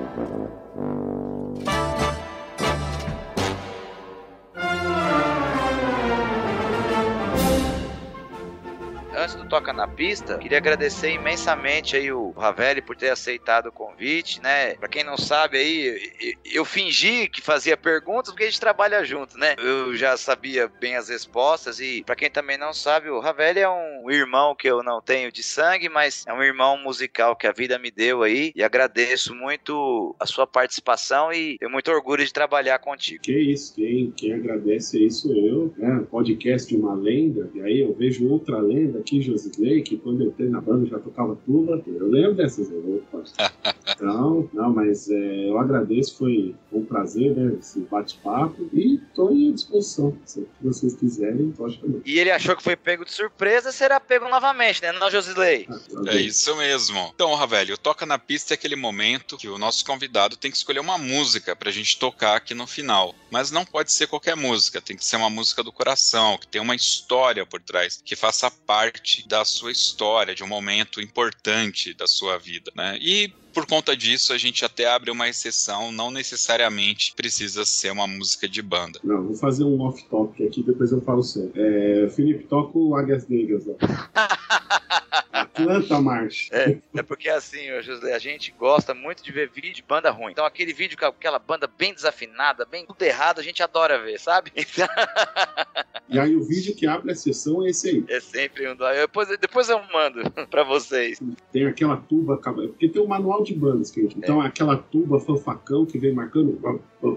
Antes 9.26 9.34
do 9.34 9.44
Toca 9.44 9.72
na 9.72 9.88
Pista, 9.88 10.38
queria 10.38 10.58
agradecer 10.58 11.10
imensamente 11.10 11.96
aí 11.96 12.12
o 12.12 12.30
Ravelli 12.30 12.80
por 12.80 12.94
ter 12.94 13.10
aceitado 13.10 13.66
o 13.66 13.72
convite, 13.72 14.40
né? 14.40 14.76
Pra 14.76 14.88
quem 14.88 15.02
não 15.02 15.18
sabe 15.18 15.58
aí, 15.58 16.36
eu 16.44 16.64
fingi 16.64 17.28
que 17.28 17.40
fazia 17.40 17.76
perguntas 17.76 18.30
porque 18.30 18.44
a 18.44 18.46
gente 18.46 18.60
trabalha 18.60 19.02
junto, 19.04 19.36
né? 19.36 19.56
Eu 19.58 19.96
já 19.96 20.16
sabia 20.16 20.68
bem 20.68 20.94
as 20.94 21.08
respostas 21.08 21.80
e 21.80 22.04
para 22.04 22.14
quem 22.14 22.30
também 22.30 22.56
não 22.56 22.72
sabe, 22.72 23.10
o 23.10 23.18
Ravelli 23.18 23.58
é 23.58 23.68
um 23.68 24.08
irmão 24.08 24.54
que 24.54 24.68
eu 24.68 24.80
não 24.80 25.02
tenho 25.02 25.32
de 25.32 25.42
sangue, 25.42 25.88
mas 25.88 26.24
é 26.24 26.32
um 26.32 26.42
irmão 26.42 26.78
musical 26.78 27.34
que 27.34 27.48
a 27.48 27.52
vida 27.52 27.80
me 27.80 27.90
deu 27.90 28.22
aí 28.22 28.52
e 28.54 28.62
agradeço 28.62 29.34
muito 29.34 30.14
a 30.20 30.26
sua 30.26 30.46
participação 30.46 31.32
e 31.32 31.58
tenho 31.58 31.72
muito 31.72 31.90
orgulho 31.90 32.24
de 32.24 32.32
trabalhar 32.32 32.78
contigo. 32.78 33.24
Que 33.24 33.36
isso, 33.36 33.74
quem, 33.74 34.12
quem 34.16 34.34
agradece 34.34 34.98
aí 34.98 35.10
sou 35.10 35.34
eu, 35.34 35.74
né? 35.76 36.06
Podcast 36.08 36.68
de 36.68 36.80
uma 36.80 36.94
lenda, 36.94 37.50
e 37.52 37.60
aí 37.60 37.80
eu 37.80 37.92
vejo 37.92 38.28
outra 38.28 38.60
lenda 38.60 39.00
Josilei, 39.20 39.82
que 39.82 39.96
quando 39.96 40.22
eu 40.22 40.28
entrei 40.28 40.48
na 40.48 40.60
banda 40.60 40.86
já 40.86 40.98
tocava 40.98 41.36
tuba. 41.44 41.82
Eu 41.86 42.08
lembro 42.08 42.34
dessas 42.34 42.70
roupas. 42.70 43.34
Então, 43.96 44.48
não, 44.52 44.72
mas 44.72 45.10
é, 45.10 45.48
eu 45.48 45.58
agradeço, 45.58 46.18
foi 46.18 46.54
um 46.72 46.84
prazer, 46.84 47.34
né? 47.34 47.56
Esse 47.58 47.80
bate-papo. 47.80 48.68
E 48.72 48.96
estou 48.96 49.28
à 49.28 49.52
disposição. 49.52 50.16
Se 50.24 50.46
vocês 50.60 50.94
quiserem, 50.94 51.50
pode 51.52 51.78
também. 51.78 52.02
E 52.04 52.18
ele 52.18 52.30
achou 52.30 52.56
que 52.56 52.62
foi 52.62 52.76
pego 52.76 53.04
de 53.04 53.12
surpresa, 53.12 53.72
será 53.72 53.98
pego 53.98 54.28
novamente, 54.28 54.82
né? 54.82 54.92
Não, 54.92 55.10
Josilei? 55.10 55.66
Ah, 55.68 55.78
é 56.08 56.20
isso 56.20 56.54
mesmo. 56.56 57.10
Então, 57.14 57.34
Ravelho, 57.34 57.78
toca 57.78 58.06
na 58.06 58.18
pista 58.18 58.52
é 58.52 58.54
aquele 58.54 58.76
momento 58.76 59.36
que 59.36 59.48
o 59.48 59.58
nosso 59.58 59.84
convidado 59.84 60.36
tem 60.36 60.50
que 60.50 60.56
escolher 60.56 60.80
uma 60.80 60.98
música 60.98 61.56
pra 61.56 61.70
gente 61.70 61.98
tocar 61.98 62.36
aqui 62.36 62.54
no 62.54 62.66
final. 62.66 63.14
Mas 63.30 63.50
não 63.50 63.64
pode 63.64 63.92
ser 63.92 64.06
qualquer 64.06 64.36
música, 64.36 64.80
tem 64.80 64.96
que 64.96 65.04
ser 65.04 65.16
uma 65.16 65.30
música 65.30 65.62
do 65.62 65.72
coração, 65.72 66.38
que 66.38 66.46
tem 66.46 66.60
uma 66.60 66.74
história 66.74 67.44
por 67.44 67.60
trás, 67.60 68.00
que 68.04 68.14
faça 68.14 68.50
parte 68.50 68.86
parte 69.06 69.26
da 69.28 69.44
sua 69.44 69.72
história, 69.72 70.34
de 70.34 70.42
um 70.42 70.46
momento 70.46 71.00
importante 71.00 71.94
da 71.94 72.06
sua 72.06 72.38
vida, 72.38 72.72
né? 72.74 72.98
E 73.00 73.32
por 73.56 73.64
conta 73.64 73.96
disso, 73.96 74.34
a 74.34 74.38
gente 74.38 74.66
até 74.66 74.86
abre 74.86 75.10
uma 75.10 75.30
exceção, 75.30 75.90
não 75.90 76.10
necessariamente 76.10 77.14
precisa 77.16 77.64
ser 77.64 77.90
uma 77.90 78.06
música 78.06 78.46
de 78.46 78.60
banda. 78.60 79.00
Não, 79.02 79.28
vou 79.28 79.34
fazer 79.34 79.64
um 79.64 79.80
off-topic 79.80 80.46
aqui, 80.46 80.62
depois 80.62 80.92
eu 80.92 81.00
falo 81.00 81.22
sério. 81.22 81.52
É, 81.54 82.06
Felipe, 82.10 82.44
toca 82.44 82.78
o 82.78 82.94
Águias 82.94 83.26
Negras 83.26 83.64
ó. 83.66 83.76
Atlanta 85.32 85.98
March. 86.02 86.48
É, 86.52 86.76
é 86.94 87.02
porque 87.02 87.30
assim, 87.30 87.80
José, 87.80 88.14
a 88.14 88.18
gente 88.18 88.52
gosta 88.58 88.92
muito 88.92 89.24
de 89.24 89.32
ver 89.32 89.48
vídeo 89.48 89.72
de 89.72 89.82
banda 89.82 90.10
ruim. 90.10 90.32
Então 90.32 90.44
aquele 90.44 90.74
vídeo 90.74 90.98
com 90.98 91.06
aquela 91.06 91.38
banda 91.38 91.66
bem 91.66 91.94
desafinada, 91.94 92.66
bem 92.66 92.84
tudo 92.84 93.02
errado, 93.02 93.38
a 93.38 93.42
gente 93.42 93.62
adora 93.62 93.98
ver, 93.98 94.20
sabe? 94.20 94.52
Então... 94.54 94.86
E 96.08 96.18
aí 96.18 96.36
o 96.36 96.44
vídeo 96.44 96.74
que 96.74 96.86
abre 96.86 97.10
a 97.10 97.14
sessão 97.16 97.66
é 97.66 97.70
esse 97.70 97.88
aí. 97.88 98.04
É 98.08 98.20
sempre 98.20 98.68
um. 98.70 98.76
Depois, 98.76 99.28
depois 99.38 99.68
eu 99.68 99.80
mando 99.92 100.30
pra 100.48 100.62
vocês. 100.62 101.20
Tem 101.52 101.66
aquela 101.66 101.96
tuba, 101.96 102.36
porque 102.36 102.88
tem 102.88 103.02
o 103.02 103.04
um 103.04 103.08
manual 103.08 103.42
de 103.46 103.54
bandas 103.54 103.90
que 103.90 104.00
Então 104.16 104.42
é. 104.42 104.46
aquela 104.46 104.76
tuba 104.76 105.20
fanfacão 105.20 105.86
que 105.86 105.98
vem 105.98 106.12
marcando. 106.12 106.58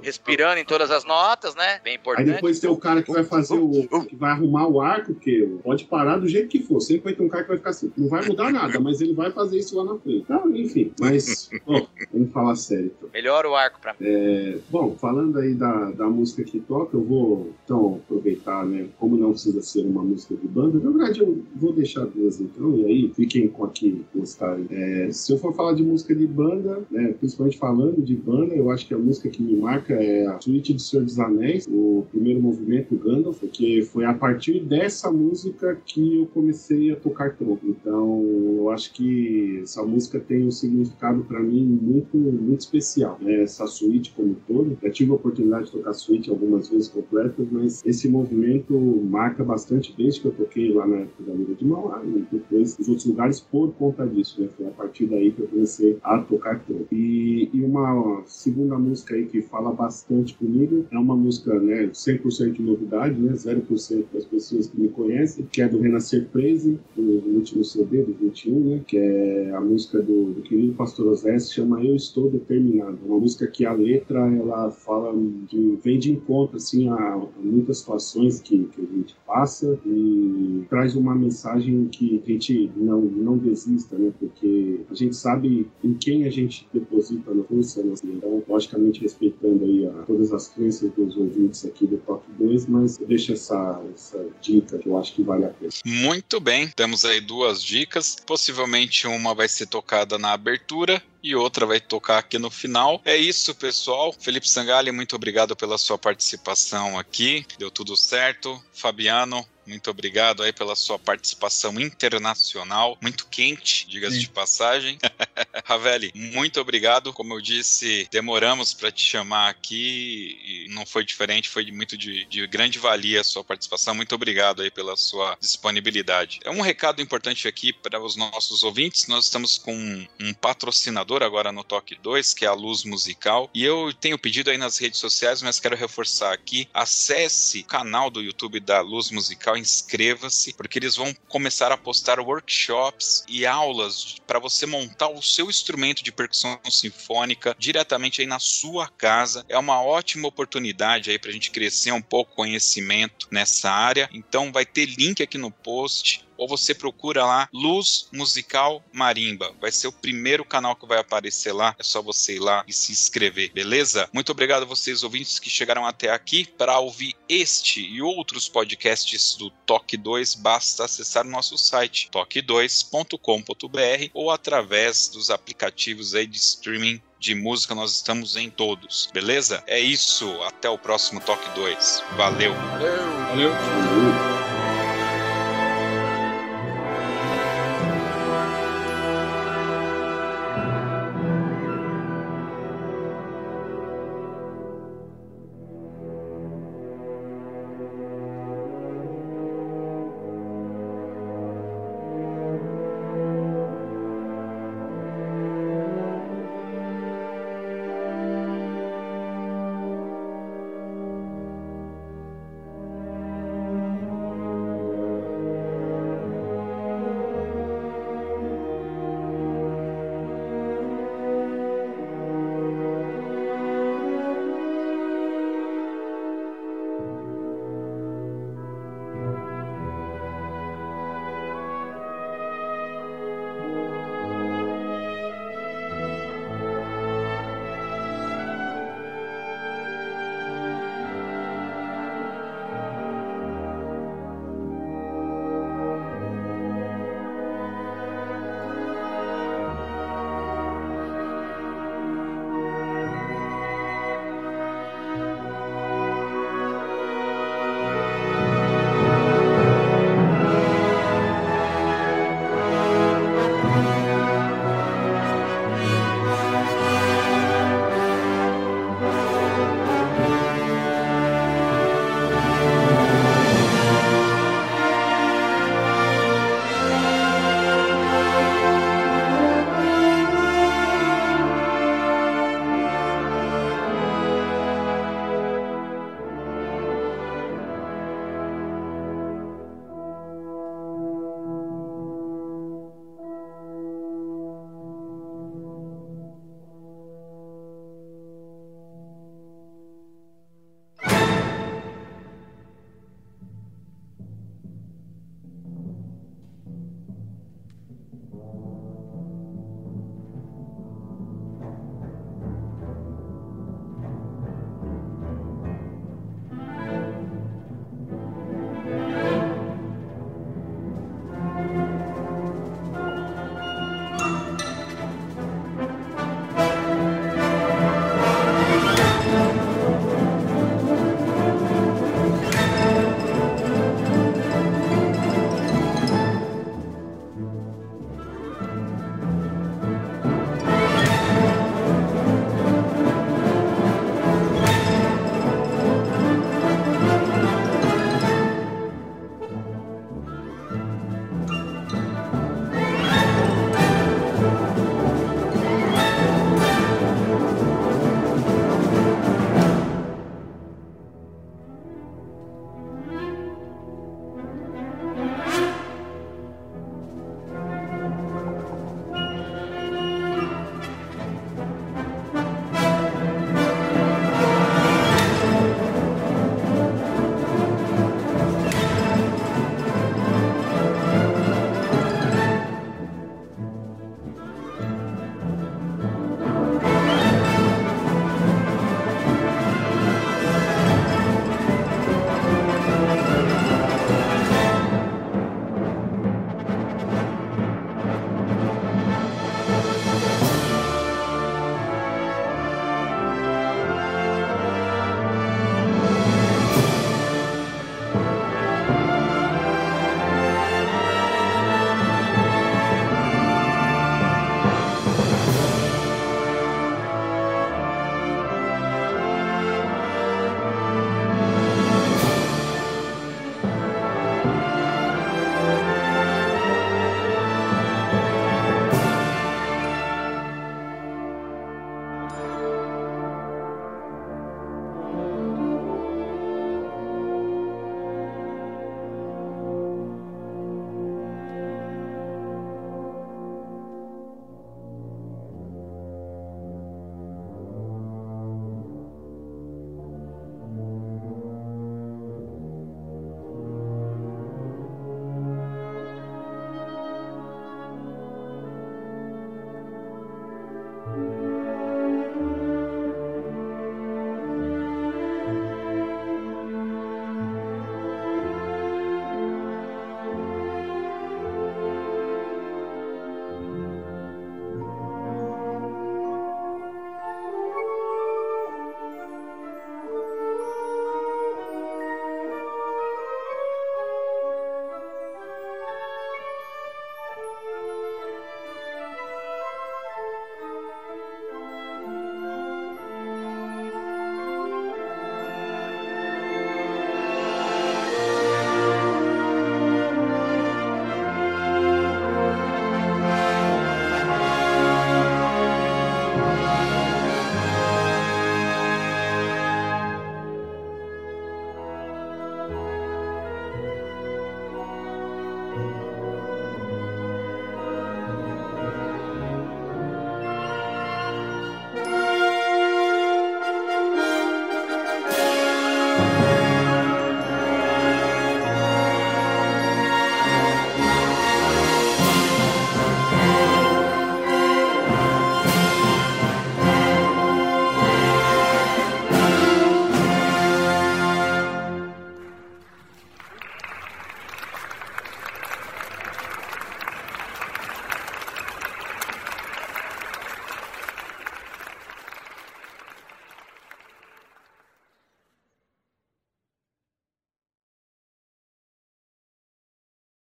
Respirando 0.02 0.60
em 0.60 0.66
todas 0.66 0.92
as 0.92 1.04
notas, 1.04 1.56
né? 1.56 1.80
Bem 1.84 1.96
importante. 1.96 2.30
Aí 2.30 2.36
depois 2.36 2.60
tem 2.60 2.70
o 2.70 2.78
cara 2.78 3.02
que 3.02 3.12
vai 3.12 3.24
fazer 3.24 3.56
o. 3.56 3.88
que 4.08 4.16
vai 4.16 4.32
arrumar 4.32 4.68
o 4.68 4.82
arco, 4.82 5.16
que 5.16 5.46
pode 5.64 5.86
parar 5.86 6.18
do 6.18 6.28
jeito 6.28 6.48
que 6.48 6.62
for. 6.62 6.80
Sempre 6.80 7.06
vai 7.06 7.14
ter 7.14 7.24
um 7.24 7.30
cara 7.30 7.44
que 7.44 7.50
vai 7.50 7.58
ficar 7.58 7.72
assim. 7.72 7.92
Não 7.98 8.08
vai 8.08 8.26
mudar 8.26 8.52
nada, 8.52 8.80
mas 8.80 9.02
ele 9.02 9.14
vai 9.14 9.32
fazer 9.32 9.58
isso 9.60 9.76
lá 9.78 9.94
na 9.94 10.00
frente. 10.00 10.22
Então, 10.22 10.56
enfim. 10.56 10.92
Mas, 11.00 11.50
ó, 11.66 11.86
vamos 12.14 12.32
falar 12.32 12.56
sério. 12.56 12.92
Então. 12.98 13.10
Melhora 13.14 13.50
o 13.50 13.56
arco 13.56 13.80
pra 13.80 13.94
mim. 13.94 14.00
É, 14.02 14.58
bom, 14.70 14.96
falando 14.96 15.40
aí 15.40 15.54
da, 15.54 15.92
da 15.92 16.08
música 16.08 16.44
que 16.44 16.60
toca, 16.60 16.96
eu 16.96 17.04
vou 17.04 17.52
então 17.64 18.02
aproveitar, 18.06 18.66
né? 18.66 18.88
Como 19.00 19.18
não 19.18 19.32
precisa 19.32 19.62
ser 19.62 19.86
uma 19.86 20.04
música 20.04 20.36
de 20.36 20.48
banda, 20.48 20.80
na 20.80 20.90
verdade 20.90 21.20
eu 21.20 21.44
vou 21.56 21.74
deixar 21.74 22.06
duas 22.06 22.40
então, 22.40 22.76
e 22.78 22.86
aí 22.86 23.14
fiquem 23.16 23.48
com 23.48 23.66
a 23.66 23.70
que 23.70 24.04
gostarem. 24.14 24.68
É, 24.70 25.12
se 25.12 25.32
eu 25.32 25.38
for 25.38 25.54
falar 25.54 25.74
de 25.74 25.84
música 25.84 26.16
de 26.16 26.19
banda, 26.28 26.82
né, 26.92 27.14
principalmente 27.20 27.58
falando 27.58 28.02
de 28.02 28.16
banda, 28.16 28.56
eu 28.56 28.70
acho 28.72 28.88
que 28.88 28.94
a 28.94 28.98
música 28.98 29.30
que 29.30 29.42
me 29.42 29.56
marca 29.56 29.94
é 29.94 30.26
a 30.28 30.40
Suíte 30.40 30.74
do 30.74 30.82
Senhor 30.82 31.04
dos 31.04 31.20
Anéis, 31.20 31.68
o 31.68 32.06
primeiro 32.12 32.42
movimento 32.42 32.96
Gandalf, 32.96 33.40
porque 33.40 33.82
foi 33.82 34.06
a 34.06 34.14
partir 34.14 34.60
dessa 34.64 35.12
música 35.12 35.78
que 35.86 36.18
eu 36.18 36.26
comecei 36.28 36.92
a 36.92 36.96
tocar 36.96 37.36
tronco. 37.36 37.66
Então, 37.66 38.24
eu 38.58 38.70
acho 38.70 38.94
que 38.94 39.60
essa 39.64 39.84
música 39.84 40.20
tem 40.20 40.46
um 40.46 40.52
significado 40.52 41.24
para 41.24 41.40
mim 41.40 41.64
muito, 41.66 42.18
muito 42.18 42.62
especial. 42.62 43.18
Né? 43.22 43.42
Essa 43.42 43.68
suíte 43.68 44.14
como 44.16 44.32
um 44.32 44.36
todo, 44.48 44.78
já 44.82 44.90
tive 44.90 45.12
a 45.12 45.16
oportunidade 45.16 45.66
de 45.66 45.72
tocar 45.72 45.94
suíte 45.94 46.30
algumas 46.30 46.70
vezes 46.70 46.90
completas, 46.90 47.48
mas 47.52 47.86
esse 47.86 48.10
movimento 48.10 48.74
marca 49.10 49.44
bastante 49.44 49.94
desde 49.98 50.22
que 50.22 50.28
eu 50.28 50.32
toquei 50.32 50.74
lá 50.74 50.88
na 50.88 50.98
época 50.98 51.24
da 51.24 51.34
Mira 51.34 51.54
de 51.56 51.66
Mauá 51.66 52.02
e 52.06 52.26
depois 52.32 52.78
nos 52.78 52.88
outros 52.88 53.06
lugares 53.06 53.40
por 53.40 53.74
conta 53.74 54.06
disso. 54.06 54.42
Né? 54.42 54.50
Foi 54.56 54.68
a 54.68 54.72
partir 54.72 55.06
daí 55.08 55.32
que 55.32 55.42
eu 55.42 55.48
comecei 55.48 55.99
a 56.04 56.18
tocar. 56.20 56.60
E, 56.92 57.50
e 57.54 57.64
uma 57.64 58.22
segunda 58.26 58.78
música 58.78 59.16
aí 59.16 59.26
que 59.26 59.42
fala 59.42 59.72
bastante 59.72 60.34
comigo 60.36 60.86
é 60.92 60.98
uma 60.98 61.16
música 61.16 61.60
né, 61.60 61.88
100% 61.88 62.54
de 62.54 62.62
novidade, 62.62 63.20
né? 63.20 63.34
0% 63.34 64.06
das 64.14 64.26
pessoas 64.26 64.68
que 64.68 64.80
me 64.80 64.90
conhecem, 64.90 65.48
que 65.52 65.62
é 65.62 65.68
do 65.68 65.80
Renascer 65.80 66.28
Praise, 66.32 66.80
do 66.96 67.36
último 67.36 67.64
CD 67.64 68.04
do 68.04 68.14
21, 68.14 68.60
né? 68.60 68.82
Que 68.88 68.98
é 68.98 69.52
a 69.52 69.62
música 69.62 70.02
do, 70.02 70.34
do 70.34 70.42
querido 70.42 70.74
Pastor 70.74 71.08
Osé, 71.08 71.38
se 71.40 71.54
chama 71.54 71.84
Eu 71.84 71.96
Estou 71.96 72.30
Determinado. 72.30 72.98
Uma 73.06 73.20
música 73.20 73.48
que 73.48 73.66
a 73.66 73.74
letra, 73.74 74.20
ela 74.20 74.72
fala 74.72 75.14
de, 75.50 75.78
vem 75.84 76.00
de 76.00 76.12
encontro, 76.12 76.58
assim, 76.58 76.90
a, 76.90 76.96
a 76.96 77.28
muitas 77.42 77.80
situações 77.80 78.42
que, 78.42 78.66
que, 78.66 78.82
a 78.82 78.96
gente 78.98 79.16
passa 79.26 79.80
e 79.86 80.64
traz 80.70 80.96
uma 80.96 81.16
mensagem 81.16 81.86
que 81.86 82.22
a 82.26 82.32
gente 82.32 82.72
não, 82.76 83.02
não 83.02 83.38
desista, 83.38 83.98
né? 83.98 84.12
Porque 84.20 84.82
a 84.90 84.94
gente 84.94 85.16
sabe 85.16 85.68
em 85.90 85.94
quem 85.96 86.26
a 86.26 86.30
gente 86.30 86.68
deposita 86.74 87.32
a 87.32 87.44
força, 87.44 87.84
né? 87.84 87.96
Então, 88.04 88.44
logicamente, 88.48 89.02
respeitando 89.02 89.66
aí 89.66 89.88
a, 89.88 90.04
todas 90.04 90.32
as 90.32 90.50
crenças 90.50 90.92
dos 90.94 91.18
ouvintes 91.18 91.66
aqui 91.66 91.88
do 91.88 91.98
Top 91.98 92.24
2, 92.38 92.68
mas 92.68 93.00
eu 93.00 93.08
deixo 93.08 93.34
essa, 93.34 93.82
essa 93.94 94.26
dica 94.42 94.78
que 94.78 94.88
eu 94.88 94.98
acho 94.98 95.14
que 95.16 95.24
vale 95.24 95.46
a 95.46 95.50
pena. 95.50 95.72
Muito 95.86 96.40
bem, 96.40 96.68
temos 96.68 97.04
aí 97.06 97.20
duas 97.20 97.64
dicas. 97.64 98.16
Possivelmente 98.26 99.08
uma 99.08 99.34
vai 99.34 99.48
ser 99.48 99.66
tocada 99.66 100.18
na 100.18 100.34
abertura 100.34 101.02
e 101.22 101.36
outra 101.36 101.66
vai 101.66 101.80
tocar 101.80 102.18
aqui 102.18 102.38
no 102.38 102.50
final. 102.50 103.02
É 103.06 103.16
isso, 103.16 103.54
pessoal. 103.56 104.14
Felipe 104.14 104.50
Sangali, 104.50 104.92
muito 104.92 105.16
obrigado 105.16 105.56
pela 105.56 105.78
sua 105.78 105.98
participação 105.98 106.98
aqui. 106.98 107.46
Deu 107.58 107.70
tudo 107.70 107.96
certo. 107.96 108.62
Fabiano, 108.74 109.46
muito 109.70 109.92
obrigado 109.92 110.42
aí 110.42 110.52
pela 110.52 110.76
sua 110.76 110.98
participação 110.98 111.80
internacional, 111.80 112.98
muito 113.00 113.28
quente, 113.28 113.88
diga-se 113.88 114.18
de 114.18 114.28
passagem. 114.28 114.98
Ravelli, 115.64 116.12
muito 116.16 116.60
obrigado. 116.60 117.14
Como 117.14 117.36
eu 117.36 117.42
disse, 117.42 118.08
demoramos 118.12 118.74
para 118.74 118.92
te 118.92 119.06
chamar 119.06 119.50
aqui 119.50 120.40
e 120.44 120.74
não 120.74 120.88
foi 120.88 121.06
diferente, 121.06 121.50
foi 121.50 121.72
muito 121.72 121.96
de, 121.96 122.26
de, 122.26 122.48
grande 122.48 122.80
valia 122.80 123.22
a 123.22 123.24
sua 123.24 123.44
participação. 123.44 123.94
Muito 123.94 124.16
obrigado 124.16 124.64
aí 124.64 124.72
pela 124.72 124.98
sua 124.98 125.38
disponibilidade. 125.40 126.40
É 126.44 126.50
um 126.50 126.62
recado 126.62 127.00
importante 127.00 127.48
aqui 127.48 127.72
para 127.72 128.02
os 128.02 128.16
nossos 128.16 128.64
ouvintes. 128.64 129.08
Nós 129.08 129.26
estamos 129.26 129.60
com 129.60 130.08
um 130.20 130.34
patrocinador 130.34 131.09
agora 131.18 131.52
no 131.52 131.64
Toque 131.64 131.96
2, 131.96 132.34
que 132.34 132.46
é 132.46 132.48
a 132.48 132.54
Luz 132.54 132.84
Musical. 132.84 133.50
E 133.54 133.64
eu 133.64 133.94
tenho 133.94 134.18
pedido 134.18 134.50
aí 134.50 134.58
nas 134.58 134.78
redes 134.78 135.00
sociais, 135.00 135.42
mas 135.42 135.60
quero 135.60 135.76
reforçar 135.76 136.34
aqui: 136.34 136.68
acesse 136.74 137.60
o 137.60 137.66
canal 137.66 138.10
do 138.10 138.22
YouTube 138.22 138.60
da 138.60 138.82
Luz 138.82 139.12
Musical, 139.12 139.58
inscreva-se, 139.58 140.54
porque 140.54 140.80
eles 140.80 140.96
vão 140.96 141.14
começar 141.28 141.72
a 141.72 141.78
postar 141.78 142.20
workshops 142.20 143.24
e 143.28 143.46
aulas 143.46 144.16
para 144.28 144.40
você 144.40 144.66
montar 144.66 145.10
o 145.10 145.22
seu 145.22 145.50
instrumento 145.50 146.04
de 146.04 146.12
percussão 146.12 146.60
sinfônica 146.70 147.56
diretamente 147.58 148.22
aí 148.22 148.28
na 148.28 148.40
sua 148.40 148.88
casa. 148.88 149.46
É 149.50 149.58
uma 149.58 149.82
ótima 149.82 150.28
oportunidade 150.28 151.10
aí 151.10 151.18
para 151.18 151.32
a 151.32 151.34
gente 151.34 151.52
crescer 151.52 151.92
um 151.92 152.02
pouco 152.02 152.32
o 152.32 152.36
conhecimento 152.36 153.28
nessa 153.32 153.72
área. 153.72 154.10
Então 154.14 154.52
vai 154.52 154.66
ter 154.66 154.86
link 154.86 155.22
aqui 155.24 155.38
no 155.38 155.52
post 155.52 156.29
ou 156.40 156.48
você 156.48 156.74
procura 156.74 157.26
lá 157.26 157.50
Luz 157.54 158.08
Musical 158.14 158.84
Marimba. 158.94 159.54
Vai 159.60 159.72
ser 159.72 159.88
o 159.88 159.92
primeiro 159.92 160.46
canal 160.46 160.76
que 160.76 160.88
vai 160.88 160.98
aparecer 160.98 161.52
lá. 161.52 161.76
É 161.78 161.84
só 161.84 162.02
você 162.02 162.38
ir 162.38 162.40
lá 162.40 162.64
e 162.68 162.74
se 162.74 162.94
inscrever, 162.94 163.52
beleza? 163.52 164.10
Muito 164.14 164.32
obrigado 164.32 164.64
a 164.64 164.66
vocês 164.66 165.04
ouvintes 165.04 165.38
que 165.38 165.50
chegaram 165.50 165.86
até 165.86 166.10
aqui. 166.10 166.48
Para 166.58 166.80
ouvir 166.80 167.14
este 167.28 167.82
e 167.82 168.02
outros 168.02 168.48
podcasts 168.48 169.36
do 169.36 169.50
Toque 169.50 169.98
2, 169.98 170.36
basta 170.36 170.86
acessar 170.86 171.26
o 171.26 171.30
nosso 171.30 171.58
site 171.58 172.10
toque2.com.br 172.12 174.10
ou 174.14 174.32
através 174.32 175.10
dos 175.10 175.30
aplicativos 175.30 176.16
aí 176.16 176.26
de 176.26 176.38
streaming 176.38 177.02
de 177.20 177.36
música, 177.36 177.76
nós 177.76 177.92
estamos 177.92 178.38
em 178.38 178.50
todos, 178.50 179.10
beleza? 179.14 179.62
É 179.68 179.78
isso, 179.78 180.42
até 180.44 180.70
o 180.70 180.78
próximo 180.78 181.20
Toque 181.20 181.50
2. 181.54 182.04
Valeu! 182.16 182.54
Valeu! 182.54 183.52
Valeu. 183.52 184.29